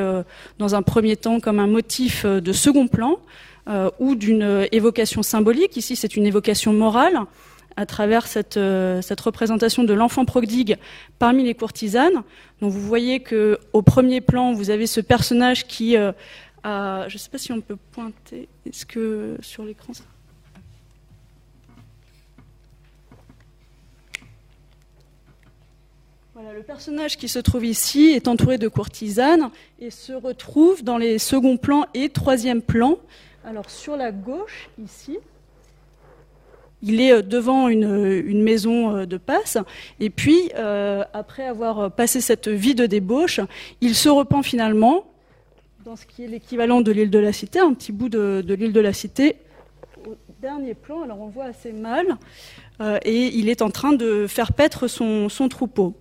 dans 0.60 0.76
un 0.76 0.82
premier 0.82 1.16
temps 1.16 1.40
comme 1.40 1.60
un 1.60 1.68
motif 1.68 2.26
de 2.26 2.52
second 2.52 2.90
plan 2.90 3.20
ou 4.00 4.16
d'une 4.16 4.68
évocation 4.74 5.24
symbolique. 5.24 5.78
Ici, 5.78 5.96
c'est 5.96 6.18
une 6.18 6.26
évocation 6.26 6.74
morale 6.74 7.22
à 7.76 7.86
travers 7.86 8.28
cette, 8.28 8.58
euh, 8.58 9.02
représentation 9.24 9.84
de 9.84 9.94
l'enfant 9.94 10.26
prodigue 10.26 10.78
parmi 11.20 11.44
les 11.44 11.56
courtisanes. 11.56 12.24
Donc 12.62 12.72
vous 12.72 12.82
voyez 12.82 13.20
que 13.20 13.58
au 13.74 13.82
premier 13.82 14.22
plan, 14.22 14.54
vous 14.54 14.70
avez 14.70 14.88
ce 14.88 15.02
personnage 15.02 15.66
qui 15.68 15.98
euh, 15.98 16.12
a, 16.64 17.08
je 17.08 17.16
ne 17.16 17.20
sais 17.20 17.30
pas 17.30 17.38
si 17.38 17.52
on 17.52 17.62
peut 17.62 17.78
pointer, 17.92 18.48
est-ce 18.66 18.86
que 18.86 19.38
sur 19.42 19.64
l'écran 19.64 19.94
ça 19.94 20.04
Le 26.52 26.62
personnage 26.62 27.18
qui 27.18 27.30
se 27.30 27.40
trouve 27.40 27.64
ici 27.64 28.12
est 28.16 28.28
entouré 28.28 28.58
de 28.58 28.68
courtisanes 28.68 29.50
et 29.80 29.90
se 29.90 30.12
retrouve 30.12 30.84
dans 30.84 30.98
les 30.98 31.18
second 31.18 31.56
plans 31.56 31.86
et 31.94 32.10
troisième 32.10 32.62
plans. 32.62 32.98
Alors 33.46 33.70
sur 33.70 33.96
la 33.96 34.12
gauche, 34.12 34.70
ici, 34.84 35.20
il 36.82 37.00
est 37.00 37.14
euh, 37.14 37.22
devant 37.22 37.70
une, 37.70 38.44
maison 38.44 38.96
euh, 38.96 39.06
de 39.06 39.18
passe, 39.18 39.58
et 40.02 40.10
puis, 40.10 40.52
euh, 40.56 41.04
après 41.14 41.46
avoir 41.46 41.92
passé 41.92 42.20
cette 42.20 42.50
vie 42.50 42.76
de 42.76 42.88
débauche, 42.88 43.40
il 43.80 43.96
se 43.96 44.10
repent 44.10 44.44
finalement 44.44 45.06
dans 45.86 45.96
ce 45.96 46.06
qui 46.06 46.24
est 46.24 46.28
l'équivalent 46.28 46.82
de 46.82 46.92
l'île 46.92 47.10
de 47.10 47.20
la 47.20 47.32
Cité, 47.32 47.60
un 47.60 47.74
petit 47.74 47.94
bout 47.94 48.10
de, 48.10 48.44
l'île 48.48 48.74
de 48.74 48.82
la 48.82 48.92
Cité, 48.92 49.38
au 50.06 50.16
dernier 50.42 50.74
plan, 50.74 51.04
alors 51.04 51.22
on 51.22 51.28
voit 51.28 51.46
assez 51.46 51.72
mal, 51.72 52.18
et 53.06 53.28
il 53.28 53.48
est 53.48 53.62
en 53.62 53.70
train 53.70 53.94
de 53.94 54.28
faire 54.28 54.52
paître 54.52 54.88
son 54.88 55.30
troupeau. 55.50 55.96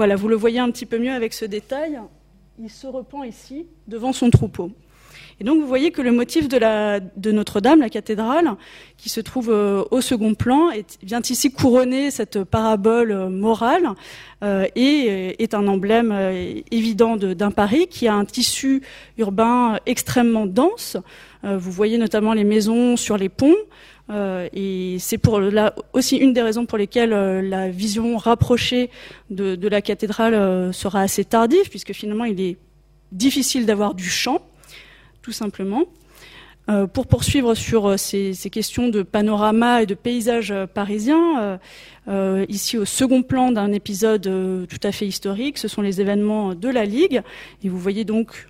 Voilà, 0.00 0.16
vous 0.16 0.28
le 0.28 0.36
voyez 0.36 0.58
un 0.58 0.70
petit 0.70 0.86
peu 0.86 0.96
mieux 0.96 1.12
avec 1.12 1.34
ce 1.34 1.44
détail, 1.44 2.00
il 2.58 2.70
se 2.70 2.86
repent 2.86 3.22
ici, 3.28 3.66
devant 3.86 4.14
son 4.14 4.30
troupeau. 4.30 4.70
Et 5.38 5.44
donc 5.44 5.60
vous 5.60 5.66
voyez 5.66 5.90
que 5.90 6.00
le 6.00 6.10
motif 6.10 6.48
de, 6.48 7.30
Notre-Dame, 7.30 7.80
la 7.80 7.90
cathédrale, 7.90 8.56
qui 8.96 9.10
se 9.10 9.20
trouve 9.20 9.50
euh, 9.50 9.84
au 9.90 10.00
second 10.00 10.32
plan, 10.32 10.70
vient 11.02 11.20
ici 11.20 11.52
couronner 11.52 12.10
cette 12.10 12.44
parabole 12.44 13.12
euh, 13.12 13.28
morale 13.28 13.90
euh, 14.42 14.66
et 14.74 15.42
est 15.42 15.52
un 15.52 15.68
emblème 15.68 16.14
évident 16.70 17.18
d'un 17.18 17.50
Paris 17.50 17.86
qui 17.86 18.08
a 18.08 18.14
un 18.14 18.24
tissu 18.24 18.80
urbain 19.18 19.80
extrêmement 19.84 20.46
dense. 20.46 20.96
vous 21.42 21.70
voyez 21.70 21.98
notamment 21.98 22.32
les 22.32 22.44
maisons 22.44 22.96
sur 22.96 23.18
les 23.18 23.28
ponts. 23.28 23.56
Et 24.10 24.96
c'est 24.98 25.18
pour 25.18 25.38
là 25.40 25.74
aussi 25.92 26.16
une 26.16 26.32
des 26.32 26.42
raisons 26.42 26.66
pour 26.66 26.78
lesquelles 26.78 27.10
la 27.10 27.68
vision 27.68 28.16
rapprochée 28.16 28.90
de, 29.30 29.68
la 29.68 29.82
cathédrale 29.82 30.74
sera 30.74 31.02
assez 31.02 31.24
tardive, 31.24 31.68
puisque 31.70 31.92
finalement 31.92 32.24
il 32.24 32.40
est 32.40 32.56
difficile 33.12 33.66
d'avoir 33.66 33.94
du 33.94 34.08
champ 34.08 34.42
tout 35.22 35.32
simplement. 35.32 35.84
Euh, 36.68 36.86
pour 36.86 37.06
poursuivre 37.06 37.54
sur 37.54 37.86
euh, 37.86 37.96
ces, 37.96 38.34
questions 38.50 38.88
de 38.88 39.02
panorama 39.02 39.82
et 39.82 39.86
de 39.86 39.94
paysage 39.94 40.52
euh, 40.52 40.66
parisien, 40.66 41.58
ici 42.48 42.76
au 42.76 42.84
second 42.84 43.22
plan 43.22 43.52
d'un 43.52 43.70
épisode 43.70 44.22
tout 44.22 44.80
à 44.82 44.90
fait 44.90 45.06
historique, 45.06 45.58
ce 45.58 45.68
sont 45.68 45.80
les 45.80 46.00
événements 46.00 46.56
de 46.56 46.68
la 46.68 46.84
Ligue. 46.84 47.22
Et 47.62 47.68
vous 47.68 47.78
voyez 47.78 48.04
donc 48.04 48.48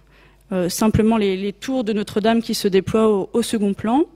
simplement 0.69 1.19
les, 1.19 1.53
tours 1.53 1.85
de 1.85 1.93
Notre-Dame 1.93 2.41
qui 2.41 2.55
se 2.55 2.69
déploient 2.69 3.29
au 3.35 3.43
second 3.43 3.75
plan 3.75 4.07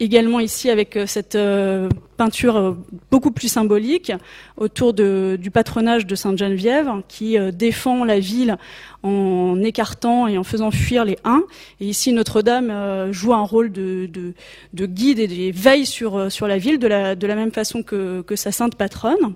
également 0.00 0.40
ici 0.40 0.70
avec 0.70 0.96
euh, 0.96 1.06
cette 1.06 1.34
euh, 1.34 1.88
peinture 2.16 2.56
euh, 2.56 2.72
beaucoup 3.10 3.30
plus 3.30 3.48
symbolique 3.48 4.12
autour 4.56 4.92
du 4.92 5.50
patronage 5.50 6.06
de 6.06 6.14
Sainte-Geneviève 6.14 6.90
qui 7.08 7.36
défend 7.52 8.04
la 8.04 8.18
ville 8.18 8.56
en 9.02 9.62
écartant 9.62 10.26
et 10.26 10.38
en 10.38 10.44
faisant 10.44 10.70
fuir 10.70 11.04
les 11.04 11.18
Huns. 11.24 11.44
Et 11.80 11.86
ici, 11.86 12.12
Notre-Dame 12.12 13.12
joue 13.12 13.34
un 13.34 13.42
rôle 13.42 13.70
de, 13.70 14.32
guide 14.74 15.18
et 15.18 15.28
de 15.28 15.56
veille 15.56 15.84
sur, 15.84 16.32
sur 16.32 16.48
la 16.48 16.56
ville 16.56 16.78
de 16.78 16.86
la, 16.86 17.14
de 17.14 17.26
la 17.26 17.34
même 17.34 17.52
façon 17.52 17.82
que, 17.82 18.24
sa 18.34 18.50
sainte 18.50 18.76
patronne. 18.76 19.34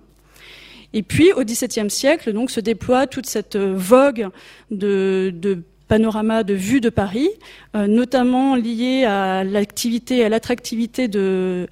Et 0.93 1.03
puis, 1.03 1.33
au 1.33 1.45
XVIIe 1.45 1.91
siècle, 1.91 2.33
donc, 2.33 2.51
se 2.51 2.61
déploie 2.61 3.07
toute 3.07 3.27
cette 3.27 3.57
vogue 3.57 4.29
de, 4.71 5.33
de 5.35 5.63
panorama 5.91 6.45
de 6.45 6.55
vue 6.55 6.81
de 6.81 6.89
Paris, 6.89 7.29
euh, 7.75 7.89
notamment 7.89 8.55
lié 8.55 9.05
à 9.05 9.43
l'activité, 9.43 10.25
à 10.25 10.29
l'attractivité 10.29 11.09
de, 11.09 11.67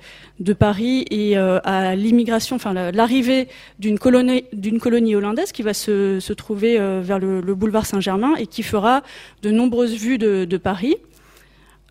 Paris 0.58 1.06
et 1.12 1.38
euh, 1.38 1.60
à 1.62 1.94
l'immigration, 1.94 2.56
enfin 2.56 2.74
l'arrivée 2.90 3.46
d'une 3.78 3.96
colonie, 4.00 5.14
hollandaise 5.14 5.52
qui 5.52 5.62
va 5.62 5.72
se, 5.72 6.32
trouver 6.32 6.80
euh, 6.80 7.00
vers 7.00 7.20
le, 7.20 7.54
boulevard 7.54 7.86
Saint-Germain 7.86 8.34
et 8.34 8.48
qui 8.48 8.64
fera 8.64 9.02
de 9.42 9.52
nombreuses 9.52 9.94
vues 9.94 10.18
de, 10.18 10.56
Paris. 10.56 10.96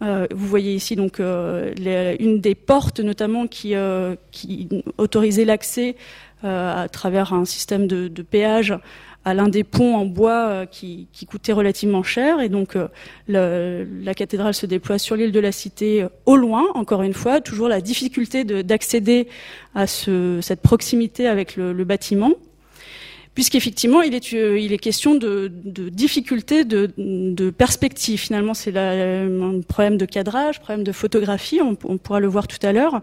vous 0.01 0.47
voyez 0.55 0.73
ici 0.75 0.97
donc 0.97 1.19
une 1.19 2.41
des 2.41 2.55
portes 2.55 2.99
notamment 2.99 3.47
qui, 3.47 3.73
autorisait 4.97 5.45
l'accès 5.45 5.95
à 6.43 6.87
travers 6.91 7.31
un 7.33 7.45
système 7.45 7.87
de 7.87 8.21
péage 8.21 8.73
à 9.27 9.33
l'un 9.33 9.49
des 9.49 9.65
ponts 9.65 9.97
en 9.97 10.05
bois 10.05 10.47
euh, 10.47 10.65
qui, 10.65 11.09
coûtait 11.29 11.51
relativement 11.51 12.01
cher. 12.01 12.39
Et 12.39 12.47
donc 12.47 12.77
euh, 12.77 13.85
la 14.01 14.13
cathédrale 14.13 14.53
se 14.53 14.65
déploie 14.65 14.97
sur 14.99 15.17
l'île 15.17 15.33
de 15.33 15.39
la 15.41 15.51
Cité 15.51 16.03
euh, 16.03 16.07
au 16.25 16.37
loin, 16.37 16.63
encore 16.75 17.03
une 17.03 17.13
fois, 17.13 17.41
toujours 17.41 17.67
la 17.67 17.81
difficulté 17.81 18.45
d'accéder 18.45 19.27
à 19.75 19.85
cette 19.85 20.61
proximité 20.61 21.27
avec 21.27 21.57
le 21.57 21.83
bâtiment 21.83 22.31
puisqu'effectivement, 23.37 24.01
il 24.01 24.15
est, 24.15 24.31
il 24.31 24.73
est 24.73 24.79
question 24.79 25.13
de, 25.13 25.51
de 25.63 25.89
difficulté 25.89 26.65
de, 26.65 27.49
perspective. 27.51 28.19
Finalement, 28.19 28.55
c'est 28.55 28.75
un 28.75 29.61
problème 29.61 29.97
de 29.97 30.05
cadrage, 30.05 30.59
problème 30.59 30.83
de 30.83 30.91
photographie, 30.91 31.61
on, 31.61 31.75
pourra 31.75 32.19
le 32.19 32.25
voir 32.25 32.47
tout 32.47 32.57
à 32.63 32.73
l'heure. 32.73 32.99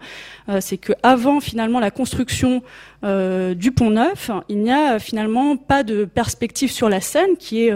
C'est 0.59 0.75
que 0.75 0.91
avant 1.03 1.39
finalement 1.39 1.79
la 1.79 1.89
construction 1.89 2.63
du 3.05 3.71
pont 3.71 3.91
neuf, 3.91 4.31
il 4.49 4.59
n'y 4.59 4.71
a 4.71 4.97
finalement 4.97 5.57
pas 5.57 5.83
de 5.83 6.05
perspective 6.05 6.71
sur 6.71 6.89
la 6.89 7.01
Seine, 7.01 7.37
qui 7.37 7.67
est 7.67 7.73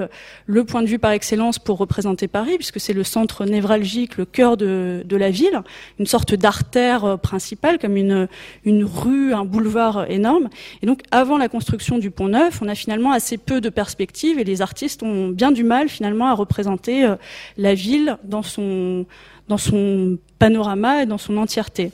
le 0.47 0.63
point 0.63 0.82
de 0.82 0.88
vue 0.88 0.97
par 0.97 1.11
excellence 1.11 1.59
pour 1.59 1.77
représenter 1.77 2.27
Paris, 2.27 2.55
puisque 2.55 2.80
c'est 2.80 2.93
le 2.93 3.03
centre 3.03 3.45
névralgique, 3.45 4.17
le 4.17 4.25
cœur 4.25 4.57
de, 4.57 5.03
la 5.09 5.30
ville, 5.30 5.61
une 5.99 6.07
sorte 6.07 6.34
d'artère 6.34 7.19
principale, 7.19 7.77
comme 7.77 7.95
une, 7.95 8.27
rue, 8.65 9.34
un 9.34 9.45
boulevard 9.45 10.09
énorme. 10.09 10.49
Et 10.82 10.86
donc, 10.86 11.01
avant 11.11 11.38
la 11.38 11.47
construction 11.47 11.99
du 11.99 12.11
pont 12.11 12.30
neuf, 12.30 12.59
on 12.61 12.67
a 12.67 12.75
finalement 12.75 13.11
assez 13.11 13.38
peu 13.38 13.61
de 13.61 13.69
perspectives 13.69 14.39
et 14.39 14.43
les 14.43 14.61
artistes 14.61 15.03
ont 15.03 15.30
bien 15.30 15.51
du 15.51 15.63
mal 15.63 15.89
finalement 15.89 16.27
à 16.27 16.34
représenter 16.34 17.05
euh, 17.05 17.15
la 17.57 17.73
ville 17.73 18.17
dans 18.23 18.43
son 18.43 19.05
panorama 20.39 21.03
et 21.03 21.05
dans 21.05 21.17
son 21.17 21.38
entièreté. 21.38 21.91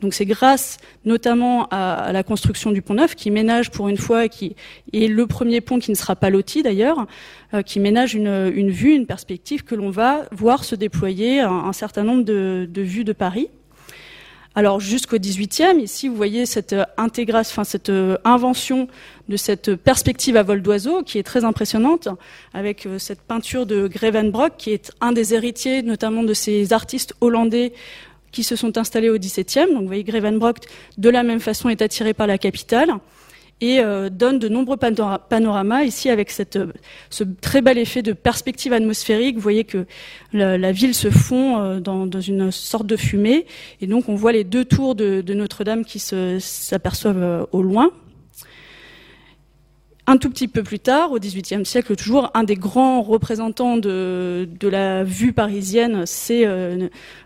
Donc 0.00 0.14
c'est 0.14 0.26
grâce 0.26 0.78
notamment 1.04 1.66
à, 1.70 2.12
la 2.12 2.22
construction 2.22 2.70
du 2.70 2.82
pont 2.82 2.94
neuf 2.94 3.14
qui 3.14 3.30
ménage 3.30 3.70
pour 3.70 3.88
une 3.88 3.96
fois, 3.96 4.28
qui 4.28 4.54
est 4.92 5.08
le 5.08 5.26
premier 5.26 5.60
pont 5.60 5.78
qui 5.78 5.90
ne 5.90 5.96
sera 5.96 6.14
pas 6.14 6.30
loti 6.30 6.62
d'ailleurs, 6.62 7.06
euh, 7.54 7.62
qui 7.62 7.80
ménage 7.80 8.14
une, 8.14 8.70
vue, 8.70 8.94
une 8.94 9.06
perspective 9.06 9.64
que 9.64 9.74
l'on 9.74 9.90
va 9.90 10.26
voir 10.30 10.64
se 10.64 10.74
déployer 10.74 11.40
un, 11.40 11.72
certain 11.72 12.04
nombre 12.04 12.24
de, 12.24 12.68
de 12.70 12.82
vues 12.82 13.04
de 13.04 13.12
Paris. 13.12 13.48
Alors 14.54 14.80
jusqu'au 14.80 15.18
18e, 15.18 15.78
ici 15.78 16.08
vous 16.08 16.16
voyez 16.16 16.44
cette 16.46 16.72
euh, 16.72 16.84
intégration, 16.96 17.52
enfin 17.52 17.64
cette 17.64 17.90
euh, 17.90 18.18
invention 18.24 18.88
de 19.28 19.36
cette 19.36 19.76
perspective 19.76 20.36
à 20.36 20.42
vol 20.42 20.62
d'oiseau 20.62 21.02
qui 21.02 21.18
est 21.18 21.22
très 21.22 21.44
impressionnante, 21.44 22.08
avec 22.54 22.88
cette 22.98 23.20
peinture 23.20 23.66
de 23.66 23.86
Grevenbrock 23.88 24.54
qui 24.56 24.72
est 24.72 24.90
un 25.00 25.12
des 25.12 25.34
héritiers 25.34 25.82
notamment 25.82 26.22
de 26.22 26.34
ces 26.34 26.72
artistes 26.72 27.14
hollandais 27.20 27.72
qui 28.32 28.42
se 28.42 28.56
sont 28.56 28.78
installés 28.78 29.10
au 29.10 29.18
17e. 29.18 29.68
Donc 29.68 29.82
vous 29.82 29.86
voyez 29.86 30.04
Grevenbrock 30.04 30.58
de 30.96 31.10
la 31.10 31.22
même 31.22 31.40
façon 31.40 31.68
est 31.68 31.82
attiré 31.82 32.14
par 32.14 32.26
la 32.26 32.38
capitale 32.38 32.94
et 33.60 33.80
euh, 33.80 34.08
donne 34.08 34.38
de 34.38 34.48
nombreux 34.48 34.76
panoramas 34.76 35.82
ici 35.82 36.10
avec 36.10 36.32
euh, 36.56 36.66
ce 37.10 37.24
très 37.24 37.60
bel 37.60 37.78
effet 37.78 38.02
de 38.02 38.12
perspective 38.12 38.72
atmosphérique. 38.72 39.36
Vous 39.36 39.42
voyez 39.42 39.64
que 39.64 39.86
la, 40.32 40.72
ville 40.72 40.94
se 40.94 41.10
fond 41.10 41.58
euh, 41.58 41.80
dans, 41.80 42.08
une 42.20 42.50
sorte 42.52 42.86
de 42.86 42.96
fumée 42.96 43.46
et 43.80 43.86
donc 43.86 44.08
on 44.08 44.14
voit 44.14 44.32
les 44.32 44.44
deux 44.44 44.64
tours 44.64 44.94
de, 44.94 45.20
de 45.20 45.34
Notre-Dame 45.34 45.84
qui 45.84 45.98
s'aperçoivent 45.98 47.46
au 47.52 47.62
loin. 47.62 47.90
Un 50.10 50.16
tout 50.16 50.30
petit 50.30 50.48
peu 50.48 50.62
plus 50.62 50.78
tard, 50.78 51.12
au 51.12 51.18
XVIIIe 51.18 51.66
siècle, 51.66 51.94
toujours 51.94 52.30
un 52.32 52.42
des 52.42 52.54
grands 52.54 53.02
représentants 53.02 53.76
de, 53.76 54.48
de 54.58 54.68
la 54.68 55.04
vue 55.04 55.34
parisienne, 55.34 56.06
c'est 56.06 56.46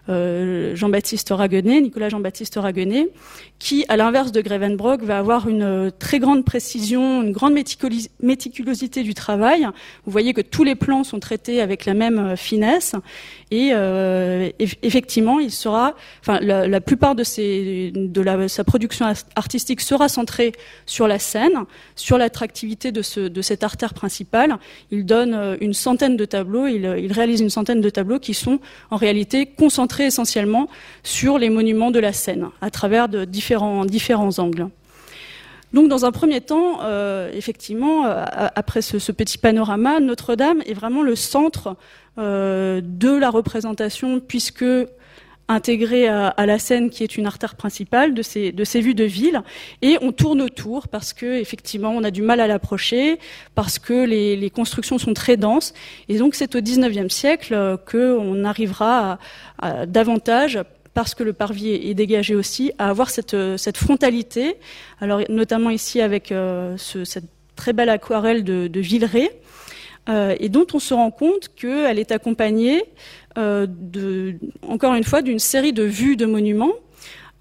euh, 0.09 0.75
Jean-Baptiste 0.75 1.29
Raguenet, 1.31 1.81
Nicolas 1.81 2.09
Jean-Baptiste 2.09 2.57
Raguenet, 2.57 3.11
qui, 3.61 3.85
à 3.89 3.97
l'inverse 3.97 4.33
de 4.33 4.41
Grevenbrock, 4.41 5.03
va 5.03 5.19
avoir 5.19 5.49
une 5.49 5.63
euh, 5.63 5.91
très 5.97 6.19
grande 6.19 6.45
précision, 6.45 7.23
une 7.23 7.31
grande 7.31 7.55
méticulosité 7.55 9.05
du 9.05 9.15
travail. 9.15 9.69
Vous 10.05 10.11
voyez 10.11 10.35
que 10.35 10.41
tous 10.41 10.65
les 10.65 10.75
plans 10.75 11.05
sont 11.05 11.21
traités 11.21 11.61
avec 11.61 11.85
la 11.85 11.95
même 11.95 12.19
euh, 12.19 12.37
finesse, 12.37 12.97
et 13.53 14.55
effectivement, 14.83 15.39
il 15.39 15.51
sera, 15.51 15.95
enfin, 16.21 16.41
la, 16.41 16.81
plupart 16.81 17.15
de, 17.15 17.23
sa 17.23 18.65
production 18.65 19.13
artistique 19.37 19.83
sera 19.83 20.09
centrée 20.09 20.53
sur 20.87 21.07
la 21.07 21.19
scène, 21.19 21.65
sur 21.95 22.17
l'attractivité 22.17 22.93
de, 22.93 23.03
ce, 23.03 23.31
cette 23.43 23.63
artère 23.63 23.93
principale. 23.93 24.57
Il 24.91 25.05
donne 25.05 25.59
une 25.61 25.75
centaine 25.75 26.17
de 26.17 26.25
tableaux, 26.25 26.67
il, 26.67 26.85
il 26.99 27.13
réalise 27.13 27.41
une 27.41 27.51
centaine 27.51 27.83
de 27.83 27.91
tableaux 27.91 28.19
qui 28.19 28.33
sont 28.33 28.59
en 28.91 28.97
réalité 28.97 29.45
concentrés 29.45 30.07
essentiellement 30.07 30.69
sur 31.03 31.39
les 31.39 31.51
monuments 31.51 31.91
de 31.91 32.01
la 32.01 32.15
Seine, 32.15 32.49
à 32.63 32.71
travers 32.71 33.07
différents 33.09 34.39
angles. 34.39 34.69
Donc, 35.73 35.89
dans 35.89 36.05
un 36.05 36.13
premier 36.13 36.41
temps, 36.41 36.81
euh, 36.83 37.31
effectivement, 37.33 38.07
euh, 38.07 38.25
après 38.55 38.83
ce, 38.83 39.13
petit 39.13 39.39
panorama, 39.39 40.01
Notre-Dame 40.01 40.63
est 40.67 40.75
vraiment 40.75 41.03
le 41.03 41.17
centre 41.17 41.77
euh, 42.19 42.81
de 42.85 43.11
la 43.11 43.31
représentation, 43.31 44.21
puisque 44.21 44.65
intégrée 45.49 46.09
à, 46.09 46.47
la 46.47 46.59
Seine, 46.59 46.89
qui 46.89 47.03
est 47.03 47.17
une 47.19 47.27
artère 47.27 47.57
principale 47.57 48.15
de 48.15 48.23
ces, 48.23 48.53
vues 48.81 48.95
de 48.95 49.05
ville, 49.05 49.43
et 49.83 49.99
on 50.01 50.13
tourne 50.13 50.41
autour 50.41 50.89
parce 50.89 51.13
que 51.13 51.41
effectivement 51.41 51.91
on 51.91 52.05
a 52.05 52.11
du 52.11 52.23
mal 52.23 52.41
à 52.41 52.47
l'approcher, 52.47 53.19
parce 53.55 53.79
que 53.79 54.07
les, 54.07 54.51
constructions 54.51 54.99
sont 54.99 55.13
très 55.13 55.37
denses, 55.37 55.75
et 56.09 56.17
donc 56.17 56.37
c'est 56.37 56.55
au 56.55 56.63
XIXe 56.63 57.13
siècle 57.13 57.77
qu'on 57.91 58.45
arrivera 58.45 59.19
davantage 59.87 60.61
parce 60.95 61.15
que 61.15 61.23
le 61.23 61.33
parvis 61.33 61.71
est 61.71 61.95
dégagé 61.95 62.35
aussi, 62.35 62.73
à 62.79 62.89
avoir 62.91 63.11
cette, 63.11 63.37
cette 63.57 63.77
frontalité. 63.77 64.57
Alors 65.01 65.21
notamment 65.29 65.71
ici 65.71 66.01
avec 66.01 66.33
euh, 66.33 66.77
ce, 66.77 67.05
cette 67.05 67.29
très 67.57 67.73
belle 67.73 67.89
aquarelle 67.89 68.45
de, 68.45 68.67
de 68.67 68.81
Villeray, 68.81 69.31
euh, 70.09 70.35
et 70.41 70.49
dont 70.49 70.67
on 70.75 70.81
se 70.81 70.95
rend 70.95 71.13
compte 71.13 71.49
qu'elle 71.55 71.99
est 71.99 72.11
accompagnée 72.11 72.85
euh, 73.39 73.67
encore 74.67 74.95
une 74.95 75.05
fois, 75.05 75.23
d'une 75.23 75.39
série 75.39 75.73
de 75.73 75.85
vues 75.85 76.17
de 76.17 76.27
monuments. 76.27 76.75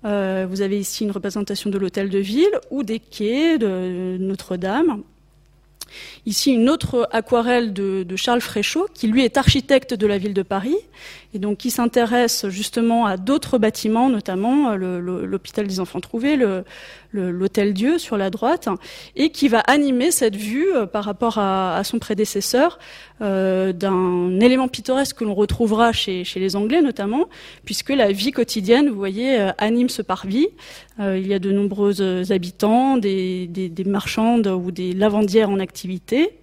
Euh, 0.06 0.48
vous 0.50 0.62
avez 0.62 0.80
ici 0.80 1.04
une 1.04 1.12
représentation 1.12 1.70
de 1.70 1.78
l'hôtel 1.78 2.10
de 2.10 2.20
ville 2.20 2.52
ou 2.70 2.84
des 2.84 3.00
quais 3.00 3.58
de 3.58 4.18
Notre-Dame. 4.20 5.04
Ici, 6.26 6.54
une 6.54 6.70
autre 6.70 7.10
aquarelle 7.12 7.74
de, 7.74 8.04
de, 8.04 8.16
Charles 8.16 8.42
Fréchot, 8.42 8.88
qui 8.94 9.08
lui 9.08 9.24
est 9.24 9.38
architecte 9.38 9.94
de 9.94 10.08
la 10.08 10.18
ville 10.18 10.34
de 10.34 10.44
Paris 10.44 10.78
et 11.34 11.40
donc 11.40 11.58
qui 11.58 11.72
s'intéresse 11.72 12.48
justement 12.50 13.06
à 13.06 13.18
d'autres 13.18 13.58
bâtiments, 13.58 14.10
notamment 14.10 14.72
euh, 14.72 15.00
l'hôpital 15.26 15.66
des 15.66 15.80
enfants 15.80 16.02
trouvés, 16.02 16.38
l'hôtel 17.14 17.74
Dieu 17.74 17.98
sur 17.98 18.18
la 18.18 18.30
droite, 18.30 18.68
et 19.16 19.30
qui 19.30 19.48
va 19.48 19.60
animer 19.60 20.12
cette 20.12 20.36
vue 20.36 20.74
euh, 20.74 20.86
par 20.86 21.06
rapport 21.06 21.38
à, 21.38 21.82
son 21.84 22.00
prédécesseur 22.00 22.80
euh, 23.22 23.72
d'un 23.72 24.40
élément 24.40 24.68
pittoresque 24.68 25.18
que 25.18 25.24
l'on 25.24 25.34
retrouvera 25.34 25.92
chez, 25.92 26.24
les 26.36 26.56
Anglais 26.56 26.82
notamment, 26.82 27.30
puisque 27.66 27.90
la 27.90 28.12
vie 28.12 28.32
quotidienne, 28.32 28.90
vous 28.90 28.96
voyez, 28.98 29.52
anime 29.58 29.90
ce 29.90 30.02
parvis. 30.02 30.48
il 31.00 31.28
y 31.28 31.34
a 31.34 31.40
de 31.40 31.52
nombreux 31.52 32.32
habitants, 32.32 32.98
des, 32.98 33.48
des 33.48 33.84
marchandes 33.84 34.48
ou 34.48 34.72
des 34.72 34.94
lavandières 34.94 35.50
en 35.50 35.60
activité. 35.60 36.40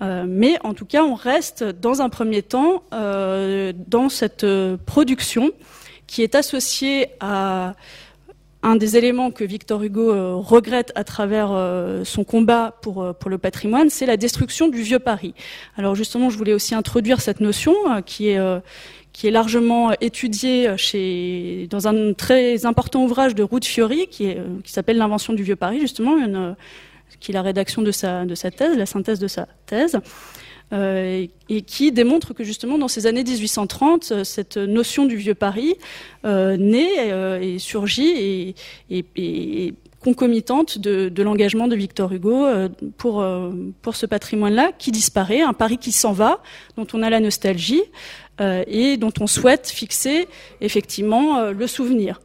Euh, 0.00 0.24
mais 0.28 0.58
en 0.64 0.74
tout 0.74 0.84
cas, 0.84 1.04
on 1.04 1.14
reste 1.14 1.64
dans 1.64 2.02
un 2.02 2.08
premier 2.08 2.42
temps 2.42 2.84
euh, 2.92 3.72
dans 3.86 4.08
cette 4.08 4.44
euh, 4.44 4.76
production 4.86 5.50
qui 6.06 6.22
est 6.22 6.34
associée 6.34 7.08
à 7.20 7.74
un 8.62 8.76
des 8.76 8.96
éléments 8.96 9.30
que 9.30 9.44
Victor 9.44 9.82
Hugo 9.82 10.40
regrette 10.40 10.90
à 10.96 11.04
travers 11.04 11.50
son 12.04 12.24
combat 12.24 12.74
pour, 12.82 13.14
pour 13.14 13.30
le 13.30 13.38
patrimoine, 13.38 13.88
c'est 13.88 14.04
la 14.04 14.16
destruction 14.16 14.66
du 14.66 14.82
vieux 14.82 14.98
Paris. 14.98 15.32
Alors 15.76 15.94
justement, 15.94 16.28
je 16.28 16.36
voulais 16.36 16.54
aussi 16.54 16.74
introduire 16.74 17.20
cette 17.20 17.38
notion 17.38 17.72
qui 18.04 18.30
est 18.30 18.40
qui 19.12 19.28
est 19.28 19.30
largement 19.30 19.92
étudiée 20.00 20.76
chez, 20.76 21.68
dans 21.70 21.86
un 21.86 22.14
très 22.14 22.66
important 22.66 23.04
ouvrage 23.04 23.36
de 23.36 23.44
Ruth 23.44 23.64
Fiori, 23.64 24.08
qui, 24.08 24.24
est, 24.26 24.38
qui 24.64 24.72
s'appelle 24.72 24.96
L'invention 24.96 25.34
du 25.34 25.44
vieux 25.44 25.56
Paris, 25.56 25.78
justement, 25.80 26.16
qui 27.20 27.32
est 27.32 27.34
la 27.34 27.42
rédaction 27.42 27.82
de 27.82 27.90
sa, 27.90 28.24
de 28.24 28.34
sa 28.34 28.50
thèse, 28.50 28.76
la 28.76 28.86
synthèse 28.86 29.18
de 29.18 29.28
sa 29.28 29.46
thèse. 29.66 29.98
Euh, 30.72 31.26
et 31.48 31.62
qui 31.62 31.92
démontre 31.92 32.34
que 32.34 32.44
justement 32.44 32.76
dans 32.76 32.88
ces 32.88 33.06
années 33.06 33.24
1830, 33.24 34.12
euh, 34.12 34.24
cette 34.24 34.58
notion 34.58 35.06
du 35.06 35.16
vieux 35.16 35.34
Paris 35.34 35.76
euh, 36.26 36.58
naît 36.58 37.08
et 37.40 37.58
surgit 37.58 38.54
et, 38.90 39.04
et, 39.16 39.74
concomitante 40.00 40.78
de, 40.78 41.08
de 41.08 41.22
l'engagement 41.22 41.66
de 41.66 41.74
Victor 41.74 42.12
Hugo 42.12 42.46
pour, 42.98 43.26
pour 43.82 43.96
ce 43.96 44.06
patrimoine-là 44.06 44.70
qui 44.78 44.92
disparaît, 44.92 45.40
un 45.40 45.52
Paris 45.52 45.76
qui 45.76 45.90
s'en 45.90 46.12
va, 46.12 46.40
dont 46.76 46.86
on 46.92 47.02
a 47.02 47.10
la 47.10 47.18
nostalgie 47.18 47.82
et 48.40 48.96
dont 48.96 49.12
on 49.20 49.26
souhaite 49.26 49.68
fixer 49.68 50.28
effectivement 50.60 51.50
le 51.50 51.66
souvenir. 51.66 52.20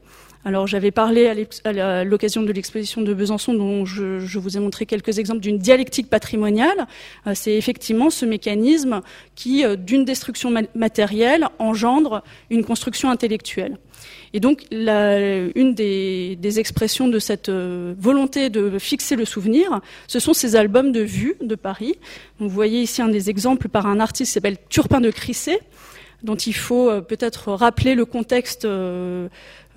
Alors 0.45 0.67
j'avais 0.67 0.91
parlé 0.91 1.27
à 1.65 2.03
l'occasion 2.03 2.43
de 2.43 2.51
l'exposition 2.51 3.01
de 3.01 3.13
Besançon, 3.13 3.53
dont 3.53 3.85
je, 3.85 4.37
vous 4.37 4.57
ai 4.57 4.59
montré 4.59 4.85
quelques 4.85 5.17
exemples 5.17 5.39
d'une 5.39 5.57
dialectique 5.57 6.09
patrimoniale. 6.09 6.85
Euh, 7.27 7.31
c'est 7.33 7.53
effectivement 7.53 8.09
ce 8.09 8.25
mécanisme 8.25 9.01
qui, 9.35 9.63
euh, 9.63 9.77
d'une 9.77 10.03
destruction 10.03 10.53
matérielle, 10.75 11.47
engendre 11.59 12.23
une 12.49 12.65
construction 12.65 13.09
intellectuelle. 13.09 13.77
Et 14.33 14.41
donc, 14.41 14.65
une 14.71 15.73
des, 15.75 16.59
expressions 16.59 17.07
de 17.07 17.19
cette 17.19 17.49
euh, 17.49 17.93
volonté 17.97 18.49
de 18.49 18.77
fixer 18.79 19.15
le 19.15 19.25
souvenir, 19.25 19.79
ce 20.07 20.19
sont 20.19 20.33
ces 20.33 20.57
albums 20.57 20.91
de 20.91 21.01
vues 21.01 21.35
de 21.41 21.55
Paris. 21.55 21.95
vous 22.39 22.49
voyez 22.49 22.81
ici 22.81 23.01
un 23.01 23.07
des 23.07 23.29
exemples 23.29 23.69
par 23.69 23.87
un 23.87 23.99
artiste 23.99 24.31
qui 24.31 24.33
s'appelle 24.33 24.57
Turpin 24.69 24.99
de 24.99 25.09
Crissé, 25.09 25.59
dont 26.21 26.35
il 26.35 26.53
faut 26.53 26.89
peut-être 27.01 27.51
rappeler 27.51 27.95
le 27.95 28.05
contexte 28.05 28.67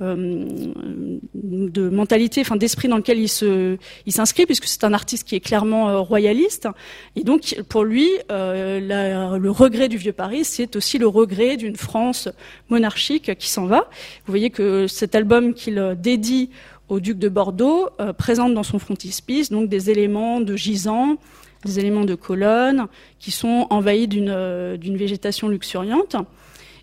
de 0.01 1.89
mentalité, 1.89 2.43
enfin 2.43 2.57
d'esprit 2.57 2.89
dans 2.89 2.97
lequel 2.97 3.19
il 3.19 3.29
se, 3.29 3.79
il 4.05 4.13
s'inscrit, 4.13 4.47
puisque 4.47 4.67
c'est 4.67 4.85
un 4.85 4.93
artiste 4.93 5.27
qui 5.27 5.37
est 5.37 5.41
clairement 5.41 5.89
euh, 5.89 6.01
royaliste. 6.01 6.69
Et 7.15 7.25
donc, 7.25 7.57
pour 7.69 7.85
lui, 7.85 8.09
euh, 8.31 9.39
le 9.39 9.51
regret 9.51 9.89
du 9.89 9.97
vieux 9.97 10.13
Paris, 10.13 10.45
c'est 10.45 10.77
aussi 10.77 10.99
le 10.99 11.07
regret 11.07 11.57
d'une 11.57 11.77
France 11.77 12.29
monarchique 12.69 13.37
qui 13.39 13.49
s'en 13.49 13.67
va. 13.67 13.89
Vous 14.27 14.33
voyez 14.33 14.51
que 14.51 14.87
cet 14.87 15.15
album 15.15 15.55
qu'il 15.55 15.97
dédie 15.99 16.51
au 16.89 17.01
duc 17.01 17.19
de 17.19 17.29
Bordeaux 17.29 17.89
présente 18.17 18.55
dans 18.55 18.63
son 18.63 18.79
frontispice 18.79 19.51
donc 19.51 19.69
des 19.69 19.91
éléments 19.91 20.41
de 20.41 20.55
gisants, 20.55 21.17
des 21.65 21.81
éléments 21.81 22.05
de 22.05 22.15
colonnes 22.15 22.87
qui 23.19 23.31
sont 23.31 23.67
envahis 23.71 24.07
d'une 24.07 24.97
végétation 24.97 25.49
luxuriante. 25.49 26.17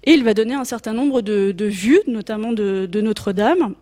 Et 0.03 0.11
il 0.11 0.23
va 0.23 0.33
donner 0.33 0.53
un 0.53 0.65
certain 0.65 0.93
nombre 0.93 1.21
de, 1.21 1.65
vues, 1.65 2.01
notamment 2.07 2.51
de, 2.51 3.01
Notre-Dame, 3.01 3.75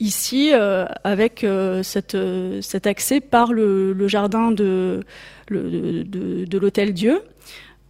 ici 0.00 0.50
euh, 0.52 0.86
avec 1.04 1.44
euh, 1.44 1.82
euh, 2.14 2.60
cet 2.62 2.86
accès 2.86 3.20
par 3.20 3.52
le, 3.52 4.08
jardin 4.08 4.50
de, 4.50 5.04
de 5.50 6.58
l'Hôtel 6.58 6.92
Dieu. 6.94 7.22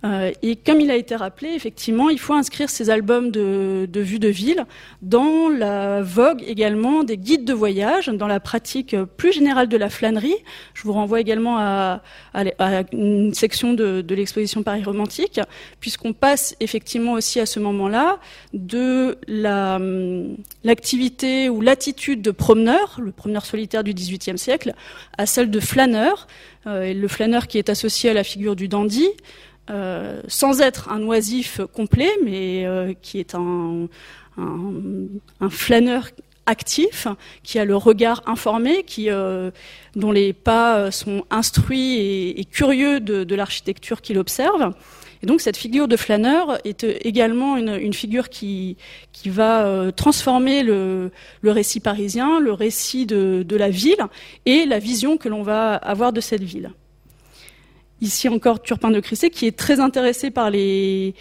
Euh, 0.04 0.30
et 0.42 0.54
comme 0.54 0.80
il 0.80 0.90
a 0.90 0.96
été 0.96 1.16
rappelé, 1.16 1.50
effectivement, 1.50 2.08
il 2.08 2.20
faut 2.20 2.34
inscrire 2.34 2.70
ces 2.70 2.88
albums 2.88 3.30
de, 3.30 3.88
de 3.90 4.00
vues 4.00 4.20
de 4.20 4.28
ville 4.28 4.64
dans 5.02 5.48
la 5.48 6.02
vogue 6.02 6.42
également 6.46 7.02
des 7.02 7.16
guides 7.16 7.44
de 7.44 7.52
voyage, 7.52 8.06
dans 8.06 8.28
la 8.28 8.38
pratique 8.38 8.94
plus 9.16 9.32
générale 9.32 9.68
de 9.68 9.76
la 9.76 9.88
flânerie. 9.88 10.36
Je 10.74 10.82
vous 10.82 10.92
renvoie 10.92 11.20
également 11.20 11.58
à, 11.58 12.00
une 12.92 13.34
section 13.34 13.74
de, 13.74 14.00
de 14.00 14.14
l'exposition 14.14 14.62
Paris 14.62 14.84
romantique, 14.84 15.40
puisqu'on 15.80 16.12
passe 16.12 16.54
effectivement 16.60 17.12
aussi 17.14 17.40
à 17.40 17.46
ce 17.46 17.58
moment-là 17.58 18.20
de 18.52 19.18
l'activité 20.62 21.48
ou 21.48 21.60
l'attitude 21.60 22.22
de 22.22 22.30
promeneur, 22.30 23.00
le 23.02 23.10
promeneur 23.10 23.44
solitaire 23.44 23.82
du 23.82 23.94
XVIIIe 23.94 24.38
siècle, 24.38 24.74
à 25.16 25.26
celle 25.26 25.50
de 25.50 25.60
flâneur, 25.60 26.28
euh, 26.66 26.92
le 26.92 27.08
flâneur 27.08 27.46
qui 27.46 27.58
est 27.58 27.68
associé 27.68 28.10
à 28.10 28.14
la 28.14 28.24
figure 28.24 28.56
du 28.56 28.68
dandy. 28.68 29.08
Euh, 29.70 30.22
sans 30.28 30.62
être 30.62 30.88
un 30.88 31.02
oisif 31.02 31.60
complet, 31.74 32.10
mais 32.24 32.64
euh, 32.64 32.94
qui 33.02 33.18
est 33.18 33.34
un, 33.34 33.88
flâneur 35.50 36.08
actif, 36.46 37.06
qui 37.42 37.58
a 37.58 37.66
le 37.66 37.76
regard 37.76 38.22
informé, 38.26 38.82
qui, 38.84 39.10
euh, 39.10 39.50
dont 39.94 40.10
les 40.10 40.32
pas 40.32 40.90
sont 40.90 41.24
instruits 41.30 42.30
et, 42.30 42.44
curieux 42.46 43.00
de, 43.00 43.34
l'architecture 43.34 44.00
qu'il 44.00 44.18
observe. 44.18 44.72
Et 45.22 45.26
donc 45.26 45.40
cette 45.40 45.56
figure 45.56 45.88
de 45.88 45.96
flâneur 45.96 46.58
est 46.64 46.84
également 46.84 47.56
une, 47.56 47.92
figure 47.92 48.30
qui, 48.30 48.76
qui 49.12 49.28
va 49.28 49.90
transformer 49.92 50.62
le, 50.62 51.10
récit 51.44 51.80
parisien, 51.80 52.40
le 52.40 52.52
récit 52.52 53.04
de, 53.04 53.44
de 53.46 53.56
la 53.56 53.68
ville 53.68 54.06
et 54.46 54.64
la 54.64 54.78
vision 54.78 55.18
que 55.18 55.28
l'on 55.28 55.42
va 55.42 55.74
avoir 55.74 56.12
de 56.12 56.20
cette 56.20 56.44
ville. 56.44 56.70
Ici 58.00 58.28
encore 58.28 58.62
Turpin 58.62 58.90
de 58.90 59.00
Crissé, 59.00 59.30
qui 59.30 59.46
est 59.46 59.56
très 59.56 59.80
intéressé 59.80 60.30
par 60.30 60.50
les 60.50 61.14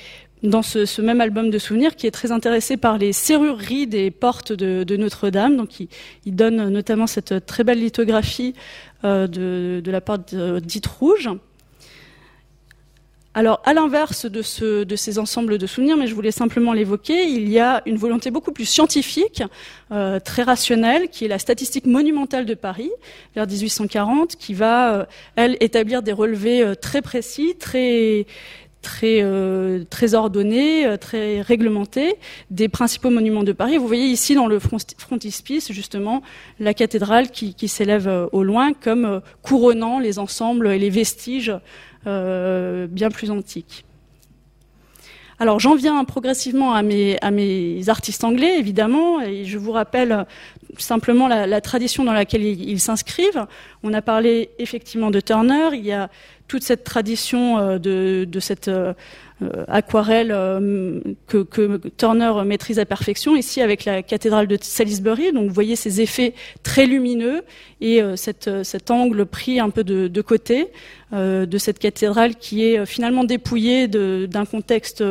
dans 0.44 0.62
ce, 0.62 1.02
même 1.02 1.20
album 1.20 1.50
de 1.50 1.58
souvenirs, 1.58 1.96
qui 1.96 2.06
est 2.06 2.12
très 2.12 2.32
intéressé 2.32 2.78
par 2.78 3.00
les 3.00 3.12
serrureries 3.12 3.88
des 3.88 4.12
portes 4.12 4.54
de, 4.54 4.96
Notre-Dame. 4.96 5.58
Donc, 5.58 5.80
il, 5.80 6.36
donne 6.36 6.70
notamment 6.70 7.08
cette 7.08 7.46
très 7.48 7.64
belle 7.64 7.80
lithographie 7.80 8.54
euh, 9.04 9.26
de, 9.26 9.82
de, 9.84 9.92
la 9.92 10.00
porte 10.00 10.36
dite 10.36 10.86
rouge. 10.86 11.30
Alors, 13.38 13.62
à 13.66 13.76
l'inverse 13.76 14.26
de, 14.26 14.42
ces 14.42 15.20
ensembles 15.20 15.60
de 15.60 15.68
souvenirs, 15.68 15.96
mais 15.96 16.08
je 16.08 16.16
voulais 16.16 16.32
simplement 16.32 16.74
l'évoquer, 16.74 17.26
il 17.30 17.48
y 17.50 17.60
a 17.60 17.84
une 17.86 17.96
volonté 17.96 18.32
beaucoup 18.32 18.52
plus 18.52 18.66
scientifique, 18.66 19.44
euh, 19.92 20.20
très 20.20 20.42
rationnelle, 20.42 21.10
qui 21.10 21.26
est 21.26 21.28
la 21.28 21.38
statistique 21.38 21.86
monumentale 21.86 22.48
de 22.48 22.56
Paris, 22.56 22.90
vers 23.36 23.46
1840, 23.46 24.38
qui 24.38 24.56
va, 24.56 24.96
euh, 24.96 25.06
elle, 25.36 25.56
établir 25.60 26.02
des 26.02 26.14
relevés 26.14 26.64
euh, 26.64 26.74
très 26.74 27.04
précis, 27.04 27.54
très 27.60 28.26
très 28.82 29.22
très 29.90 30.14
ordonnés, 30.14 30.86
très 31.02 31.42
réglementés 31.42 32.16
des 32.52 32.70
principaux 32.70 33.10
monuments 33.10 33.44
de 33.44 33.52
Paris. 33.52 33.76
Vous 33.78 33.88
voyez 33.88 34.06
ici 34.06 34.34
dans 34.34 34.48
le 34.48 34.60
frontispice 34.60 35.74
justement 35.74 36.22
la 36.60 36.74
cathédrale 36.74 37.30
qui, 37.30 37.68
s'élève 37.68 38.30
au 38.32 38.44
loin 38.44 38.72
comme 38.72 39.22
couronnant 39.42 40.00
les 40.00 40.20
ensembles 40.20 40.68
et 40.68 40.80
les 40.80 40.92
vestiges 40.92 41.52
bien 42.08 43.10
plus 43.10 43.32
antique. 43.32 43.86
Alors 45.40 45.60
j'en 45.60 45.76
viens 45.76 46.04
progressivement 46.04 46.74
à 46.74 46.82
mes, 46.82 47.90
artistes 47.90 48.24
anglais, 48.24 48.58
évidemment, 48.58 49.22
et 49.22 49.46
je 49.46 49.60
vous 49.60 49.72
rappelle 49.72 50.26
simplement 50.80 51.28
la, 51.28 51.62
tradition 51.62 52.04
dans 52.04 52.14
laquelle 52.14 52.44
ils 52.44 52.80
s'inscrivent. 52.80 53.46
On 53.84 53.94
a 53.94 54.02
parlé 54.02 54.50
effectivement 54.58 55.12
de 55.12 55.20
Turner, 55.20 55.70
il 55.74 55.86
y 55.86 55.92
a 55.92 56.10
toute 56.48 56.64
cette 56.64 56.84
tradition 56.84 57.58
euh, 57.58 57.78
de, 57.78 58.40
cette 58.40 58.68
euh, 58.68 58.88
euh, 58.88 58.94
aquarelle 59.68 60.30
que, 61.28 61.44
que, 61.44 61.78
Turner 61.90 62.34
maîtrise 62.46 62.80
à 62.80 62.86
perfection, 62.86 63.36
ici 63.36 63.62
avec 63.62 63.86
la 63.86 64.02
cathédrale 64.02 64.48
de 64.48 64.58
Salisbury. 64.60 65.32
Donc 65.32 65.48
vous 65.48 65.54
voyez 65.54 65.76
ces 65.76 66.02
effets 66.02 66.34
très 66.64 66.86
lumineux 66.86 67.44
et 67.80 68.02
cette, 68.16 68.64
cet 68.64 68.90
angle 68.90 69.26
pris 69.26 69.60
un 69.60 69.70
peu 69.70 69.84
de, 69.84 70.08
de 70.08 70.22
côté 70.22 70.70
de 71.12 71.58
cette 71.58 71.80
cathédrale 71.80 72.36
qui 72.36 72.66
est 72.66 72.86
finalement 72.86 73.24
dépouillée 73.24 73.88
d'un 73.88 74.46
contexte 74.46 75.04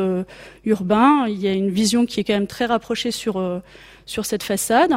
urbain. 0.65 1.25
Il 1.27 1.39
y 1.39 1.47
a 1.47 1.53
une 1.53 1.69
vision 1.69 2.05
qui 2.05 2.19
est 2.19 2.23
quand 2.23 2.33
même 2.33 2.47
très 2.47 2.65
rapprochée 2.65 3.11
sur, 3.11 3.61
sur 4.05 4.25
cette 4.25 4.43
façade. 4.43 4.91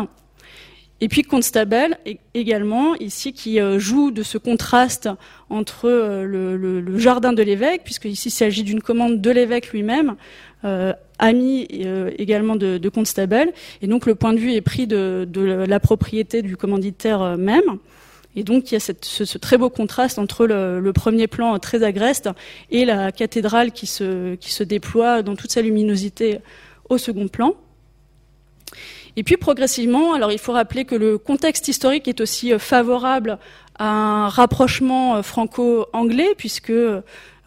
Et 1.00 1.08
puis 1.08 1.22
Constable 1.22 1.96
également, 2.34 2.94
ici, 2.96 3.32
qui 3.32 3.58
euh, 3.58 3.78
joue 3.78 4.10
de 4.10 4.22
ce 4.22 4.36
contraste 4.36 5.08
entre 5.48 5.88
euh, 5.88 6.24
le, 6.24 6.98
jardin 6.98 7.32
de 7.32 7.42
l'évêque, 7.42 7.82
puisque 7.84 8.04
ici 8.04 8.28
il 8.28 8.32
s'agit 8.32 8.62
d'une 8.62 8.82
commande 8.82 9.20
de 9.20 9.30
l'évêque 9.30 9.72
lui-même, 9.72 10.16
euh, 10.64 10.92
ami 11.18 11.66
également 12.18 12.56
de, 12.56 12.76
de, 12.76 12.88
Constable, 12.90 13.52
et 13.80 13.86
donc 13.86 14.04
le 14.06 14.14
point 14.14 14.34
de 14.34 14.38
vue 14.38 14.52
est 14.52 14.60
pris 14.60 14.86
de, 14.86 15.26
la 15.66 15.80
propriété 15.80 16.42
du 16.42 16.56
commanditaire 16.56 17.36
même. 17.38 17.78
Et 18.36 18.44
donc 18.44 18.70
il 18.70 18.74
y 18.74 18.76
a 18.76 18.80
ce, 18.80 19.38
très 19.38 19.58
beau 19.58 19.70
contraste 19.70 20.18
entre 20.18 20.46
le, 20.46 20.92
premier 20.92 21.26
plan 21.26 21.58
très 21.58 21.82
agreste 21.82 22.28
et 22.70 22.84
la 22.84 23.10
cathédrale 23.12 23.72
qui 23.72 23.86
se 23.86 24.62
déploie 24.62 25.22
dans 25.22 25.34
toute 25.34 25.50
sa 25.50 25.62
luminosité 25.62 26.38
au 26.88 26.98
second 26.98 27.28
plan. 27.28 27.54
Et 29.20 29.22
puis 29.22 29.36
progressivement, 29.36 30.14
alors 30.14 30.32
il 30.32 30.38
faut 30.38 30.52
rappeler 30.52 30.86
que 30.86 30.94
le 30.94 31.18
contexte 31.18 31.68
historique 31.68 32.08
est 32.08 32.22
aussi 32.22 32.54
euh, 32.54 32.58
favorable 32.58 33.38
à 33.78 33.84
un 33.84 34.28
rapprochement 34.30 35.16
euh, 35.16 35.22
franco-anglais, 35.22 36.30
puisque 36.38 36.72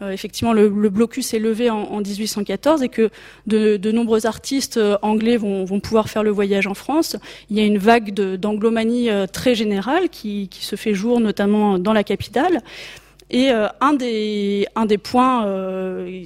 effectivement 0.00 0.52
le, 0.52 0.68
blocus 0.68 1.34
est 1.34 1.40
levé 1.40 1.70
en, 1.70 1.98
1814 1.98 2.84
et 2.84 2.88
que 2.88 3.10
de, 3.48 3.90
nombreux 3.90 4.24
artistes 4.24 4.78
anglais 5.02 5.36
vont, 5.36 5.80
pouvoir 5.80 6.08
faire 6.08 6.22
le 6.22 6.30
voyage 6.30 6.68
en 6.68 6.74
France. 6.74 7.16
Il 7.50 7.56
y 7.56 7.60
a 7.60 7.64
une 7.64 7.78
vague 7.78 8.12
d'anglomanie 8.12 9.08
très 9.32 9.56
générale 9.56 10.10
qui, 10.10 10.50
se 10.52 10.76
fait 10.76 10.94
jour 10.94 11.18
notamment 11.20 11.78
dans 11.78 11.94
la 11.94 12.04
capitale. 12.04 12.60
Et 13.30 13.48
un 13.48 13.94
des 13.94 14.98
points 15.02 15.46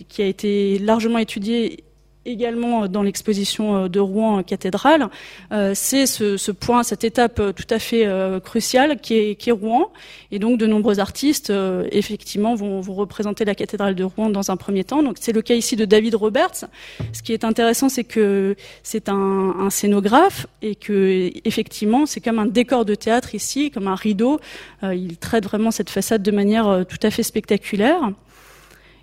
qui 0.09 0.23
a 0.23 0.27
été 0.27 0.81
largement 0.81 1.19
étudié 1.19 1.85
également 2.31 2.85
euh, 2.85 2.89
dans 2.89 3.03
l'exposition 3.03 3.77
euh, 3.77 3.89
de 3.89 4.01
Rouen 4.01 4.43
cathédrale, 4.43 5.09
euh, 5.53 5.73
c'est 5.75 6.07
ce, 6.07 6.51
point, 6.53 6.83
cette 6.83 7.05
étape 7.05 7.41
tout 7.55 7.67
à 7.71 7.79
fait 7.79 8.07
cruciale 8.45 9.01
qui 9.01 9.15
est, 9.15 9.35
qui 9.35 9.51
est, 9.51 9.53
Rouen. 9.53 9.91
Et 10.31 10.39
donc 10.39 10.59
de 10.59 10.67
nombreux 10.67 11.01
artistes, 11.01 11.53
effectivement, 11.91 12.55
vont, 12.55 12.81
vont, 12.81 12.95
représenter 12.95 13.45
la 13.45 13.55
cathédrale 13.55 13.95
de 13.95 14.05
Rouen 14.05 14.31
dans 14.31 14.51
un 14.51 14.57
premier 14.57 14.85
temps. 14.85 15.03
Donc 15.03 15.17
c'est 15.21 15.33
le 15.33 15.43
cas 15.43 15.55
ici 15.55 15.77
de 15.77 15.85
David 15.85 16.15
Roberts. 16.15 16.65
Ce 17.13 17.23
qui 17.23 17.33
est 17.33 17.45
intéressant, 17.45 17.89
c'est 17.89 18.05
que 18.05 18.57
c'est 18.83 19.09
un, 19.09 19.15
un, 19.15 19.71
scénographe 19.71 20.47
et 20.63 20.75
que 20.75 21.31
effectivement, 21.45 22.07
c'est 22.07 22.21
comme 22.21 22.39
un 22.39 22.47
décor 22.47 22.85
de 22.85 22.95
théâtre 22.95 23.35
ici, 23.35 23.71
comme 23.71 23.89
un 23.89 23.95
rideau. 23.95 24.41
il 24.83 25.17
traite 25.17 25.45
vraiment 25.45 25.71
cette 25.71 25.91
façade 25.91 26.23
de 26.23 26.31
manière 26.31 26.85
tout 26.89 26.99
à 27.03 27.11
fait 27.11 27.23
spectaculaire 27.23 28.13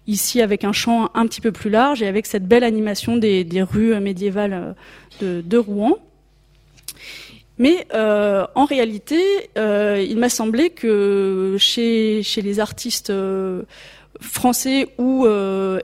ici 0.07 0.41
avec 0.41 0.63
un 0.63 0.71
champ 0.71 1.09
un 1.13 1.25
petit 1.27 1.41
peu 1.41 1.51
plus 1.51 1.69
large 1.69 2.01
et 2.01 2.07
avec 2.07 2.25
cette 2.25 2.47
belle 2.47 2.63
animation 2.63 3.17
des, 3.17 3.45
rues 3.63 3.99
médiévales 3.99 4.75
euh, 5.23 5.41
de, 5.41 5.57
Rouen. 5.57 5.97
Mais 7.57 7.87
euh, 7.93 8.45
en 8.55 8.65
réalité, 8.65 9.21
euh, 9.57 10.05
il 10.07 10.17
m'a 10.17 10.29
semblé 10.29 10.69
que 10.71 11.55
chez, 11.57 12.21
chez 12.21 12.41
les 12.41 12.59
artistes 12.59 13.13
français 14.19 14.87
ou 14.97 15.25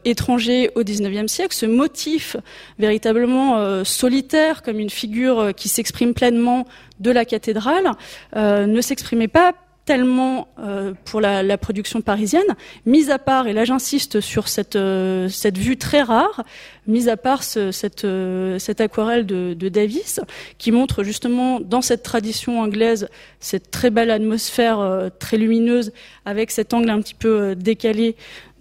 étrangers 0.06 0.72
au 0.76 0.84
XIXe 0.84 1.32
siècle, 1.32 1.56
ce 1.56 1.66
motif 1.66 2.38
véritablement 2.80 3.84
solitaire, 3.84 4.64
comme 4.64 4.80
une 4.80 4.90
figure 4.90 5.54
qui 5.56 5.70
s'exprime 5.70 6.14
pleinement 6.14 6.66
de 7.00 7.12
la 7.12 7.26
cathédrale, 7.26 7.92
ne 8.36 8.82
s'exprimait 8.82 9.28
pas 9.28 9.54
euh, 9.92 10.94
pour 11.06 11.20
la, 11.20 11.58
production 11.58 12.02
parisienne, 12.02 12.56
mis 12.86 13.12
à 13.12 13.20
part, 13.20 13.48
et 13.48 13.54
là 13.54 13.66
j'insiste 13.66 14.22
sur 14.22 14.48
cette, 14.48 14.76
euh, 14.76 15.28
cette 15.28 15.58
vue 15.58 15.78
très 15.78 16.02
rare, 16.02 16.44
mis 16.88 17.10
à 17.10 17.18
part 17.18 17.44
ce, 17.44 17.72
cette, 17.72 18.06
euh, 18.06 18.58
cette 18.58 18.80
aquarelle 18.80 19.26
de, 19.26 19.70
Davis, 19.70 20.22
qui 20.58 20.72
montre 20.72 21.04
justement 21.04 21.60
dans 21.60 21.82
cette 21.82 22.04
tradition 22.04 22.62
anglaise 22.62 23.10
cette 23.40 23.70
très 23.72 23.90
belle 23.90 24.12
atmosphère 24.12 25.10
très 25.20 25.38
lumineuse, 25.38 25.92
avec 26.26 26.52
cet 26.52 26.74
angle 26.74 26.90
un 26.90 27.02
petit 27.02 27.14
peu 27.14 27.56
décalé 27.56 28.16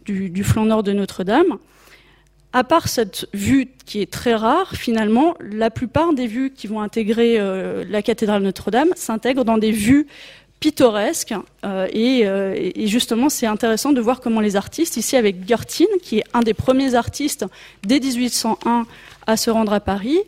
du 0.07 0.43
flanc 0.43 0.65
nord 0.65 0.83
de 0.83 0.93
Notre-Dame. 0.93 1.59
À 2.53 2.65
part 2.65 2.89
cette 2.89 3.29
vue 3.33 3.69
qui 3.87 4.01
est 4.01 4.11
très 4.11 4.35
rare, 4.35 4.73
finalement, 4.73 5.37
la 5.41 5.71
plupart 5.71 6.13
des 6.13 6.27
vues 6.27 6.51
qui 6.51 6.67
vont 6.67 6.81
intégrer 6.81 7.39
la 7.89 8.03
cathédrale 8.03 8.43
Notre-Dame 8.43 8.89
s'intègrent 8.97 9.45
dans 9.45 9.59
des 9.59 9.71
vues 9.71 10.09
pittoresque. 10.61 11.35
Euh, 11.65 11.89
euh, 11.95 12.71
et, 12.75 12.87
justement, 12.87 13.29
c'est 13.29 13.47
intéressant 13.47 13.93
de 13.93 14.01
voir 14.01 14.21
comment 14.21 14.41
les 14.41 14.57
artistes, 14.57 14.97
ici 14.97 15.17
avec 15.17 15.49
Gertin, 15.49 15.87
qui 16.03 16.19
est 16.19 16.25
un 16.35 16.41
des 16.41 16.55
premiers 16.55 16.95
artistes 16.95 17.47
dès 17.83 17.99
1801 17.99 18.87
à 19.27 19.37
se 19.37 19.51
rendre 19.51 19.73
à 19.73 19.81
Paris, 19.81 20.19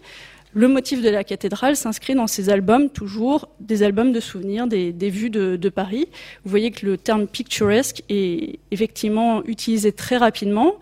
le 0.55 0.69
motif 0.69 1.01
de 1.01 1.09
la 1.09 1.25
cathédrale 1.25 1.77
s'inscrit 1.77 2.15
dans 2.15 2.27
ses 2.27 2.51
albums, 2.51 2.91
toujours 2.91 3.49
des 3.61 3.83
albums 3.83 4.13
de 4.13 4.21
souvenirs, 4.21 4.67
des, 4.67 4.93
vues 4.93 5.31
de, 5.31 5.57
de, 5.57 5.69
Paris. 5.71 6.09
Vous 6.45 6.51
voyez 6.51 6.71
que 6.71 6.85
le 6.85 6.99
terme 6.99 7.27
picturesque 7.27 8.03
est 8.11 8.59
effectivement 8.71 9.43
utilisé 9.47 9.93
très 9.93 10.19
rapidement. 10.19 10.75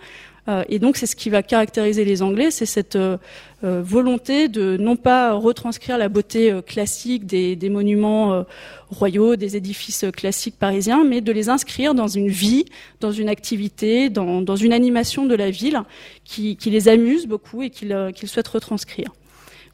Euh, 0.51 0.65
et 0.69 0.79
donc 0.79 0.97
c'est 0.97 1.07
ce 1.07 1.17
qui 1.17 1.31
va 1.31 1.43
caractériser 1.43 2.05
les 2.05 2.23
Anglais, 2.23 2.51
c'est 2.51 2.67
cette 2.67 2.97
euh, 2.97 3.17
euh, 3.63 3.83
volonté 3.85 4.49
de 4.49 4.77
non 4.77 4.97
pas 4.97 5.33
retranscrire 5.33 5.97
la 5.97 6.09
beauté 6.09 6.53
classique 6.67 7.27
des, 7.27 7.57
monuments 7.71 8.45
royaux, 8.89 9.37
des 9.37 9.57
édifices 9.57 10.07
classiques 10.17 10.59
parisiens, 10.59 11.05
mais 11.05 11.21
de 11.21 11.31
les 11.31 11.49
inscrire 11.49 11.95
dans 11.95 12.09
une 12.09 12.29
vie, 12.29 12.65
dans 13.01 13.13
une 13.13 13.29
activité, 13.29 14.09
dans, 14.09 14.57
une 14.57 14.73
animation 14.73 15.27
de 15.27 15.35
la 15.35 15.51
ville 15.51 15.83
qui, 16.25 16.57
les 16.67 16.89
amuse 16.89 17.27
beaucoup 17.27 17.63
et 17.63 17.71
qu'ils 17.71 18.29
souhaitent 18.29 18.49
retranscrire. 18.49 19.13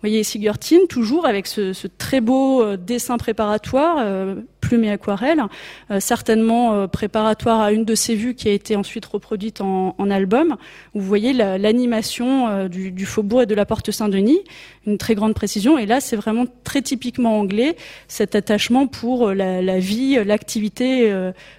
Vous 0.07 0.11
voyez 0.11 0.20
ici 0.20 0.40
Gertin, 0.40 0.86
toujours 0.88 1.26
avec 1.26 1.48
ce, 1.48 1.88
très 1.88 2.20
beau 2.20 2.62
euh, 2.62 2.76
dessin 2.76 3.16
préparatoire, 3.16 3.96
euh, 3.98 4.36
plume 4.61 4.84
et 4.84 4.90
aquarelle, 4.92 5.42
euh, 5.90 5.98
certainement 5.98 6.86
préparatoire 6.86 7.61
à 7.61 7.72
une 7.72 7.84
de 7.84 7.96
ses 7.96 8.14
vues 8.14 8.36
qui 8.36 8.46
a 8.46 8.52
été 8.52 8.76
ensuite 8.76 9.04
reproduite 9.04 9.61
en, 9.61 9.94
album. 10.09 10.54
Vous 10.94 11.00
voyez 11.00 11.32
l'animation 11.32 12.68
du, 12.68 13.04
faubourg 13.04 13.42
et 13.42 13.46
de 13.46 13.54
la 13.57 13.66
porte 13.66 13.90
Saint-Denis, 13.90 14.38
une 14.86 14.96
très 14.96 15.16
grande 15.16 15.34
précision. 15.34 15.76
Et 15.76 15.86
là, 15.86 16.00
c'est 16.00 16.14
vraiment 16.14 16.44
très 16.62 16.82
typiquement 16.82 17.40
anglais, 17.40 17.74
cet 18.07 18.36
attachement 18.36 18.86
pour 18.86 19.32
la, 19.32 19.78
vie, 19.80 20.22
l'activité 20.24 21.12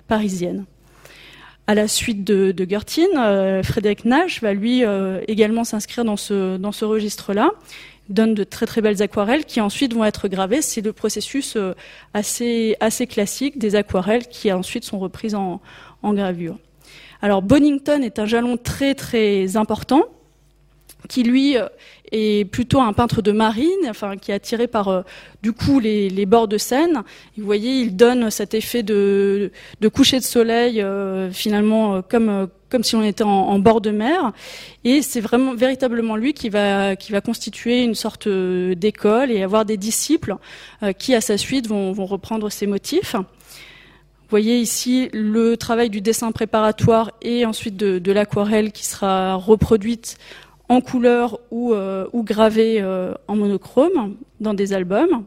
parisienne. 0.08 0.64
À 1.70 1.76
la 1.76 1.90
suite 1.90 2.24
de, 2.24 2.54
de 2.54 2.70
Gertin, 2.70 3.62
Frédéric 3.64 4.06
Nash 4.06 4.42
va 4.42 4.54
lui 4.54 4.84
également 5.28 5.66
s'inscrire 5.66 6.06
dans 6.06 6.16
ce, 6.16 6.56
dans 6.56 6.72
ce 6.72 6.86
registre-là 6.86 7.52
donne 8.10 8.34
de 8.34 8.44
très 8.44 8.66
très 8.66 8.82
belles 8.82 9.02
aquarelles 9.02 9.46
qui 9.46 9.62
ensuite 9.62 9.94
vont 9.94 10.06
être 10.06 10.28
gravées. 10.28 10.62
C'est 10.62 10.82
le 10.82 10.94
processus 10.94 11.56
euh, 11.56 11.74
assez, 12.14 12.76
classique 13.10 13.58
des 13.58 13.76
aquarelles 13.76 14.28
qui 14.28 14.52
ensuite 14.52 14.84
sont 14.84 15.00
reprises 15.00 15.36
en, 15.36 15.62
en 16.04 16.14
gravure. 16.14 16.58
Alors 17.22 17.42
Bonington 17.42 18.02
est 18.02 18.20
un 18.20 18.26
jalon 18.26 18.58
très 18.58 18.94
très 18.94 19.58
important 19.58 20.06
qui 21.08 21.24
lui 21.24 21.58
euh, 21.58 21.68
est 22.12 22.46
plutôt 22.50 22.82
un 22.82 22.94
peintre 22.94 23.22
de 23.22 23.32
marine, 23.32 23.68
enfin 23.90 24.18
qui 24.18 24.32
est 24.32 24.36
attiré 24.36 24.68
par 24.68 24.88
euh, 24.88 25.02
du 25.44 25.54
coup 25.54 25.80
les, 25.80 26.26
bords 26.26 26.48
de 26.48 26.58
Seine. 26.58 27.04
vous 27.38 27.46
voyez, 27.46 27.82
il 27.82 27.96
donne 27.96 28.30
cet 28.32 28.54
effet 28.54 28.84
de, 28.84 29.52
coucher 29.94 30.20
de 30.20 30.24
soleil 30.24 30.84
finalement 31.32 32.02
comme 32.02 32.48
comme 32.70 32.84
si 32.84 32.96
on 32.96 33.04
était 33.04 33.24
en, 33.24 33.60
bord 33.60 33.82
de 33.82 33.92
mer. 33.92 34.32
Et 34.84 35.02
c'est 35.02 35.22
vraiment 35.22 35.54
véritablement 35.56 36.16
lui 36.16 36.34
qui 36.34 36.50
va 36.50 36.96
qui 36.96 37.12
va 37.12 37.22
constituer 37.22 37.84
une 37.84 37.96
sorte 37.96 38.28
euh, 38.28 38.76
d'école 38.76 39.32
et 39.32 39.44
avoir 39.44 39.66
des 39.66 39.78
disciples 39.78 40.36
euh, 40.84 40.94
qui, 40.94 41.16
à 41.16 41.22
sa 41.22 41.38
suite, 41.38 41.68
vont, 41.68 41.92
vont 41.92 42.06
reprendre 42.06 42.50
ces 42.50 42.68
motifs. 42.68 43.14
Vous 43.14 44.32
voyez 44.32 44.60
ici 44.60 45.10
le 45.14 45.56
travail 45.56 45.90
du 45.90 46.02
dessin 46.02 46.34
préparatoire 46.34 47.12
et 47.22 47.46
ensuite 47.46 47.78
de 47.78 48.12
l'aquarelle 48.12 48.74
qui 48.74 48.86
sera 48.86 49.36
reproduite 49.36 50.18
en 50.70 50.82
couleur 50.82 51.40
ou, 51.52 51.74
euh, 51.74 52.08
ou 52.14 52.24
gravée 52.24 52.84
en 53.28 53.36
monochrome 53.36 54.16
dans 54.40 54.54
des 54.54 54.74
albums. 54.74 55.26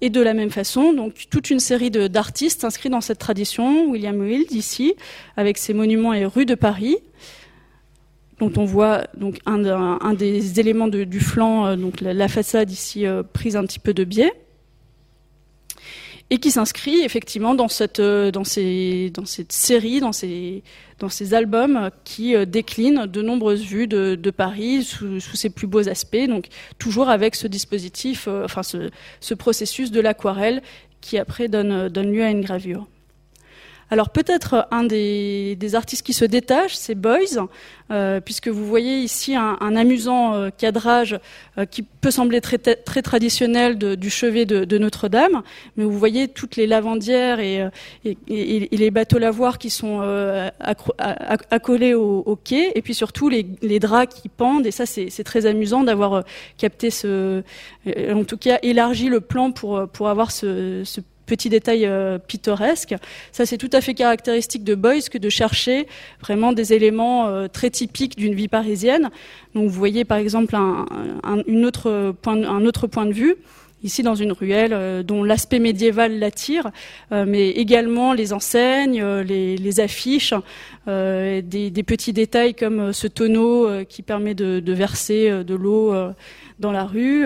Et 0.00 0.10
de 0.10 0.20
la 0.20 0.32
même 0.32 0.50
façon, 0.50 0.92
donc 0.92 1.26
toute 1.28 1.50
une 1.50 1.58
série 1.58 1.90
d'artistes 1.90 2.64
inscrits 2.64 2.88
dans 2.88 3.00
cette 3.00 3.18
tradition, 3.18 3.90
William 3.90 4.18
Wild 4.20 4.52
ici, 4.52 4.94
avec 5.36 5.58
ses 5.58 5.74
monuments 5.74 6.12
et 6.12 6.24
rues 6.24 6.46
de 6.46 6.54
Paris, 6.54 6.98
dont 8.38 8.52
on 8.56 8.64
voit 8.64 9.04
donc 9.16 9.40
un, 9.46 10.14
des 10.14 10.60
éléments 10.60 10.88
du 10.88 11.20
flanc, 11.20 11.66
euh, 11.66 11.76
donc 11.76 12.00
la, 12.00 12.28
façade 12.28 12.70
ici 12.70 13.06
euh, 13.06 13.22
prise 13.24 13.56
un 13.56 13.64
petit 13.64 13.80
peu 13.80 13.92
de 13.92 14.04
biais 14.04 14.32
et 16.30 16.38
qui 16.38 16.50
s'inscrit 16.50 17.00
effectivement 17.00 17.54
dans 17.54 17.68
cette, 17.68 18.00
euh, 18.00 18.30
dans, 18.30 18.44
ces, 18.44 19.10
dans 19.10 19.24
cette 19.24 19.52
série, 19.52 20.00
dans 20.00 20.12
ces, 20.12 20.62
dans 20.98 21.08
ces 21.08 21.34
albums 21.34 21.90
qui 22.04 22.34
euh, 22.34 22.44
déclinent 22.44 23.06
de 23.06 23.22
nombreuses 23.22 23.62
vues 23.62 23.86
de, 23.86 24.30
Paris 24.30 24.84
sous, 24.84 25.20
sous, 25.20 25.36
ses 25.36 25.50
plus 25.50 25.66
beaux 25.66 25.88
aspects, 25.88 26.26
donc 26.28 26.48
toujours 26.78 27.08
avec 27.08 27.34
ce 27.34 27.46
dispositif, 27.46 28.26
euh, 28.28 28.44
enfin 28.44 28.62
ce, 28.62 28.90
ce 29.20 29.34
processus 29.34 29.90
de 29.90 30.00
l'aquarelle 30.00 30.62
qui 31.00 31.16
après 31.16 31.48
donne, 31.48 31.88
donne 31.88 32.12
lieu 32.12 32.24
à 32.24 32.30
une 32.30 32.42
gravure. 32.42 32.86
Alors 33.90 34.10
peut-être 34.10 34.68
un 34.70 34.84
des, 34.84 35.56
des, 35.56 35.74
artistes 35.74 36.04
qui 36.04 36.12
se 36.12 36.26
détache, 36.26 36.74
c'est 36.74 36.94
Boys, 36.94 37.48
euh, 37.90 38.20
puisque 38.20 38.48
vous 38.48 38.66
voyez 38.66 38.98
ici 38.98 39.34
un, 39.34 39.56
un 39.60 39.76
amusant 39.76 40.34
euh, 40.34 40.50
cadrage 40.50 41.18
euh, 41.56 41.64
qui 41.64 41.82
peut 41.82 42.10
sembler 42.10 42.42
très, 42.42 42.58
très 42.58 43.00
traditionnel 43.00 43.78
de, 43.78 43.94
du 43.94 44.10
chevet 44.10 44.44
de, 44.44 44.66
de 44.66 44.78
Notre-Dame, 44.78 45.42
mais 45.76 45.84
vous 45.84 45.98
voyez 45.98 46.28
toutes 46.28 46.56
les 46.56 46.66
lavandières 46.66 47.40
et, 47.40 47.66
et, 48.04 48.18
et, 48.28 48.76
les 48.76 48.90
bateaux 48.90 49.18
lavoirs 49.18 49.56
qui 49.56 49.70
sont 49.70 50.00
accolés 51.50 51.94
au, 51.94 52.22
au, 52.26 52.36
quai, 52.36 52.72
et 52.74 52.82
puis 52.82 52.94
surtout 52.94 53.30
les, 53.30 53.46
les 53.62 53.80
draps 53.80 54.14
qui 54.14 54.28
pendent, 54.28 54.66
et 54.66 54.70
ça 54.70 54.84
c'est 54.84 55.24
très 55.24 55.46
amusant 55.46 55.82
d'avoir 55.82 56.24
capté 56.58 56.90
ce, 56.90 57.42
en 58.12 58.24
tout 58.24 58.36
cas 58.36 58.58
élargi 58.62 59.08
le 59.08 59.20
plan 59.20 59.50
pour, 59.50 59.88
pour 59.88 60.08
avoir 60.08 60.30
ce, 60.30 60.82
ce 60.84 61.00
petit 61.28 61.48
détail 61.48 61.86
euh, 61.86 62.18
pittoresque. 62.18 62.94
Ça, 63.30 63.46
c'est 63.46 63.58
tout 63.58 63.70
à 63.72 63.80
fait 63.80 63.94
caractéristique 63.94 64.64
de 64.64 64.74
Boyce 64.74 65.08
que 65.08 65.18
de 65.18 65.28
chercher 65.28 65.86
vraiment 66.20 66.52
des 66.52 66.72
éléments 66.72 67.28
euh, 67.28 67.46
très 67.46 67.70
typiques 67.70 68.16
d'une 68.16 68.34
vie 68.34 68.48
parisienne. 68.48 69.10
Donc, 69.54 69.68
vous 69.68 69.78
voyez 69.78 70.04
par 70.04 70.18
exemple 70.18 70.56
un, 70.56 71.64
autre 71.64 72.14
point, 72.22 72.42
un 72.42 72.64
autre 72.64 72.86
point 72.86 73.06
de 73.06 73.12
vue 73.12 73.36
ici 73.84 74.02
dans 74.02 74.16
une 74.16 74.32
ruelle 74.32 75.04
dont 75.04 75.22
l'aspect 75.22 75.60
médiéval 75.60 76.18
l'attire, 76.18 76.72
mais 77.12 77.50
également 77.50 78.12
les 78.12 78.32
enseignes, 78.32 79.00
les, 79.20 79.80
affiches, 79.80 80.34
des, 80.88 81.84
petits 81.86 82.12
détails 82.12 82.54
comme 82.54 82.92
ce 82.92 83.06
tonneau 83.06 83.68
qui 83.88 84.02
permet 84.02 84.34
de 84.34 84.72
verser 84.72 85.44
de 85.44 85.54
l'eau 85.54 85.94
dans 86.58 86.72
la 86.72 86.84
rue. 86.84 87.24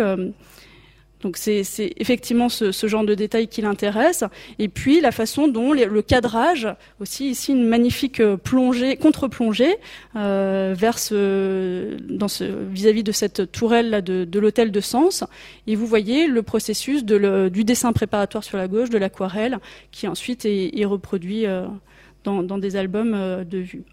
Donc 1.23 1.37
c'est 1.37 1.63
effectivement 1.97 2.49
ce, 2.49 2.73
genre 2.87 3.05
de 3.05 3.15
détails 3.15 3.47
qui 3.47 3.63
l'intéresse. 3.63 4.25
Et 4.59 4.69
puis 4.69 5.01
la 5.01 5.13
façon 5.13 5.47
dont 5.47 5.73
le 5.73 6.03
cadrage, 6.03 6.69
aussi 7.01 7.31
ici 7.31 7.53
une 7.53 7.67
magnifique 7.67 8.21
euh, 8.21 8.37
plongée, 8.37 8.97
contre-plongée 8.97 9.77
euh, 10.17 10.75
vers 10.77 10.97
vis-à-vis 10.97 13.05
de 13.05 13.13
cette 13.13 13.53
tourelle 13.53 13.91
là 13.91 14.01
de, 14.01 14.39
l'hôtel 14.39 14.73
de 14.73 14.81
Sens. 14.81 15.23
Et 15.69 15.77
vous 15.77 15.87
voyez 15.87 16.27
le 16.27 16.43
processus 16.43 17.05
du 17.05 17.65
dessin 17.65 17.93
préparatoire 17.93 18.43
sur 18.43 18.59
la 18.59 18.67
gauche, 18.67 18.91
de 18.91 18.99
l'aquarelle, 18.99 19.59
qui 19.93 20.09
ensuite 20.09 20.45
est, 20.45 20.85
reproduit 20.85 21.47
euh, 21.47 21.67
dans, 22.25 22.59
des 22.59 22.75
albums 22.75 23.45
de 23.45 23.59
vue. 23.59 23.85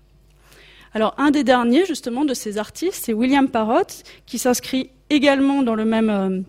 Alors 0.96 1.14
un 1.20 1.30
des 1.30 1.44
derniers 1.44 1.86
justement 1.86 2.26
de 2.26 2.34
ces 2.34 2.58
artistes, 2.58 3.02
c'est 3.04 3.14
William 3.14 3.48
Parrott, 3.48 4.04
qui 4.26 4.40
s'inscrit 4.40 4.90
également 5.12 5.62
dans 5.62 5.76
le 5.76 5.86
même 5.86 6.44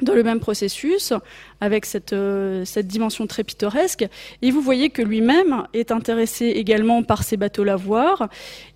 dans 0.00 0.14
le 0.14 0.22
même 0.22 0.40
processus, 0.40 1.12
avec 1.60 1.86
cette, 1.86 2.12
euh, 2.12 2.64
cette 2.64 2.86
dimension 2.86 3.26
très 3.26 3.44
pittoresque. 3.44 4.06
Et 4.42 4.50
vous 4.50 4.60
voyez 4.60 4.90
que 4.90 5.02
lui-même 5.02 5.64
est 5.72 5.90
intéressé 5.90 6.46
également 6.46 7.02
par 7.02 7.22
ces 7.22 7.36
bateaux 7.36 7.64
lavoirs, 7.64 8.28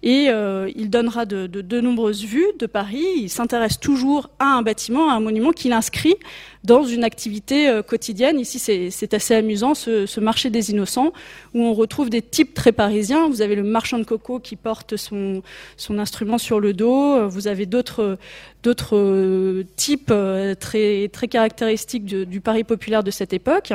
et 0.02 0.26
euh, 0.28 0.70
il 0.74 0.90
donnera 0.90 1.26
de, 1.26 1.80
nombreuses 1.80 2.24
vues 2.24 2.46
de 2.58 2.66
Paris. 2.66 3.04
Il 3.16 3.30
s'intéresse 3.30 3.78
toujours 3.78 4.30
à 4.38 4.46
un 4.46 4.62
bâtiment, 4.62 5.10
à 5.10 5.14
un 5.14 5.20
monument 5.20 5.52
qu'il 5.52 5.72
inscrit 5.72 6.16
dans 6.64 6.84
une 6.84 7.04
activité 7.04 7.68
euh, 7.68 7.82
quotidienne. 7.82 8.38
Ici, 8.38 8.58
c'est 8.90 9.14
assez 9.14 9.34
amusant, 9.34 9.74
ce, 9.74 10.20
marché 10.20 10.50
des 10.50 10.70
innocents, 10.70 11.12
où 11.54 11.62
on 11.62 11.74
retrouve 11.74 12.10
des 12.10 12.22
types 12.22 12.54
très 12.54 12.72
parisiens. 12.72 13.28
Vous 13.28 13.42
avez 13.42 13.54
le 13.54 13.62
marchand 13.62 13.98
de 13.98 14.04
coco 14.04 14.38
qui 14.38 14.56
porte 14.56 14.96
son, 14.96 15.42
son 15.76 15.98
instrument 15.98 16.38
sur 16.38 16.60
le 16.60 16.72
dos. 16.72 17.28
Vous 17.28 17.48
avez 17.48 17.66
d'autres 17.66 18.18
d'autres 18.62 19.64
types 19.76 20.12
très, 20.60 21.08
très 21.08 21.28
caractéristiques 21.28 22.04
du, 22.04 22.26
du 22.26 22.42
Paris 22.42 22.64
populaire 22.70 23.02
de 23.02 23.10
cette 23.10 23.32
époque. 23.32 23.72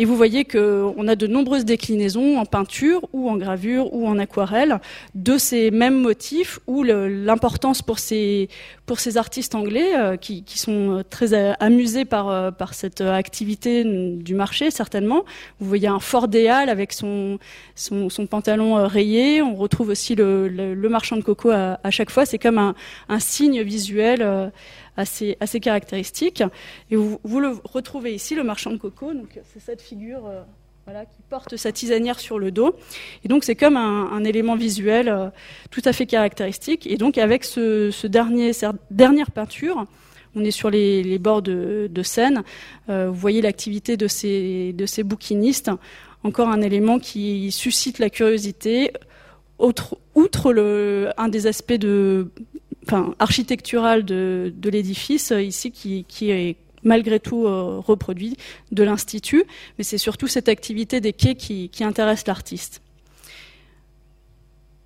Et 0.00 0.06
vous 0.06 0.16
voyez 0.16 0.46
qu'on 0.46 1.08
a 1.08 1.14
de 1.14 1.26
nombreuses 1.26 1.66
déclinaisons 1.66 2.38
en 2.38 2.46
peinture 2.46 3.06
ou 3.12 3.28
en 3.28 3.36
gravure 3.36 3.92
ou 3.92 4.08
en 4.08 4.18
aquarelle 4.18 4.80
de 5.14 5.36
ces 5.36 5.70
mêmes 5.70 6.00
motifs 6.00 6.58
où 6.66 6.82
l'importance 6.82 7.82
pour 7.82 7.98
ces, 7.98 8.48
pour 8.86 8.98
ces 8.98 9.18
artistes 9.18 9.54
anglais 9.54 9.94
euh, 9.94 10.16
qui, 10.16 10.42
qui, 10.42 10.58
sont 10.58 11.04
très 11.10 11.34
amusés 11.60 12.06
par, 12.06 12.30
euh, 12.30 12.50
par 12.50 12.72
cette 12.72 13.02
activité 13.02 13.84
du 13.84 14.34
marché, 14.34 14.70
certainement. 14.70 15.26
Vous 15.60 15.68
voyez 15.68 15.88
un 15.88 16.00
Ford 16.00 16.28
Déal 16.28 16.70
avec 16.70 16.94
son, 16.94 17.38
son, 17.74 18.08
pantalon 18.26 18.78
euh, 18.78 18.86
rayé. 18.86 19.42
On 19.42 19.54
retrouve 19.54 19.90
aussi 19.90 20.14
le, 20.14 20.88
marchand 20.88 21.18
de 21.18 21.22
coco 21.22 21.50
à, 21.50 21.78
à 21.84 21.90
chaque 21.90 22.10
fois. 22.10 22.24
C'est 22.24 22.38
comme 22.38 22.56
un, 22.56 22.74
un, 23.10 23.20
signe 23.20 23.60
visuel 23.60 24.50
assez, 25.00 25.60
caractéristique. 25.60 26.42
Et 26.90 26.96
vous, 26.96 27.40
le 27.40 27.58
retrouvez 27.64 28.14
ici, 28.14 28.34
le 28.34 28.44
marchand 28.44 28.70
de 28.70 28.76
coco. 28.76 29.12
Donc 29.12 29.38
c'est 29.52 29.60
cette 29.60 29.82
figure 29.82 30.26
euh, 30.26 30.42
qui 31.04 31.22
porte 31.28 31.56
sa 31.56 31.72
tisanière 31.72 32.18
sur 32.18 32.38
le 32.38 32.50
dos. 32.50 32.76
Et 33.24 33.28
donc 33.28 33.44
c'est 33.44 33.56
comme 33.56 33.76
un, 33.76 34.10
un, 34.12 34.24
élément 34.24 34.56
visuel 34.56 35.08
euh, 35.08 35.28
tout 35.70 35.82
à 35.84 35.92
fait 35.92 36.06
caractéristique. 36.06 36.86
Et 36.86 36.96
donc 36.96 37.18
avec 37.18 37.44
ce, 37.44 38.06
dernier, 38.06 38.52
cette 38.52 38.76
dernière 38.90 39.30
peinture, 39.30 39.86
on 40.34 40.44
est 40.44 40.50
sur 40.50 40.70
les, 40.70 41.18
bords 41.18 41.42
de, 41.42 42.02
Seine. 42.02 42.42
Euh, 42.88 43.08
vous 43.08 43.18
voyez 43.18 43.42
l'activité 43.42 43.96
de 43.96 44.06
ces, 44.06 44.72
de 44.72 44.86
ces 44.86 45.02
bouquinistes. 45.02 45.70
Encore 46.22 46.48
un 46.48 46.60
élément 46.60 46.98
qui 46.98 47.50
suscite 47.50 47.98
la 47.98 48.10
curiosité. 48.10 48.92
Outre 49.58 49.98
un 51.16 51.28
des 51.28 51.46
aspects 51.46 51.72
de 51.72 52.30
enfin, 52.90 53.14
architectural 53.18 54.04
de, 54.04 54.52
l'édifice 54.64 55.32
euh, 55.32 55.42
ici 55.42 55.70
qui, 55.70 56.30
est 56.30 56.56
malgré 56.82 57.20
tout 57.20 57.46
euh, 57.46 57.78
reproduit 57.78 58.36
de 58.72 58.82
l'Institut, 58.82 59.44
mais 59.78 59.84
c'est 59.84 59.98
surtout 59.98 60.26
cette 60.26 60.48
activité 60.48 61.00
des 61.00 61.12
quais 61.12 61.34
qui, 61.34 61.70
intéresse 61.80 62.26
l'artiste. 62.26 62.82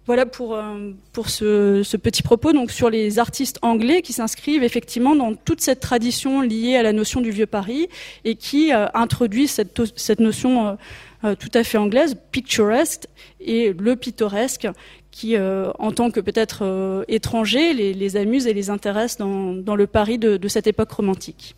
Voilà 0.07 0.27
pour, 0.27 0.55
euh, 0.55 0.91
pour 1.15 1.31
ce, 1.31 1.83
ce, 1.83 1.97
petit 1.97 2.23
propos 2.23 2.53
donc 2.53 2.71
sur 2.71 2.91
les 2.91 3.19
artistes 3.19 3.59
anglais 3.63 4.03
qui 4.03 4.13
s'inscrivent 4.13 4.63
effectivement 4.63 5.17
dans 5.17 5.35
toute 5.35 5.63
cette 5.63 5.81
tradition 5.81 6.43
liée 6.43 6.77
à 6.77 6.83
la 6.83 6.93
notion 6.93 7.23
du 7.23 7.31
vieux 7.31 7.47
Paris 7.47 7.89
et 8.25 8.35
qui 8.35 8.71
introduit 8.73 9.49
cette, 9.49 9.81
cette 9.97 10.21
notion 10.21 10.77
tout 11.23 11.49
à 11.55 11.65
fait 11.65 11.79
anglaise, 11.79 12.19
picturesque, 12.33 13.07
et 13.41 13.73
le 13.73 13.97
pittoresque, 13.97 14.69
qui, 15.15 15.37
euh, 15.37 15.71
en 15.79 15.93
tant 15.93 16.11
que 16.11 16.19
peut-être 16.19 16.63
euh, 16.63 17.05
étrangers, 17.07 17.73
les, 17.73 17.95
les, 17.95 18.17
amusent 18.17 18.49
et 18.49 18.53
les 18.53 18.69
intéressent 18.69 19.19
dans, 19.19 19.55
dans 19.55 19.77
le 19.77 19.87
Paris 19.87 20.19
de, 20.19 20.37
de, 20.37 20.49
cette 20.49 20.67
époque 20.67 20.91
romantique. 20.91 21.55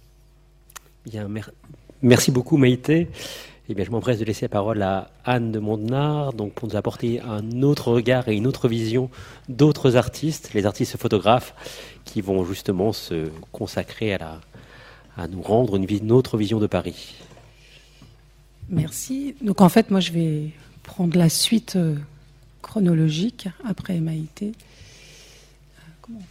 Bien, 1.07 1.27
merci 2.03 2.31
beaucoup 2.31 2.59
Maïté. 2.59 3.09
Eh 3.71 3.75
bien, 3.75 3.87
je 3.87 3.91
m'empresse 3.91 4.19
de 4.19 4.27
laisser 4.27 4.45
la 4.45 4.51
parole 4.51 4.83
à 4.83 5.11
Anne 5.25 5.53
de 5.53 5.59
Mondenard, 5.59 6.35
donc 6.35 6.53
pour 6.53 6.69
nous 6.69 6.77
apporter 6.77 7.23
un 7.23 7.63
autre 7.63 7.93
regard 7.93 8.29
et 8.29 8.37
une 8.37 8.47
autre 8.47 8.69
vision 8.69 9.09
d'autres 9.49 9.97
artistes, 9.97 10.53
les 10.53 10.67
artistes 10.67 10.99
photographes, 10.99 11.55
qui 12.05 12.21
vont 12.21 12.45
justement 12.45 12.93
se 12.93 13.31
consacrer 13.53 14.13
à, 14.13 14.19
la, 14.19 14.41
à 15.17 15.29
nous 15.29 15.41
rendre 15.41 15.77
une, 15.77 15.87
une 15.89 16.13
autre 16.13 16.37
vision 16.37 16.61
de 16.61 16.67
Paris. 16.67 17.15
Merci. 18.69 19.35
Donc 19.41 19.63
en 19.63 19.71
fait, 19.71 19.91
moi, 19.91 20.01
je 20.01 20.13
vais 20.13 20.51
prendre 20.83 21.17
la 21.17 21.31
suite 21.31 21.77
euh, 21.77 21.97
chronologique 22.63 23.49
après. 23.65 24.01
Comment 26.01 26.19
on 26.19 26.23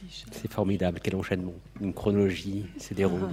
fait 0.00 0.28
C'est 0.32 0.52
formidable, 0.52 1.00
quel 1.02 1.16
enchaînement. 1.16 1.54
Une 1.80 1.92
chronologie 1.92 2.66
se 2.78 2.94
déroule. 2.94 3.28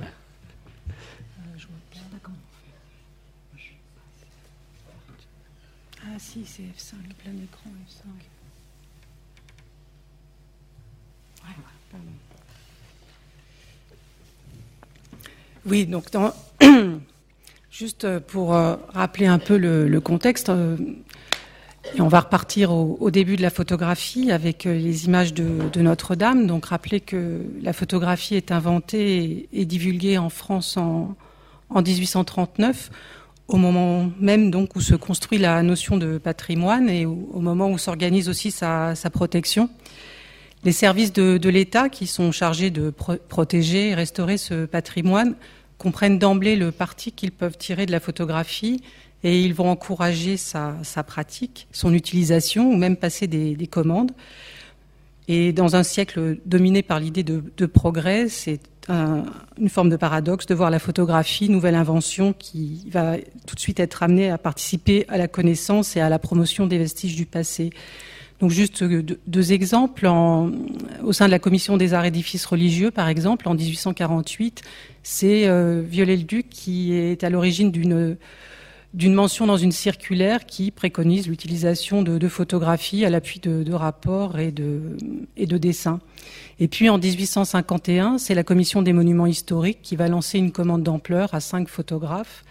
Ah 6.08 6.20
si, 6.20 6.46
c'est 6.46 6.62
F5, 6.62 6.96
le 7.08 7.14
plein 7.16 7.34
écran 7.44 7.70
F5. 7.90 8.06
Ouais, 11.44 11.56
pardon. 11.92 12.06
Oui, 15.66 15.88
donc 15.88 16.12
dans 16.12 16.32
Juste 17.78 18.06
euh, 18.06 18.22
pour 18.26 18.56
euh, 18.56 18.78
rappeler 18.94 19.26
un 19.26 19.38
peu 19.38 19.58
le, 19.58 20.00
contexte, 20.00 20.48
euh, 20.48 20.78
on 22.00 22.08
va 22.08 22.22
repartir 22.22 22.72
au, 22.72 23.12
début 23.12 23.36
de 23.36 23.42
la 23.42 23.50
photographie 23.50 24.32
avec 24.32 24.64
les 24.64 25.06
images 25.08 25.34
de, 25.34 25.82
Notre-Dame. 25.82 26.48
Donc 26.48 26.68
rappeler 26.68 27.02
que 27.02 27.42
la 27.62 27.74
photographie 27.74 28.36
est 28.36 28.54
inventée 28.54 29.50
et, 29.52 29.66
divulguée 29.66 30.18
en 30.18 30.30
France 30.30 30.78
en, 30.78 31.18
1839, 31.70 32.92
au 33.50 33.58
moment 33.58 34.10
même 34.22 34.52
donc 34.52 34.78
où 34.78 34.82
se 34.82 34.96
construit 34.96 35.38
la 35.38 35.62
notion 35.62 35.98
de 35.98 36.18
patrimoine 36.18 36.90
et 36.90 37.06
au, 37.06 37.42
moment 37.42 37.70
où 37.70 37.78
s'organise 37.78 38.30
aussi 38.30 38.52
sa, 38.52 38.96
protection. 39.12 39.70
Les 40.64 40.72
services 40.72 41.12
de, 41.12 41.50
l'État 41.50 41.90
qui 41.90 42.08
sont 42.08 42.32
chargés 42.32 42.70
de 42.70 42.90
protéger 42.90 43.90
et 43.90 43.96
restaurer 43.96 44.38
ce 44.38 44.66
patrimoine 44.66 45.36
comprennent 45.78 46.20
d'emblée 46.20 46.56
le 46.56 46.72
parti 46.72 47.12
qu'ils 47.12 47.32
peuvent 47.32 47.58
tirer 47.58 47.86
de 47.86 47.92
la 47.92 48.00
photographie 48.00 48.82
et 49.24 49.42
ils 49.42 49.54
vont 49.54 49.70
encourager 49.70 50.38
sa, 50.38 50.76
pratique, 51.06 51.68
son 51.72 51.94
utilisation 51.94 52.70
ou 52.70 52.76
même 52.76 52.96
passer 52.96 53.28
des, 53.28 53.68
commandes. 53.68 54.12
Et 55.28 55.52
dans 55.52 55.76
un 55.76 55.82
siècle 55.82 56.38
dominé 56.46 56.84
par 56.84 57.00
l'idée 57.00 57.24
de, 57.24 57.66
progrès, 57.66 58.30
c'est 58.30 58.60
une 58.88 59.70
forme 59.70 59.90
de 59.90 59.96
paradoxe 59.96 60.46
de 60.46 60.54
voir 60.54 60.70
la 60.70 60.78
photographie, 60.78 61.50
nouvelle 61.50 61.74
invention 61.74 62.34
qui 62.34 62.88
va 62.92 63.18
tout 63.48 63.56
de 63.56 63.60
suite 63.60 63.80
être 63.80 64.04
amenée 64.04 64.30
à 64.30 64.38
participer 64.38 65.06
à 65.08 65.18
la 65.18 65.28
connaissance 65.28 65.96
et 65.96 66.02
à 66.02 66.10
la 66.10 66.20
promotion 66.20 66.68
des 66.68 66.78
vestiges 66.78 67.16
du 67.16 67.26
passé. 67.26 67.72
Donc 68.40 68.52
juste 68.52 68.84
deux, 68.84 69.54
exemples. 69.54 70.08
au 70.08 71.14
sein 71.14 71.26
de 71.26 71.32
la 71.32 71.40
commission 71.40 71.78
des 71.78 71.94
arts 71.94 72.06
édifices 72.06 72.46
religieux, 72.46 72.92
par 72.92 73.08
exemple, 73.08 73.48
en 73.48 73.56
1848, 73.56 74.62
c'est 75.06 75.48
euh, 75.48 75.84
Viollet-le-Duc 75.86 76.50
qui 76.50 76.94
est 76.94 77.24
à 77.24 77.30
l'origine 77.30 77.72
d'une 77.72 79.14
mention 79.14 79.46
dans 79.46 79.56
une 79.56 79.72
circulaire 79.72 80.48
qui 80.48 80.72
préconise 80.72 81.28
l'utilisation 81.28 82.02
de, 82.02 82.18
de 82.18 82.28
photographies 82.28 83.06
à 83.06 83.12
l'appui 83.12 83.40
de, 83.40 83.62
de, 83.62 83.74
rapports 83.74 84.40
et 84.40 84.52
de, 84.52 84.98
dessins. 85.38 86.00
Et 86.60 86.68
puis 86.68 86.90
en 86.90 86.98
1851, 86.98 88.18
c'est 88.18 88.34
la 88.34 88.44
commission 88.44 88.82
des 88.82 88.94
monuments 88.94 89.28
historiques 89.28 89.84
qui 89.84 89.96
va 89.96 90.08
lancer 90.08 90.40
une 90.40 90.52
commande 90.52 90.82
d'ampleur 90.82 91.36
à 91.36 91.40
cinq 91.40 91.70
photographes 91.70 92.44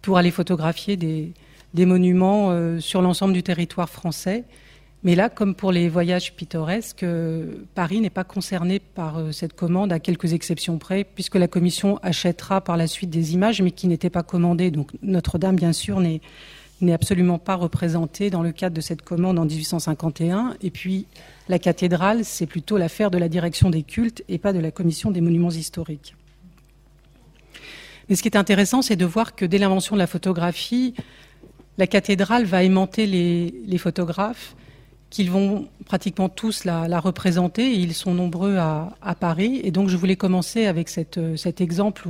pour 0.00 0.16
aller 0.16 0.30
photographier 0.30 0.96
des, 0.96 1.34
des 1.74 1.84
monuments 1.84 2.52
euh, 2.52 2.80
sur 2.80 3.02
l'ensemble 3.02 3.34
du 3.34 3.42
territoire 3.42 3.90
français 3.90 4.44
Mais 5.04 5.14
là, 5.14 5.28
comme 5.28 5.54
pour 5.54 5.70
les 5.70 5.88
voyages 5.88 6.34
pittoresques, 6.34 7.06
Paris 7.74 8.00
n'est 8.00 8.10
pas 8.10 8.24
concerné 8.24 8.80
par 8.80 9.32
cette 9.32 9.52
commande, 9.52 9.92
à 9.92 10.00
quelques 10.00 10.32
exceptions 10.32 10.78
près, 10.78 11.04
puisque 11.04 11.36
la 11.36 11.46
commission 11.46 11.98
achètera 12.02 12.60
par 12.60 12.76
la 12.76 12.88
suite 12.88 13.10
des 13.10 13.34
images, 13.34 13.62
mais 13.62 13.70
qui 13.70 13.86
n'étaient 13.86 14.10
pas 14.10 14.24
commandées. 14.24 14.72
Donc 14.72 14.90
Notre-Dame, 15.02 15.54
bien 15.54 15.72
sûr, 15.72 16.00
n'est 16.00 16.20
n'est 16.80 16.92
absolument 16.92 17.38
pas 17.38 17.54
représentée 17.54 18.30
dans 18.30 18.42
le 18.42 18.52
cadre 18.52 18.76
de 18.76 18.80
cette 18.80 19.02
commande 19.02 19.38
en 19.38 19.44
1851. 19.44 20.56
Et 20.62 20.70
puis, 20.70 21.06
la 21.48 21.58
cathédrale, 21.58 22.24
c'est 22.24 22.46
plutôt 22.46 22.76
l'affaire 22.76 23.10
de 23.10 23.18
la 23.18 23.28
direction 23.28 23.70
des 23.70 23.82
cultes 23.82 24.22
et 24.28 24.38
pas 24.38 24.52
de 24.52 24.60
la 24.60 24.70
commission 24.70 25.10
des 25.10 25.20
monuments 25.20 25.50
historiques. 25.50 26.14
Mais 28.08 28.14
ce 28.14 28.22
qui 28.22 28.28
est 28.28 28.36
intéressant, 28.36 28.82
c'est 28.82 28.96
de 28.96 29.04
voir 29.04 29.34
que 29.34 29.44
dès 29.44 29.58
l'invention 29.58 29.96
de 29.96 29.98
la 29.98 30.06
photographie, 30.06 30.94
la 31.76 31.86
cathédrale 31.86 32.44
va 32.44 32.62
aimanter 32.62 33.06
les, 33.06 33.78
photographes, 33.78 34.54
qu'ils 35.10 35.30
vont 35.30 35.68
pratiquement 35.86 36.28
tous 36.28 36.64
la, 36.64 37.00
représenter, 37.00 37.72
et 37.72 37.78
ils 37.78 37.94
sont 37.94 38.14
nombreux 38.14 38.56
à, 38.58 39.14
Paris. 39.18 39.60
Et 39.64 39.70
donc, 39.70 39.88
je 39.88 39.96
voulais 39.96 40.16
commencer 40.16 40.66
avec 40.66 40.88
cet 40.88 41.60
exemple 41.60 42.08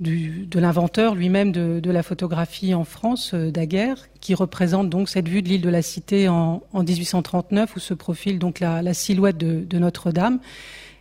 de 0.00 0.58
l'inventeur 0.58 1.14
lui-même 1.14 1.52
de, 1.52 1.90
la 1.90 2.02
photographie 2.02 2.74
en 2.74 2.84
France, 2.84 3.32
euh, 3.34 3.50
Daguerre, 3.50 4.08
qui 4.20 4.34
représente 4.34 4.88
donc 4.88 5.08
cette 5.08 5.28
vue 5.28 5.42
de 5.42 5.48
l'île 5.48 5.60
de 5.60 5.68
la 5.68 5.82
Cité 5.82 6.28
en, 6.28 6.62
1839, 6.74 7.76
où 7.76 7.78
se 7.78 7.94
profile 7.94 8.38
donc 8.38 8.60
la, 8.60 8.94
silhouette 8.94 9.36
de, 9.38 9.78
Notre-Dame. 9.78 10.40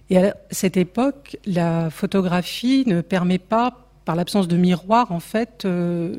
Et 0.10 0.18
à 0.18 0.36
cette 0.52 0.78
époque, 0.78 1.38
la 1.46 1.90
photographie 1.90 2.84
ne 2.86 3.02
permet 3.02 3.40
pas, 3.40 3.91
par 4.06 4.16
l'absence 4.16 4.48
de 4.48 4.58
miroir, 4.58 5.12
en 5.12 5.20
fait, 5.20 5.64
euh, 5.66 6.16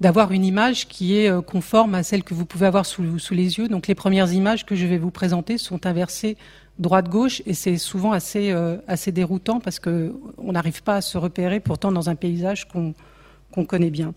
d'avoir 0.00 0.32
une 0.32 0.44
image 0.44 0.86
qui 0.86 1.16
est 1.16 1.28
euh, 1.28 1.40
conforme 1.40 1.94
à 1.94 2.02
celle 2.02 2.22
que 2.22 2.34
vous 2.34 2.46
pouvez 2.46 2.66
avoir 2.66 2.86
sous, 2.86 3.02
les 3.32 3.58
yeux. 3.58 3.68
Donc 3.68 3.88
les 3.88 3.94
premières 3.94 4.32
images 4.32 4.64
que 4.64 4.76
je 4.76 4.86
vais 4.86 4.98
vous 4.98 5.10
présenter 5.10 5.58
sont 5.58 5.86
inversées 5.86 6.36
droite-gauche, 6.78 7.42
et 7.46 7.54
c'est 7.54 7.78
souvent 7.78 8.12
assez, 8.12 8.50
euh, 8.50 8.76
déroutant 9.08 9.60
parce 9.60 9.80
qu'on 9.80 10.52
n'arrive 10.52 10.82
pas 10.82 10.96
à 10.96 11.00
se 11.00 11.16
repérer 11.18 11.58
pourtant 11.60 11.90
dans 11.90 12.10
un 12.10 12.14
paysage 12.14 12.68
qu'on 12.68 12.94
connaît 13.64 13.90
bien. 13.90 14.12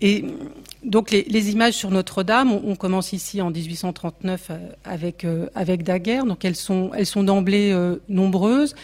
Et 0.00 0.24
donc 0.84 1.10
les, 1.10 1.50
images 1.50 1.74
sur 1.74 1.90
Notre-Dame, 1.90 2.52
on, 2.52 2.76
commence 2.76 3.12
ici 3.12 3.40
en 3.40 3.50
1839 3.50 4.48
euh, 4.50 4.58
avec, 4.84 5.24
euh, 5.24 5.48
Daguerre, 5.54 6.26
donc 6.26 6.44
elles 6.44 6.56
sont 6.56 6.90
d'emblée 7.22 7.74
nombreuses, 8.08 8.74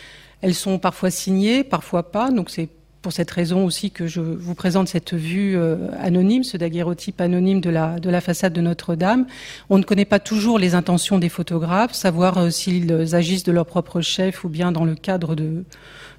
elles 0.43 0.55
sont 0.55 0.79
parfois 0.79 1.11
signées, 1.11 1.65
parfois 1.65 2.11
pas, 2.11 2.31
donc 2.31 2.51
c'est 2.51 2.69
pour 3.01 3.13
cette 3.13 3.31
raison 3.31 3.65
aussi 3.65 3.91
que 3.91 4.07
je 4.07 4.21
vous 4.21 4.55
présente 4.55 4.89
cette 4.89 5.13
vue 5.13 5.57
euh, 5.57 5.77
anonyme, 5.99 6.45
ce 6.45 6.57
daguerreotype 6.57 7.21
anonyme 7.21 7.61
de 7.61 7.69
la, 7.69 7.99
de 7.99 8.09
la 8.09 8.21
façade 8.21 8.53
de 8.53 8.61
Notre-Dame. 8.61 9.27
On 9.71 9.79
ne 9.79 9.83
connaît 9.83 10.05
pas 10.05 10.21
toujours 10.21 10.59
les 10.59 10.77
intentions 10.77 11.19
des 11.19 11.29
photographes, 11.29 11.95
savoir 11.95 12.39
euh, 12.39 12.51
s'ils 12.51 13.15
agissent 13.15 13.43
de 13.43 13.51
leur 13.51 13.67
propre 13.67 14.01
chef 14.01 14.45
ou 14.45 14.49
bien 14.49 14.71
dans 14.71 14.85
le 14.85 14.95
cadre 14.95 15.35
de, 15.35 15.65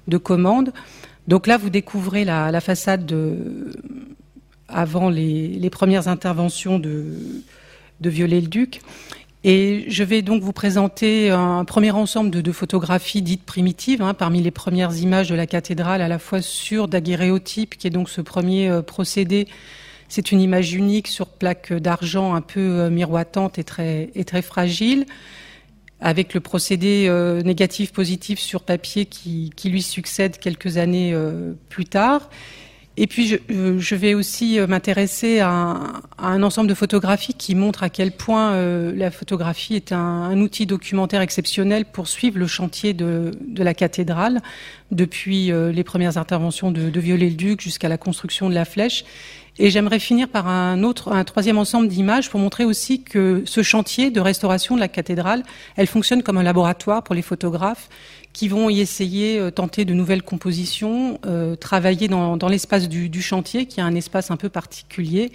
de 0.08 0.16
commandes. 0.18 0.72
Donc 1.26 1.46
là, 1.46 1.56
vous 1.56 1.70
découvrez 1.70 2.24
la, 2.26 2.60
façade 2.60 3.06
de, 3.06 3.72
avant 4.68 5.08
les, 5.08 5.48
les 5.48 5.70
premières 5.70 6.08
interventions 6.08 6.78
de, 6.78 7.06
de 8.00 8.10
Viollet-le-Duc. 8.10 8.82
Et 9.46 9.84
je 9.88 10.02
vais 10.02 10.22
donc 10.22 10.42
vous 10.42 10.54
présenter 10.54 11.28
un 11.28 11.66
premier 11.66 11.90
ensemble 11.90 12.30
de, 12.30 12.52
photographies 12.52 13.20
dites 13.20 13.44
primitives, 13.44 14.00
hein, 14.00 14.14
parmi 14.14 14.40
les 14.40 14.50
premières 14.50 14.96
images 14.96 15.28
de 15.28 15.34
la 15.34 15.46
cathédrale, 15.46 16.00
à 16.00 16.08
la 16.08 16.18
fois 16.18 16.40
sur 16.40 16.88
daguerréotype, 16.88 17.76
qui 17.76 17.86
est 17.86 17.90
donc 17.90 18.08
ce 18.08 18.22
premier 18.22 18.70
euh, 18.70 18.80
procédé. 18.80 19.46
C'est 20.08 20.32
une 20.32 20.40
image 20.40 20.72
unique 20.72 21.08
sur 21.08 21.26
plaque 21.26 21.74
d'argent 21.74 22.34
un 22.34 22.40
peu 22.40 22.60
euh, 22.60 22.88
miroitante 22.88 23.58
et 23.58 23.64
très, 23.64 24.42
fragile, 24.42 25.04
avec 26.00 26.32
le 26.32 26.40
procédé 26.40 27.04
euh, 27.08 27.42
négatif-positif 27.42 28.38
sur 28.38 28.62
papier 28.62 29.04
qui, 29.04 29.52
lui 29.66 29.82
succède 29.82 30.38
quelques 30.38 30.78
années 30.78 31.14
plus 31.68 31.84
tard. 31.84 32.30
Et 32.96 33.08
puis, 33.08 33.26
je, 33.26 33.36
euh, 33.50 33.96
vais 33.96 34.14
aussi 34.14 34.58
euh, 34.58 34.68
m'intéresser 34.68 35.40
à, 35.40 35.80
un 36.18 36.42
ensemble 36.44 36.68
de 36.68 36.74
photographies 36.74 37.34
qui 37.34 37.56
montrent 37.56 37.82
à 37.82 37.90
quel 37.90 38.12
point 38.12 38.52
euh, 38.52 38.92
la 38.94 39.10
photographie 39.10 39.74
est 39.74 39.90
un, 39.90 40.38
outil 40.40 40.66
documentaire 40.66 41.20
exceptionnel 41.20 41.86
pour 41.86 42.06
suivre 42.06 42.38
le 42.38 42.46
chantier 42.46 42.92
de, 42.92 43.32
de 43.46 43.64
la 43.64 43.74
cathédrale, 43.74 44.42
depuis 44.90 45.50
les 45.50 45.84
premières 45.84 46.18
interventions 46.18 46.70
de, 46.70 46.90
de 46.90 47.00
Viollet-le-Duc 47.00 47.60
jusqu'à 47.60 47.88
la 47.88 47.98
construction 47.98 48.48
de 48.48 48.54
la 48.54 48.64
flèche. 48.64 49.04
Et 49.58 49.70
j'aimerais 49.70 50.00
finir 50.00 50.28
par 50.28 50.48
un 50.48 50.82
autre, 50.82 51.12
un 51.12 51.24
troisième 51.24 51.58
ensemble 51.58 51.88
d'images 51.88 52.28
pour 52.28 52.40
montrer 52.40 52.64
aussi 52.64 53.02
que 53.02 53.42
ce 53.44 53.62
chantier 53.62 54.10
de 54.10 54.20
restauration 54.20 54.74
de 54.74 54.80
la 54.80 54.88
cathédrale, 54.88 55.44
elle 55.76 55.86
fonctionne 55.86 56.22
comme 56.22 56.38
un 56.38 56.42
laboratoire 56.42 57.04
pour 57.04 57.14
les 57.14 57.22
photographes 57.22 57.88
qui 58.34 58.48
vont 58.48 58.68
y 58.68 58.80
essayer, 58.80 59.38
euh, 59.38 59.50
tenter 59.50 59.86
de 59.86 59.94
nouvelles 59.94 60.22
compositions, 60.22 61.18
euh, 61.24 61.56
travailler 61.56 62.08
dans, 62.08 62.36
l'espace 62.48 62.88
du, 62.88 63.22
chantier, 63.22 63.64
qui 63.64 63.80
est 63.80 63.82
un 63.82 63.94
espace 63.94 64.30
un 64.30 64.36
peu 64.36 64.50
particulier. 64.50 65.32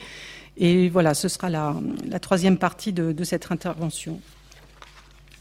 Et 0.57 0.89
voilà, 0.89 1.15
ce 1.15 1.29
sera 1.29 1.49
la, 1.49 1.73
troisième 2.21 2.57
partie 2.57 2.93
de, 2.93 3.23
cette 3.23 3.51
intervention. 3.51 4.19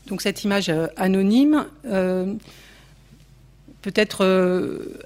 Donc 0.06 0.22
cette 0.22 0.44
image 0.44 0.70
euh, 0.70 0.86
anonyme, 0.96 1.66
peut-être 3.82 4.24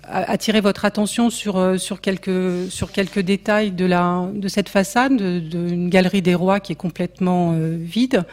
attirer 0.05 0.61
votre 0.61 0.85
attention 0.85 1.31
sur, 1.31 1.55
quelques, 2.03 3.19
détails 3.19 3.73
de 3.73 4.49
cette 4.49 4.69
façade, 4.69 5.17
d'une 5.17 5.89
galerie 5.89 6.23
des 6.23 6.35
rois 6.35 6.61
qui 6.61 6.73
est 6.73 6.77
complètement 6.77 7.57
vide 7.59 8.25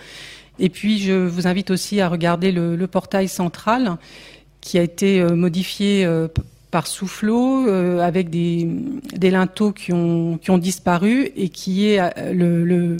et 0.60 0.70
puis, 0.70 1.00
je 1.00 1.14
vous 1.14 1.48
invite 1.48 1.72
aussi 1.72 2.02
à 2.02 2.10
regarder 2.10 2.52
le, 2.52 2.88
portail 2.88 3.28
central 3.28 3.98
qui 4.62 4.78
a 4.78 4.82
été 4.82 5.22
euh, 5.22 5.36
modifié 5.36 6.04
euh, 6.06 6.28
par 6.70 6.86
soufflot 6.86 7.68
euh, 7.68 8.00
avec 8.02 8.30
des, 8.30 8.68
linteaux 9.22 9.72
qui 9.72 9.94
ont, 9.94 10.38
disparu 10.58 11.32
et 11.36 11.50
qui 11.50 11.88
est 11.88 12.34
le, 12.34 12.98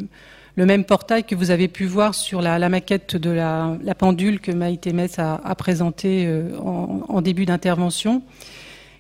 même 0.56 0.86
portail 0.86 1.24
que 1.24 1.36
vous 1.36 1.52
avez 1.52 1.68
pu 1.68 1.86
voir 1.86 2.16
sur 2.16 2.42
la, 2.42 2.70
maquette 2.70 3.18
de 3.18 3.30
la, 3.30 3.78
pendule 3.98 4.40
que 4.40 4.52
Maïté 4.52 4.94
Metz 4.94 5.20
a, 5.20 5.42
a 5.44 5.56
présenté 5.56 6.30
en, 6.64 7.02
en, 7.10 7.22
début 7.22 7.46
d'intervention. 7.46 8.22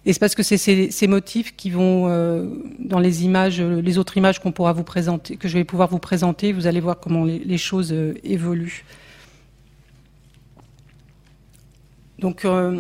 Et 0.05 0.13
c'est 0.13 0.19
parce 0.19 0.35
que 0.35 0.43
c'est 0.43 0.57
ces, 0.57 1.07
motifs 1.07 1.55
qui 1.55 1.69
vont 1.69 2.07
euh, 2.07 2.47
dans 2.79 2.99
les 2.99 3.25
images, 3.25 3.61
les 3.61 3.97
autres 3.97 4.15
images 4.17 4.39
qu'on 4.39 4.51
pourra 4.51 4.71
vous 4.71 4.83
présenter, 4.83 5.35
que 5.35 5.47
je 5.47 5.57
vais 5.57 5.65
pouvoir 5.65 5.89
vous 5.89 5.99
présenter. 5.99 6.53
Vous 6.53 6.67
allez 6.67 6.79
voir 6.79 6.99
comment 6.99 7.25
les, 7.25 7.57
choses 7.57 7.91
euh, 7.91 8.13
évoluent. 8.23 8.85
Donc, 12.19 12.45
euh, 12.45 12.79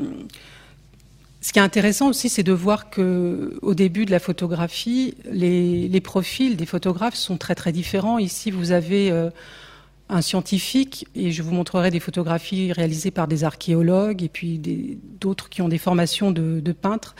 ce 1.41 1.51
qui 1.51 1.59
est 1.59 1.61
intéressant 1.61 2.09
aussi, 2.09 2.29
c'est 2.29 2.43
de 2.43 2.53
voir 2.53 2.89
que 2.89 3.57
au 3.61 3.73
début 3.73 4.05
de 4.05 4.11
la 4.11 4.19
photographie, 4.19 5.15
les, 5.29 5.87
les, 5.87 6.01
profils 6.01 6.55
des 6.55 6.65
photographes 6.65 7.15
sont 7.15 7.37
très 7.37 7.55
très 7.55 7.71
différents. 7.71 8.17
Ici, 8.17 8.51
vous 8.51 8.71
avez 8.71 9.11
un 10.09 10.21
scientifique, 10.21 11.07
et 11.15 11.31
je 11.31 11.43
vous 11.43 11.53
montrerai 11.53 11.91
des 11.91 11.99
photographies 11.99 12.73
réalisées 12.73 13.11
par 13.11 13.27
des 13.27 13.43
archéologues 13.43 14.23
et 14.23 14.29
puis 14.29 14.59
d'autres 15.19 15.49
qui 15.49 15.61
ont 15.61 15.69
des 15.69 15.77
formations 15.77 16.31
de, 16.31 16.71
peintres. 16.71 17.15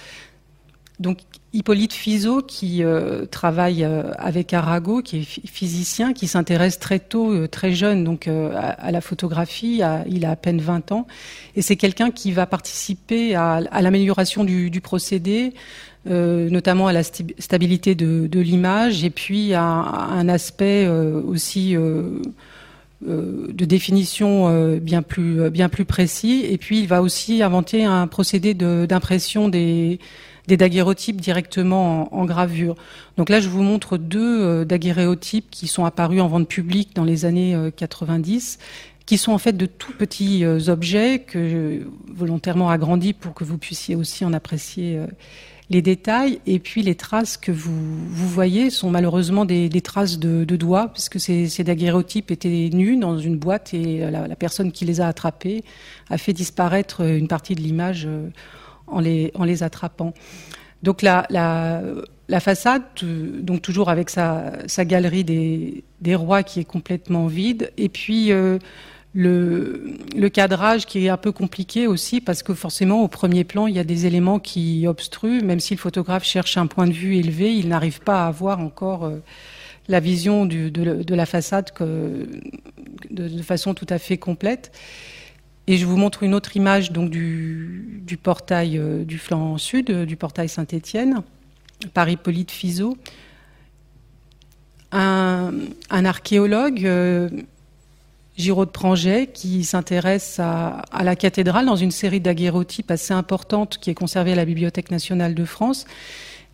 Donc 0.99 1.19
Hippolyte 1.53 1.93
Fizeau, 1.93 2.41
qui 2.41 2.83
euh, 2.83 3.25
travaille 3.25 3.83
euh, 3.83 4.11
avec 4.17 4.53
Arago, 4.53 5.01
qui 5.01 5.19
est 5.19 5.47
physicien, 5.47 6.13
qui 6.13 6.27
s'intéresse 6.27 6.77
très 6.77 6.99
tôt, 6.99 7.31
euh, 7.31 7.47
très 7.47 7.73
jeune, 7.73 8.03
donc 8.03 8.27
à, 8.27 8.91
la 8.91 9.01
photographie. 9.01 9.81
il 10.07 10.25
a 10.25 10.31
à 10.31 10.35
peine 10.35 10.59
20 10.59 10.91
ans, 10.91 11.07
et 11.55 11.61
c'est 11.61 11.77
quelqu'un 11.77 12.11
qui 12.11 12.31
va 12.31 12.47
participer 12.47 13.35
à, 13.35 13.61
l'amélioration 13.81 14.43
du, 14.43 14.81
procédé, 14.81 15.53
notamment 16.05 16.87
à 16.87 16.93
la 16.93 17.03
stabilité 17.03 17.93
de, 17.95 18.39
l'image, 18.39 19.03
et 19.03 19.09
puis 19.11 19.53
à, 19.53 19.63
un 19.63 20.27
aspect 20.27 20.87
aussi 20.87 21.77
de 23.01 23.65
définition 23.65 24.49
euh, 24.49 24.79
bien 24.79 25.01
plus 25.01 25.41
euh, 25.41 25.49
bien 25.49 25.69
plus 25.69 25.85
précis. 25.85 26.45
Et 26.49 26.57
puis 26.57 26.79
il 26.79 26.87
va 26.87 27.01
aussi 27.01 27.41
inventer 27.41 27.85
un 27.85 28.07
procédé 28.07 28.53
d'impression 28.53 29.49
des 29.49 29.99
des 30.47 30.57
daguerreotypes 30.57 31.21
directement 31.21 32.11
en, 32.11 32.25
gravure. 32.25 32.75
Donc 33.17 33.29
là, 33.29 33.39
je 33.39 33.47
vous 33.47 33.61
montre 33.61 33.97
deux 33.97 34.65
daguerreotypes 34.65 35.45
qui 35.51 35.67
sont 35.67 35.85
apparus 35.85 36.21
en 36.21 36.27
vente 36.27 36.47
publique 36.47 36.95
dans 36.95 37.03
les 37.03 37.25
années 37.25 37.55
90 37.77 38.57
qui 39.05 39.19
sont 39.19 39.31
en 39.31 39.37
fait 39.37 39.55
de 39.55 39.67
tout 39.67 39.93
petits 39.93 40.43
objets 40.43 41.19
que 41.19 41.81
volontairement 42.11 42.71
agrandis 42.71 43.13
pour 43.13 43.35
que 43.35 43.43
vous 43.43 43.59
puissiez 43.59 43.95
aussi 43.95 44.25
en 44.25 44.33
apprécier 44.33 44.99
les 45.69 45.81
détails. 45.81 46.39
Et 46.45 46.59
puis 46.59 46.81
les 46.81 46.95
traces 46.95 47.37
que 47.37 47.51
vous, 47.51 47.73
voyez 48.09 48.69
sont 48.69 48.89
malheureusement 48.89 49.45
des, 49.45 49.69
traces 49.81 50.19
de, 50.19 50.43
doigts, 50.55 50.89
puisque 50.93 51.19
ces, 51.19 51.47
ces 51.47 51.63
daguerreotypes 51.63 52.31
étaient 52.31 52.69
nus 52.73 52.97
dans 52.97 53.17
une 53.17 53.37
boîte 53.37 53.73
et 53.73 54.09
la, 54.09 54.35
personne 54.35 54.71
qui 54.71 54.85
les 54.85 55.01
a 55.01 55.07
attrapés 55.07 55.63
a 56.09 56.17
fait 56.17 56.33
disparaître 56.33 57.01
une 57.01 57.27
partie 57.27 57.55
de 57.55 57.61
l'image 57.61 58.05
euh, 58.07 58.29
en 58.87 58.99
les, 58.99 59.63
attrapant. 59.63 60.13
Donc 60.81 61.01
la, 61.01 61.27
la, 61.29 62.39
façade, 62.39 62.83
donc 63.03 63.61
toujours 63.61 63.89
avec 63.89 64.09
sa, 64.09 64.53
galerie 64.79 65.23
des, 65.23 66.15
rois 66.15 66.43
qui 66.43 66.61
est 66.61 66.65
complètement 66.65 67.27
vide, 67.27 67.71
et 67.77 67.89
puis 67.89 68.31
euh, 68.31 68.57
le, 69.13 70.29
cadrage 70.29 70.85
qui 70.85 71.05
est 71.05 71.09
un 71.09 71.17
peu 71.17 71.31
compliqué 71.31 71.87
aussi 71.87 72.21
parce 72.21 72.43
que 72.43 72.53
forcément 72.53 73.03
au 73.03 73.07
premier 73.07 73.43
plan 73.43 73.65
il 73.65 73.75
y 73.75 73.79
a 73.79 73.83
des 73.83 74.05
éléments 74.05 74.39
qui 74.39 74.85
obstruent, 74.87 75.41
même 75.41 75.59
si 75.59 75.73
le 75.73 75.79
photographe 75.79 76.23
cherche 76.23 76.57
un 76.57 76.67
point 76.67 76.87
de 76.87 76.93
vue 76.93 77.15
élevé, 77.15 77.55
il 77.55 77.67
n'arrive 77.69 78.01
pas 78.01 78.25
à 78.25 78.27
avoir 78.27 78.59
encore 78.59 79.05
euh, 79.05 79.19
la 79.87 79.99
vision 79.99 80.45
de, 80.45 81.13
la 81.13 81.25
façade 81.25 81.71
de, 83.09 83.41
façon 83.41 83.73
tout 83.73 83.87
à 83.89 83.97
fait 83.97 84.17
complète. 84.17 84.71
Et 85.65 85.77
je 85.77 85.85
vous 85.85 85.97
montre 85.97 86.23
une 86.23 86.33
autre 86.33 86.55
image 86.55 86.91
donc 86.91 87.09
du, 87.09 88.19
portail 88.21 88.77
euh, 88.77 89.03
du 89.03 89.17
flanc 89.17 89.57
sud, 89.57 89.91
du 89.91 90.15
portail 90.15 90.49
Saint-Étienne, 90.49 91.23
par 91.93 92.09
Hippolyte 92.09 92.51
Fizeau. 92.51 92.97
Un, 94.91 95.51
archéologue 95.91 96.85
euh, 96.85 97.29
Giraud 98.39 98.65
de 98.65 98.71
Pranget, 98.71 99.27
qui 99.27 99.65
s'intéresse 99.65 100.39
à, 100.39 100.81
la 101.03 101.17
cathédrale 101.17 101.65
dans 101.65 101.75
une 101.75 101.91
série 101.91 102.21
daguerreotypes 102.21 102.89
assez 102.89 103.13
importante 103.13 103.77
qui 103.79 103.89
est 103.89 103.93
conservée 103.93 104.31
à 104.31 104.35
la 104.35 104.45
Bibliothèque 104.45 104.91
nationale 104.91 105.35
de 105.35 105.43
France. 105.43 105.85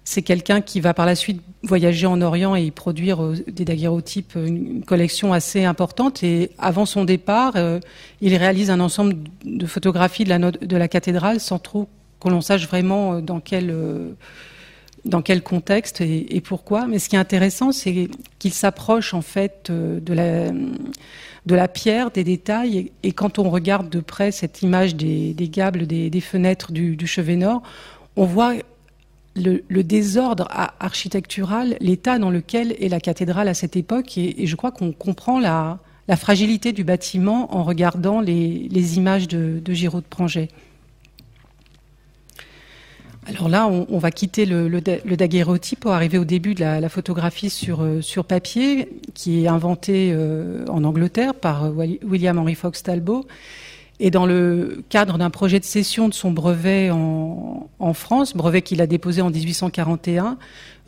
C'est 0.03 0.23
quelqu'un 0.23 0.61
qui 0.61 0.81
va 0.81 0.95
par 0.95 1.05
la 1.05 1.13
suite 1.13 1.43
voyager 1.61 2.07
en 2.07 2.21
Orient 2.21 2.55
et 2.55 2.71
produire 2.71 3.23
euh, 3.23 3.36
des 3.47 3.65
daguerreotypes, 3.65 4.33
une 4.36 4.83
collection 4.83 5.31
assez 5.31 5.63
importante. 5.63 6.23
Et 6.23 6.49
avant 6.57 6.88
son 6.88 7.05
départ, 7.05 7.53
euh, 7.55 7.79
il 8.19 8.36
réalise 8.36 8.71
un 8.71 8.79
ensemble 8.79 9.17
de 9.43 9.65
photographies 9.67 10.23
de 10.23 10.77
la, 10.77 10.88
cathédrale 10.88 11.39
sans 11.39 11.59
trop 11.59 11.88
qu'on 12.19 12.31
l'on 12.31 12.41
sache 12.41 12.67
vraiment 12.67 13.15
euh, 13.15 13.21
dans 13.21 13.39
quel 15.21 15.43
contexte 15.43 16.01
et, 16.01 16.41
pourquoi. 16.41 16.88
Mais 16.88 16.97
ce 16.97 17.09
qui 17.09 17.15
est 17.15 17.19
intéressant, 17.19 17.71
c'est 17.71 18.09
qu'il 18.39 18.53
s'approche 18.53 19.13
en 19.13 19.21
fait 19.21 19.71
de 19.71 20.13
la 20.13 20.51
de 21.45 21.55
la 21.55 21.67
pierre, 21.67 22.11
des 22.11 22.23
détails. 22.23 22.91
Et, 23.03 23.11
quand 23.11 23.39
on 23.39 23.49
regarde 23.49 23.89
de 23.89 23.99
près 23.99 24.31
cette 24.31 24.61
image 24.61 24.95
des, 24.95 25.35
gables, 25.49 25.85
des, 25.85 26.21
fenêtres 26.21 26.71
du, 26.71 27.07
chevet 27.07 27.35
nord, 27.35 27.61
on 28.15 28.25
voit 28.25 28.53
le, 29.35 29.83
désordre 29.83 30.47
architectural, 30.79 31.77
l'état 31.79 32.19
dans 32.19 32.31
lequel 32.31 32.75
est 32.79 32.89
la 32.89 32.99
cathédrale 32.99 33.47
à 33.47 33.53
cette 33.53 33.75
époque. 33.75 34.17
Et, 34.17 34.47
je 34.47 34.55
crois 34.55 34.71
qu'on 34.71 34.91
comprend 34.91 35.39
la, 35.39 35.79
fragilité 36.17 36.71
du 36.71 36.83
bâtiment 36.83 37.55
en 37.55 37.63
regardant 37.63 38.21
les, 38.21 38.97
images 38.97 39.27
de, 39.27 39.61
Giraud 39.73 40.01
de 40.01 40.05
Pranget. 40.05 40.49
Alors 43.28 43.49
là, 43.49 43.67
on, 43.67 43.97
va 43.97 44.11
quitter 44.11 44.45
le, 44.45 44.67
le, 44.67 44.82
daguerreotype 44.82 45.80
pour 45.80 45.93
arriver 45.93 46.19
au 46.19 46.26
début 46.26 46.53
de 46.53 46.59
la, 46.59 46.89
photographie 46.89 47.49
sur, 47.49 47.82
euh, 47.82 47.99
sur 48.01 48.23
papier, 48.23 48.89
qui 49.15 49.43
est 49.43 49.47
inventée 49.47 50.11
euh, 50.13 50.63
en 50.69 50.84
Angleterre 50.84 51.34
par 51.34 51.65
euh, 51.65 51.88
William 52.03 52.38
Henry 52.38 52.53
Fox 52.53 52.84
Talbot. 52.84 53.26
Et 53.99 54.11
dans 54.11 54.28
le 54.28 54.84
cadre 54.89 55.17
d'un 55.17 55.32
projet 55.32 55.59
de 55.59 55.65
cession 55.65 56.07
de 56.07 56.13
son 56.13 56.30
brevet 56.30 56.91
en, 56.91 57.93
France, 57.93 58.36
brevet 58.36 58.61
qu'il 58.61 58.82
a 58.82 58.88
déposé 58.88 59.21
en 59.21 59.32
1841, 59.32 60.38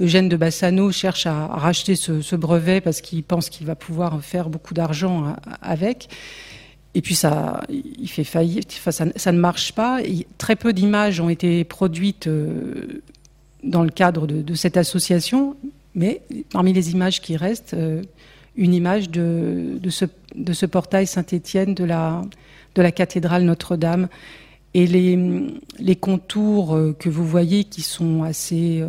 Eugène 0.01 0.29
de 0.29 0.35
Bassano 0.35 0.91
cherche 0.91 1.25
à, 1.25 1.47
racheter 1.47 1.95
ce, 1.95 2.21
ce 2.21 2.35
brevet 2.35 2.81
parce 2.81 3.01
qu'il 3.01 3.23
pense 3.23 3.49
qu'il 3.49 3.65
va 3.65 3.75
pouvoir 3.75 4.21
faire 4.21 4.49
beaucoup 4.49 4.73
d'argent 4.73 5.35
avec. 5.61 6.09
Et 6.97 7.01
puis 7.01 7.13
ça, 7.13 7.61
il 7.69 8.09
fait 8.09 8.23
faillite, 8.23 8.81
ça, 8.89 9.31
ne 9.31 9.37
marche 9.37 9.73
pas. 9.73 9.99
très 10.39 10.55
peu 10.55 10.73
d'images 10.73 11.19
ont 11.19 11.29
été 11.29 11.63
produites 11.63 12.25
euh, 12.25 13.03
dans 13.63 13.83
le 13.83 13.91
cadre 13.91 14.25
de, 14.25 14.55
cette 14.55 14.77
association, 14.77 15.55
mais 15.93 16.23
parmi 16.51 16.73
les 16.73 16.93
images 16.93 17.21
qui 17.21 17.37
restent, 17.37 17.75
euh, 17.75 18.01
une 18.55 18.73
image 18.73 19.11
de, 19.11 19.79
ce, 19.91 20.65
portail 20.65 21.05
Saint-Étienne 21.05 21.75
de 21.75 21.83
la, 21.83 22.91
cathédrale 22.91 23.43
Notre-Dame. 23.43 24.07
Et 24.73 24.87
les, 24.87 25.95
contours 25.97 26.75
euh, 26.75 26.95
que 26.97 27.09
vous 27.09 27.27
voyez 27.27 27.63
qui 27.63 27.83
sont 27.83 28.23
assez, 28.23 28.81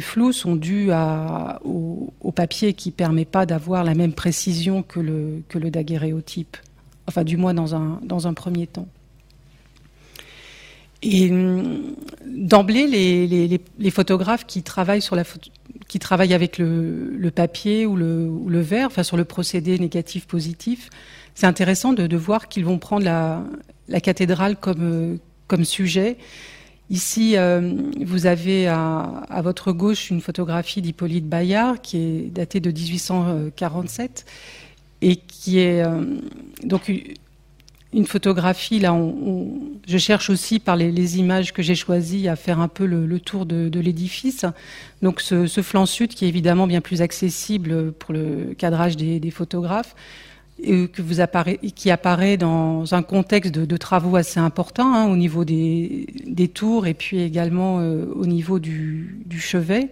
flous 0.00 0.32
sont 0.32 0.56
dus 0.56 0.90
au, 1.62 2.32
papier 2.34 2.72
qui 2.72 2.88
ne 2.88 2.94
permet 2.94 3.24
pas 3.24 3.46
d'avoir 3.46 3.84
la 3.84 3.94
même 3.94 4.14
précision 4.14 4.82
que 4.82 4.98
le, 4.98 5.42
que 5.48 5.58
le 5.58 5.70
daguerréotype 5.70 6.56
enfin 7.08 7.24
du 7.24 7.36
moins 7.36 7.54
dans 7.54 7.74
un, 7.74 8.34
premier 8.34 8.66
temps. 8.66 8.88
Et 11.02 11.30
hum, 11.30 11.94
d'emblée, 12.26 12.86
les, 12.86 13.90
photographes 13.90 14.46
qui 14.46 14.62
travaillent, 14.62 15.02
avec 16.34 16.58
le, 16.58 17.30
papier 17.34 17.86
ou 17.86 17.96
le, 17.96 18.60
verre, 18.60 18.86
enfin 18.86 19.02
sur 19.02 19.16
le 19.16 19.24
procédé 19.24 19.78
négatif-positif, 19.78 20.90
c'est 21.34 21.46
intéressant 21.46 21.92
de, 21.92 22.06
de 22.06 22.16
voir 22.16 22.48
qu'ils 22.48 22.64
vont 22.64 22.78
prendre 22.78 23.04
la, 23.04 24.00
cathédrale 24.00 24.56
comme, 24.56 25.18
comme 25.46 25.64
sujet. 25.64 26.16
Ici, 26.88 27.36
euh, 27.36 27.74
vous 28.00 28.26
avez 28.26 28.68
à, 28.68 29.00
à, 29.28 29.42
votre 29.42 29.72
gauche 29.72 30.10
une 30.10 30.20
photographie 30.20 30.82
d'Hippolyte 30.82 31.28
Bayard 31.28 31.80
qui 31.80 31.96
est 31.96 32.30
datée 32.32 32.60
de 32.60 32.70
1847 32.70 34.24
et 35.02 35.16
qui 35.16 35.58
est 35.58 35.82
euh, 35.82 36.02
donc 36.62 36.90
une 37.92 38.06
photographie. 38.06 38.78
Là, 38.78 38.96
je 39.86 39.98
cherche 39.98 40.30
aussi 40.30 40.58
par 40.58 40.76
les, 40.76 41.18
images 41.18 41.52
que 41.52 41.62
j'ai 41.62 41.74
choisies 41.74 42.28
à 42.28 42.36
faire 42.36 42.60
un 42.60 42.68
peu 42.68 42.86
le, 42.86 43.20
tour 43.20 43.46
de, 43.46 43.80
l'édifice. 43.80 44.44
Donc, 45.02 45.20
ce, 45.20 45.46
flanc 45.62 45.86
sud 45.86 46.10
qui 46.10 46.24
est 46.24 46.28
évidemment 46.28 46.66
bien 46.66 46.80
plus 46.80 47.02
accessible 47.02 47.92
pour 47.92 48.12
le 48.12 48.54
cadrage 48.56 48.96
des, 48.96 49.30
photographes. 49.30 49.94
Et 50.62 50.88
que 50.88 51.02
vous 51.02 51.16
qui 51.74 51.90
apparaît 51.90 52.38
dans 52.38 52.94
un 52.94 53.02
contexte 53.02 53.52
de, 53.52 53.76
travaux 53.76 54.16
assez 54.16 54.40
importants 54.40 54.94
hein, 54.94 55.06
au 55.06 55.16
niveau 55.16 55.44
des, 55.44 56.50
tours 56.54 56.86
et 56.86 56.94
puis 56.94 57.20
également 57.20 57.80
euh, 57.80 58.06
au 58.14 58.26
niveau 58.26 58.58
du 58.58 59.38
chevet. 59.38 59.90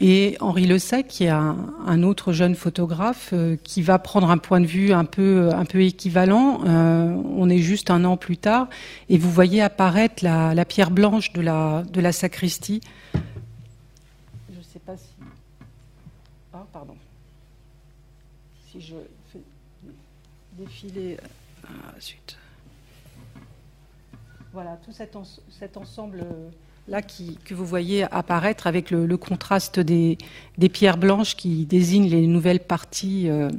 Et 0.00 0.36
Henri 0.38 0.66
Le 0.66 0.78
Sec, 0.78 1.08
qui 1.08 1.24
est 1.24 1.28
un, 1.28 2.02
autre 2.04 2.32
jeune 2.32 2.54
photographe, 2.54 3.30
euh, 3.32 3.56
qui 3.64 3.82
va 3.82 3.98
prendre 3.98 4.30
un 4.30 4.38
point 4.38 4.60
de 4.60 4.66
vue 4.66 4.92
un 4.92 5.04
peu, 5.04 5.50
un 5.52 5.64
peu 5.64 5.82
équivalent. 5.82 6.60
Euh, 6.66 7.20
on 7.36 7.50
est 7.50 7.58
juste 7.58 7.90
un 7.90 8.04
an 8.04 8.16
plus 8.16 8.36
tard, 8.36 8.68
et 9.08 9.18
vous 9.18 9.30
voyez 9.30 9.60
apparaître 9.60 10.22
la, 10.22 10.64
pierre 10.64 10.92
blanche 10.92 11.32
de 11.32 11.40
la, 11.40 11.82
de 11.82 12.00
la 12.00 12.12
sacristie. 12.12 12.80
Je 13.12 14.58
ne 14.58 14.62
sais 14.62 14.78
pas 14.78 14.96
si. 14.96 15.08
Ah, 16.52 16.64
pardon. 16.72 16.94
Si 18.70 18.80
je 18.80 18.94
fais 19.32 19.40
défiler. 20.52 21.16
Ah, 21.64 21.94
zut. 22.00 22.38
Voilà, 24.52 24.78
tout 24.84 24.92
cet, 24.92 25.16
cet 25.50 25.76
ensemble 25.76 26.24
là 26.88 27.02
que 27.02 27.54
vous 27.54 27.66
voyez 27.66 28.04
apparaître 28.12 28.66
avec 28.66 28.90
le, 28.90 29.16
contraste 29.16 29.78
des, 29.78 30.16
pierres 30.72 30.96
blanches 30.96 31.36
qui 31.36 31.66
désignent 31.66 32.08
les 32.08 32.26
nouvelles 32.26 32.60
parties 32.60 33.28
euh, 33.28 33.50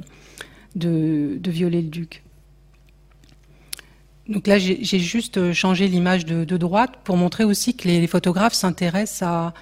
de, 0.74 1.38
de 1.38 1.50
Viollet-le-Duc. 1.50 2.22
Donc 4.28 4.46
là, 4.46 4.58
j'ai 4.58 4.98
juste 4.98 5.52
changé 5.52 5.88
l'image 5.88 6.24
de, 6.24 6.56
droite 6.56 6.92
pour 7.02 7.16
montrer 7.16 7.42
aussi 7.42 7.74
que 7.74 7.88
les, 7.88 8.06
photographes 8.06 8.54
s'intéressent 8.54 9.22
à, 9.22 9.54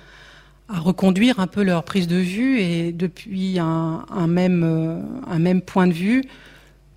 reconduire 0.69 1.41
un 1.41 1.47
peu 1.47 1.62
leur 1.62 1.83
prise 1.83 2.07
de 2.07 2.16
vue 2.16 2.61
et 2.61 2.93
depuis 2.93 3.59
un, 3.59 4.05
euh, 4.14 5.03
un 5.27 5.39
même 5.39 5.62
point 5.62 5.87
de 5.87 5.95
vue, 5.95 6.25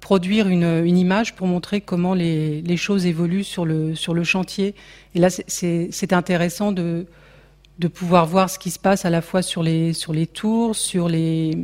produire 0.02 0.50
une, 0.50 0.98
image 0.98 1.36
pour 1.36 1.48
montrer 1.48 1.80
comment 1.80 2.14
les, 2.14 2.76
choses 2.76 3.06
évoluent 3.06 3.46
sur 3.46 3.64
le, 3.66 3.94
chantier. 4.24 4.76
Et 5.16 5.20
là, 5.20 5.30
c'est 5.30 6.14
intéressant 6.14 6.74
de, 6.74 7.06
pouvoir 7.94 8.26
voir 8.26 8.50
ce 8.50 8.60
qui 8.60 8.72
se 8.72 8.80
passe 8.80 9.06
à 9.06 9.10
la 9.10 9.22
fois 9.22 9.42
sur 9.42 9.64
les, 9.64 9.94
tours, 10.34 10.76
sur 10.76 11.08
les, 11.08 11.56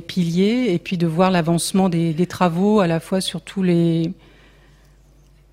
piliers, 0.00 0.66
et 0.70 0.78
puis 0.78 0.96
de 0.96 1.06
voir 1.06 1.30
l'avancement 1.30 1.88
des, 1.88 2.26
travaux 2.26 2.80
à 2.80 2.88
la 2.88 2.98
fois 2.98 3.20
sur 3.20 3.42
tous 3.42 3.62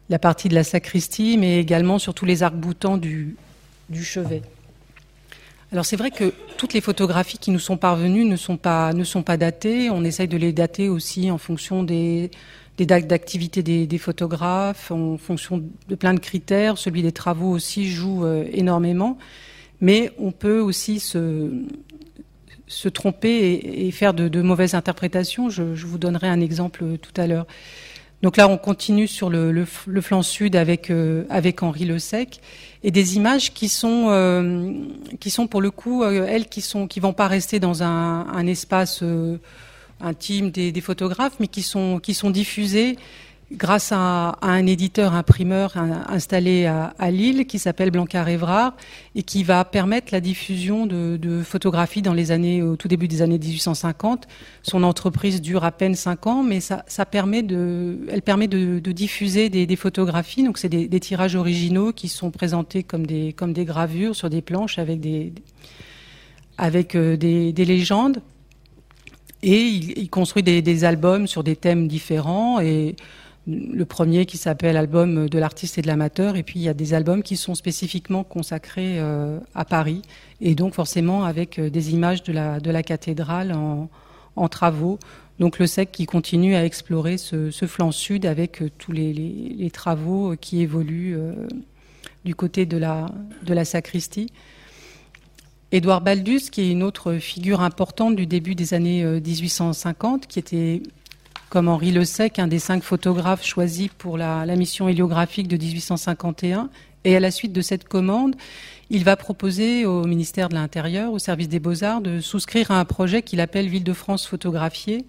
la 0.09 0.19
partie 0.19 0.49
de 0.49 0.55
la 0.55 0.63
sacristie, 0.63 1.37
mais 1.37 1.59
également 1.59 1.99
sur 1.99 2.13
tous 2.13 2.25
les 2.25 2.41
arcs-boutants 2.41 2.97
du 2.97 3.35
chevet. 4.01 4.41
Alors 5.71 5.85
c'est 5.85 5.97
vrai 5.97 6.11
que 6.11 6.33
toutes 6.57 6.73
les 6.73 6.79
photographies 6.79 7.37
qui 7.37 7.51
nous 7.51 7.59
sont 7.59 7.75
parvenues 7.75 8.23
ne 8.23 8.37
sont 8.37 8.55
pas, 8.55 8.93
ne 8.93 9.03
sont 9.03 9.23
pas 9.23 9.35
datées. 9.35 9.89
On 9.89 10.03
essaye 10.03 10.27
de 10.27 10.37
les 10.37 10.53
dater 10.53 10.87
aussi 10.87 11.29
en 11.29 11.37
fonction 11.37 11.83
des, 11.83 12.31
dates 12.79 13.07
d'activité 13.07 13.63
des, 13.63 13.97
photographes, 13.97 14.91
en 14.91 15.17
fonction 15.17 15.61
de 15.89 15.95
plein 15.95 16.13
de 16.13 16.19
critères. 16.19 16.77
Celui 16.77 17.01
des 17.01 17.11
travaux 17.11 17.51
aussi 17.51 17.89
joue 17.89 18.25
euh, 18.25 18.45
énormément. 18.53 19.17
Mais 19.81 20.11
on 20.17 20.31
peut 20.31 20.59
aussi 20.59 21.01
se, 21.01 21.51
tromper 22.93 23.85
et, 23.85 23.91
faire 23.91 24.13
de, 24.13 24.41
mauvaises 24.41 24.73
interprétations. 24.73 25.49
Je, 25.49 25.63
vous 25.63 25.97
donnerai 25.97 26.29
un 26.29 26.39
exemple 26.39 26.97
tout 26.97 27.21
à 27.21 27.27
l'heure. 27.27 27.45
Donc 28.21 28.37
là, 28.37 28.47
on 28.47 28.57
continue 28.57 29.07
sur 29.07 29.29
le, 29.29 29.65
flanc 29.65 30.23
sud 30.23 30.55
avec, 30.55 30.91
avec 31.29 31.61
Henri 31.61 31.85
Le 31.85 31.99
Sec 31.99 32.41
et 32.83 32.89
des 32.89 33.15
images 33.15 33.53
qui 33.53 33.69
sont, 33.69 34.87
qui 35.19 35.29
sont 35.29 35.45
pour 35.45 35.61
le 35.61 35.69
coup, 35.69 36.03
elles, 36.03 36.47
qui 36.47 36.61
sont, 36.61 36.87
qui 36.87 36.99
vont 36.99 37.13
pas 37.13 37.27
rester 37.27 37.59
dans 37.59 37.83
un, 37.83 38.47
espace 38.47 39.03
intime 40.01 40.49
des, 40.49 40.71
des, 40.71 40.81
photographes, 40.81 41.35
mais 41.39 41.47
qui 41.47 41.61
sont, 41.61 41.99
qui 41.99 42.15
sont 42.15 42.31
diffusées 42.31 42.97
grâce 43.51 43.91
à, 43.93 44.37
un 44.41 44.65
éditeur 44.65 45.13
imprimeur 45.13 45.77
installé 46.09 46.65
à, 46.65 47.11
Lille 47.11 47.45
qui 47.45 47.59
s'appelle 47.59 47.91
Blanca 47.91 48.29
Évrard 48.29 48.75
et 49.15 49.23
qui 49.23 49.43
va 49.43 49.63
permettre 49.63 50.09
la 50.11 50.19
diffusion 50.19 50.85
de, 50.85 51.41
photographies 51.43 52.01
dans 52.01 52.13
les 52.13 52.31
années, 52.31 52.61
au 52.61 52.75
tout 52.75 52.87
début 52.87 53.07
des 53.07 53.21
années 53.21 53.39
1850. 53.39 54.27
Son 54.63 54.83
entreprise 54.83 55.41
dure 55.41 55.63
à 55.63 55.71
peine 55.71 55.95
cinq 55.95 56.27
ans, 56.27 56.43
mais 56.43 56.59
ça, 56.59 56.83
permet 57.09 57.43
de, 57.43 57.99
elle 58.09 58.21
permet 58.21 58.47
de, 58.47 58.79
diffuser 58.91 59.49
des, 59.49 59.75
photographies. 59.75 60.43
Donc 60.43 60.57
c'est 60.57 60.69
des, 60.69 60.99
tirages 60.99 61.35
originaux 61.35 61.93
qui 61.93 62.09
sont 62.09 62.31
présentés 62.31 62.83
comme 62.83 63.05
des, 63.05 63.33
comme 63.33 63.53
des 63.53 63.65
gravures 63.65 64.15
sur 64.15 64.29
des 64.29 64.41
planches 64.41 64.77
avec 64.77 64.99
des, 64.99 65.31
avec 66.57 66.95
euh, 66.95 67.15
des, 67.15 67.53
légendes. 67.53 68.21
Et 69.43 69.61
il, 69.61 70.09
construit 70.09 70.43
des, 70.43 70.61
des, 70.61 70.83
albums 70.83 71.27
sur 71.27 71.43
des 71.43 71.55
thèmes 71.55 71.87
différents 71.87 72.59
et 72.59 72.95
le 73.47 73.85
premier 73.85 74.25
qui 74.25 74.37
s'appelle 74.37 74.75
Album 74.75 75.29
de 75.29 75.39
l'artiste 75.39 75.77
et 75.77 75.81
de 75.81 75.87
l'amateur, 75.87 76.35
et 76.35 76.43
puis 76.43 76.59
il 76.59 76.63
y 76.63 76.69
a 76.69 76.73
des 76.73 76.93
albums 76.93 77.23
qui 77.23 77.37
sont 77.37 77.55
spécifiquement 77.55 78.23
consacrés 78.23 78.99
euh, 78.99 79.39
à 79.55 79.63
Paris, 79.63 80.01
et 80.41 80.53
donc 80.53 80.73
forcément 80.73 81.23
avec 81.23 81.57
euh, 81.57 81.69
des 81.69 81.93
images 81.93 82.23
de 82.23 82.33
la, 82.33 82.59
de 82.59 82.69
la 82.69 82.83
cathédrale 82.83 83.53
en, 83.53 83.89
travaux. 84.49 84.99
Donc 85.39 85.59
le 85.59 85.65
SEC 85.65 85.91
qui 85.91 86.05
continue 86.05 86.55
à 86.55 86.65
explorer 86.65 87.17
ce, 87.17 87.49
flanc 87.67 87.91
sud 87.91 88.25
avec 88.25 88.61
euh, 88.61 88.69
tous 88.77 88.91
les, 88.91 89.71
travaux 89.71 90.35
qui 90.39 90.61
évoluent 90.61 91.17
du 92.25 92.35
côté 92.35 92.65
de 92.65 92.77
la, 92.77 93.09
de 93.43 93.53
la 93.53 93.63
sacristie. 93.63 94.31
Édouard 95.71 96.01
Baldus, 96.01 96.49
qui 96.49 96.61
est 96.61 96.71
une 96.71 96.83
autre 96.83 97.15
figure 97.15 97.61
importante 97.61 98.15
du 98.15 98.25
début 98.25 98.55
des 98.55 98.73
années 98.73 99.03
1850, 99.03 100.27
qui 100.27 100.39
était 100.39 100.81
comme 101.49 101.69
Henri 101.69 101.91
Le 101.91 102.03
Sec, 102.03 102.39
un 102.39 102.47
des 102.47 102.59
cinq 102.59 102.83
photographes 102.83 103.45
choisis 103.45 103.89
pour 103.97 104.17
la, 104.17 104.45
mission 104.55 104.89
héliographique 104.89 105.47
de 105.47 105.57
1851. 105.57 106.69
Et 107.05 107.15
à 107.15 107.19
la 107.19 107.31
suite 107.31 107.53
de 107.53 107.61
cette 107.61 107.87
commande, 107.87 108.35
il 108.89 109.03
va 109.03 109.15
proposer 109.15 109.85
au 109.85 110.03
ministère 110.05 110.49
de 110.49 110.55
l'Intérieur, 110.55 111.13
au 111.13 111.19
service 111.19 111.47
des 111.47 111.59
Beaux-Arts, 111.59 112.01
de 112.01 112.19
souscrire 112.19 112.71
à 112.71 112.79
un 112.79 112.85
projet 112.85 113.21
qu'il 113.21 113.39
appelle 113.39 113.69
Ville 113.69 113.83
de 113.83 113.93
France 113.93 114.27
photographiée. 114.27 115.05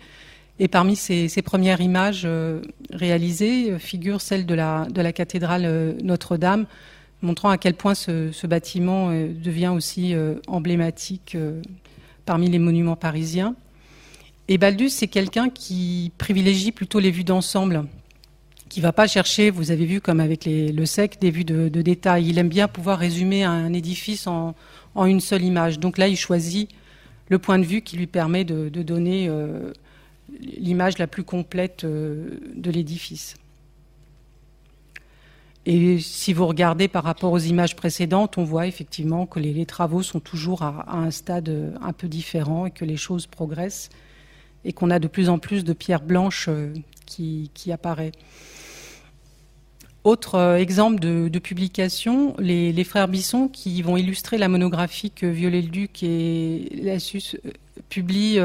Et 0.61 0.69
parmi 0.69 0.97
ces, 0.97 1.29
premières 1.43 1.81
images 1.81 2.23
euh, 2.25 2.61
réalisées 2.93 3.71
euh, 3.71 3.79
figure 3.79 4.21
celle 4.21 4.45
de 4.45 4.55
la, 4.55 5.13
cathédrale 5.13 5.65
euh, 5.65 5.93
Notre-Dame, 6.03 6.67
montrant 7.23 7.51
à 7.51 7.59
quel 7.59 7.75
point 7.75 7.95
ce, 7.95 8.47
bâtiment 8.47 9.11
devient 9.11 9.73
aussi 9.75 10.15
emblématique 10.47 11.37
parmi 12.27 12.49
les 12.49 12.61
monuments 12.61 12.95
parisiens. 12.95 13.57
Et 14.51 14.57
Baldus, 14.57 14.89
c'est 14.89 15.09
quelqu'un 15.09 15.51
qui 15.51 16.11
privilégie 16.17 16.73
plutôt 16.73 17.01
les 17.01 17.11
vues 17.11 17.25
d'ensemble, 17.25 17.85
qui 18.71 18.81
va 18.81 18.93
pas 18.93 19.07
chercher, 19.07 19.51
vous 19.51 19.71
avez 19.71 19.85
vu 19.85 20.01
comme 20.01 20.21
avec 20.21 20.47
le 20.47 20.87
sec, 20.87 21.19
des 21.21 21.31
vues 21.31 21.45
de, 21.45 21.69
détail. 21.69 22.29
Il 22.29 22.39
aime 22.39 22.49
bien 22.49 22.67
pouvoir 22.67 22.99
résumer 22.99 23.45
un 23.45 23.75
édifice 23.75 24.27
en, 24.27 24.55
une 24.97 25.21
seule 25.21 25.45
image. 25.45 25.79
Donc 25.79 25.99
là, 25.99 26.09
il 26.09 26.17
choisit 26.17 26.71
le 27.29 27.39
point 27.39 27.59
de 27.59 27.65
vue 27.65 27.83
qui 27.83 27.99
lui 27.99 28.07
permet 28.07 28.45
de, 28.45 28.69
donner 28.83 29.29
euh, 29.29 29.71
l'image 30.41 30.97
la 30.97 31.07
plus 31.07 31.25
complète 31.25 31.85
euh, 31.85 32.41
de 32.55 32.71
l'édifice. 32.71 33.37
Et 35.67 35.99
si 35.99 36.33
vous 36.33 36.47
regardez 36.47 36.89
par 36.89 37.05
rapport 37.05 37.33
aux 37.33 37.39
images 37.39 37.77
précédentes, 37.77 38.39
on 38.39 38.45
voit 38.45 38.67
effectivement 38.67 39.27
que 39.27 39.41
les, 39.41 39.67
travaux 39.67 40.03
sont 40.03 40.21
toujours 40.21 40.63
à, 40.63 40.97
un 40.97 41.11
stade 41.11 41.75
un 41.83 41.93
peu 41.93 42.09
différent 42.09 42.65
et 42.65 42.71
que 42.71 42.87
les 42.87 42.97
choses 42.97 43.27
progressent 43.27 43.91
et 44.65 44.73
qu'on 44.73 44.91
a 44.91 44.99
de 44.99 45.09
plus 45.09 45.29
en 45.29 45.39
plus 45.39 45.65
de 45.65 45.73
pierres 45.73 46.03
blanches 46.03 46.47
euh, 46.49 46.73
qui, 47.07 47.51
qui 47.55 47.73
apparaît. 47.73 48.13
Autre 50.05 50.37
euh, 50.37 50.57
exemple 50.57 51.01
de, 51.01 51.39
publication, 51.39 52.35
les, 52.39 52.85
frères 52.85 53.09
Bisson 53.09 53.49
qui 53.49 53.83
vont 53.83 53.97
illustrer 53.97 54.39
la 54.39 54.49
monographie 54.49 55.11
que 55.11 55.27
Viollet-le-Duc 55.27 56.03
et 56.03 56.69
Lassus 56.83 57.37
euh, 57.45 57.51
publient 57.89 58.39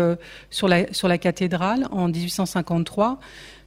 sur 0.52 0.68
la, 0.68 0.94
sur 0.94 1.08
la 1.08 1.18
cathédrale 1.18 1.88
en 1.92 2.08
1853. 2.08 3.20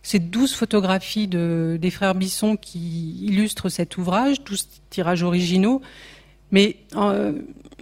C'est 0.03 0.30
12 0.30 0.55
photographies 0.55 1.26
de, 1.26 1.76
des 1.80 1.90
frères 1.90 2.14
Bisson 2.14 2.57
qui 2.57 3.18
illustrent 3.24 3.68
cet 3.68 3.99
ouvrage, 3.99 4.42
12 4.44 4.68
tirages 4.88 5.22
originaux. 5.22 5.82
Mais 6.51 6.76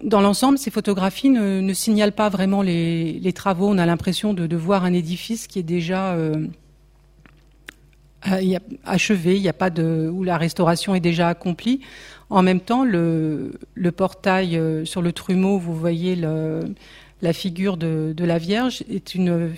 dans 0.04 0.20
l'ensemble, 0.20 0.58
ces 0.58 0.70
photographies 0.70 1.30
ne, 1.30 1.72
signalent 1.72 2.12
pas 2.12 2.28
vraiment 2.28 2.62
les, 2.62 3.32
travaux. 3.34 3.68
On 3.68 3.78
a 3.78 3.86
l'impression 3.86 4.34
de, 4.34 4.56
voir 4.56 4.84
un 4.84 4.92
édifice 4.92 5.46
qui 5.46 5.58
est 5.58 5.64
déjà 5.64 6.12
euh, 6.12 6.46
achevé, 8.84 9.36
il 9.36 9.42
y 9.42 9.48
a 9.48 9.54
pas 9.54 9.70
de, 9.70 10.10
où 10.12 10.22
la 10.22 10.36
restauration 10.36 10.94
est 10.94 11.00
déjà 11.00 11.28
accomplie. 11.28 11.80
En 12.30 12.42
même 12.42 12.60
temps, 12.60 12.84
le, 12.84 13.52
portail 13.96 14.56
euh, 14.56 14.84
sur 14.84 15.02
le 15.02 15.12
trumeau, 15.12 15.58
vous 15.58 15.74
voyez 15.74 16.16
la 16.16 17.32
figure 17.32 17.76
de, 17.76 18.14
la 18.18 18.38
Vierge, 18.38 18.84
est 18.90 19.14
une, 19.14 19.54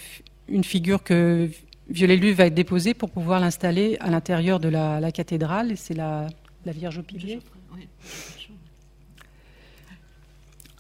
figure 0.63 1.03
que 1.03 1.51
Viollet-Lu 1.91 2.33
va 2.33 2.47
être 2.47 2.55
déposée 2.55 2.95
pour 2.95 3.11
pouvoir 3.11 3.41
l'installer 3.41 3.97
à 4.01 4.11
l'intérieur 4.11 4.61
de 4.61 4.69
la, 4.69 5.11
cathédrale. 5.13 5.73
C'est 5.77 5.95
la, 5.95 6.29
la 6.65 6.73
Vierge 6.73 6.99
au 6.99 7.03
pilier. 7.03 7.41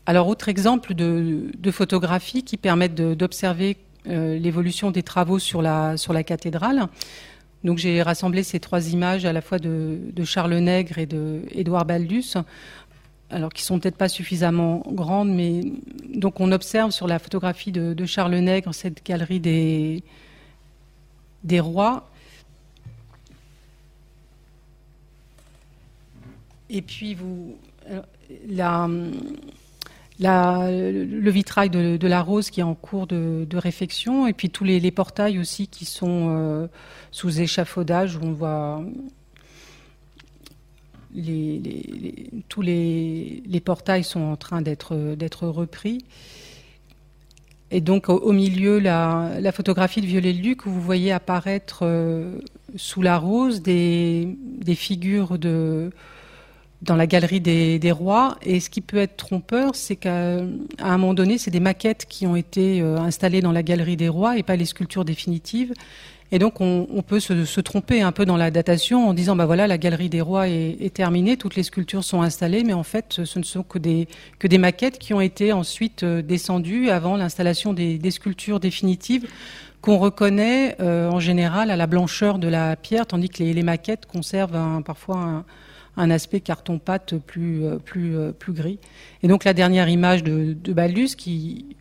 Alors, 0.08 0.28
autre 0.28 0.48
exemple 0.48 0.94
de, 0.94 1.70
photographie 1.72 2.44
qui 2.44 2.56
permettent 2.56 2.94
d'observer 2.94 3.76
euh, 4.06 4.38
l'évolution 4.38 4.92
des 4.92 5.02
travaux 5.02 5.40
sur 5.40 5.62
la, 5.62 5.96
cathédrale. 6.24 6.86
Donc, 7.64 7.78
j'ai 7.78 8.02
rassemblé 8.02 8.44
ces 8.44 8.60
trois 8.60 8.92
images 8.92 9.24
à 9.24 9.32
la 9.32 9.40
fois 9.40 9.58
de, 9.58 9.98
Charles 10.24 10.58
Nègre 10.58 10.98
et 10.98 11.06
de 11.06 11.42
Édouard 11.50 11.86
Baldus, 11.86 12.34
alors 13.30 13.52
qui 13.52 13.64
sont 13.64 13.80
peut-être 13.80 13.96
pas 13.96 14.08
suffisamment 14.08 14.84
grandes, 14.86 15.34
mais 15.34 15.72
donc 16.14 16.38
on 16.38 16.52
observe 16.52 16.92
sur 16.92 17.08
la 17.08 17.18
photographie 17.18 17.72
de, 17.72 18.06
Charles 18.06 18.36
Nègre 18.36 18.72
cette 18.72 19.04
galerie 19.04 19.40
des, 19.40 20.02
rois. 21.60 22.08
Et 26.70 26.82
puis 26.82 27.14
vous, 27.14 27.56
la, 28.48 28.88
le 30.20 31.30
vitrail 31.30 31.70
de, 31.70 32.06
la 32.06 32.22
rose 32.22 32.50
qui 32.50 32.60
est 32.60 32.64
en 32.64 32.74
cours 32.74 33.06
de, 33.06 33.56
réfection, 33.56 34.26
et 34.26 34.32
puis 34.32 34.50
tous 34.50 34.64
les, 34.64 34.90
portails 34.90 35.38
aussi 35.38 35.68
qui 35.68 35.84
sont 35.84 36.28
euh, 36.30 36.66
sous 37.10 37.40
échafaudage, 37.40 38.16
où 38.16 38.20
on 38.22 38.32
voit 38.32 38.82
tous 42.48 42.62
les, 42.62 43.62
portails 43.64 44.04
sont 44.04 44.20
en 44.20 44.36
train 44.36 44.62
d'être 44.62 45.46
repris. 45.46 46.04
Et 47.72 47.80
donc 47.80 48.08
au, 48.08 48.32
milieu, 48.32 48.78
la, 48.78 49.52
photographie 49.52 50.00
de 50.00 50.06
Viollet-le-Duc, 50.06 50.66
où 50.66 50.70
vous 50.70 50.80
voyez 50.80 51.12
apparaître 51.12 51.80
euh, 51.82 52.38
sous 52.76 53.02
la 53.02 53.18
rose 53.18 53.60
des 53.60 54.36
figures 54.76 55.38
de 55.38 55.90
dans 56.82 56.96
la 56.96 57.06
galerie 57.06 57.40
des, 57.40 57.92
rois. 57.92 58.36
Et 58.42 58.60
ce 58.60 58.70
qui 58.70 58.80
peut 58.80 58.98
être 58.98 59.16
trompeur, 59.16 59.74
c'est 59.74 59.96
qu'à 59.96 60.38
un 60.78 60.98
moment 60.98 61.14
donné, 61.14 61.38
c'est 61.38 61.50
des 61.50 61.60
maquettes 61.60 62.06
qui 62.08 62.26
ont 62.26 62.36
été 62.36 62.80
euh, 62.80 62.98
installées 62.98 63.40
dans 63.40 63.52
la 63.52 63.62
galerie 63.62 63.96
des 63.96 64.08
rois 64.08 64.38
et 64.38 64.42
pas 64.42 64.56
les 64.56 64.66
sculptures 64.66 65.04
définitives. 65.04 65.72
Et 66.32 66.40
donc, 66.40 66.60
on, 66.60 67.02
peut 67.06 67.20
se, 67.20 67.60
tromper 67.60 68.02
un 68.02 68.10
peu 68.10 68.24
dans 68.24 68.36
la 68.36 68.50
datation 68.50 69.08
en 69.08 69.14
disant, 69.14 69.36
bah 69.36 69.46
voilà, 69.46 69.68
la 69.68 69.78
galerie 69.78 70.08
des 70.08 70.20
rois 70.20 70.48
est, 70.48 70.92
terminée, 70.92 71.36
toutes 71.36 71.54
les 71.54 71.62
sculptures 71.62 72.02
sont 72.02 72.20
installées, 72.20 72.64
mais 72.64 72.72
en 72.72 72.82
fait, 72.82 73.20
ce 73.24 73.38
ne 73.38 73.44
sont 73.44 73.62
que 73.62 73.78
des, 73.78 74.08
que 74.40 74.48
des 74.48 74.58
maquettes 74.58 74.98
qui 74.98 75.14
ont 75.14 75.20
été 75.20 75.52
ensuite 75.52 76.02
euh, 76.02 76.22
descendues 76.22 76.90
avant 76.90 77.16
l'installation 77.16 77.72
des, 77.72 78.10
sculptures 78.10 78.58
définitives 78.58 79.28
qu'on 79.82 79.98
reconnaît 79.98 80.74
euh, 80.80 81.08
en 81.08 81.20
général 81.20 81.70
à 81.70 81.76
la 81.76 81.86
blancheur 81.86 82.40
de 82.40 82.48
la 82.48 82.74
pierre, 82.74 83.06
tandis 83.06 83.28
que 83.28 83.44
les, 83.44 83.62
maquettes 83.62 84.06
conservent 84.06 84.82
parfois 84.82 85.18
un, 85.18 85.44
un 85.96 86.10
aspect 86.10 86.40
carton-pâte 86.40 87.14
plus, 87.18 87.64
euh, 87.64 87.78
euh, 87.96 88.32
plus 88.32 88.52
gris. 88.52 88.78
Et 89.22 89.28
donc 89.28 89.44
la 89.44 89.54
dernière 89.54 89.88
image 89.88 90.22
de, 90.22 90.52
de 90.52 90.72
Baldus, 90.72 91.16
qui 91.16 91.76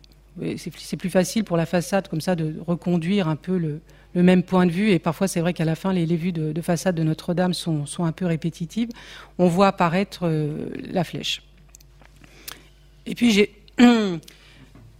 c'est 0.56 0.96
plus 0.96 1.10
facile 1.10 1.44
pour 1.44 1.56
la 1.56 1.66
façade 1.66 2.08
comme 2.08 2.20
ça 2.20 2.36
de 2.36 2.56
reconduire 2.66 3.28
un 3.28 3.36
peu 3.36 3.56
le, 3.56 3.80
même 4.14 4.42
point 4.42 4.66
de 4.66 4.70
vue. 4.70 4.90
Et 4.90 4.98
parfois, 4.98 5.28
c'est 5.28 5.40
vrai 5.40 5.52
qu'à 5.52 5.64
la 5.64 5.74
fin, 5.74 5.92
les, 5.92 6.04
vues 6.04 6.32
de, 6.32 6.52
de, 6.52 6.60
façade 6.62 6.94
de 6.94 7.02
Notre-Dame 7.02 7.54
sont, 7.54 7.86
sont, 7.86 8.04
un 8.04 8.12
peu 8.12 8.26
répétitives. 8.26 8.88
On 9.38 9.46
voit 9.48 9.68
apparaître 9.68 10.20
euh, 10.24 10.70
la 10.90 11.04
flèche. 11.04 11.42
Et 13.06 13.14
puis, 13.14 13.30
j'ai 13.30 13.54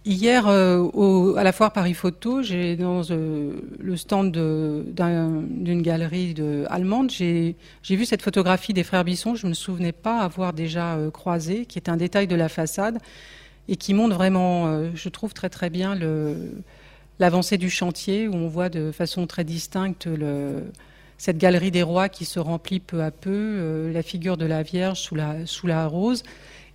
Hier, 0.07 0.47
euh, 0.47 1.35
à 1.35 1.43
la 1.43 1.51
foire 1.51 1.73
Paris 1.73 1.93
Photo, 1.93 2.41
j'ai 2.41 2.77
dans 2.77 3.01
euh, 3.11 3.59
le 3.77 3.97
stand 3.97 4.31
d'une 4.31 5.81
galerie 5.81 6.33
de, 6.33 6.65
allemande, 6.69 7.11
j'ai 7.11 7.55
vu 7.83 8.05
cette 8.05 8.21
photographie 8.21 8.71
des 8.71 8.85
frères 8.85 9.03
Bisson. 9.03 9.35
Je 9.35 9.47
ne 9.47 9.49
me 9.49 9.53
souvenais 9.53 9.91
pas 9.91 10.21
avoir 10.21 10.53
déjà 10.53 10.95
euh, 10.95 11.11
croisé, 11.11 11.65
qui 11.65 11.77
est 11.77 11.89
un 11.89 11.97
détail 11.97 12.25
de 12.25 12.37
la 12.37 12.47
façade 12.47 12.99
et 13.67 13.75
qui 13.75 13.93
montre 13.93 14.15
vraiment, 14.15 14.93
je 14.95 15.09
trouve 15.09 15.33
très 15.33 15.49
très 15.49 15.69
bien 15.69 15.99
l'avancée 17.19 17.57
du 17.57 17.69
chantier, 17.69 18.29
où 18.29 18.33
on 18.33 18.47
voit 18.47 18.69
de 18.69 18.93
façon 18.93 19.27
très 19.27 19.43
distincte 19.43 20.07
cette 21.17 21.37
galerie 21.37 21.71
des 21.71 21.83
rois 21.83 22.07
qui 22.07 22.23
se 22.23 22.39
remplit 22.39 22.79
peu 22.79 23.03
à 23.03 23.11
peu, 23.11 23.91
la 23.93 24.03
figure 24.03 24.37
de 24.37 24.45
la 24.45 24.63
Vierge 24.63 25.01
sous 25.01 25.67
la 25.67 25.87
rose. 25.87 26.23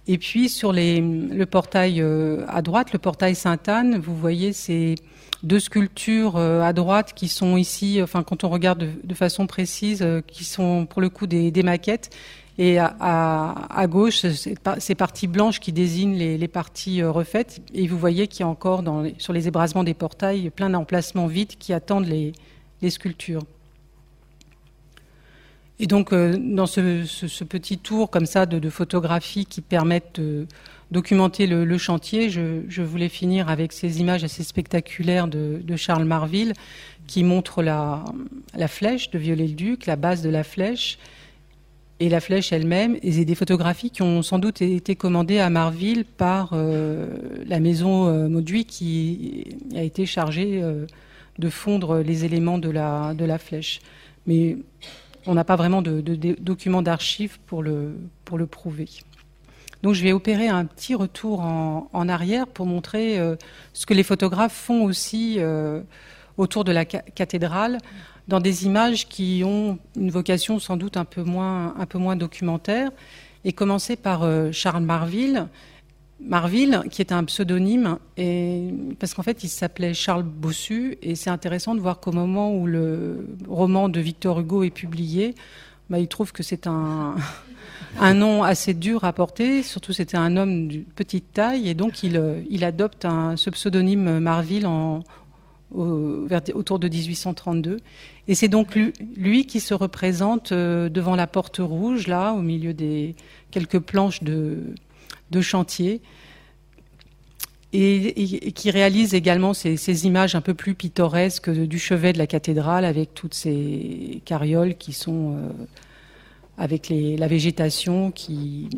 Et 0.08 0.18
puis 0.18 0.48
sur 0.48 0.72
le 0.72 1.44
portail 1.44 2.00
euh, 2.00 2.44
à 2.48 2.60
droite, 2.60 2.92
le 2.92 2.98
portail 2.98 3.34
Sainte-Anne, 3.34 3.98
vous 3.98 4.16
voyez 4.16 4.52
ces 4.52 4.96
deux 5.44 5.60
sculptures 5.60 6.36
euh, 6.36 6.60
à 6.60 6.72
droite 6.72 7.12
qui 7.14 7.28
sont 7.28 7.56
ici, 7.56 8.00
enfin 8.02 8.24
quand 8.24 8.42
on 8.42 8.48
regarde 8.48 8.88
de, 9.02 9.14
façon 9.14 9.46
précise, 9.46 10.02
euh, 10.02 10.20
qui 10.26 10.44
sont 10.44 10.86
pour 10.86 11.00
le 11.00 11.08
coup 11.08 11.28
des, 11.28 11.52
maquettes. 11.62 12.10
Et 12.58 12.78
à, 12.78 13.86
gauche, 13.88 14.26
ces 14.26 14.94
parties 14.94 15.26
blanches 15.26 15.58
qui 15.58 15.72
désignent 15.72 16.18
les, 16.18 16.48
parties 16.48 17.02
refaites. 17.02 17.62
Et 17.72 17.86
vous 17.86 17.96
voyez 17.96 18.26
qu'il 18.28 18.40
y 18.40 18.42
a 18.42 18.48
encore 18.48 18.84
sur 19.16 19.32
les 19.32 19.48
ébrasements 19.48 19.84
des 19.84 19.94
portails 19.94 20.50
plein 20.50 20.68
d'emplacements 20.68 21.28
vides 21.28 21.56
qui 21.58 21.72
attendent 21.72 22.06
les 22.06 22.90
sculptures. 22.90 23.42
Et 25.82 25.88
donc, 25.88 26.12
euh, 26.12 26.38
dans 26.38 26.66
ce, 26.66 27.42
petit 27.42 27.76
tour 27.76 28.08
comme 28.08 28.24
ça 28.24 28.46
de, 28.46 28.70
photographie 28.70 29.46
qui 29.46 29.60
permettent 29.60 30.20
de 30.20 30.46
documenter 30.92 31.48
le, 31.48 31.76
chantier, 31.76 32.30
je, 32.30 32.82
voulais 32.82 33.08
finir 33.08 33.48
avec 33.48 33.72
ces 33.72 34.00
images 34.00 34.22
assez 34.22 34.44
spectaculaires 34.44 35.26
de, 35.26 35.76
Charles 35.76 36.04
Marville 36.04 36.52
qui 37.08 37.24
montrent 37.24 37.64
la, 37.64 38.04
flèche 38.68 39.10
de 39.10 39.18
Viollet-le-Duc, 39.18 39.86
la 39.86 39.96
base 39.96 40.22
de 40.22 40.30
la 40.30 40.44
flèche 40.44 41.00
et 41.98 42.08
la 42.08 42.20
flèche 42.20 42.52
elle-même, 42.52 42.96
et 43.02 43.24
des 43.24 43.34
photographies 43.34 43.90
qui 43.90 44.02
ont 44.02 44.22
sans 44.22 44.38
doute 44.38 44.62
été 44.62 44.94
commandées 44.94 45.40
à 45.40 45.50
Marville 45.50 46.04
par 46.04 46.50
euh, 46.52 47.08
la 47.44 47.58
maison 47.58 48.06
euh, 48.06 48.28
Mauduit 48.28 48.66
qui 48.66 49.46
a 49.74 49.82
été 49.82 50.06
chargée 50.06 50.62
de 51.40 51.48
fondre 51.48 51.98
les 51.98 52.24
éléments 52.24 52.58
de 52.58 52.70
la, 52.70 53.14
de 53.14 53.24
la 53.24 53.38
flèche. 53.38 53.80
Mais 54.28 54.58
on 55.26 55.34
n'a 55.34 55.44
pas 55.44 55.56
vraiment 55.56 55.82
de, 55.82 56.00
documents 56.40 56.82
d'archives 56.82 57.38
pour 57.46 57.62
le, 57.62 57.96
pour 58.24 58.38
le 58.38 58.46
prouver. 58.46 58.88
Donc 59.82 59.94
je 59.94 60.02
vais 60.02 60.12
opérer 60.12 60.48
un 60.48 60.64
petit 60.64 60.94
retour 60.94 61.40
en, 61.40 62.08
arrière 62.08 62.46
pour 62.46 62.66
montrer 62.66 63.18
euh, 63.18 63.36
ce 63.72 63.84
que 63.84 63.94
les 63.94 64.04
photographes 64.04 64.54
font 64.54 64.84
aussi 64.84 65.36
euh, 65.38 65.80
autour 66.36 66.64
de 66.64 66.70
la 66.72 66.84
cathédrale 66.84 67.78
dans 68.28 68.38
des 68.38 68.64
images 68.64 69.08
qui 69.08 69.42
ont 69.44 69.78
une 69.96 70.10
vocation 70.10 70.60
sans 70.60 70.76
doute 70.76 70.96
un 70.96 71.04
peu 71.04 71.22
moins, 71.22 71.74
un 71.78 71.86
peu 71.86 71.98
moins 71.98 72.14
documentaire. 72.16 72.90
Et 73.44 73.52
commencer 73.52 73.96
par 73.96 74.22
euh, 74.22 74.52
Charles 74.52 74.84
Marville, 74.84 75.48
Marville, 76.24 76.82
qui 76.90 77.02
est 77.02 77.12
un 77.12 77.24
pseudonyme, 77.24 77.98
parce 78.98 79.14
qu'en 79.14 79.22
fait, 79.22 79.42
il 79.44 79.48
s'appelait 79.48 79.94
Charles 79.94 80.22
Bossu, 80.22 80.98
et 81.02 81.14
c'est 81.14 81.30
intéressant 81.30 81.74
de 81.74 81.80
voir 81.80 82.00
qu'au 82.00 82.12
moment 82.12 82.54
où 82.54 82.66
le 82.66 83.26
roman 83.48 83.88
de 83.88 84.00
Victor 84.00 84.40
Hugo 84.40 84.62
est 84.62 84.70
publié, 84.70 85.34
bah, 85.90 85.98
il 85.98 86.08
trouve 86.08 86.32
que 86.32 86.42
c'est 86.42 86.66
un, 86.66 87.16
nom 88.14 88.44
assez 88.44 88.72
dur 88.72 89.04
à 89.04 89.12
porter, 89.12 89.62
surtout 89.62 89.92
c'était 89.92 90.16
un 90.16 90.36
homme 90.36 90.68
de 90.68 90.78
petite 90.94 91.32
taille, 91.32 91.68
et 91.68 91.74
donc 91.74 92.02
il, 92.02 92.20
il 92.48 92.64
adopte 92.64 93.06
ce 93.36 93.50
pseudonyme 93.50 94.20
Marville 94.20 94.66
autour 95.74 96.78
de 96.78 96.88
1832. 96.88 97.78
Et 98.28 98.34
c'est 98.34 98.48
donc 98.48 98.74
lui, 98.74 98.92
lui, 99.16 99.46
qui 99.46 99.58
se 99.58 99.74
représente 99.74 100.52
euh, 100.52 100.88
devant 100.88 101.16
la 101.16 101.26
porte 101.26 101.58
rouge, 101.58 102.06
là, 102.06 102.32
au 102.32 102.42
milieu 102.42 102.72
des 102.72 103.16
quelques 103.50 103.80
planches 103.80 104.22
de, 104.22 104.74
de 105.32 105.40
chantier 105.40 106.00
et, 107.72 108.52
qui 108.52 108.70
réalise 108.70 109.14
également 109.14 109.54
ces, 109.54 110.06
images 110.06 110.34
un 110.34 110.40
peu 110.40 110.54
plus 110.54 110.74
pittoresques 110.74 111.50
du 111.50 111.78
chevet 111.78 112.12
de 112.12 112.18
la 112.18 112.26
cathédrale 112.26 112.84
avec 112.84 113.14
toutes 113.14 113.34
ces 113.34 114.20
carrioles 114.24 114.76
qui 114.76 114.92
sont 114.92 115.36
euh, 115.36 115.48
avec 116.58 116.90
la 116.90 117.26
végétation 117.26 118.10
qui, 118.10 118.68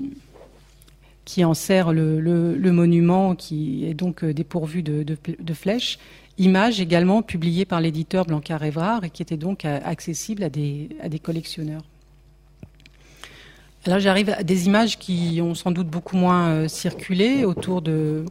qui 1.24 1.44
enserre 1.44 1.92
le, 1.92 2.70
monument 2.70 3.34
qui 3.34 3.84
est 3.86 3.94
donc 3.94 4.22
euh, 4.22 4.32
dépourvu 4.32 4.82
de, 4.82 5.16
flèches. 5.52 5.98
Images 6.38 6.80
également 6.80 7.22
publiées 7.22 7.64
par 7.64 7.80
l'éditeur 7.80 8.26
Blancard-Évrard 8.26 9.04
et 9.04 9.10
qui 9.10 9.22
étaient 9.22 9.36
donc 9.36 9.64
euh, 9.64 9.80
des, 10.52 10.88
à 11.00 11.08
des 11.08 11.18
collectionneurs. 11.18 11.82
Alors 13.86 14.00
j'arrive 14.00 14.30
à 14.30 14.42
des 14.42 14.66
images 14.66 14.98
qui 14.98 15.40
ont 15.42 15.54
sans 15.54 15.70
doute 15.70 15.88
beaucoup 15.88 16.16
moins 16.16 16.48
euh, 16.48 16.68
circulé 16.68 17.44
autour 17.44 17.82
de, 17.82 18.24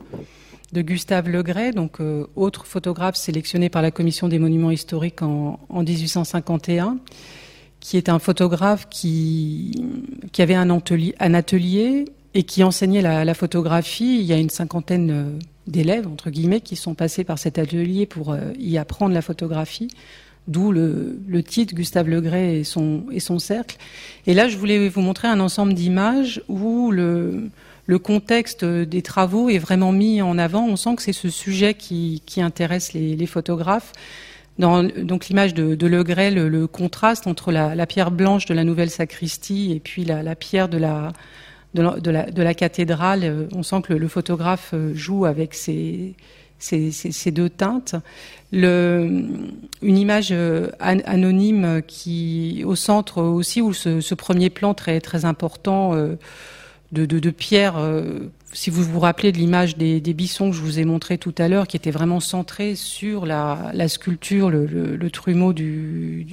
Gustave 0.73 1.29
Legray, 1.29 1.71
donc 1.71 2.01
euh, 2.01 2.25
autre 2.35 2.65
photographe 2.65 3.15
sélectionné 3.15 3.69
par 3.69 3.83
la 3.83 3.91
Commission 3.91 4.27
des 4.27 4.39
monuments 4.39 4.71
historiques 4.71 5.21
en, 5.21 5.59
en 5.69 5.83
1851, 5.83 6.97
qui 7.79 7.97
est 7.97 8.09
un 8.09 8.17
photographe 8.17 8.87
qui, 8.89 9.75
avait 10.39 10.55
un 10.55 10.71
atelier, 11.35 12.05
et 12.33 12.41
qui 12.41 12.63
enseignait 12.63 13.03
la, 13.03 13.23
la, 13.23 13.33
photographie. 13.35 14.17
Il 14.19 14.25
y 14.25 14.33
a 14.33 14.37
une 14.37 14.49
cinquantaine 14.49 15.11
euh, 15.11 15.39
d'élèves, 15.67 16.07
entre 16.07 16.31
guillemets, 16.31 16.61
qui 16.61 16.75
sont 16.75 16.95
passés 16.95 17.23
par 17.23 17.37
cet 17.37 17.59
atelier 17.59 18.07
pour 18.07 18.35
y 18.57 18.79
apprendre 18.79 19.13
la 19.13 19.21
photographie 19.21 19.89
d'où 20.47 20.71
le, 20.71 21.41
titre 21.43 21.73
Gustave 21.73 22.09
Legray 22.09 22.59
et 22.59 22.63
son, 22.63 23.03
et 23.11 23.19
son 23.19 23.39
cercle. 23.39 23.77
Et 24.27 24.33
là, 24.33 24.47
je 24.47 24.57
voulais 24.57 24.89
vous 24.89 25.01
montrer 25.01 25.27
un 25.27 25.39
ensemble 25.39 25.73
d'images 25.73 26.41
où 26.47 26.91
le, 26.91 27.49
le 27.85 27.99
contexte 27.99 28.63
des 28.63 29.01
travaux 29.01 29.49
est 29.49 29.57
vraiment 29.57 29.91
mis 29.91 30.21
en 30.21 30.37
avant. 30.37 30.65
On 30.65 30.75
sent 30.75 30.95
que 30.95 31.01
c'est 31.01 31.13
ce 31.13 31.29
sujet 31.29 31.73
qui, 31.73 32.21
intéresse 32.37 32.93
les, 32.93 33.25
photographes. 33.25 33.91
Donc 34.59 35.27
l'image 35.27 35.53
de, 35.53 35.75
de 35.75 35.87
Legray, 35.87 36.31
le, 36.31 36.67
contraste 36.67 37.27
entre 37.27 37.51
la, 37.51 37.85
pierre 37.85 38.11
blanche 38.11 38.45
de 38.45 38.53
la 38.53 38.63
nouvelle 38.63 38.89
sacristie 38.89 39.73
et 39.73 39.79
puis 39.79 40.05
la, 40.05 40.35
pierre 40.35 40.69
de 40.69 40.77
la, 40.77 42.53
cathédrale, 42.53 43.47
on 43.53 43.63
sent 43.63 43.81
que 43.83 43.93
le, 43.93 44.07
photographe 44.07 44.73
joue 44.93 45.25
avec 45.25 45.53
ces, 46.63 47.31
deux 47.31 47.49
teintes 47.49 47.95
une 48.53 49.97
image 49.97 50.29
euh, 50.31 50.69
anonyme 50.79 51.81
qui 51.87 52.63
au 52.65 52.75
centre 52.75 53.21
aussi 53.21 53.61
où 53.61 53.73
ce, 53.73 54.13
premier 54.13 54.49
plan 54.49 54.73
très 54.73 55.01
très 55.01 55.25
important 55.25 55.95
euh, 55.95 56.15
de, 56.91 57.29
pierre. 57.31 57.77
Euh, 57.77 58.19
si 58.51 58.69
vous 58.69 58.83
vous 58.83 58.99
rappelez 58.99 59.31
de 59.31 59.37
l'image 59.37 59.77
des, 59.77 59.99
des, 59.99 60.13
que 60.13 60.51
je 60.51 60.61
vous 60.61 60.77
ai 60.77 60.85
montré 60.85 61.17
tout 61.17 61.33
à 61.39 61.47
l'heure, 61.47 61.67
qui 61.67 61.75
était 61.75 61.89
vraiment 61.89 62.19
centré 62.19 62.75
sur 62.75 63.25
la, 63.25 63.73
sculpture, 63.87 64.51
le, 64.51 65.09
trumeau 65.09 65.53
du, 65.53 66.27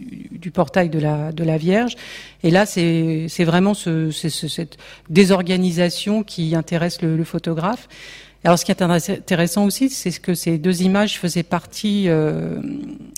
portail 0.53 0.91
de 0.91 0.99
la, 0.99 1.57
Vierge. 1.57 1.97
Et 2.43 2.51
là, 2.51 2.67
c'est 2.67 3.45
vraiment 3.45 3.73
ce, 3.73 4.11
ce, 4.11 4.29
cette 4.29 4.77
désorganisation 5.09 6.23
qui 6.23 6.55
intéresse 6.55 7.01
le 7.01 7.25
photographe. 7.25 7.89
Alors, 8.43 8.59
ce 8.59 8.65
qui 8.65 8.71
est 8.71 8.83
intéressant 8.83 9.67
aussi, 9.67 9.91
c'est 9.91 10.19
que 10.19 10.33
ces 10.33 10.57
deux 10.57 10.83
images 10.83 11.19
faisaient 11.19 11.43
partie 11.43 12.09
euh, 12.09 12.59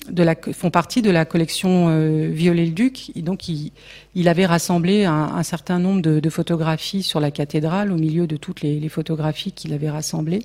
de 0.09 0.21
la, 0.21 0.35
font 0.35 0.69
partie 0.69 1.01
de 1.01 1.09
la 1.09 1.23
collection 1.23 1.87
euh, 1.87 2.27
Viollet-le-Duc. 2.29 3.11
Donc, 3.15 3.47
il, 3.47 3.71
il, 4.15 4.27
avait 4.27 4.45
rassemblé 4.45 5.05
un, 5.05 5.13
un 5.13 5.43
certain 5.43 5.79
nombre 5.79 6.01
de, 6.01 6.19
de, 6.19 6.29
photographies 6.29 7.03
sur 7.03 7.21
la 7.21 7.31
cathédrale 7.31 7.93
au 7.93 7.95
milieu 7.95 8.27
de 8.27 8.35
toutes 8.35 8.61
les, 8.61 8.81
les 8.81 8.89
photographies 8.89 9.53
qu'il 9.53 9.71
avait 9.71 9.89
rassemblées. 9.89 10.43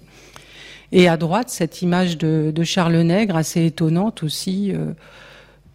Et 0.93 1.09
à 1.09 1.17
droite, 1.17 1.51
cette 1.51 1.83
image 1.83 2.17
de, 2.17 2.53
de 2.55 2.63
Charles 2.63 2.99
Nègre, 2.99 3.35
assez 3.35 3.67
étonnante 3.67 4.23
aussi. 4.23 4.73
Euh, 4.73 4.93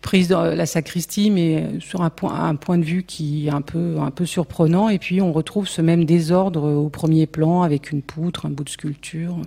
prise 0.03 0.27
dans 0.27 0.43
la 0.43 0.65
sacristie, 0.67 1.31
mais 1.31 1.79
sur 1.79 2.01
un 2.01 2.11
point, 2.11 2.47
un 2.47 2.55
point 2.55 2.77
de 2.77 2.83
vue 2.83 3.03
qui 3.03 3.47
est 3.47 3.51
un 3.51 3.61
peu, 3.61 3.95
un 3.99 4.11
peu 4.11 4.27
surprenant. 4.27 4.89
Et 4.89 4.99
puis 4.99 5.21
on 5.21 5.33
retrouve 5.33 5.67
ce 5.67 5.81
même 5.81 6.05
désordre 6.05 6.71
au 6.71 6.89
premier 6.89 7.25
plan 7.25 7.63
avec 7.63 7.91
une 7.91 8.03
poutre, 8.03 8.45
un 8.45 8.49
bout 8.49 8.65
de 8.65 8.69
sculpture. 8.69 9.37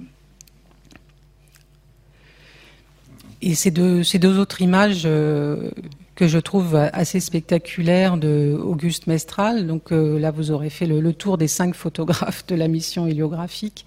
Et 3.42 3.54
ces 3.54 3.70
deux, 3.70 4.02
ces 4.02 4.18
deux 4.18 4.38
autres 4.38 4.62
images 4.62 5.02
euh, 5.04 5.70
que 6.16 6.26
je 6.26 6.38
trouve 6.38 6.74
assez 6.74 7.20
spectaculaires 7.20 8.16
de 8.16 8.58
Auguste 8.60 9.06
Mestral. 9.06 9.66
Donc 9.66 9.92
euh, 9.92 10.18
là, 10.18 10.30
vous 10.30 10.50
aurez 10.50 10.70
fait 10.70 10.86
le, 10.86 11.00
le, 11.00 11.12
tour 11.12 11.36
des 11.36 11.48
cinq 11.48 11.74
photographes 11.74 12.46
de 12.46 12.54
la 12.54 12.66
mission 12.66 13.06
héliographique 13.06 13.84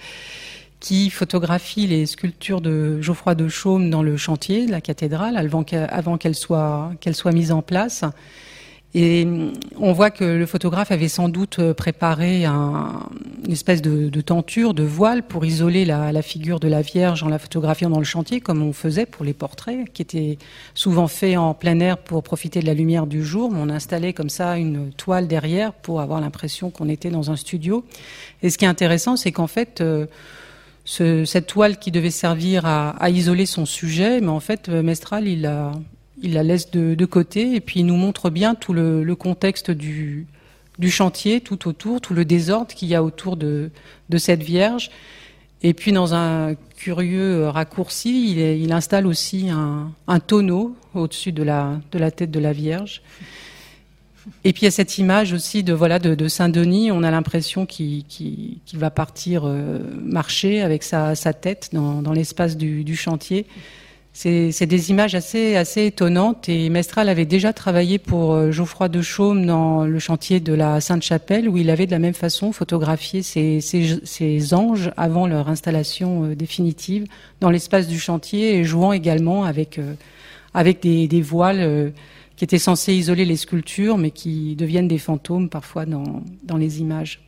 qui 0.79 1.09
photographie 1.09 1.87
les 1.87 2.05
sculptures 2.05 2.61
de 2.61 3.01
Geoffroy 3.01 3.35
de 3.35 3.47
Chaume 3.47 3.89
dans 3.89 4.03
le 4.03 4.17
chantier 4.17 4.65
de 4.65 4.71
la 4.71 4.81
cathédrale 4.81 5.37
avant 5.37 6.17
qu'elle 6.17 6.35
soit, 6.35 6.91
soit 7.11 7.31
mise 7.31 7.51
en 7.51 7.61
place. 7.61 8.05
Et 8.95 9.27
on 9.77 9.93
voit 9.93 10.09
que 10.09 10.23
le 10.23 10.45
photographe 10.47 10.91
avait 10.91 11.09
sans 11.09 11.29
doute 11.29 11.73
préparé 11.73 12.45
un, 12.45 13.07
une 13.45 13.51
espèce 13.51 13.83
de, 13.83 14.21
tenture, 14.21 14.73
de 14.73 14.81
voile 14.81 15.21
pour 15.21 15.45
isoler 15.45 15.85
la, 15.85 16.21
figure 16.23 16.59
de 16.59 16.67
la 16.67 16.81
Vierge 16.81 17.21
en 17.21 17.29
la 17.29 17.37
photographiant 17.37 17.91
dans 17.91 17.99
le 17.99 18.03
chantier, 18.03 18.41
comme 18.41 18.63
on 18.63 18.73
faisait 18.73 19.05
pour 19.05 19.23
les 19.23 19.33
portraits, 19.33 19.91
qui 19.93 20.01
étaient 20.01 20.39
souvent 20.73 21.07
faits 21.07 21.37
en 21.37 21.53
plein 21.53 21.79
air 21.79 21.99
pour 21.99 22.23
profiter 22.23 22.61
de 22.61 22.65
la 22.65 22.73
lumière 22.73 23.05
du 23.05 23.23
jour. 23.23 23.51
On 23.53 23.69
installait 23.69 24.13
comme 24.13 24.29
ça 24.29 24.57
une 24.57 24.91
toile 24.93 25.27
derrière 25.27 25.71
pour 25.71 26.01
avoir 26.01 26.19
l'impression 26.19 26.71
qu'on 26.71 26.89
était 26.89 27.11
dans 27.11 27.29
un 27.29 27.35
studio. 27.35 27.85
Et 28.41 28.49
ce 28.49 28.57
qui 28.57 28.65
est 28.65 28.69
intéressant, 28.69 29.17
c'est 29.17 29.31
qu'en 29.31 29.47
fait, 29.47 29.81
euh, 29.81 30.07
ce, 30.89 31.23
cette 31.23 31.45
toile 31.45 31.77
qui 31.77 31.91
devait 31.91 32.09
servir 32.09 32.65
à, 32.65 32.89
à, 32.89 33.11
isoler 33.11 33.45
son 33.45 33.67
sujet, 33.67 34.21
mais 34.21 34.29
en 34.29 34.39
fait, 34.39 34.69
Mestral, 34.69 35.27
il 35.27 35.45
a 35.45 35.71
il 36.23 36.33
la 36.33 36.41
laisse 36.41 36.71
de, 36.71 36.95
de, 36.95 37.05
côté 37.05 37.53
et 37.53 37.61
puis 37.61 37.81
il 37.81 37.85
nous 37.85 37.95
montre 37.95 38.31
bien 38.31 38.55
tout 38.55 38.73
le, 38.73 39.03
le, 39.03 39.15
contexte 39.15 39.69
du, 39.69 40.25
du 40.79 40.89
chantier, 40.89 41.41
tout 41.41 41.67
autour, 41.67 42.01
tout 42.01 42.15
le 42.15 42.25
désordre 42.25 42.73
qu'il 42.73 42.87
y 42.87 42.95
a 42.95 43.03
autour 43.03 43.37
de, 43.37 43.69
de, 44.09 44.17
cette 44.17 44.41
Vierge. 44.41 44.89
Et 45.61 45.75
puis 45.75 45.91
dans 45.91 46.15
un 46.15 46.55
curieux 46.75 47.47
raccourci, 47.47 48.31
il, 48.31 48.39
est, 48.39 48.59
il 48.59 48.73
installe 48.73 49.05
aussi 49.05 49.47
un, 49.49 49.91
un 50.07 50.19
tonneau 50.19 50.75
au-dessus 50.95 51.31
de 51.31 51.43
la, 51.43 51.79
de 51.91 51.99
la 51.99 52.09
tête 52.09 52.31
de 52.31 52.39
la 52.39 52.51
Vierge. 52.51 53.03
Et 54.43 54.53
puis 54.53 54.61
il 54.61 54.65
y 54.65 54.67
a 54.67 54.71
cette 54.71 54.97
image 54.97 55.33
aussi 55.33 55.63
de 55.63 55.73
voilà 55.73 55.99
de, 55.99 56.15
de 56.15 56.27
Saint-Denis. 56.27 56.91
On 56.91 57.03
a 57.03 57.11
l'impression 57.11 57.65
qu'il 57.65 58.03
qu 58.05 58.57
qu 58.65 58.77
va 58.77 58.89
partir 58.89 59.43
euh, 59.45 59.79
marcher 60.01 60.61
avec 60.61 60.83
sa, 60.83 61.15
tête 61.33 61.69
dans, 61.73 62.13
l'espace 62.13 62.55
du, 62.57 62.95
chantier. 62.95 63.45
C'est 64.13 64.65
des 64.65 64.89
images 64.89 65.15
assez, 65.15 65.55
assez 65.55 65.85
étonnantes 65.85 66.49
et 66.49 66.69
Mestral 66.69 67.09
avait 67.09 67.25
déjà 67.25 67.53
travaillé 67.53 67.99
pour 67.99 68.33
euh, 68.33 68.51
Geoffroy 68.51 68.89
de 68.89 69.01
Chaume 69.01 69.45
dans 69.45 69.85
le 69.85 69.99
chantier 69.99 70.39
de 70.39 70.53
la 70.53 70.81
Sainte-Chapelle 70.81 71.47
où 71.47 71.57
il 71.57 71.69
avait 71.69 71.85
de 71.85 71.91
la 71.91 71.99
même 71.99 72.13
façon 72.13 72.51
photographié 72.51 73.21
ces 73.21 74.53
anges 74.53 74.91
avant 74.97 75.27
leur 75.27 75.47
installation 75.47 76.25
euh, 76.25 76.35
définitive 76.35 77.05
dans 77.39 77.49
l'espace 77.49 77.87
du 77.87 77.99
chantier 77.99 78.55
et 78.55 78.63
jouant 78.63 78.93
également 78.93 79.43
avec, 79.43 79.79
avec 80.53 80.81
des 80.81 81.21
voiles 81.21 81.93
qui 82.39 82.45
étaient 82.45 82.57
censés 82.57 82.93
isoler 82.93 83.25
les 83.25 83.35
sculptures 83.35 83.97
mais 83.97 84.11
qui 84.11 84.55
deviennent 84.55 84.87
des 84.87 84.97
fantômes 84.97 85.49
parfois 85.49 85.85
dans, 85.85 86.23
les 86.57 86.79
images. 86.79 87.19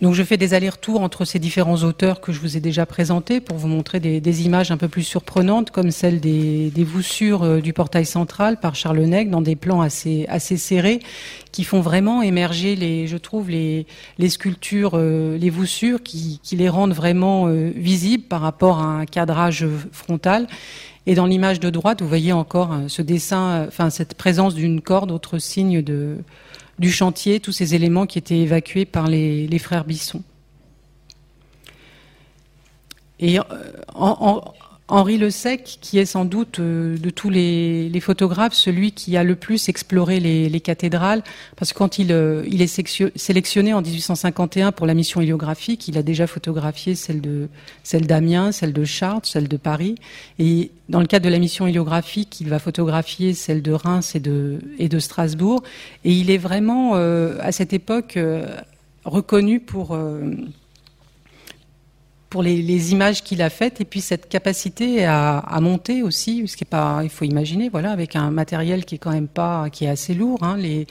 Donc 0.00 0.14
je 0.14 0.22
fais 0.22 0.38
des 0.38 0.54
allers-retours 0.54 1.02
entre 1.02 1.26
ces 1.26 1.38
différents 1.38 1.82
auteurs 1.82 2.22
que 2.22 2.32
je 2.32 2.40
vous 2.40 2.56
ai 2.56 2.60
déjà 2.60 2.86
présentés 2.86 3.40
pour 3.40 3.58
vous 3.58 3.68
montrer 3.68 4.00
des, 4.00 4.46
images 4.46 4.70
un 4.70 4.78
peu 4.78 4.88
plus 4.88 5.02
surprenantes, 5.02 5.72
comme 5.72 5.90
celle 5.90 6.20
des, 6.20 6.72
voussures 6.78 7.42
euh, 7.42 7.60
du 7.60 7.74
portail 7.74 8.06
central 8.06 8.58
par 8.58 8.74
Charles 8.74 9.28
dans 9.28 9.42
des 9.42 9.56
plans 9.56 9.82
assez, 9.82 10.26
serrés, 10.56 11.00
qui 11.52 11.64
font 11.64 11.80
vraiment 11.80 12.22
émerger, 12.22 12.76
les, 12.76 13.06
je 13.06 13.18
trouve, 13.18 13.50
les, 13.50 13.86
sculptures, 14.28 14.92
euh, 14.94 15.36
les 15.36 15.50
voussures, 15.50 16.02
qui, 16.02 16.40
qui, 16.42 16.56
les 16.56 16.70
rendent 16.70 16.94
vraiment 16.94 17.46
euh, 17.46 17.70
visibles 17.76 18.24
par 18.24 18.40
rapport 18.40 18.78
à 18.78 18.86
un 18.86 19.04
cadrage 19.04 19.66
frontal. 19.92 20.46
Et 21.06 21.14
dans 21.14 21.26
l'image 21.26 21.60
de 21.60 21.68
droite, 21.68 22.00
vous 22.00 22.08
voyez 22.08 22.32
encore 22.32 22.74
ce 22.88 23.02
dessin, 23.02 23.66
enfin 23.68 23.90
cette 23.90 24.14
présence 24.14 24.54
d'une 24.54 24.80
corde, 24.80 25.10
autre 25.10 25.38
signe 25.38 25.82
de 25.82 26.18
du 26.78 26.90
chantier, 26.90 27.40
tous 27.40 27.52
ces 27.52 27.74
éléments 27.74 28.06
qui 28.06 28.18
étaient 28.18 28.38
évacués 28.38 28.84
par 28.84 29.06
les, 29.06 29.58
frères 29.58 29.84
Bisson. 29.84 30.22
Et 33.20 33.38
euh, 33.38 33.42
Henri 34.88 35.16
Le 35.16 35.30
Sec, 35.30 35.78
qui 35.80 35.98
est 35.98 36.04
sans 36.04 36.26
doute 36.26 36.58
euh, 36.58 36.98
de 36.98 37.08
tous 37.08 37.30
les, 37.30 37.88
les, 37.88 38.00
photographes 38.00 38.52
celui 38.52 38.92
qui 38.92 39.16
a 39.16 39.24
le 39.24 39.34
plus 39.34 39.70
exploré 39.70 40.20
les, 40.20 40.50
les 40.50 40.60
cathédrales, 40.60 41.22
parce 41.56 41.72
que 41.72 41.78
quand 41.78 41.98
il, 41.98 42.12
euh, 42.12 42.44
il, 42.46 42.60
est 42.60 42.66
sélectionné 43.16 43.72
en 43.72 43.80
1851 43.80 44.72
pour 44.72 44.86
la 44.86 44.92
mission 44.92 45.22
héliographique, 45.22 45.88
il 45.88 45.96
a 45.96 46.02
déjà 46.02 46.26
photographié 46.26 46.94
celle 46.94 47.22
de 47.22 47.48
celle 47.82 48.06
d'Amiens, 48.06 48.52
celle 48.52 48.74
de 48.74 48.84
Chartres, 48.84 49.26
celle 49.26 49.48
de 49.48 49.56
Paris, 49.56 49.94
et 50.38 50.70
dans 50.90 51.00
le 51.00 51.06
cadre 51.06 51.24
de 51.24 51.30
la 51.30 51.38
mission 51.38 51.66
héliographique, 51.66 52.42
il 52.42 52.50
va 52.50 52.58
photographier 52.58 53.32
celle 53.32 53.62
de 53.62 53.72
Reims 53.72 54.14
et 54.14 54.20
de, 54.20 54.58
et 54.78 54.90
de 54.90 54.98
Strasbourg, 54.98 55.62
et 56.04 56.12
il 56.12 56.30
est 56.30 56.36
vraiment 56.36 56.92
euh, 56.96 57.38
à 57.40 57.52
cette 57.52 57.72
époque 57.72 58.18
euh, 58.18 58.46
reconnu 59.06 59.60
pour 59.60 59.96
pour 62.34 62.42
les, 62.42 62.62
les 62.62 62.90
images 62.90 63.22
qu'il 63.22 63.42
a 63.42 63.48
faites 63.48 63.80
et 63.80 63.84
puis 63.84 64.00
cette 64.00 64.28
capacité 64.28 65.04
à, 65.04 65.38
à, 65.38 65.60
monter 65.60 66.02
aussi, 66.02 66.48
ce 66.48 66.56
qui 66.56 66.64
est 66.64 66.66
pas, 66.68 66.98
il 67.04 67.08
faut 67.08 67.24
imaginer, 67.24 67.68
voilà, 67.68 67.92
avec 67.92 68.16
un 68.16 68.32
matériel 68.32 68.84
qui 68.84 68.96
est 68.96 68.98
quand 68.98 69.12
même 69.12 69.28
pas, 69.28 69.70
qui 69.70 69.84
est 69.84 69.88
assez 69.88 70.14
lourd. 70.14 70.42
Hein, 70.42 70.56
les, 70.56 70.88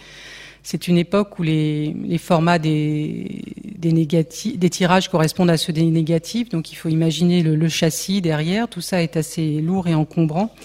c'est 0.64 0.88
une 0.88 0.98
époque 0.98 1.38
où 1.40 1.44
les, 1.44 1.94
les 2.02 2.18
formats 2.18 2.60
des, 2.60 3.42
des, 3.78 3.92
négatifs, 3.92 4.58
des 4.58 4.70
tirages 4.70 5.10
correspondent 5.10 5.50
à 5.50 5.58
ceux 5.58 5.74
des 5.74 5.84
négatifs, 5.84 6.48
donc 6.48 6.72
il 6.72 6.76
faut 6.76 6.88
imaginer 6.88 7.44
le, 7.44 7.58
le 7.58 7.68
châssis 7.68 8.22
derrière. 8.22 8.70
Tout 8.70 8.80
ça 8.80 9.04
est 9.04 9.18
assez 9.18 9.60
lourd 9.60 9.90
et 9.90 9.96
encombrant. 9.96 10.56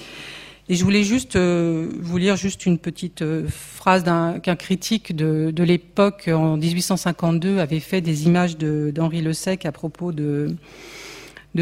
Et 0.71 0.75
je 0.75 0.85
voulais 0.85 1.03
juste 1.03 1.37
euh, 1.37 1.89
vous 1.99 2.19
lire 2.19 2.37
juste 2.37 2.67
une 2.67 2.79
petite 2.79 3.23
euh, 3.23 3.47
phrase 3.49 4.05
qu'un 4.05 4.57
critique 4.57 5.17
de, 5.17 5.63
l'époque 5.63 6.29
en 6.31 6.59
1852 6.59 7.59
avait 7.59 7.81
fait 7.81 8.03
des 8.03 8.27
images 8.27 8.59
d'Henri 8.59 9.23
Le 9.23 9.33
Sec 9.33 9.65
à 9.65 9.73
propos 9.73 10.13
de, 10.13 10.55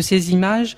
ces 0.00 0.32
images 0.32 0.76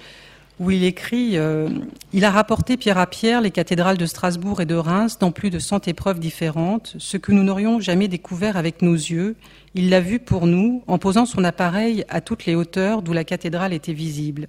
où 0.61 0.71
il 0.71 0.85
écrit 0.85 1.39
euh, 1.39 1.71
Il 2.13 2.27
a 2.27 2.31
rapporté 2.31 2.77
pierre 2.77 2.99
à 2.99 3.07
pierre 3.07 3.41
les 3.41 3.51
cathédrales 3.51 3.97
de 3.97 4.05
Strasbourg 4.07 4.61
et 4.61 4.67
de 4.67 4.75
Reims 4.75 5.19
dans 5.19 5.31
plus 5.31 5.49
de 5.49 5.59
cent 5.59 5.87
épreuves 5.89 6.19
différentes, 6.19 6.97
ce 6.99 7.17
que 7.17 7.33
nous 7.33 7.45
n'aurions 7.45 7.81
jamais 7.81 8.09
découvert 8.09 8.59
avec 8.59 8.83
nos 8.83 8.95
yeux. 8.95 9.37
Il 9.75 9.89
l'a 9.89 10.01
vu 10.01 10.19
pour 10.19 10.47
nous 10.47 10.83
en 10.87 10.99
posant 10.99 11.25
son 11.25 11.45
appareil 11.45 12.05
à 12.11 12.21
toutes 12.21 12.45
les 12.45 12.55
hauteurs 12.55 13.01
d'où 13.01 13.15
la 13.15 13.25
cathédrale 13.25 13.73
était 13.73 13.95
visible. 13.95 14.49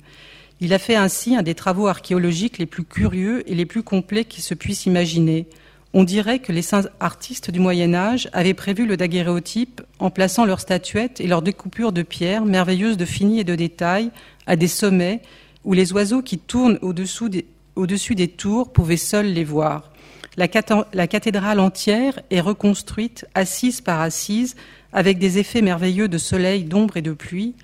Il 0.62 0.74
a 0.74 0.80
fait 0.80 0.96
ainsi 0.96 1.36
un 1.36 1.42
des 1.42 1.56
travaux 1.56 1.88
archéologiques 1.88 2.58
les 2.58 2.66
plus 2.66 2.84
curieux 2.84 3.50
et 3.50 3.56
les 3.56 3.66
plus 3.66 3.84
complets 3.84 4.26
qui 4.26 4.42
se 4.42 4.54
puissent 4.54 4.86
imaginer. 4.86 5.48
On 5.94 6.04
dirait 6.04 6.40
que 6.40 6.52
les 6.52 6.62
saints 6.62 6.88
artistes 7.00 7.50
du 7.50 7.60
Moyen 7.60 7.96
Âge 7.96 8.30
avaient 8.34 8.54
prévu 8.54 8.86
le 8.86 8.98
daguerréotype 8.98 9.82
en 9.98 10.12
plaçant 10.12 10.46
leurs 10.46 10.60
statuettes 10.60 11.20
et 11.20 11.28
leurs 11.28 11.42
découpures 11.42 11.92
de 11.94 12.04
pierre, 12.04 12.46
merveilleuses 12.46 12.98
de 12.98 13.06
fini 13.06 13.40
et 13.40 13.44
de 13.44 13.56
détail, 13.56 14.12
à 14.46 14.56
des 14.56 14.68
sommets 14.68 15.22
où 15.64 15.74
les 15.74 15.92
oiseaux 15.94 16.22
qui 16.22 16.38
tournent 16.38 16.78
au-dessus 16.82 17.30
des, 17.30 18.28
tours 18.28 18.72
pouvaient 18.72 18.98
seuls 18.98 19.34
les 19.34 19.44
voir. 19.44 19.92
La 20.38 20.48
cathédrale 20.48 21.60
entière 21.60 22.20
est 22.30 22.40
reconstruite, 22.40 23.26
assise 23.34 23.82
par 23.82 24.00
assise, 24.00 24.56
avec 24.94 25.18
des 25.18 25.38
effets 25.38 25.62
merveilleux 25.62 26.08
de 26.08 26.18
soleil, 26.18 26.64
d'ombre 26.64 26.98
et 26.98 27.02
de 27.02 27.14
pluie. 27.14 27.56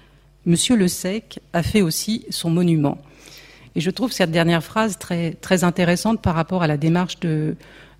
Monsieur 0.46 0.76
Le 0.76 0.88
Sec 0.88 1.40
a 1.54 1.64
fait 1.64 1.82
aussi 1.82 2.26
son 2.30 2.50
monument. 2.50 3.00
Et 3.76 3.82
je 3.82 3.90
trouve 3.90 4.12
cette 4.12 4.32
dernière 4.32 4.64
phrase 4.64 4.98
très, 4.98 5.32
très 5.34 5.64
intéressante 5.64 6.22
par 6.22 6.36
rapport 6.36 6.64
à 6.64 6.68
la 6.68 6.78
démarche 6.78 7.20
de, 7.20 7.56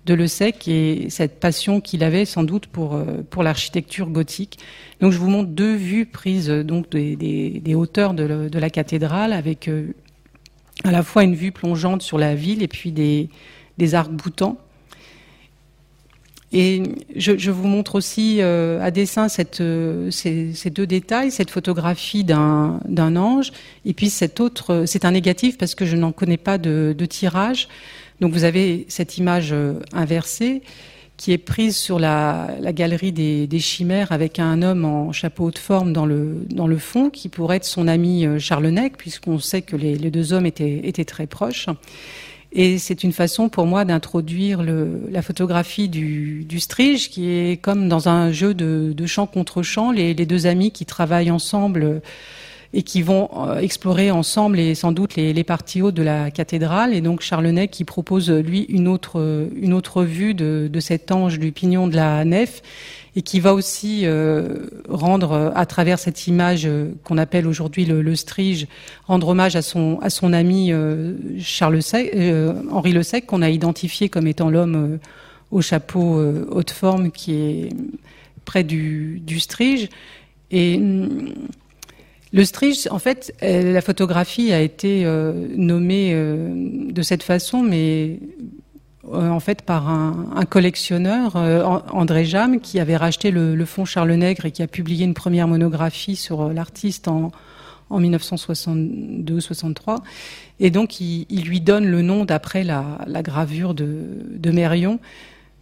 de 0.06 0.14
Le 0.14 0.26
Sec 0.26 0.68
et 0.68 1.10
cette 1.10 1.40
passion 1.40 1.80
qu'il 1.80 2.04
avait 2.04 2.24
sans 2.24 2.44
doute 2.44 2.66
pour, 2.66 2.94
euh, 2.94 3.22
pour 3.28 3.42
l'architecture 3.42 4.08
gothique. 4.08 4.58
Donc 5.00 5.12
je 5.12 5.18
vous 5.18 5.28
montre 5.28 5.50
deux 5.50 5.74
vues 5.74 6.06
prises 6.06 6.48
donc 6.48 6.88
des, 6.90 7.16
des, 7.16 7.74
hauteurs 7.74 8.14
de, 8.14 8.48
de, 8.48 8.58
la 8.58 8.70
cathédrale 8.70 9.32
avec 9.32 9.68
euh, 9.68 9.92
à 10.84 10.92
la 10.92 11.02
fois 11.02 11.24
une 11.24 11.34
vue 11.34 11.52
plongeante 11.52 12.02
sur 12.02 12.16
la 12.16 12.34
ville 12.34 12.62
et 12.62 12.68
puis 12.68 12.92
des, 12.92 13.28
des 13.76 13.94
arcs 13.94 14.12
boutants. 14.12 14.58
Et 16.58 16.82
je, 17.14 17.50
vous 17.50 17.68
montre 17.68 17.96
aussi 17.96 18.38
euh, 18.40 18.80
à 18.80 18.90
dessin 18.90 19.26
euh, 19.60 20.10
ces, 20.10 20.70
deux 20.70 20.86
détails, 20.86 21.30
cette 21.30 21.50
photographie 21.50 22.24
d'un 22.24 22.80
ange, 23.16 23.52
et 23.84 23.92
puis 23.92 24.08
cet 24.08 24.40
autre, 24.40 24.84
c'est 24.86 25.04
un 25.04 25.10
négatif 25.10 25.58
parce 25.58 25.74
que 25.74 25.84
je 25.84 25.96
n'en 25.96 26.12
connais 26.12 26.38
pas 26.38 26.56
de, 26.56 26.94
tirage. 27.10 27.68
Donc 28.22 28.32
vous 28.32 28.44
avez 28.44 28.86
cette 28.88 29.18
image 29.18 29.52
euh, 29.52 29.74
inversée 29.92 30.62
qui 31.18 31.32
est 31.32 31.38
prise 31.38 31.76
sur 31.76 31.98
la, 31.98 32.48
galerie 32.72 33.12
des, 33.12 33.58
chimères 33.58 34.10
avec 34.10 34.38
un 34.38 34.62
homme 34.62 34.86
en 34.86 35.12
chapeau 35.12 35.50
de 35.50 35.58
forme 35.58 35.92
dans 35.92 36.06
le, 36.06 36.78
fond, 36.78 37.10
qui 37.10 37.28
pourrait 37.28 37.58
être 37.58 37.66
son 37.66 37.86
ami 37.86 38.24
euh, 38.24 38.38
Charles 38.38 38.68
Nec, 38.68 38.96
puisqu'on 38.96 39.38
sait 39.38 39.60
que 39.60 39.76
les, 39.76 39.96
deux 40.10 40.32
hommes 40.32 40.46
étaient 40.46 41.04
très 41.04 41.26
proches. 41.26 41.68
Et 42.52 42.78
c'est 42.78 43.02
une 43.02 43.12
façon 43.12 43.48
pour 43.48 43.66
moi 43.66 43.84
d'introduire 43.84 44.62
la 44.62 45.22
photographie 45.22 45.88
du, 45.88 46.44
du 46.44 46.60
strige, 46.60 47.10
qui 47.10 47.30
est 47.30 47.60
comme 47.60 47.88
dans 47.88 48.08
un 48.08 48.32
jeu 48.32 48.54
de, 48.54 48.92
de 48.96 49.06
champ 49.06 49.26
contre 49.26 49.62
champ, 49.62 49.90
les, 49.90 50.14
deux 50.14 50.46
amis 50.46 50.70
qui 50.70 50.86
travaillent 50.86 51.30
ensemble 51.30 52.00
et 52.72 52.82
qui 52.82 53.02
vont 53.02 53.30
euh, 53.36 53.58
explorer 53.58 54.10
ensemble 54.10 54.58
et 54.58 54.74
sans 54.74 54.92
doute 54.92 55.16
les, 55.16 55.32
les 55.32 55.44
parties 55.44 55.82
hautes 55.82 55.94
de 55.94 56.02
la 56.02 56.30
cathédrale. 56.30 56.94
Et 56.94 57.00
donc 57.00 57.20
Charlenay 57.20 57.68
qui 57.68 57.84
propose 57.84 58.30
lui 58.30 58.62
une 58.68 58.88
autre, 58.88 59.48
une 59.56 59.72
autre 59.72 60.02
vue 60.02 60.34
de, 60.34 60.68
de 60.70 60.80
cet 60.80 61.12
ange 61.12 61.38
du 61.38 61.52
pignon 61.52 61.88
de 61.88 61.96
la 61.96 62.24
nef 62.24 62.62
et 63.16 63.22
qui 63.22 63.40
va 63.40 63.54
aussi 63.54 64.02
euh, 64.04 64.66
rendre, 64.88 65.52
à 65.54 65.66
travers 65.66 65.98
cette 65.98 66.26
image 66.28 66.68
qu'on 67.02 67.18
appelle 67.18 67.46
aujourd'hui 67.46 67.84
le, 67.84 68.14
strige, 68.14 68.68
rendre 69.06 69.28
hommage 69.28 69.56
à 69.56 69.62
son, 69.62 69.98
ami 70.32 70.70
Charles 71.40 71.82
Sec, 71.82 72.14
Henri 72.70 72.92
Le 72.92 73.02
Sec, 73.02 73.26
qu'on 73.26 73.42
a 73.42 73.50
identifié 73.50 74.08
comme 74.08 74.26
étant 74.26 74.50
l'homme 74.50 74.98
au 75.50 75.62
chapeau 75.62 76.22
haute 76.50 76.70
forme 76.70 77.10
qui 77.10 77.34
est 77.34 77.68
près 78.44 78.64
du, 78.64 79.22
strige. 79.40 79.88
Et 80.50 80.76
hum, 80.76 81.34
le 82.32 82.44
Strige, 82.44 82.88
en 82.90 82.98
fait, 82.98 83.34
la 83.40 83.80
photographie 83.80 84.52
a 84.52 84.60
été 84.60 85.04
euh, 85.04 85.32
nommée 85.56 86.10
euh, 86.12 86.50
de 86.90 87.02
cette 87.02 87.22
façon, 87.22 87.62
mais 87.62 88.18
euh, 88.20 88.46
en 89.12 89.40
fait 89.40 89.62
par 89.62 89.88
un, 89.88 90.44
collectionneur, 90.48 91.36
André 91.92 92.24
Jam, 92.24 92.60
qui 92.60 92.80
avait 92.80 92.96
racheté 92.96 93.30
le, 93.30 93.64
fonds 93.64 93.84
Charles 93.84 94.12
Nègre 94.12 94.46
et 94.46 94.50
qui 94.50 94.62
a 94.62 94.66
publié 94.66 95.04
une 95.04 95.14
première 95.14 95.48
monographie 95.48 96.16
sur 96.16 96.52
l'artiste 96.52 97.08
en, 97.08 97.30
1962-63. 97.90 99.98
Et 100.58 100.70
donc, 100.70 101.00
il, 101.00 101.44
lui 101.44 101.60
donne 101.60 101.86
le 101.86 102.02
nom 102.02 102.24
d'après 102.24 102.64
la, 102.64 103.22
gravure 103.22 103.74
de, 103.74 104.24
de 104.28 104.50
Mérion. 104.50 104.98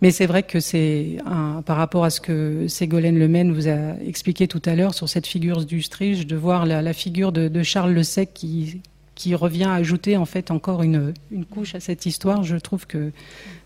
Mais 0.04 0.10
c'est 0.10 0.26
vrai 0.26 0.42
que 0.42 0.60
c'est 0.60 1.16
par 1.64 1.78
rapport 1.78 2.04
à 2.04 2.10
ce 2.10 2.20
que 2.20 2.68
Ségolène 2.68 3.18
Lemaine 3.18 3.52
vous 3.52 3.68
a 3.68 3.94
expliqué 4.06 4.46
tout 4.46 4.60
à 4.66 4.74
l'heure 4.74 4.92
sur 4.92 5.08
cette 5.08 5.26
figure 5.26 5.64
du 5.64 5.80
Strige, 5.80 6.26
de 6.26 6.36
voir 6.36 6.66
la, 6.66 6.92
figure 6.92 7.32
de, 7.32 7.62
Charles 7.62 7.92
Le 7.92 8.02
Sec 8.02 8.34
qui, 8.34 8.82
qui 9.14 9.34
revient 9.34 9.68
ajouter 9.70 10.16
en 10.16 10.24
fait 10.24 10.50
encore 10.50 10.82
une, 10.82 11.14
une, 11.30 11.44
couche 11.44 11.74
à 11.74 11.80
cette 11.80 12.06
histoire. 12.06 12.42
Je 12.42 12.56
trouve 12.56 12.86
que 12.86 13.12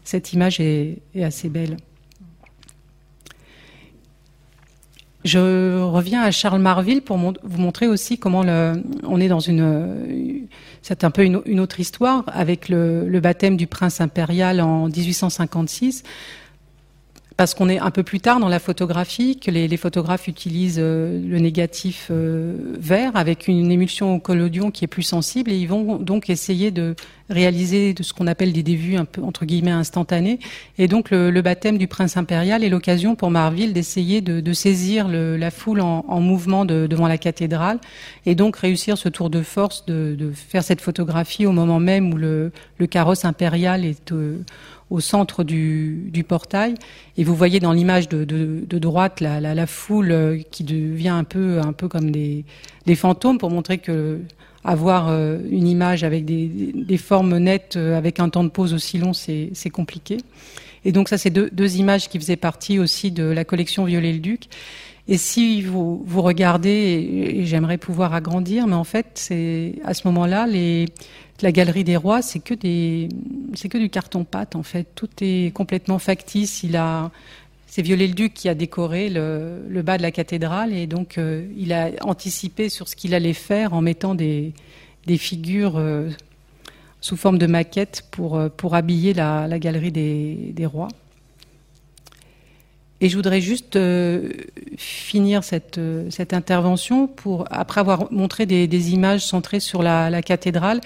cette 0.05 0.33
image 0.33 0.61
est, 0.61 0.99
assez 1.23 1.49
belle. 1.49 1.77
Je 5.25 5.83
reviens 5.83 6.23
à 6.23 6.31
Charles 6.31 6.61
Marville 6.61 7.03
pour 7.03 7.17
vous 7.19 7.61
montrer 7.61 7.89
aussi 7.89 8.19
comment 8.19 8.43
le, 8.43 8.83
on 9.03 9.21
est 9.21 9.29
dans 9.29 9.41
une, 9.41 10.47
c'est 10.83 11.05
un 11.05 11.11
peu 11.11 11.25
une, 11.25 11.61
autre 11.61 11.81
histoire 11.81 12.25
avec 12.29 12.69
le, 12.69 13.19
baptême 13.21 13.57
du 13.57 13.67
prince 13.67 14.01
impérial 14.01 14.61
en 14.61 14.89
1856 14.89 16.05
parce 17.39 17.55
qu'on 17.55 17.69
est 17.69 17.79
un 17.79 17.93
peu 17.93 18.03
plus 18.03 18.19
tard 18.19 18.41
dans 18.41 18.49
la 18.49 18.59
photographie, 18.59 19.39
que 19.39 19.53
les, 19.53 19.77
photographes 19.77 20.27
utilisent 20.27 20.81
euh, 20.81 21.23
le 21.25 21.39
négatif 21.39 22.09
euh, 22.11 22.75
vert 22.81 23.13
avec 23.15 23.47
une 23.47 23.71
émulsion 23.71 24.17
au 24.17 24.19
collodion 24.19 24.73
qui 24.73 24.85
est 24.85 24.89
plus 24.89 25.05
sensible 25.05 25.53
et 25.53 25.57
ils 25.57 25.69
vont 25.69 25.99
donc 25.99 26.31
essayer 26.31 26.73
de 26.73 26.97
réaliser 27.31 27.95
de 27.95 28.03
ce 28.03 28.13
qu'on 28.13 28.27
appelle 28.27 28.53
des 28.53 28.63
dévues 28.63 28.97
un 28.97 29.05
peu 29.05 29.23
entre 29.23 29.45
guillemets 29.45 29.71
instantanées. 29.71 30.39
Et 30.79 30.89
donc 30.89 31.11
le, 31.11 31.31
baptême 31.43 31.79
du 31.79 31.87
prince 31.87 32.17
impérial 32.17 32.65
est 32.65 32.69
l'occasion 32.69 33.15
pour 33.15 33.31
Marville 33.31 33.73
d'essayer 33.73 34.21
de, 34.21 34.53
saisir 34.53 35.07
la 35.09 35.51
foule 35.51 35.81
en, 35.81 36.21
mouvement 36.21 36.65
devant 36.65 37.07
la 37.07 37.19
cathédrale 37.19 37.79
et 38.27 38.35
donc 38.35 38.57
réussir 38.57 38.99
ce 38.99 39.09
tour 39.09 39.31
de 39.31 39.43
force 39.43 39.85
de, 39.87 40.33
faire 40.35 40.65
cette 40.65 40.81
photographie 40.81 41.47
au 41.47 41.53
moment 41.53 41.79
même 41.79 42.13
où 42.13 42.17
le, 42.17 42.51
carrosse 42.91 43.25
impérial 43.25 43.85
est 43.85 44.13
euh, 44.13 44.39
au 44.91 45.01
centre 45.01 45.45
du, 45.45 46.25
portail. 46.27 46.75
Et 47.17 47.25
vous 47.25 47.35
voyez 47.35 47.61
dans 47.61 47.73
l'image 47.73 48.09
de, 48.09 48.79
droite 48.79 49.21
la, 49.21 49.67
foule 49.67 50.13
euh, 50.13 50.39
qui 50.51 50.65
devient 50.65 51.09
un 51.09 51.25
peu, 51.25 51.61
un 51.61 51.73
peu 51.73 51.89
comme 51.89 52.11
des, 52.11 52.45
fantômes 52.95 53.39
pour 53.39 53.51
montrer 53.51 53.79
que 53.79 54.21
avoir 54.65 55.09
euh, 55.09 55.39
une 55.51 55.67
image 55.67 56.05
avec 56.05 56.25
des, 56.25 56.99
formes 56.99 57.39
nettes, 57.39 57.77
euh, 57.77 57.97
avec 57.97 58.21
un 58.21 58.29
temps 58.29 58.45
de 58.45 58.49
pause 58.49 58.75
aussi 58.75 58.99
long, 58.99 59.13
c'est 59.13 59.71
compliqué. 59.71 60.19
Et 60.85 60.93
donc 60.93 61.09
ça, 61.09 61.19
c'est 61.19 61.31
deux, 61.31 61.77
images 61.77 62.09
qui 62.09 62.19
faisaient 62.19 62.37
partie 62.37 62.79
aussi 62.79 63.11
de 63.11 63.25
la 63.25 63.45
collection 63.45 63.85
Violet-le-Duc. 63.85 64.45
Et 65.11 65.17
si 65.17 65.63
vous, 65.63 66.05
regardez, 66.17 67.41
j'aimerais 67.45 67.79
pouvoir 67.79 68.13
agrandir, 68.13 68.67
mais 68.67 68.75
en 68.75 68.85
fait, 68.85 69.07
c'est 69.15 69.77
à 69.85 69.95
ce 69.95 70.07
moment-là, 70.09 70.47
les, 70.47 70.87
la 71.43 71.53
galerie 71.53 71.85
des 71.85 71.97
rois, 71.97 72.23
c'est 72.23 72.41
que 72.41 72.55
des, 72.55 73.09
c'est 73.55 73.69
que 73.69 73.79
du 73.79 73.91
carton 73.91 74.25
pâte 74.25 74.57
en 74.57 74.63
fait. 74.63 74.87
Tout 74.95 75.09
est 75.21 75.55
complètement 75.55 75.99
factice. 75.99 76.63
Il 76.63 76.77
a, 76.77 77.11
c'est 77.67 77.83
Viollet-le-Duc 77.83 78.35
qui 78.35 78.49
a 78.49 78.55
décoré 78.55 79.09
le, 79.09 79.83
bas 79.83 79.99
de 79.99 80.03
la 80.03 80.11
cathédrale 80.11 80.73
et 80.73 80.87
donc 80.87 81.19
euh, 81.19 81.47
il 81.57 81.73
a 81.73 81.91
anticipé 82.01 82.69
sur 82.69 82.89
ce 82.89 82.97
qu'il 82.97 83.15
allait 83.15 83.35
faire 83.35 83.75
en 83.75 83.81
mettant 83.83 84.15
des, 84.15 84.53
figures 85.17 85.77
euh, 85.77 86.11
sous 87.01 87.17
forme 87.17 87.39
de 87.39 87.47
maquettes 87.47 88.05
pour, 88.11 88.37
euh, 88.37 88.49
pour 88.49 88.75
habiller 88.75 89.15
la, 89.15 89.47
galerie 89.59 89.93
des, 89.93 90.67
rois. 90.67 90.89
Et 93.01 93.09
je 93.09 93.17
voudrais 93.17 93.41
juste 93.41 93.79
finir 94.77 95.45
cette, 95.45 95.81
cette 96.11 96.33
intervention 96.33 97.07
pour, 97.07 97.45
après 97.49 97.81
avoir 97.81 98.13
montré 98.13 98.45
des, 98.45 98.93
images 98.93 99.25
centrées 99.25 99.61
sur 99.61 99.85
la 99.85 100.21
cathédrale, 100.21 100.81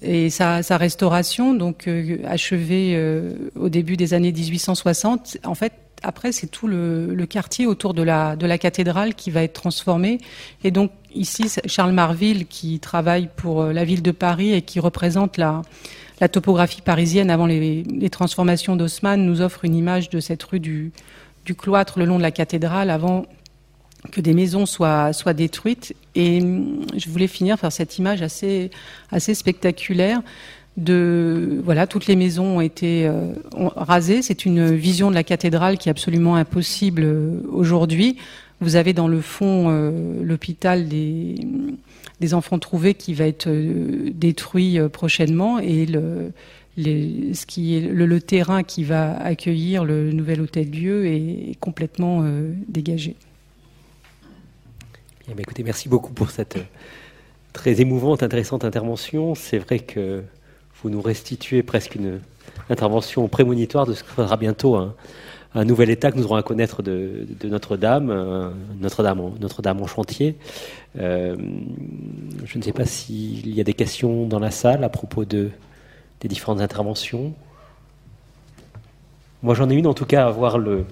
et 0.00 0.30
sa, 0.30 0.62
sa, 0.62 0.76
restauration, 0.76 1.54
donc 1.54 1.88
euh, 1.88 2.18
achevée 2.24 2.92
euh, 2.94 3.32
au 3.56 3.68
début 3.68 3.96
des 3.96 4.14
années 4.14 4.32
1860, 4.32 5.38
en 5.44 5.54
fait, 5.54 5.72
après, 6.04 6.30
c'est 6.30 6.46
tout 6.46 6.68
le, 6.68 7.12
le, 7.14 7.26
quartier 7.26 7.66
autour 7.66 7.94
de 7.94 8.02
la, 8.02 8.36
de 8.36 8.46
la 8.46 8.58
cathédrale 8.58 9.14
qui 9.16 9.32
va 9.32 9.42
être 9.42 9.54
transformé. 9.54 10.18
Et 10.62 10.70
donc, 10.70 10.92
ici, 11.12 11.50
Charles 11.66 11.92
Marville, 11.92 12.46
qui 12.46 12.78
travaille 12.78 13.28
pour 13.34 13.62
euh, 13.62 13.72
la 13.72 13.84
ville 13.84 14.02
de 14.02 14.12
Paris 14.12 14.52
et 14.52 14.62
qui 14.62 14.78
représente 14.78 15.36
la, 15.36 15.62
la 16.20 16.28
topographie 16.28 16.82
parisienne 16.82 17.30
avant 17.30 17.46
les, 17.46 17.82
les 17.82 18.10
transformations 18.10 18.76
d'Haussmann, 18.76 19.24
nous 19.24 19.40
offre 19.40 19.64
une 19.64 19.74
image 19.74 20.10
de 20.10 20.20
cette 20.20 20.44
rue 20.44 20.60
du, 20.60 20.92
du 21.44 21.54
cloître 21.54 21.98
le 21.98 22.04
long 22.04 22.18
de 22.18 22.22
la 22.22 22.30
cathédrale 22.30 22.90
avant 22.90 23.26
que 24.12 24.20
des 24.20 24.34
maisons 24.34 24.66
soient, 24.66 25.12
détruites. 25.34 25.94
Et 26.14 26.40
hum, 26.40 26.82
je 26.96 27.08
voulais 27.08 27.26
finir 27.26 27.58
par 27.58 27.72
cette 27.72 27.98
image 27.98 28.22
assez, 28.22 28.70
spectaculaire 29.34 30.22
de 30.76 31.60
voilà 31.64 31.88
toutes 31.88 32.06
les 32.06 32.14
maisons 32.14 32.58
ont 32.58 32.60
été 32.60 33.04
euh, 33.04 33.32
rasées 33.52 34.22
c'est 34.22 34.44
une 34.44 34.76
vision 34.76 35.10
de 35.10 35.16
la 35.16 35.24
cathédrale 35.24 35.76
qui 35.76 35.88
est 35.88 35.90
absolument 35.90 36.36
impossible 36.36 37.02
euh, 37.04 37.40
aujourd'hui 37.50 38.16
vous 38.60 38.76
avez 38.76 38.92
dans 38.92 39.08
le 39.08 39.20
fond 39.20 39.70
euh, 39.70 40.22
l'hôpital 40.22 40.86
des, 40.86 41.34
enfants 42.32 42.60
trouvés 42.60 42.94
qui 42.94 43.12
va 43.12 43.26
être 43.26 43.50
détruit 44.12 44.78
prochainement 44.92 45.58
et 45.58 45.84
le 45.84 46.30
terrain 48.20 48.62
qui 48.62 48.84
va 48.84 49.16
accueillir 49.20 49.84
le 49.84 50.12
nouvel 50.12 50.42
hôtel 50.42 50.70
Dieu 50.70 51.06
est 51.06 51.56
complètement 51.58 52.24
dégagé. 52.68 53.16
Eh 55.30 55.34
ben, 55.34 55.42
écoutez, 55.42 55.62
merci 55.62 55.90
beaucoup 55.90 56.14
pour 56.14 56.30
cette 56.30 56.56
euh, 56.56 56.62
très 57.52 57.82
émouvante, 57.82 58.22
intéressante 58.22 58.64
intervention. 58.64 59.34
C'est 59.34 59.58
vrai 59.58 59.78
que 59.78 60.22
vous 60.82 60.88
nous 60.88 61.02
restituez 61.02 61.62
presque 61.62 61.96
une 61.96 62.20
intervention 62.70 63.28
prémonitoire 63.28 63.84
de 63.84 63.92
ce 63.92 64.04
que 64.04 64.10
sera 64.10 64.38
bientôt 64.38 64.76
un, 64.76 64.94
nouvel 65.66 65.90
état 65.90 66.10
que 66.10 66.16
nous 66.16 66.24
aurons 66.24 66.36
à 66.36 66.42
connaître 66.42 66.82
de, 66.82 67.26
Notre-Dame, 67.44 68.54
Notre-Dame 68.80 69.20
en, 69.20 69.82
en 69.82 69.86
chantier. 69.86 70.38
Euh, 70.98 71.36
je 72.46 72.56
ne 72.56 72.62
sais 72.62 72.72
pas 72.72 72.86
s'il 72.86 73.54
y 73.54 73.60
a 73.60 73.64
des 73.64 73.74
questions 73.74 74.26
dans 74.26 74.38
la 74.38 74.50
salle 74.50 74.82
à 74.82 74.88
propos 74.88 75.26
de, 75.26 75.50
des 76.20 76.28
différentes 76.28 76.62
interventions. 76.62 77.34
Moi 79.42 79.54
j'en 79.54 79.68
ai 79.68 79.74
une 79.74 79.86
en 79.86 79.94
tout 79.94 80.06
cas 80.06 80.26
à 80.26 80.30
voir 80.30 80.58
le, 80.58 80.86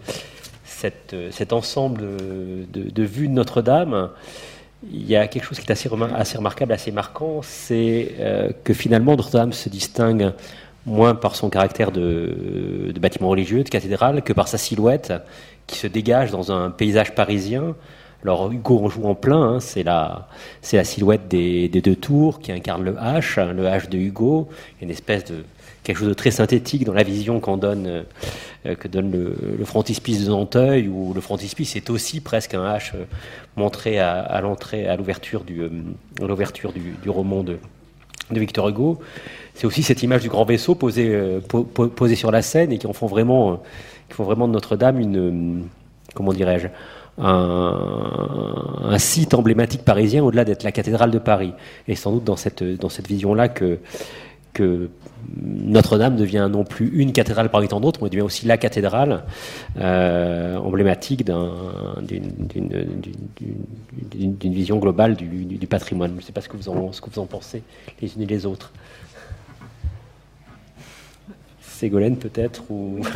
euh, 1.13 1.31
cet 1.31 1.53
ensemble 1.53 2.03
de, 2.69 3.03
vues 3.03 3.29
de 3.29 3.33
Notre-Dame, 3.33 4.11
il 4.91 5.07
y 5.07 5.17
a 5.17 5.27
quelque 5.27 5.45
chose 5.45 5.59
qui 5.59 5.67
est 5.67 5.73
assez, 5.73 5.89
assez 6.15 6.37
remarquable, 6.37 6.73
assez 6.73 6.93
marquant, 6.93 7.41
c'est 7.43 8.15
euh, 8.21 8.51
que 8.65 8.75
finalement 8.75 9.17
Notre-Dame 9.17 9.53
se 9.53 9.69
distingue 9.69 10.33
moins 10.85 11.15
par 11.15 11.35
son 11.35 11.51
caractère 11.51 11.91
de, 11.91 12.93
bâtiment 13.01 13.29
religieux, 13.29 13.65
de 13.65 13.69
cathédrale, 13.69 14.23
que 14.23 14.33
par 14.33 14.49
sa 14.49 14.59
silhouette 14.59 15.13
qui 15.67 15.79
se 15.79 15.87
dégage 15.87 16.31
dans 16.31 16.53
un 16.53 16.71
paysage 16.71 17.15
parisien. 17.15 17.75
Alors 18.23 18.51
Hugo 18.51 18.85
en 18.85 18.89
joue 18.89 19.05
en 19.05 19.15
plein, 19.15 19.43
hein, 19.43 19.61
c'est 19.61 19.83
la, 19.83 20.29
la 20.73 20.85
silhouette 20.85 21.29
des, 21.29 21.69
des, 21.69 21.81
deux 21.81 21.97
tours 21.97 22.39
qui 22.41 22.53
incarne 22.53 22.83
le 22.85 22.93
H, 22.93 23.41
le 23.53 23.65
H 23.65 23.89
de 23.89 23.99
Hugo, 23.99 24.49
une 24.81 24.91
espèce 24.91 25.25
de 25.25 25.45
quelque 25.87 25.99
chose 25.99 26.09
de 26.09 26.15
très 26.15 26.33
synthétique 26.33 26.85
dans 26.85 26.93
la 26.93 27.05
vision 27.05 27.39
qu'en 27.39 27.57
donne, 27.57 28.05
euh, 28.67 28.75
que 28.75 28.89
donne 28.89 29.13
le, 29.13 29.65
frontispice 29.65 30.25
de 30.25 30.31
Nanteuil, 30.31 30.89
où 30.89 31.15
le 31.15 31.21
frontispice 31.21 31.77
est 31.77 31.91
aussi 31.91 32.21
presque 32.21 32.55
un 32.55 32.65
H 32.65 32.91
euh, 32.97 33.05
montré 33.55 34.01
à, 34.01 34.41
l'entrée, 34.41 34.89
à 34.89 34.97
l'ouverture 34.97 35.45
du, 35.45 35.63
euh, 35.63 35.71
du, 37.03 37.09
roman 37.11 37.45
de, 37.45 37.59
de 38.33 38.41
Victor 38.41 38.69
Hugo. 38.69 38.99
C'est 39.55 39.67
aussi 39.67 39.85
cette 39.85 40.03
image 40.03 40.23
du 40.23 40.29
grand 40.29 40.45
vaisseau 40.45 40.75
posé, 40.75 41.17
posé 41.49 42.17
sur 42.17 42.33
la 42.33 42.43
scène 42.43 42.73
et 42.73 42.79
qui 42.79 42.87
en 42.89 42.93
font 42.93 43.07
vraiment, 43.07 43.63
qui 44.09 44.17
font 44.17 44.25
vraiment 44.25 44.49
de 44.49 44.53
Notre-Dame 44.53 44.99
une, 44.99 45.69
comment 46.15 46.33
dirais-je, 46.33 46.67
un, 47.19 48.83
un, 48.83 48.99
site 48.99 49.33
emblématique 49.33 49.83
parisien 49.83 50.23
au-delà 50.23 50.45
d'être 50.45 50.65
la 50.65 50.73
cathédrale 50.73 51.11
de 51.11 51.19
Paris. 51.19 51.55
Et 51.89 51.95
sans 51.95 52.13
doute 52.13 52.25
dans 52.25 52.37
cette, 52.37 52.63
dans 52.63 52.91
cette 52.91 53.07
vision-là 53.07 53.49
que 53.49 53.79
Notre-Dame 55.37 56.17
devient 56.17 56.49
non 56.51 56.65
plus 56.65 56.89
une 56.95 57.13
cathédrale 57.13 57.51
parmi 57.51 57.69
tant 57.69 57.81
d'autres, 57.81 58.03
mais 58.03 58.11
devient 58.11 58.23
aussi 58.23 58.47
la 58.47 58.57
cathédrale 58.57 59.25
euh, 59.79 60.57
emblématique 60.57 61.25
d'une 61.25 61.43
vision 64.43 64.79
globale 64.79 65.17
du, 65.17 65.67
patrimoine. 65.67 66.13
Je 66.13 66.17
ne 66.17 66.23
sais 66.23 66.33
pas 66.33 66.41
ce 66.41 66.49
que, 66.49 66.57
vous 66.57 66.69
en, 66.69 66.93
ce 66.93 67.01
que 67.01 67.11
vous 67.11 67.19
en 67.19 67.27
pensez 67.27 67.63
les 68.01 68.15
unes 68.15 68.23
et 68.23 68.27
les 68.27 68.47
autres. 68.47 68.73
Ségolène 71.61 72.17
peut-être 72.17 72.71
ou... 72.71 73.01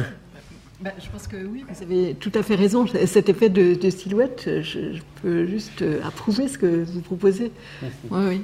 Bah, 0.81 0.93
je 0.98 1.11
pense 1.11 1.27
que 1.27 1.36
oui, 1.36 1.62
vous 1.69 1.82
avez 1.82 2.15
tout 2.15 2.32
à 2.35 2.43
fait 2.43 2.55
raison. 2.55 2.86
Cet 2.86 3.28
effet 3.28 3.51
de, 3.51 3.90
silhouette, 3.90 4.48
je, 4.62 4.98
peux 5.20 5.47
juste 5.47 5.82
euh, 5.82 6.01
approuver 6.02 6.48
ce 6.48 6.57
que 6.57 6.85
vous 6.85 7.01
proposez. 7.02 7.52
Oui, 8.11 8.43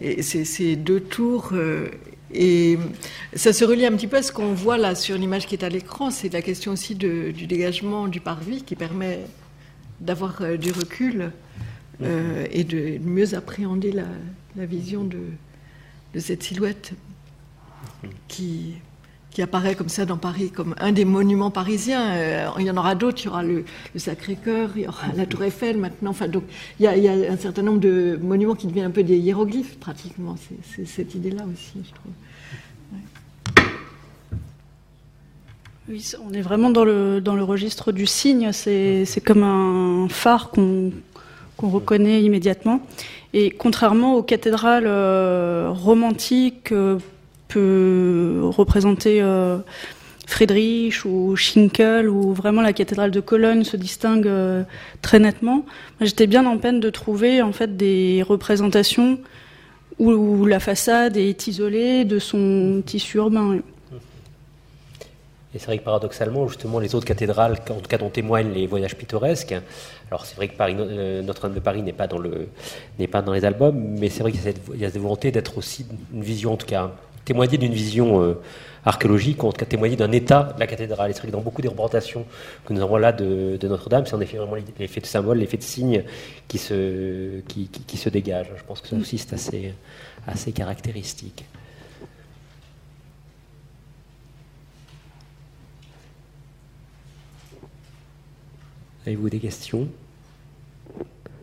oui, 0.00 0.22
c'est 0.22 0.76
deux 0.76 1.00
tours. 1.00 1.50
Euh, 1.52 1.88
et 2.32 2.78
ça 3.34 3.52
se 3.52 3.62
relie 3.66 3.84
un 3.84 3.92
petit 3.92 4.06
peu 4.06 4.16
à 4.16 4.22
ce 4.22 4.32
qu'on 4.32 4.54
voit 4.54 4.78
là 4.78 4.94
sur 4.94 5.18
l'image 5.18 5.46
qui 5.46 5.54
est 5.54 5.64
à 5.64 5.68
l'écran. 5.68 6.10
C'est 6.10 6.32
la 6.32 6.40
question 6.40 6.72
aussi 6.72 6.94
du 6.94 7.46
dégagement 7.46 8.08
du 8.08 8.20
parvis 8.20 8.62
qui 8.62 8.74
permet 8.74 9.20
d'avoir 10.00 10.40
euh, 10.40 10.56
du 10.56 10.72
recul 10.72 11.30
et 12.50 12.64
de 12.64 12.98
mieux 12.98 13.34
appréhender 13.34 13.92
la, 13.92 14.66
vision 14.66 15.04
de, 15.04 15.20
de 16.14 16.18
cette 16.18 16.42
silhouette 16.42 16.94
qui 18.26 18.74
qui 19.32 19.40
apparaît 19.42 19.74
comme 19.74 19.88
ça 19.88 20.04
dans 20.04 20.18
Paris 20.18 20.50
comme 20.50 20.74
un 20.78 20.92
des 20.92 21.04
monuments 21.04 21.50
parisiens. 21.50 22.12
Euh, 22.12 22.48
il 22.58 22.66
y 22.66 22.70
en 22.70 22.76
aura 22.76 22.94
d'autres. 22.94 23.22
Il 23.22 23.26
y 23.26 23.28
aura 23.28 23.42
le, 23.42 23.64
Sacré-Cœur, 23.96 24.70
il 24.76 24.82
y 24.82 24.88
aura 24.88 25.06
la 25.16 25.26
Tour 25.26 25.44
Eiffel 25.44 25.78
maintenant. 25.78 26.10
Enfin, 26.10 26.28
donc 26.28 26.44
il 26.78 26.84
y, 26.84 27.08
a, 27.08 27.12
un 27.32 27.36
certain 27.36 27.62
nombre 27.62 27.80
de 27.80 28.18
monuments 28.22 28.54
qui 28.54 28.66
deviennent 28.66 28.86
un 28.86 28.90
peu 28.90 29.02
des 29.02 29.16
hiéroglyphes 29.16 29.78
pratiquement. 29.78 30.36
C'est 30.74 30.86
cette 30.86 31.14
idée-là 31.14 31.44
aussi, 31.52 31.84
je 31.84 31.94
trouve. 31.94 32.12
Oui, 35.88 36.12
on 36.24 36.32
est 36.32 36.42
vraiment 36.42 36.70
dans 36.70 36.84
le, 36.84 37.20
dans 37.20 37.34
le 37.34 37.42
registre 37.42 37.90
du 37.90 38.06
signe. 38.06 38.52
C'est 38.52 39.24
comme 39.24 39.42
un 39.42 40.08
phare 40.08 40.50
qu'on 40.50 40.92
reconnaît 41.60 42.22
immédiatement. 42.22 42.82
Et 43.34 43.50
contrairement 43.50 44.16
aux 44.16 44.22
cathédrales 44.22 44.86
euh, 44.86 45.70
romantiques, 45.70 46.70
euh, 46.72 46.98
peut 47.52 48.40
représenter 48.44 49.20
euh, 49.22 49.58
Friedrich 50.26 51.04
ou 51.04 51.36
Schinkel, 51.36 52.08
ou 52.08 52.32
vraiment 52.32 52.62
la 52.62 52.72
cathédrale 52.72 53.10
de 53.10 53.20
Cologne 53.20 53.64
se 53.64 53.76
distingue 53.76 54.26
euh, 54.26 54.62
très 55.02 55.18
nettement. 55.18 55.64
J'étais 56.00 56.26
bien 56.26 56.46
en 56.46 56.58
peine 56.58 56.80
de 56.80 56.90
trouver 56.90 57.42
en 57.42 57.52
fait 57.52 57.76
des 57.76 58.24
représentations 58.26 59.18
où, 59.98 60.46
la 60.46 60.58
façade 60.58 61.16
est 61.16 61.46
isolée 61.46 62.04
de 62.04 62.18
son 62.18 62.82
tissu 62.84 63.18
urbain. 63.18 63.58
Et 65.54 65.58
c'est 65.58 65.66
vrai 65.66 65.78
que 65.78 65.84
paradoxalement, 65.84 66.48
justement, 66.48 66.80
les 66.80 66.94
autres 66.94 67.04
cathédrales, 67.04 67.58
en 67.68 67.74
tout 67.74 67.88
cas 67.88 67.98
dont 67.98 68.08
témoignent 68.08 68.52
les 68.52 68.66
voyages 68.66 68.96
pittoresques, 68.96 69.54
alors 70.08 70.24
c'est 70.24 70.34
vrai 70.36 70.48
que 70.48 70.54
euh, 70.58 71.22
Notre-Dame 71.22 71.54
de 71.54 71.60
Paris 71.60 71.82
n'est 71.82 71.92
pas 71.92 72.06
dans 72.06 72.20
pas 73.10 73.22
dans 73.22 73.32
les 73.32 73.44
albums, 73.44 73.76
mais 73.76 74.08
c'est 74.08 74.22
vrai 74.22 74.32
qu'il 74.32 74.40
y 74.40 74.84
a 74.84 74.90
cette 74.90 75.00
volonté 75.00 75.30
d'être 75.30 75.58
aussi 75.58 75.86
une 76.12 76.22
vision, 76.22 76.54
en 76.54 76.56
tout 76.56 76.66
cas 76.66 76.90
témoigner 77.24 77.58
d'une 77.58 77.72
vision 77.72 78.22
euh, 78.22 78.40
archéologique, 78.84 79.42
en 79.44 79.52
tout 79.52 79.58
cas 79.58 79.66
témoigner 79.66 79.96
d'un 79.96 80.12
état 80.12 80.52
de 80.54 80.60
la 80.60 80.66
cathédrale. 80.66 81.10
Et 81.10 81.12
c'est 81.14 81.20
vrai 81.20 81.28
que 81.28 81.32
dans 81.32 81.40
beaucoup 81.40 81.62
des 81.62 81.68
représentations 81.68 82.26
que 82.64 82.72
nous 82.72 82.82
avons 82.82 82.96
là 82.96 83.12
de, 83.12 83.58
Notre-Dame, 83.62 84.06
c'est 84.06 84.14
en 84.14 84.20
effet 84.20 84.38
vraiment 84.38 84.56
l'effet 84.78 85.00
de 85.00 85.06
symbole, 85.06 85.38
l'effet 85.38 85.56
de 85.56 85.62
signe 85.62 86.04
qui 86.48 86.58
se, 86.58 87.40
qui, 87.40 87.96
se 87.96 88.08
dégage. 88.08 88.48
Je 88.56 88.64
pense 88.64 88.80
que 88.80 88.88
ça 88.88 88.96
aussi 88.96 89.18
c'est 89.18 89.34
assez, 89.34 89.74
assez 90.26 90.52
caractéristique. 90.52 91.44
Avez-vous 99.04 99.30
des 99.30 99.40
questions? 99.40 99.88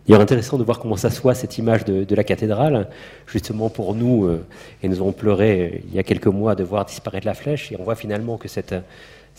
Il 0.10 0.15
est 0.15 0.18
intéressant 0.18 0.57
de 0.57 0.64
voir 0.64 0.80
comment 0.80 0.95
ça 0.95 1.11
soit 1.11 1.36
cette 1.36 1.60
image 1.60 1.86
de, 1.86 2.15
la 2.15 2.23
cathédrale, 2.23 2.88
justement 3.27 3.69
pour 3.69 3.94
nous, 3.94 4.26
euh, 4.26 4.44
et 4.81 4.90
nous 4.90 4.95
avons 4.95 5.11
pleuré 5.11 5.61
euh, 5.61 5.80
il 5.88 5.94
y 5.94 5.99
a 5.99 6.03
quelques 6.03 6.26
mois 6.26 6.56
de 6.56 6.64
voir 6.64 6.86
disparaître 6.86 7.27
la 7.27 7.36
flèche, 7.36 7.72
et 7.72 7.77
on 7.80 7.84
voit 7.84 7.94
finalement 7.94 8.38
que 8.38 8.48
cette, 8.48 8.73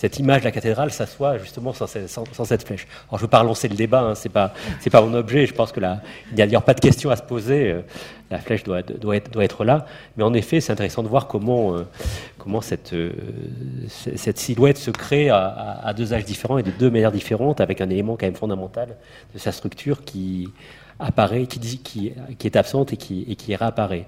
cette 0.00 0.18
image 0.18 0.40
de 0.40 0.44
la 0.46 0.50
cathédrale 0.50 0.90
s'assoit 0.92 1.36
justement 1.36 1.74
sans, 1.74 1.86
cette 1.86 2.66
flèche. 2.66 2.86
Alors 3.08 3.10
je 3.10 3.14
ne 3.16 3.20
veux 3.20 3.28
pas 3.28 3.40
relancer 3.40 3.68
le 3.68 3.74
débat, 3.74 4.00
hein, 4.00 4.14
c'est 4.14 4.30
pas 4.30 4.54
c'est 4.80 4.88
pas 4.88 5.02
mon 5.02 5.12
objet. 5.12 5.44
Je 5.44 5.52
pense 5.52 5.72
que 5.72 5.80
là, 5.80 6.00
il 6.34 6.42
n'y 6.42 6.56
a, 6.56 6.60
pas 6.62 6.72
de 6.72 6.80
question 6.80 7.10
à 7.10 7.16
se 7.16 7.22
poser. 7.22 7.70
Euh, 7.70 7.82
la 8.30 8.38
flèche 8.38 8.62
doit, 8.62 8.80
doit, 8.80 9.16
être, 9.16 9.30
doit 9.30 9.44
être 9.44 9.62
là. 9.62 9.84
Mais 10.16 10.22
en 10.22 10.32
effet, 10.32 10.62
c'est 10.62 10.72
intéressant 10.72 11.02
de 11.02 11.08
voir 11.08 11.26
comment 11.26 11.76
euh, 11.76 11.86
comment 12.38 12.62
cette 12.62 12.94
euh, 12.94 13.12
cette 13.88 14.38
silhouette 14.38 14.78
se 14.78 14.90
crée 14.90 15.28
à, 15.28 15.92
deux 15.94 16.14
âges 16.14 16.24
différents 16.24 16.56
et 16.56 16.62
de 16.62 16.70
deux 16.70 16.90
manières 16.90 17.12
différentes, 17.12 17.60
avec 17.60 17.82
un 17.82 17.90
élément 17.90 18.16
quand 18.16 18.26
même 18.26 18.34
fondamental 18.34 18.96
de 19.34 19.38
sa 19.38 19.52
structure 19.52 20.02
qui 20.02 20.48
apparaît, 20.98 21.44
qui, 21.46 21.58
dit, 21.58 21.78
qui, 21.78 22.12
est 22.44 22.56
absente 22.56 22.92
et 22.94 22.96
qui, 22.96 23.26
et 23.28 23.34
qui 23.34 23.54
réapparaît. 23.54 24.06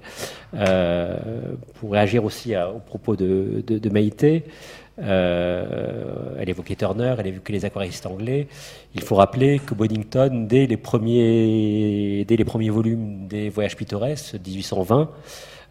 pour 1.79 1.91
réagir 1.91 2.23
aussi 2.23 2.55
à, 2.55 2.69
au 2.69 2.79
propos 2.79 3.15
de, 3.15 3.63
de, 3.65 3.77
de 3.77 3.89
Maïté, 3.89 4.45
euh, 4.99 6.35
elle 6.39 6.49
évoquait 6.49 6.75
Turner, 6.75 7.15
elle 7.17 7.27
évoquait 7.27 7.53
les 7.53 7.65
aquaristes 7.65 8.05
anglais. 8.05 8.47
Il 8.95 9.01
faut 9.01 9.15
rappeler 9.15 9.59
que 9.59 9.73
Boddington, 9.73 10.45
dès 10.47 10.67
les 10.67 10.77
premiers, 10.77 12.25
dès 12.27 12.35
les 12.35 12.45
premiers 12.45 12.69
volumes 12.69 13.27
des 13.27 13.49
Voyages 13.49 13.75
pittoresques, 13.75 14.35
1820, 14.35 15.09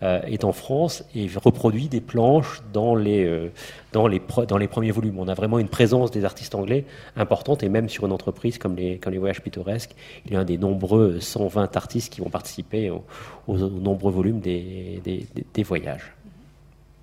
euh, 0.02 0.20
est 0.22 0.42
en 0.42 0.50
France 0.50 1.04
et 1.14 1.28
reproduit 1.36 1.86
des 1.86 2.00
planches 2.00 2.60
dans 2.72 2.96
les, 2.96 3.24
euh, 3.24 3.52
dans, 3.92 4.08
les 4.08 4.20
dans 4.48 4.58
les 4.58 4.66
premiers 4.66 4.90
volumes. 4.90 5.20
On 5.20 5.28
a 5.28 5.34
vraiment 5.34 5.60
une 5.60 5.68
présence 5.68 6.10
des 6.10 6.24
artistes 6.24 6.56
anglais 6.56 6.84
importante 7.14 7.62
et 7.62 7.68
même 7.68 7.88
sur 7.88 8.06
une 8.06 8.12
entreprise 8.12 8.58
comme 8.58 8.74
les, 8.74 8.98
comme 8.98 9.12
les 9.12 9.20
Voyages 9.20 9.42
pittoresques, 9.42 9.94
il 10.26 10.32
y 10.32 10.36
a 10.36 10.40
un 10.40 10.44
des 10.44 10.58
nombreux 10.58 11.20
120 11.20 11.76
artistes 11.76 12.12
qui 12.12 12.20
vont 12.20 12.30
participer 12.30 12.90
aux, 12.90 13.04
nombreux 13.56 14.10
volumes 14.10 14.40
des, 14.40 15.00
des, 15.04 15.24
des 15.54 15.62
voyages. 15.62 16.12